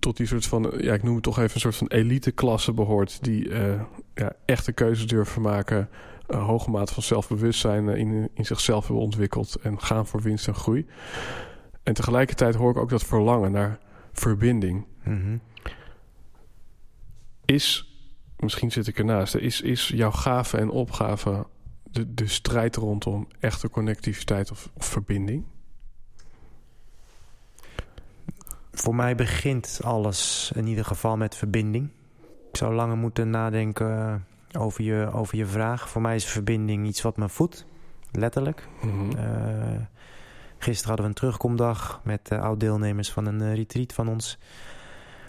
tot 0.00 0.16
die 0.16 0.26
soort 0.26 0.46
van... 0.46 0.72
ja, 0.78 0.94
ik 0.94 1.02
noem 1.02 1.14
het 1.14 1.22
toch 1.22 1.38
even 1.38 1.54
een 1.54 1.60
soort 1.60 1.76
van 1.76 1.86
elite-klasse 1.86 2.72
behoort... 2.72 3.24
die 3.24 3.48
uh, 3.48 3.82
ja, 4.14 4.32
echte 4.44 4.72
keuzes 4.72 5.06
durven 5.06 5.42
maken... 5.42 5.88
een 6.26 6.40
hoge 6.40 6.70
mate 6.70 6.94
van 6.94 7.02
zelfbewustzijn 7.02 7.88
uh, 7.88 7.96
in, 7.96 8.28
in 8.34 8.46
zichzelf 8.46 8.86
hebben 8.86 9.04
ontwikkeld... 9.04 9.54
en 9.54 9.80
gaan 9.80 10.06
voor 10.06 10.22
winst 10.22 10.46
en 10.46 10.54
groei. 10.54 10.86
En 11.82 11.94
tegelijkertijd 11.94 12.54
hoor 12.54 12.70
ik 12.70 12.76
ook 12.76 12.90
dat 12.90 13.04
verlangen 13.04 13.52
naar 13.52 13.78
verbinding. 14.12 14.86
Mhm. 15.04 15.36
Is, 17.44 17.96
misschien 18.36 18.72
zit 18.72 18.86
ik 18.86 18.98
ernaast... 18.98 19.34
is, 19.34 19.60
is 19.60 19.88
jouw 19.88 20.10
gave 20.10 20.56
en 20.56 20.70
opgave 20.70 21.46
de, 21.90 22.14
de 22.14 22.26
strijd 22.26 22.76
rondom 22.76 23.28
echte 23.40 23.70
connectiviteit 23.70 24.50
of, 24.50 24.70
of 24.74 24.86
verbinding? 24.86 25.44
Voor 28.80 28.94
mij 28.94 29.14
begint 29.14 29.80
alles 29.84 30.52
in 30.54 30.66
ieder 30.66 30.84
geval 30.84 31.16
met 31.16 31.36
verbinding. 31.36 31.90
Ik 32.50 32.56
zou 32.56 32.74
langer 32.74 32.96
moeten 32.96 33.30
nadenken 33.30 34.24
over 34.58 34.84
je, 34.84 35.10
over 35.12 35.36
je 35.36 35.46
vraag. 35.46 35.88
Voor 35.88 36.02
mij 36.02 36.14
is 36.14 36.24
verbinding 36.24 36.86
iets 36.86 37.02
wat 37.02 37.16
me 37.16 37.28
voedt, 37.28 37.66
letterlijk. 38.12 38.68
Mhm. 38.82 39.10
Uh, 39.16 39.80
gisteren 40.58 40.88
hadden 40.88 41.04
we 41.04 41.10
een 41.10 41.14
terugkomdag 41.14 42.00
met 42.04 42.30
uh, 42.32 42.42
oud-deelnemers 42.42 43.12
van 43.12 43.26
een 43.26 43.42
uh, 43.42 43.54
retreat 43.54 43.92
van 43.92 44.08
ons. 44.08 44.38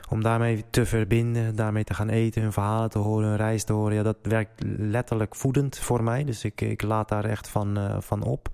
Om 0.10 0.24
daarmee 0.24 0.64
te 0.70 0.86
verbinden, 0.86 1.56
daarmee 1.56 1.84
te 1.84 1.94
gaan 1.94 2.10
eten, 2.10 2.42
hun 2.42 2.54
verhalen 2.54 2.90
te 2.90 3.00
horen, 3.00 3.28
hun 3.28 3.38
reis 3.38 3.64
te 3.64 3.74
horen. 3.74 3.96
Ja, 3.96 4.04
dat 4.04 4.18
werkt 4.22 4.64
letterlijk 4.78 5.36
voedend 5.36 5.78
voor 5.78 6.04
mij. 6.04 6.24
Dus 6.24 6.44
ik, 6.44 6.62
ik 6.62 6.82
laat 6.82 7.10
daar 7.10 7.26
echt 7.26 7.50
van, 7.50 7.98
van 8.00 8.24
op. 8.24 8.50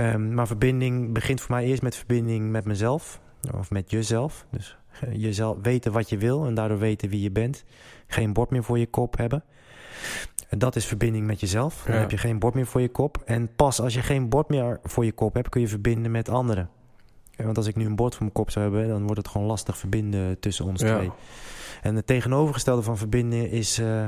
Um, 0.00 0.34
maar 0.34 0.46
verbinding 0.46 1.12
begint 1.12 1.40
voor 1.40 1.54
mij 1.54 1.64
eerst 1.64 1.82
met 1.82 1.96
verbinding 1.96 2.50
met 2.50 2.64
mezelf. 2.64 3.20
Of 3.54 3.70
met 3.70 3.90
jezelf. 3.90 4.46
Dus 4.50 4.76
jezelf 5.12 5.56
weten 5.62 5.92
wat 5.92 6.08
je 6.08 6.18
wil 6.18 6.46
en 6.46 6.54
daardoor 6.54 6.78
weten 6.78 7.08
wie 7.08 7.20
je 7.22 7.30
bent. 7.30 7.64
Geen 8.06 8.32
bord 8.32 8.50
meer 8.50 8.64
voor 8.64 8.78
je 8.78 8.86
kop 8.86 9.16
hebben. 9.16 9.44
En 10.48 10.58
dat 10.58 10.76
is 10.76 10.86
verbinding 10.86 11.26
met 11.26 11.40
jezelf. 11.40 11.82
Dan 11.86 11.94
Ja. 11.94 12.00
heb 12.00 12.10
je 12.10 12.18
geen 12.18 12.38
bord 12.38 12.54
meer 12.54 12.66
voor 12.66 12.80
je 12.80 12.88
kop. 12.88 13.22
En 13.24 13.54
pas 13.56 13.80
als 13.80 13.94
je 13.94 14.02
geen 14.02 14.28
bord 14.28 14.48
meer 14.48 14.80
voor 14.82 15.04
je 15.04 15.12
kop 15.12 15.34
hebt, 15.34 15.48
kun 15.48 15.60
je 15.60 15.68
verbinden 15.68 16.10
met 16.10 16.28
anderen. 16.28 16.68
Want 17.36 17.56
als 17.56 17.66
ik 17.66 17.76
nu 17.76 17.84
een 17.86 17.96
bord 17.96 18.12
voor 18.12 18.22
mijn 18.22 18.34
kop 18.34 18.50
zou 18.50 18.64
hebben, 18.64 18.88
dan 18.88 19.02
wordt 19.02 19.16
het 19.16 19.28
gewoon 19.28 19.46
lastig 19.46 19.76
verbinden 19.78 20.40
tussen 20.40 20.64
ons 20.64 20.80
Ja. 20.82 20.96
twee. 20.96 21.10
En 21.82 21.94
het 21.96 22.06
tegenovergestelde 22.06 22.82
van 22.82 22.98
verbinden 22.98 23.50
is. 23.50 23.78
eh, 23.78 24.04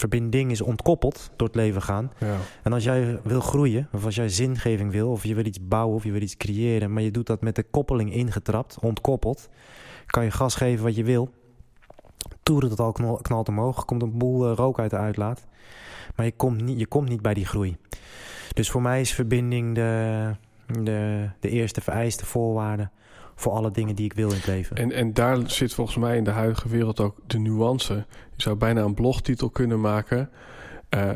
verbinding 0.00 0.50
is 0.50 0.60
ontkoppeld 0.60 1.30
door 1.36 1.46
het 1.46 1.56
leven 1.56 1.82
gaan. 1.82 2.12
Ja. 2.18 2.36
En 2.62 2.72
als 2.72 2.84
jij 2.84 3.20
wil 3.22 3.40
groeien, 3.40 3.88
of 3.92 4.04
als 4.04 4.14
jij 4.14 4.28
zingeving 4.28 4.92
wil, 4.92 5.10
of 5.10 5.24
je 5.24 5.34
wil 5.34 5.44
iets 5.44 5.66
bouwen, 5.66 5.96
of 5.96 6.04
je 6.04 6.12
wil 6.12 6.20
iets 6.20 6.36
creëren, 6.36 6.92
maar 6.92 7.02
je 7.02 7.10
doet 7.10 7.26
dat 7.26 7.40
met 7.40 7.56
de 7.56 7.62
koppeling 7.62 8.12
ingetrapt, 8.12 8.78
ontkoppeld, 8.80 9.48
kan 10.06 10.24
je 10.24 10.30
gas 10.30 10.54
geven 10.54 10.84
wat 10.84 10.96
je 10.96 11.04
wil. 11.04 11.30
Toeren 12.42 12.70
het 12.70 12.80
al 12.80 12.92
knal, 12.92 13.16
knalt 13.16 13.48
omhoog, 13.48 13.84
komt 13.84 14.02
een 14.02 14.18
boel 14.18 14.50
eh, 14.50 14.56
rook 14.56 14.78
uit 14.78 14.90
de 14.90 14.96
uitlaat. 14.96 15.46
Maar 16.16 16.26
je 16.26 16.32
komt, 16.32 16.62
niet, 16.62 16.78
je 16.78 16.86
komt 16.86 17.08
niet 17.08 17.22
bij 17.22 17.34
die 17.34 17.46
groei. 17.46 17.76
Dus 18.54 18.70
voor 18.70 18.82
mij 18.82 19.00
is 19.00 19.12
verbinding 19.12 19.74
de, 19.74 20.34
de, 20.66 21.28
de 21.40 21.48
eerste 21.48 21.80
vereiste 21.80 22.26
voorwaarde 22.26 22.90
voor 23.40 23.52
alle 23.52 23.70
dingen 23.70 23.94
die 23.94 24.04
ik 24.04 24.12
wil 24.12 24.28
in 24.28 24.36
het 24.36 24.46
leven. 24.46 24.76
En, 24.76 24.92
en 24.92 25.12
daar 25.14 25.50
zit 25.50 25.74
volgens 25.74 25.96
mij 25.96 26.16
in 26.16 26.24
de 26.24 26.30
huidige 26.30 26.68
wereld 26.68 27.00
ook 27.00 27.16
de 27.26 27.38
nuance. 27.38 27.94
Je 28.36 28.42
zou 28.42 28.56
bijna 28.56 28.82
een 28.82 28.94
blogtitel 28.94 29.50
kunnen 29.50 29.80
maken. 29.80 30.30
Eh, 30.88 31.10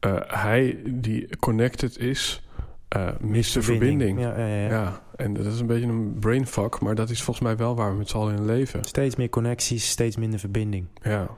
eh, 0.00 0.16
hij 0.26 0.82
die 0.84 1.36
connected 1.36 1.98
is, 1.98 2.42
eh 2.88 3.08
mist 3.20 3.54
de 3.54 3.62
verbinding. 3.62 4.20
Ja, 4.20 4.38
ja, 4.38 4.46
ja, 4.46 4.56
ja. 4.56 4.68
Ja, 4.68 5.02
en 5.16 5.34
dat 5.34 5.46
is 5.46 5.60
een 5.60 5.66
beetje 5.66 5.86
een 5.86 6.16
brainfuck, 6.18 6.80
maar 6.80 6.94
dat 6.94 7.10
is 7.10 7.22
volgens 7.22 7.46
mij 7.46 7.56
wel 7.56 7.76
waar 7.76 7.90
we 7.90 7.98
met 7.98 8.08
z'n 8.08 8.16
allen 8.16 8.36
in 8.36 8.44
leven. 8.44 8.84
Steeds 8.84 9.16
meer 9.16 9.28
connecties, 9.28 9.90
steeds 9.90 10.16
minder 10.16 10.38
verbinding. 10.38 10.86
Ja. 11.02 11.28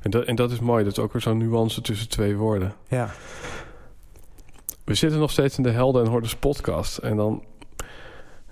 En 0.00 0.10
dat, 0.10 0.24
en 0.24 0.36
dat 0.36 0.50
is 0.50 0.60
mooi, 0.60 0.84
dat 0.84 0.92
is 0.92 0.98
ook 0.98 1.12
weer 1.12 1.22
zo'n 1.22 1.38
nuance 1.38 1.80
tussen 1.80 2.08
twee 2.08 2.36
woorden. 2.36 2.74
Ja, 2.88 3.10
We 4.84 4.94
zitten 4.94 5.18
nog 5.18 5.30
steeds 5.30 5.56
in 5.56 5.62
de 5.62 5.70
Helden 5.70 6.04
en 6.04 6.10
Hordes 6.10 6.36
podcast. 6.36 6.98
En 6.98 7.16
dan, 7.16 7.44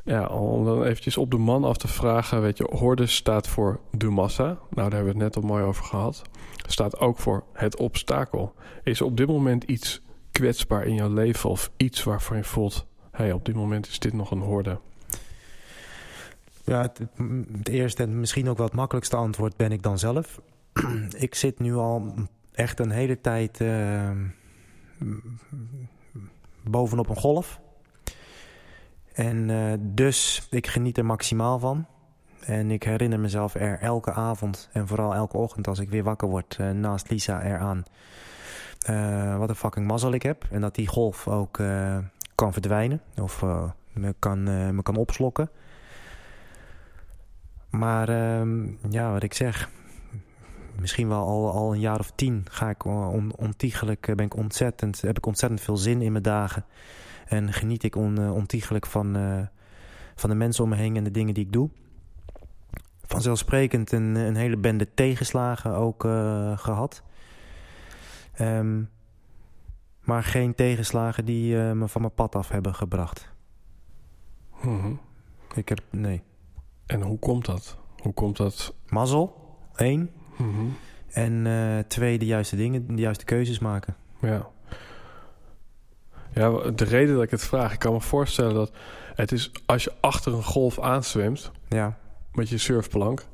ja, 0.05 0.27
om 0.27 0.65
dan 0.65 0.83
eventjes 0.83 1.17
op 1.17 1.31
de 1.31 1.37
man 1.37 1.65
af 1.65 1.77
te 1.77 1.89
vragen, 1.89 2.43
weet 2.43 2.59
je, 2.59 2.69
Hordes 2.71 3.15
staat 3.15 3.49
voor 3.49 3.81
de 3.91 4.09
massa. 4.09 4.45
Nou, 4.45 4.59
daar 4.71 4.91
hebben 4.91 5.03
we 5.03 5.09
het 5.09 5.35
net 5.35 5.37
al 5.37 5.49
mooi 5.49 5.65
over 5.65 5.85
gehad. 5.85 6.23
Staat 6.67 6.99
ook 6.99 7.19
voor 7.19 7.45
het 7.53 7.77
obstakel. 7.77 8.55
Is 8.83 9.01
op 9.01 9.17
dit 9.17 9.27
moment 9.27 9.65
iets 9.65 10.01
kwetsbaar 10.33 10.87
in 10.87 10.95
jouw 10.95 11.13
leven 11.13 11.51
of 11.51 11.71
iets 11.77 12.03
waarvan 12.03 12.37
je 12.37 12.45
voelt, 12.45 12.87
hey, 13.11 13.33
op 13.33 13.45
dit 13.45 13.55
moment 13.55 13.87
is 13.87 13.99
dit 13.99 14.13
nog 14.13 14.31
een 14.31 14.41
horde? 14.41 14.79
Ja, 16.65 16.83
het, 16.83 17.01
het 17.57 17.69
eerste 17.69 18.03
en 18.03 18.21
misschien 18.21 18.49
ook 18.49 18.57
wel 18.57 18.67
het 18.67 18.75
makkelijkste 18.75 19.17
antwoord 19.17 19.57
ben 19.57 19.73
ik 19.73 19.83
dan 19.83 19.99
zelf. 19.99 20.41
ik 21.17 21.35
zit 21.35 21.59
nu 21.59 21.75
al 21.75 22.15
echt 22.53 22.81
een 22.81 22.91
hele 22.91 23.21
tijd 23.21 23.61
eh, 23.61 24.11
bovenop 26.63 27.09
een 27.09 27.17
golf. 27.17 27.61
En 29.15 29.51
eh, 29.51 29.73
dus 29.81 30.47
ik 30.51 30.67
geniet 30.67 30.99
er 30.99 31.05
maximaal 31.05 31.59
van. 31.59 31.87
En 32.41 32.71
ik 32.71 32.83
herinner 32.83 33.21
mezelf 33.21 33.55
er 33.55 33.79
elke 33.79 34.13
avond 34.13 34.69
en 34.73 34.87
vooral 34.87 35.15
elke 35.15 35.37
ochtend 35.37 35.69
als 35.69 35.79
ik 35.79 35.91
weer 35.91 36.03
wakker 36.03 36.29
word 36.29 36.57
eh, 36.61 36.71
naast 36.71 37.11
Lisa 37.11 37.43
eraan. 37.43 37.85
eh 38.87 39.39
wat 39.39 39.49
een 39.49 39.55
fucking 39.55 39.87
mazzel 39.87 40.13
ik 40.13 40.23
heb. 40.23 40.45
En 40.51 40.61
dat 40.61 40.75
die 40.75 40.87
golf 40.87 41.29
ook 41.29 41.63
kan 42.35 42.53
verdwijnen 42.53 43.01
of 43.21 43.43
me, 43.93 44.15
kan, 44.19 44.43
me 44.75 44.83
kan 44.83 44.97
opslokken. 44.97 45.51
Maar 47.71 48.09
ehm, 48.09 48.67
ja, 48.91 49.13
wat 49.13 49.23
ik 49.23 49.35
zeg, 49.35 49.71
misschien 50.79 51.09
wel 51.09 51.27
al, 51.27 51.53
al 51.53 51.73
een 51.73 51.81
jaar 51.81 51.99
of 51.99 52.13
tien 52.15 52.47
ga 52.51 52.71
ik 52.71 52.85
on, 52.85 53.33
ontiegelijk, 53.37 54.17
ben 54.17 54.27
ik 54.27 54.37
ontzettend, 54.37 55.01
heb 55.01 55.17
ik 55.17 55.27
ontzettend 55.27 55.61
veel 55.61 55.77
zin 55.77 56.03
in 56.03 56.13
mijn 56.13 56.25
dagen. 56.25 56.65
En 57.25 57.53
geniet 57.53 57.83
ik 57.83 57.97
on, 57.97 58.21
uh, 58.21 58.35
ontiegelijk 58.35 58.87
van, 58.87 59.17
uh, 59.17 59.47
van 60.15 60.31
de 60.31 60.37
mensen 60.37 60.65
om 60.65 60.71
me 60.71 60.77
heen 60.77 60.97
en 60.97 61.05
de 61.05 61.11
dingen 61.11 61.35
die 61.35 61.45
ik 61.45 61.53
doe. 61.53 61.71
Vanzelfsprekend 63.03 63.93
een, 63.93 64.15
een 64.15 64.37
hele 64.37 64.57
bende 64.57 64.95
tegenslagen 64.95 65.75
ook 65.75 66.05
uh, 66.05 66.59
gehad. 66.59 67.03
Um, 68.41 68.91
maar 70.01 70.23
geen 70.23 70.55
tegenslagen 70.55 71.25
die 71.25 71.57
me 71.57 71.89
van 71.89 72.01
mijn 72.01 72.15
pad 72.15 72.35
af 72.35 72.49
hebben 72.49 72.75
gebracht. 72.75 73.33
Mm 74.63 74.81
-hmm. 74.81 75.01
Ik 75.55 75.69
heb, 75.69 75.81
nee. 75.91 76.23
En 76.87 77.03
hoe 77.03 77.19
komt 77.19 77.45
dat? 77.45 77.79
Hoe 78.03 78.13
komt 78.13 78.37
dat? 78.37 78.75
Mazzel, 78.89 79.57
één. 79.77 80.11
Mm 80.37 80.55
-hmm. 80.55 80.77
En 81.11 81.45
uh, 81.45 81.79
twee, 81.79 82.19
de 82.19 82.27
juiste 82.27 82.57
dingen, 82.57 82.87
de 82.87 83.03
juiste 83.03 83.25
keuzes 83.25 83.59
maken. 83.59 83.97
Ja. 84.21 84.49
Ja, 86.35 86.71
de 86.71 86.85
reden 86.85 87.15
dat 87.15 87.25
ik 87.25 87.31
het 87.31 87.45
vraag, 87.45 87.73
ik 87.73 87.79
kan 87.79 87.93
me 87.93 88.01
voorstellen 88.01 88.55
dat 88.55 88.73
het 89.15 89.33
is 89.33 89.53
als 89.67 89.85
je 89.85 89.93
achter 90.01 90.33
een 90.33 90.45
golf 90.45 90.81
aanzwemt 90.81 91.51
ja. 91.69 91.99
met 92.33 92.49
je 92.49 92.59
surfplank, 92.59 93.27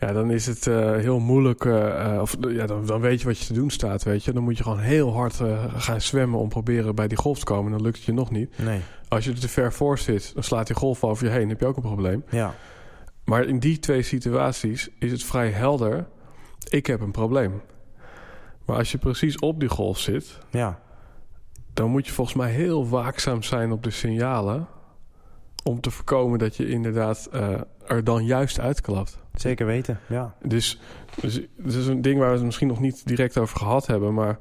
ja, 0.00 0.12
dan 0.12 0.30
is 0.30 0.46
het 0.46 0.66
uh, 0.66 0.96
heel 0.96 1.18
moeilijk. 1.18 1.64
Uh, 1.64 2.18
of 2.20 2.36
ja, 2.48 2.66
dan, 2.66 2.86
dan, 2.86 3.00
weet 3.00 3.20
je 3.20 3.26
wat 3.26 3.38
je 3.38 3.46
te 3.46 3.52
doen 3.52 3.70
staat, 3.70 4.02
weet 4.02 4.24
je. 4.24 4.32
Dan 4.32 4.42
moet 4.42 4.56
je 4.56 4.62
gewoon 4.62 4.78
heel 4.78 5.12
hard 5.12 5.40
uh, 5.40 5.64
gaan 5.76 6.00
zwemmen 6.00 6.38
om 6.38 6.48
proberen 6.48 6.94
bij 6.94 7.08
die 7.08 7.18
golf 7.18 7.38
te 7.38 7.44
komen. 7.44 7.72
Dan 7.72 7.82
lukt 7.82 7.96
het 7.96 8.04
je 8.04 8.12
nog 8.12 8.30
niet. 8.30 8.58
Nee. 8.58 8.80
Als 9.08 9.24
je 9.24 9.30
er 9.30 9.40
te 9.40 9.48
ver 9.48 9.72
voor 9.72 9.98
zit, 9.98 10.34
dan 10.34 10.42
slaat 10.42 10.66
die 10.66 10.76
golf 10.76 11.04
over 11.04 11.24
je 11.24 11.30
heen. 11.30 11.40
Dan 11.40 11.48
heb 11.48 11.60
je 11.60 11.66
ook 11.66 11.76
een 11.76 11.82
probleem. 11.82 12.24
Ja. 12.30 12.54
Maar 13.24 13.44
in 13.44 13.58
die 13.58 13.78
twee 13.78 14.02
situaties 14.02 14.88
is 14.98 15.12
het 15.12 15.24
vrij 15.24 15.50
helder. 15.50 16.06
Ik 16.68 16.86
heb 16.86 17.00
een 17.00 17.10
probleem. 17.10 17.62
Maar 18.64 18.76
als 18.76 18.92
je 18.92 18.98
precies 18.98 19.38
op 19.38 19.60
die 19.60 19.68
golf 19.68 19.98
zit, 19.98 20.38
ja. 20.50 20.80
Dan 21.74 21.90
moet 21.90 22.06
je 22.06 22.12
volgens 22.12 22.36
mij 22.36 22.50
heel 22.50 22.88
waakzaam 22.88 23.42
zijn 23.42 23.72
op 23.72 23.82
de 23.82 23.90
signalen. 23.90 24.66
Om 25.64 25.80
te 25.80 25.90
voorkomen 25.90 26.38
dat 26.38 26.56
je 26.56 26.68
inderdaad 26.68 27.28
uh, 27.34 27.60
er 27.86 28.04
dan 28.04 28.24
juist 28.24 28.60
uitklapt. 28.60 29.18
Zeker 29.34 29.66
weten, 29.66 30.00
ja. 30.08 30.34
Dus, 30.42 30.80
dus 31.20 31.40
dat 31.56 31.74
is 31.74 31.86
een 31.86 32.02
ding 32.02 32.18
waar 32.18 32.28
we 32.28 32.36
het 32.36 32.44
misschien 32.44 32.68
nog 32.68 32.80
niet 32.80 33.06
direct 33.06 33.38
over 33.38 33.58
gehad 33.58 33.86
hebben. 33.86 34.14
Maar 34.14 34.38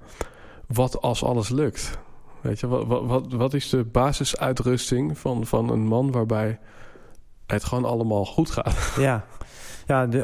wat 0.68 1.02
als 1.02 1.24
alles 1.24 1.50
lukt? 1.50 2.00
Weet 2.42 2.60
je, 2.60 2.68
wat, 2.68 3.06
wat, 3.06 3.34
wat 3.34 3.54
is 3.54 3.70
de 3.70 3.84
basisuitrusting 3.84 5.18
van, 5.18 5.46
van 5.46 5.70
een 5.70 5.88
man 5.88 6.12
waarbij 6.12 6.60
het 7.46 7.64
gewoon 7.64 7.86
allemaal 7.86 8.26
goed 8.26 8.50
gaat? 8.50 8.94
Ja, 8.98 9.26
ja 9.86 10.08
de, 10.08 10.20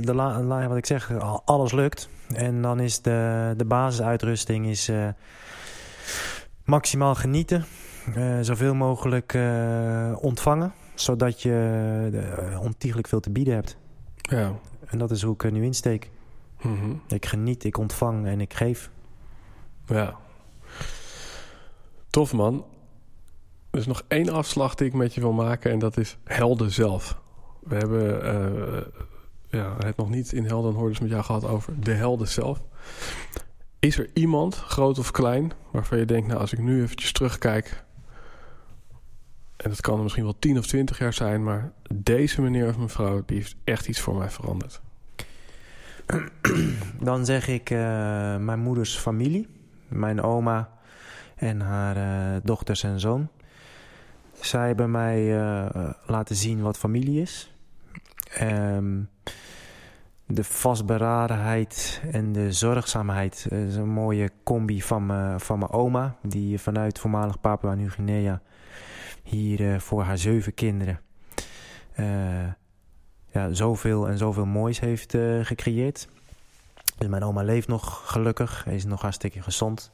de, 0.00 0.14
de, 0.14 0.66
wat 0.68 0.76
ik 0.76 0.86
zeg, 0.86 1.18
alles 1.44 1.72
lukt. 1.72 2.08
En 2.34 2.62
dan 2.62 2.80
is 2.80 3.02
de, 3.02 3.54
de 3.56 3.64
basisuitrusting 3.64 4.66
is, 4.66 4.88
uh, 4.88 5.08
maximaal 6.66 7.14
genieten. 7.14 7.64
Uh, 8.16 8.38
zoveel 8.40 8.74
mogelijk 8.74 9.34
uh, 9.34 10.16
ontvangen. 10.20 10.72
Zodat 10.94 11.42
je 11.42 12.58
ontiegelijk 12.62 13.08
veel 13.08 13.20
te 13.20 13.30
bieden 13.30 13.54
hebt. 13.54 13.76
Ja. 14.16 14.52
En 14.86 14.98
dat 14.98 15.10
is 15.10 15.22
hoe 15.22 15.34
ik 15.34 15.44
er 15.44 15.52
nu 15.52 15.64
insteek. 15.64 16.10
Mm 16.62 16.78
-hmm. 16.78 17.02
Ik 17.08 17.26
geniet, 17.26 17.64
ik 17.64 17.78
ontvang 17.78 18.26
en 18.26 18.40
ik 18.40 18.54
geef. 18.54 18.90
Ja. 19.86 20.16
Tof 22.10 22.32
man. 22.32 22.64
Er 23.70 23.78
is 23.78 23.86
nog 23.86 24.02
één 24.08 24.28
afslag 24.28 24.74
die 24.74 24.86
ik 24.86 24.92
met 24.92 25.14
je 25.14 25.20
wil 25.20 25.32
maken 25.32 25.70
en 25.70 25.78
dat 25.78 25.96
is 25.96 26.18
helden 26.24 26.72
zelf. 26.72 27.20
We 27.60 27.74
hebben 27.74 28.92
ja, 29.48 29.76
het 29.78 29.96
nog 29.96 30.10
niet 30.10 30.32
in 30.32 30.44
Helden 30.44 30.74
Hordes 30.74 30.98
met 30.98 31.10
jou 31.10 31.22
gehad 31.22 31.44
over 31.44 31.80
de 31.80 31.92
helden 31.92 32.28
zelf. 32.28 32.62
Is 33.86 33.98
er 33.98 34.10
iemand, 34.12 34.56
groot 34.56 34.98
of 34.98 35.10
klein, 35.10 35.52
waarvan 35.70 35.98
je 35.98 36.04
denkt... 36.04 36.26
nou, 36.26 36.40
als 36.40 36.52
ik 36.52 36.58
nu 36.58 36.82
eventjes 36.82 37.12
terugkijk... 37.12 37.84
en 39.56 39.70
dat 39.70 39.80
kan 39.80 40.02
misschien 40.02 40.24
wel 40.24 40.38
10 40.38 40.58
of 40.58 40.66
20 40.66 40.98
jaar 40.98 41.12
zijn... 41.12 41.44
maar 41.44 41.72
deze 41.94 42.42
meneer 42.42 42.68
of 42.68 42.78
mevrouw, 42.78 43.22
die 43.26 43.36
heeft 43.36 43.56
echt 43.64 43.88
iets 43.88 44.00
voor 44.00 44.14
mij 44.14 44.30
veranderd. 44.30 44.80
Dan 47.00 47.24
zeg 47.24 47.48
ik 47.48 47.70
uh, 47.70 47.78
mijn 48.36 48.58
moeders 48.58 48.96
familie. 48.96 49.48
Mijn 49.88 50.22
oma 50.22 50.70
en 51.36 51.60
haar 51.60 51.96
uh, 51.96 52.40
dochters 52.42 52.82
en 52.82 53.00
zoon. 53.00 53.28
Zij 54.40 54.66
hebben 54.66 54.90
mij 54.90 55.38
uh, 55.38 55.90
laten 56.06 56.36
zien 56.36 56.60
wat 56.60 56.78
familie 56.78 57.20
is. 57.20 57.54
Um, 58.42 59.08
de 60.26 60.44
vastberadenheid 60.44 62.02
en 62.10 62.32
de 62.32 62.52
zorgzaamheid. 62.52 63.46
Dat 63.48 63.58
is 63.58 63.76
een 63.76 63.88
mooie 63.88 64.30
combi 64.44 64.82
van, 64.82 65.34
van 65.40 65.58
mijn 65.58 65.70
oma, 65.70 66.16
die 66.22 66.60
vanuit 66.60 66.98
voormalig 66.98 67.40
Papua 67.40 67.74
Nieuw-Guinea 67.74 68.40
hier 69.22 69.80
voor 69.80 70.02
haar 70.02 70.18
zeven 70.18 70.54
kinderen 70.54 71.00
ja, 73.30 73.52
zoveel 73.52 74.08
en 74.08 74.18
zoveel 74.18 74.46
moois 74.46 74.80
heeft 74.80 75.16
gecreëerd. 75.42 76.08
Dus 76.98 77.08
mijn 77.08 77.22
oma 77.22 77.42
leeft 77.42 77.68
nog 77.68 78.02
gelukkig, 78.12 78.66
is 78.66 78.84
nog 78.84 79.00
hartstikke 79.00 79.42
gezond. 79.42 79.90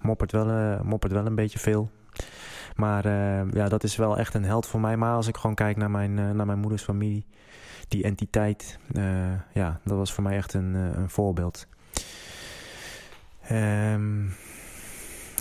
Moppert 0.00 0.32
wel, 0.32 0.78
moppert 0.84 1.12
wel 1.12 1.26
een 1.26 1.34
beetje 1.34 1.58
veel. 1.58 1.90
Maar 2.76 3.08
ja, 3.54 3.68
dat 3.68 3.84
is 3.84 3.96
wel 3.96 4.18
echt 4.18 4.34
een 4.34 4.44
held 4.44 4.66
voor 4.66 4.80
mij. 4.80 4.96
Maar 4.96 5.14
als 5.14 5.26
ik 5.26 5.36
gewoon 5.36 5.56
kijk 5.56 5.76
naar 5.76 5.90
mijn, 5.90 6.14
naar 6.14 6.46
mijn 6.46 6.58
moeders 6.58 6.82
familie 6.82 7.26
die 7.88 8.04
entiteit, 8.04 8.78
uh, 8.92 9.32
ja, 9.52 9.80
dat 9.84 9.96
was 9.96 10.12
voor 10.12 10.22
mij 10.22 10.36
echt 10.36 10.54
een, 10.54 10.74
uh, 10.74 10.96
een 10.96 11.10
voorbeeld. 11.10 11.66
Um, 13.52 14.34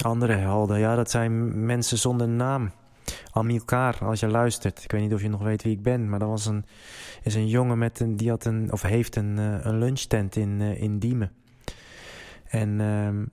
andere 0.02 0.34
helden, 0.34 0.80
ja, 0.80 0.96
dat 0.96 1.12
zijn 1.12 1.66
mensen 1.66 1.98
zonder 1.98 2.28
naam. 2.28 2.72
Amilcar, 3.32 3.98
als 4.00 4.20
je 4.20 4.28
luistert. 4.28 4.84
Ik 4.84 4.92
weet 4.92 5.02
niet 5.02 5.14
of 5.14 5.22
je 5.22 5.30
nog 5.30 5.42
weet 5.42 5.64
wie 5.64 5.74
ik 5.74 5.84
ben, 5.84 6.10
maar 6.10 6.20
dat 6.20 6.30
was 6.30 6.46
een, 6.46 6.66
is 7.24 7.36
een 7.36 7.48
jongen 7.48 7.78
met 7.78 8.00
een, 8.00 8.16
die 8.18 8.30
had 8.30 8.46
een, 8.46 8.72
of 8.72 8.82
heeft 8.82 9.16
een, 9.16 9.38
uh, 9.38 9.66
een 9.66 9.78
lunchtent 9.78 10.36
in, 10.36 10.62
in 10.62 11.00
Diemen. 11.00 11.32
En 12.46 12.80
um, 12.80 13.30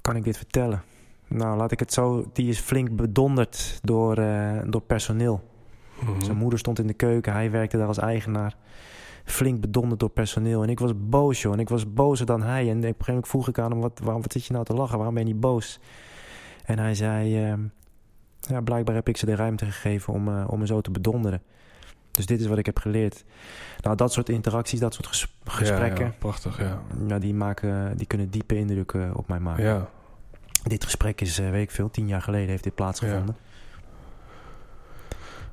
kan 0.00 0.16
ik 0.16 0.24
dit 0.24 0.36
vertellen? 0.36 0.82
Nou, 1.28 1.56
laat 1.56 1.72
ik 1.72 1.78
het 1.78 1.92
zo. 1.92 2.30
Die 2.32 2.48
is 2.48 2.58
flink 2.58 2.96
bedonderd 2.96 3.78
door, 3.82 4.14
door 4.66 4.82
personeel. 4.86 5.53
Mhm. 6.00 6.24
Zijn 6.24 6.36
moeder 6.36 6.58
stond 6.58 6.78
in 6.78 6.86
de 6.86 6.94
keuken, 6.94 7.32
hij 7.32 7.50
werkte 7.50 7.76
daar 7.76 7.86
als 7.86 7.98
eigenaar. 7.98 8.56
Flink 9.24 9.60
bedonderd 9.60 10.00
door 10.00 10.10
personeel. 10.10 10.62
En 10.62 10.68
ik 10.68 10.78
was 10.78 10.92
boos, 10.96 11.42
joh. 11.42 11.52
En 11.52 11.58
ik 11.58 11.68
was 11.68 11.92
bozer 11.92 12.26
dan 12.26 12.42
hij. 12.42 12.70
En 12.70 12.76
op 12.76 12.76
een 12.76 12.82
gegeven 12.82 13.06
moment 13.06 13.28
vroeg 13.28 13.48
ik 13.48 13.58
aan 13.58 13.70
hem: 13.70 13.80
wat, 13.80 14.00
waarom, 14.02 14.22
wat 14.22 14.32
zit 14.32 14.44
je 14.44 14.52
nou 14.52 14.64
te 14.64 14.74
lachen? 14.74 14.96
Waarom 14.96 15.14
ben 15.14 15.26
je 15.26 15.32
niet 15.32 15.40
boos? 15.40 15.80
En 16.64 16.78
hij 16.78 16.94
zei: 16.94 17.52
uh, 17.52 17.58
Ja, 18.40 18.60
blijkbaar 18.60 18.94
heb 18.94 19.08
ik 19.08 19.16
ze 19.16 19.26
de 19.26 19.34
ruimte 19.34 19.64
gegeven 19.64 20.12
om, 20.12 20.28
uh, 20.28 20.44
om 20.48 20.58
me 20.58 20.66
zo 20.66 20.80
te 20.80 20.90
bedonderen. 20.90 21.42
Dus 22.14 22.26
dit 22.26 22.40
is 22.40 22.46
wat 22.46 22.58
ik 22.58 22.66
heb 22.66 22.78
geleerd. 22.78 23.24
Nou, 23.80 23.96
dat 23.96 24.12
soort 24.12 24.28
interacties, 24.28 24.80
dat 24.80 24.94
soort 24.94 25.06
ges 25.06 25.36
gesprekken. 25.44 26.04
Ja, 26.04 26.10
ja, 26.10 26.16
prachtig, 26.18 26.58
ja. 26.58 26.82
ja. 27.08 27.18
die, 27.18 27.34
maken, 27.34 27.96
die 27.96 28.06
kunnen 28.06 28.30
diepe 28.30 28.56
indrukken 28.56 29.16
op 29.16 29.28
mij 29.28 29.40
maken. 29.40 29.64
Ja. 29.64 29.88
Dit 30.62 30.84
gesprek 30.84 31.20
is, 31.20 31.40
uh, 31.40 31.50
weet 31.50 31.62
ik 31.62 31.70
veel, 31.70 31.90
tien 31.90 32.08
jaar 32.08 32.22
geleden 32.22 32.48
heeft 32.48 32.64
dit 32.64 32.74
plaatsgevonden. 32.74 33.36
Ja. 33.38 33.52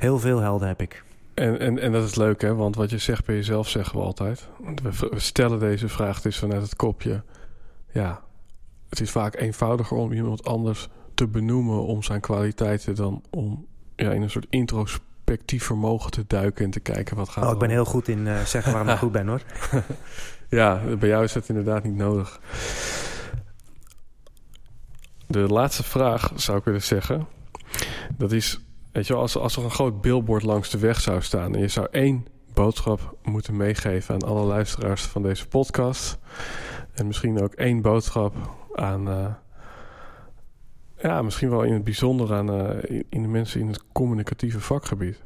Heel 0.01 0.19
veel 0.19 0.39
helden 0.39 0.67
heb 0.67 0.81
ik. 0.81 1.03
En, 1.33 1.59
en, 1.59 1.79
en 1.79 1.91
dat 1.91 2.03
is 2.03 2.15
leuk, 2.15 2.41
hè? 2.41 2.55
Want 2.55 2.75
wat 2.75 2.89
je 2.89 2.97
zegt 2.97 3.25
bij 3.25 3.35
jezelf 3.35 3.69
zeggen 3.69 3.97
we 3.99 4.03
altijd. 4.05 4.47
We, 4.83 5.07
we 5.11 5.19
stellen 5.19 5.59
deze 5.59 5.89
vraag 5.89 6.21
dus 6.21 6.37
vanuit 6.37 6.61
het 6.61 6.75
kopje. 6.75 7.23
Ja, 7.91 8.21
het 8.89 8.99
is 8.99 9.11
vaak 9.11 9.35
eenvoudiger 9.35 9.97
om 9.97 10.11
iemand 10.11 10.45
anders 10.45 10.87
te 11.13 11.27
benoemen 11.27 11.85
om 11.85 12.03
zijn 12.03 12.21
kwaliteiten 12.21 12.95
dan 12.95 13.23
om 13.29 13.65
ja, 13.95 14.11
in 14.11 14.21
een 14.21 14.29
soort 14.29 14.45
introspectief 14.49 15.63
vermogen 15.63 16.11
te 16.11 16.23
duiken 16.27 16.65
en 16.65 16.71
te 16.71 16.79
kijken 16.79 17.15
wat 17.15 17.29
gaat. 17.29 17.45
Oh, 17.45 17.51
ik 17.51 17.59
ben 17.59 17.69
heel 17.69 17.85
goed 17.85 18.07
in 18.07 18.19
uh, 18.19 18.39
zeggen 18.39 18.71
waarom 18.71 18.89
ik 18.89 18.97
goed 18.97 19.11
ben, 19.11 19.27
hoor. 19.27 19.41
ja, 20.59 20.81
bij 20.99 21.09
jou 21.09 21.23
is 21.23 21.33
dat 21.33 21.49
inderdaad 21.49 21.83
niet 21.83 21.95
nodig. 21.95 22.39
De 25.27 25.39
laatste 25.39 25.83
vraag 25.83 26.31
zou 26.35 26.57
ik 26.57 26.63
willen 26.63 26.83
zeggen. 26.83 27.27
Dat 28.17 28.31
is 28.31 28.59
Weet 28.91 29.07
je 29.07 29.13
als, 29.13 29.37
als 29.37 29.57
er 29.57 29.63
een 29.63 29.71
groot 29.71 30.01
billboard 30.01 30.43
langs 30.43 30.69
de 30.69 30.77
weg 30.77 31.01
zou 31.01 31.21
staan... 31.21 31.55
en 31.55 31.61
je 31.61 31.67
zou 31.67 31.87
één 31.91 32.25
boodschap 32.53 33.15
moeten 33.23 33.57
meegeven 33.57 34.13
aan 34.13 34.29
alle 34.29 34.45
luisteraars 34.45 35.01
van 35.01 35.21
deze 35.21 35.47
podcast... 35.47 36.17
en 36.93 37.07
misschien 37.07 37.41
ook 37.41 37.53
één 37.53 37.81
boodschap 37.81 38.35
aan... 38.73 39.09
Uh, 39.09 39.25
ja, 40.97 41.21
misschien 41.21 41.49
wel 41.49 41.63
in 41.63 41.73
het 41.73 41.83
bijzonder 41.83 42.33
aan 42.33 42.61
uh, 42.61 43.01
in 43.09 43.21
de 43.21 43.27
mensen 43.27 43.59
in 43.59 43.67
het 43.67 43.83
communicatieve 43.91 44.59
vakgebied. 44.59 45.21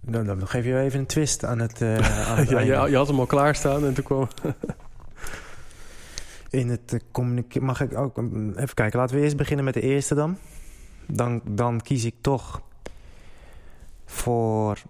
Dan, 0.00 0.26
dan 0.26 0.48
geef 0.48 0.64
je 0.64 0.78
even 0.78 0.98
een 0.98 1.06
twist 1.06 1.44
aan 1.44 1.58
het. 1.58 1.80
Uh, 1.80 2.28
aan 2.30 2.38
het 2.38 2.48
ja, 2.54 2.58
je, 2.58 2.90
je, 2.90 2.96
had 2.96 3.08
hem 3.08 3.18
al 3.18 3.26
klaarstaan 3.26 3.84
en 3.84 3.94
toen 3.94 4.04
kwam. 4.04 4.28
in 6.50 6.68
het 6.68 6.92
eh, 6.92 7.00
communiceren. 7.10 7.64
Mag 7.64 7.80
ik 7.80 7.98
ook 7.98 8.16
mm, 8.16 8.52
even 8.56 8.74
kijken? 8.74 8.98
Laten 8.98 9.16
we 9.16 9.22
eerst 9.22 9.36
beginnen 9.36 9.64
met 9.64 9.74
de 9.74 9.80
eerste 9.80 10.14
dan. 10.14 10.36
Dan, 11.06 11.40
dan 11.44 11.80
kies 11.80 12.04
ik 12.04 12.14
toch 12.20 12.62
voor. 14.04 14.82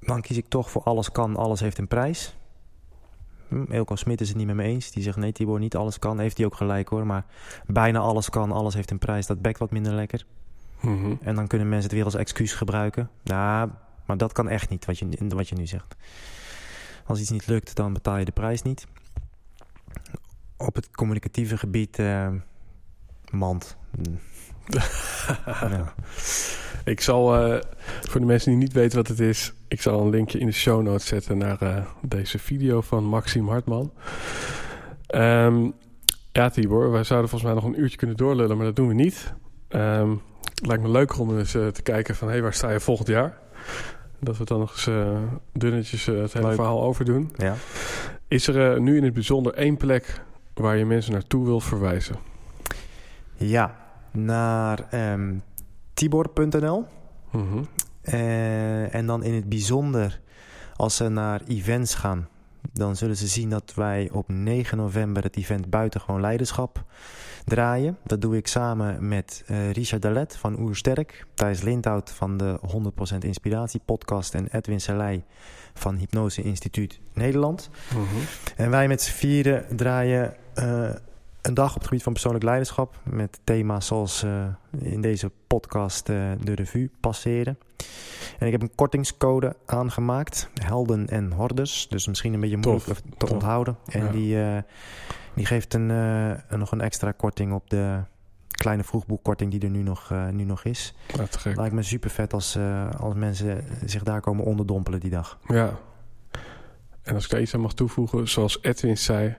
Dan 0.00 0.20
kies 0.20 0.36
ik 0.36 0.48
toch 0.48 0.70
voor 0.70 0.82
alles 0.82 1.12
kan, 1.12 1.36
alles 1.36 1.60
heeft 1.60 1.78
een 1.78 1.88
prijs. 1.88 2.36
Hm, 3.48 3.72
Elko 3.72 3.96
Smit 3.96 4.20
is 4.20 4.28
het 4.28 4.36
niet 4.36 4.46
met 4.46 4.56
me 4.56 4.62
eens. 4.62 4.90
Die 4.90 5.02
zegt 5.02 5.16
nee, 5.16 5.32
Tibor, 5.32 5.58
niet 5.58 5.76
alles 5.76 5.98
kan. 5.98 6.18
Heeft 6.18 6.36
hij 6.36 6.46
ook 6.46 6.54
gelijk 6.54 6.88
hoor. 6.88 7.06
Maar 7.06 7.24
bijna 7.66 7.98
alles 7.98 8.30
kan, 8.30 8.52
alles 8.52 8.74
heeft 8.74 8.90
een 8.90 8.98
prijs. 8.98 9.26
Dat 9.26 9.42
bekt 9.42 9.58
wat 9.58 9.70
minder 9.70 9.92
lekker. 9.92 10.26
Mhm. 10.80 11.14
En 11.20 11.34
dan 11.34 11.46
kunnen 11.46 11.68
mensen 11.68 11.86
het 11.86 11.96
weer 11.96 12.04
als 12.04 12.14
excuus 12.14 12.52
gebruiken. 12.52 13.10
Nou, 13.22 13.70
maar 14.06 14.16
dat 14.16 14.32
kan 14.32 14.48
echt 14.48 14.68
niet, 14.68 14.84
wat 14.84 14.98
je, 14.98 15.08
wat 15.28 15.48
je 15.48 15.54
nu 15.54 15.66
zegt. 15.66 15.96
Als 17.06 17.20
iets 17.20 17.30
niet 17.30 17.46
lukt, 17.46 17.74
dan 17.74 17.92
betaal 17.92 18.16
je 18.16 18.24
de 18.24 18.32
prijs 18.32 18.62
niet 18.62 18.86
op 20.56 20.74
het 20.74 20.90
communicatieve 20.90 21.58
gebied 21.58 21.98
uh, 21.98 22.28
mand. 23.30 23.76
ja. 25.46 25.94
Ik 26.84 27.00
zal, 27.00 27.48
uh, 27.48 27.60
voor 28.00 28.20
de 28.20 28.26
mensen 28.26 28.50
die 28.50 28.58
niet 28.58 28.72
weten 28.72 28.96
wat 28.96 29.08
het 29.08 29.20
is, 29.20 29.52
ik 29.68 29.82
zal 29.82 30.00
een 30.00 30.10
linkje 30.10 30.38
in 30.38 30.46
de 30.46 30.52
show 30.52 30.82
notes 30.82 31.06
zetten 31.06 31.38
naar 31.38 31.62
uh, 31.62 31.84
deze 32.02 32.38
video 32.38 32.80
van 32.80 33.04
Maxime 33.04 33.50
Hartman. 33.50 33.92
Um, 35.14 35.72
ja, 36.32 36.50
Tibor, 36.50 36.90
wij 36.90 37.04
zouden 37.04 37.30
volgens 37.30 37.52
mij 37.52 37.62
nog 37.62 37.70
een 37.70 37.80
uurtje 37.80 37.96
kunnen 37.96 38.16
doorlullen, 38.16 38.56
maar 38.56 38.66
dat 38.66 38.76
doen 38.76 38.88
we 38.88 38.94
niet. 38.94 39.34
Um, 39.68 40.22
het 40.54 40.66
lijkt 40.66 40.82
me 40.82 40.88
leuker 40.88 41.20
om 41.20 41.38
eens 41.38 41.50
te 41.50 41.80
kijken 41.82 42.14
van, 42.14 42.28
hey, 42.28 42.42
waar 42.42 42.54
sta 42.54 42.70
je 42.70 42.80
volgend 42.80 43.08
jaar? 43.08 43.38
Dat 44.20 44.36
we 44.36 44.44
dan 44.44 44.58
nog 44.58 44.72
eens 44.72 44.90
dunnetjes 45.52 46.06
het 46.06 46.32
hele 46.32 46.46
Leuk. 46.46 46.54
verhaal 46.54 46.82
overdoen. 46.82 47.32
Ja. 47.36 47.54
Is 48.28 48.46
er 48.46 48.80
nu 48.80 48.96
in 48.96 49.04
het 49.04 49.12
bijzonder 49.12 49.54
één 49.54 49.76
plek 49.76 50.22
waar 50.54 50.76
je 50.76 50.84
mensen 50.84 51.12
naartoe 51.12 51.44
wil 51.44 51.60
verwijzen? 51.60 52.16
Ja, 53.36 53.76
naar 54.10 54.88
um, 55.12 55.42
tibor.nl. 55.94 56.84
Mm 57.30 57.66
uh, 58.12 58.94
en 58.94 59.06
dan 59.06 59.22
in 59.22 59.34
het 59.34 59.48
bijzonder, 59.48 60.20
als 60.76 60.96
ze 60.96 61.08
naar 61.08 61.40
events 61.48 61.94
gaan, 61.94 62.28
dan 62.72 62.96
zullen 62.96 63.16
ze 63.16 63.26
zien 63.26 63.50
dat 63.50 63.72
wij 63.74 64.10
op 64.12 64.28
9 64.28 64.76
november 64.76 65.22
het 65.22 65.36
event 65.36 65.70
Buitengewoon 65.70 66.20
Leiderschap 66.20 66.84
draaien. 67.44 67.98
Dat 68.04 68.20
doe 68.20 68.36
ik 68.36 68.46
samen 68.46 69.08
met 69.08 69.44
uh, 69.50 69.70
Richard 69.70 70.02
Dalet 70.02 70.36
van 70.36 70.60
Oersterk, 70.60 71.26
Thijs 71.34 71.62
Lindhout 71.62 72.10
van 72.10 72.36
de 72.36 72.60
100% 73.14 73.18
Inspiratie 73.18 73.80
podcast 73.84 74.34
en 74.34 74.48
Edwin 74.50 74.80
Selei 74.80 75.24
van 75.78 75.96
Hypnose 75.96 76.42
Instituut 76.42 77.00
Nederland. 77.12 77.70
Mm 77.94 78.06
-hmm. 78.06 78.20
En 78.56 78.70
wij 78.70 78.88
met 78.88 79.02
z'n 79.02 79.12
vieren 79.12 79.76
draaien 79.76 80.34
uh, 80.58 80.88
een 81.42 81.54
dag 81.54 81.68
op 81.68 81.74
het 81.74 81.84
gebied 81.84 82.02
van 82.02 82.12
persoonlijk 82.12 82.44
leiderschap. 82.44 83.00
Met 83.02 83.38
thema's 83.44 83.86
zoals 83.86 84.24
uh, 84.24 84.44
in 84.78 85.00
deze 85.00 85.30
podcast 85.46 86.08
uh, 86.08 86.30
de 86.40 86.54
revue 86.54 86.90
passeren. 87.00 87.58
En 88.38 88.46
ik 88.46 88.52
heb 88.52 88.62
een 88.62 88.74
kortingscode 88.74 89.56
aangemaakt. 89.66 90.48
Helden 90.54 91.08
en 91.08 91.32
hordes. 91.32 91.86
Dus 91.88 92.06
misschien 92.06 92.34
een 92.34 92.40
beetje 92.40 92.56
moeilijk 92.56 92.84
Tof. 92.84 93.00
te 93.00 93.16
Tof. 93.16 93.30
onthouden. 93.30 93.76
En 93.86 94.04
ja. 94.04 94.10
die, 94.10 94.64
die 95.34 95.46
geeft 95.46 95.74
een, 95.74 95.86
nog 96.48 96.72
een 96.72 96.80
extra 96.80 97.12
korting 97.12 97.52
op 97.52 97.70
de 97.70 98.00
kleine 98.66 98.84
vroegboekkorting 98.84 99.50
die 99.50 99.60
er 99.60 99.70
nu 99.70 99.82
nog, 99.82 100.12
nu 100.30 100.44
nog 100.44 100.64
is. 100.64 100.94
Ja, 101.14 101.52
Lijkt 101.54 101.74
me 101.74 101.82
super 101.82 102.10
vet 102.10 102.32
als, 102.32 102.58
als 102.98 103.14
mensen 103.14 103.64
zich 103.84 104.02
daar 104.02 104.20
komen 104.20 104.44
onderdompelen 104.44 105.00
die 105.00 105.10
dag. 105.10 105.38
Ja. 105.46 105.78
En 107.02 107.14
als 107.14 107.24
ik 107.24 107.30
daar 107.30 107.40
iets 107.40 107.54
aan 107.54 107.60
mag 107.60 107.74
toevoegen, 107.74 108.28
zoals 108.28 108.58
Edwin 108.62 108.98
zei 108.98 109.36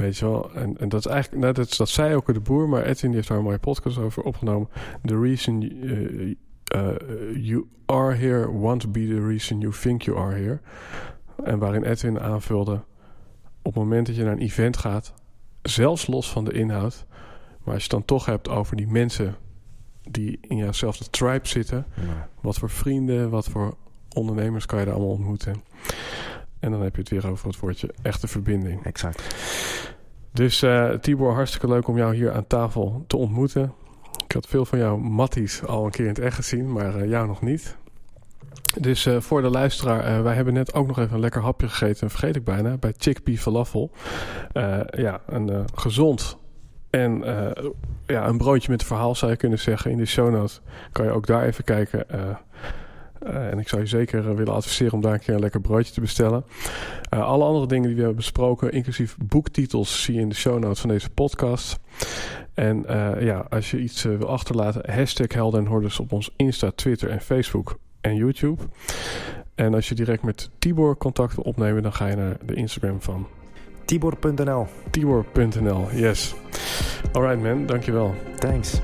Weet 0.00 0.18
je 0.18 0.24
wel, 0.24 0.50
en, 0.54 0.76
en 0.78 0.88
dat 0.88 1.00
is 1.00 1.06
eigenlijk, 1.06 1.42
nou, 1.42 1.54
dat, 1.54 1.76
dat 1.76 1.88
zei 1.88 2.14
ook 2.14 2.34
de 2.34 2.40
boer, 2.40 2.68
maar 2.68 2.82
Edwin 2.82 3.08
die 3.08 3.14
heeft 3.14 3.28
daar 3.28 3.38
een 3.38 3.44
mooie 3.44 3.58
podcast 3.58 3.98
over 3.98 4.22
opgenomen. 4.22 4.68
The 5.04 5.20
reason 5.20 5.62
uh, 5.62 6.34
uh, 6.74 6.96
you 7.36 7.66
are 7.86 8.14
here 8.14 8.50
won't 8.50 8.92
be 8.92 9.06
the 9.06 9.26
reason 9.26 9.60
you 9.60 9.72
think 9.72 10.02
you 10.02 10.18
are 10.18 10.34
here. 10.34 10.60
En 11.44 11.58
waarin 11.58 11.82
Edwin 11.82 12.20
aanvulde, 12.20 12.72
op 13.62 13.74
het 13.74 13.74
moment 13.74 14.06
dat 14.06 14.16
je 14.16 14.22
naar 14.22 14.32
een 14.32 14.38
event 14.38 14.76
gaat, 14.76 15.14
zelfs 15.62 16.06
los 16.06 16.30
van 16.30 16.44
de 16.44 16.52
inhoud, 16.52 17.06
maar 17.70 17.78
als 17.78 17.88
je 17.88 17.96
het 17.96 18.06
dan 18.06 18.16
toch 18.16 18.26
hebt 18.26 18.48
over 18.48 18.76
die 18.76 18.86
mensen 18.86 19.36
die 20.10 20.38
in 20.40 20.56
jouwzelfde 20.56 21.10
tribe 21.10 21.48
zitten, 21.48 21.86
ja. 21.94 22.28
wat 22.40 22.58
voor 22.58 22.70
vrienden, 22.70 23.30
wat 23.30 23.48
voor 23.48 23.76
ondernemers 24.14 24.66
kan 24.66 24.78
je 24.78 24.84
daar 24.84 24.94
allemaal 24.94 25.12
ontmoeten. 25.12 25.62
En 26.58 26.70
dan 26.70 26.82
heb 26.82 26.94
je 26.94 27.00
het 27.00 27.10
weer 27.10 27.28
over 27.28 27.46
het 27.46 27.58
woordje 27.58 27.94
echte 28.02 28.28
verbinding. 28.28 28.84
Exact. 28.84 29.34
Dus 30.32 30.62
uh, 30.62 30.90
Tibor, 30.90 31.34
hartstikke 31.34 31.68
leuk 31.68 31.88
om 31.88 31.96
jou 31.96 32.14
hier 32.14 32.32
aan 32.32 32.46
tafel 32.46 33.04
te 33.06 33.16
ontmoeten. 33.16 33.72
Ik 34.24 34.32
had 34.32 34.46
veel 34.46 34.64
van 34.64 34.78
jouw 34.78 34.96
matties 34.96 35.64
al 35.64 35.84
een 35.84 35.90
keer 35.90 36.04
in 36.04 36.12
het 36.12 36.18
echt 36.18 36.36
gezien, 36.36 36.72
maar 36.72 36.96
uh, 36.96 37.08
jou 37.08 37.26
nog 37.26 37.42
niet. 37.42 37.76
Dus 38.80 39.06
uh, 39.06 39.20
voor 39.20 39.42
de 39.42 39.50
luisteraar, 39.50 40.16
uh, 40.16 40.22
wij 40.22 40.34
hebben 40.34 40.54
net 40.54 40.74
ook 40.74 40.86
nog 40.86 40.98
even 40.98 41.14
een 41.14 41.20
lekker 41.20 41.42
hapje 41.42 41.68
gegeten, 41.68 42.10
vergeet 42.10 42.36
ik 42.36 42.44
bijna, 42.44 42.76
bij 42.76 42.94
Chickpea 42.96 43.36
Falafel. 43.36 43.90
Ja, 44.90 45.20
een 45.26 45.64
gezond 45.74 46.38
en 46.90 47.24
ja, 48.06 48.26
een 48.26 48.38
broodje 48.38 48.70
met 48.70 48.84
verhaal 48.84 49.14
zou 49.14 49.30
je 49.30 49.36
kunnen 49.36 49.58
zeggen. 49.58 49.90
In 49.90 49.96
de 49.96 50.06
show 50.06 50.30
notes 50.30 50.60
kan 50.92 51.04
je 51.04 51.10
ook 51.10 51.26
daar 51.26 51.44
even 51.44 51.64
kijken. 51.64 52.04
en 53.20 53.58
ik 53.58 53.68
zou 53.68 53.82
je 53.82 53.88
zeker 53.88 54.36
willen 54.36 54.54
adviseren 54.54 54.92
om 54.92 55.00
daar 55.00 55.12
een 55.12 55.20
keer 55.20 55.34
een 55.34 55.40
lekker 55.40 55.60
broodje 55.60 55.92
te 55.92 56.00
bestellen. 56.00 56.44
alle 57.08 57.44
andere 57.44 57.66
dingen 57.66 57.86
die 57.86 57.94
we 57.94 58.00
hebben 58.00 58.18
besproken, 58.18 58.72
inclusief 58.72 59.16
boektitels, 59.24 60.02
zie 60.02 60.14
je 60.14 60.20
in 60.20 60.28
de 60.28 60.34
show 60.34 60.58
notes 60.58 60.80
van 60.80 60.90
deze 60.90 61.10
podcast. 61.10 61.78
En 62.54 62.84
ja, 63.18 63.46
als 63.48 63.70
je 63.70 63.80
iets 63.80 64.02
wil 64.02 64.28
achterlaten, 64.28 64.92
hashtag 64.92 65.32
Helden 65.32 65.60
en 65.60 65.66
Hordes 65.66 66.00
op 66.00 66.12
ons 66.12 66.30
Insta, 66.36 66.70
Twitter 66.74 67.10
en 67.10 67.20
Facebook 67.20 67.78
en 68.00 68.14
YouTube. 68.14 68.62
En 69.54 69.74
als 69.74 69.88
je 69.88 69.94
direct 69.94 70.22
met 70.22 70.50
Tibor 70.58 70.96
contact 70.96 71.34
wil 71.34 71.44
opnemen, 71.44 71.82
dan 71.82 71.92
ga 71.92 72.06
je 72.06 72.16
naar 72.16 72.36
de 72.44 72.54
Instagram 72.54 73.00
van 73.00 73.26
Tibor.nl. 73.90 74.68
Tibor.nl, 74.92 75.90
yes. 75.98 76.34
Alright 77.12 77.40
man, 77.40 77.66
dankjewel. 77.66 78.14
Thanks. 78.38 78.80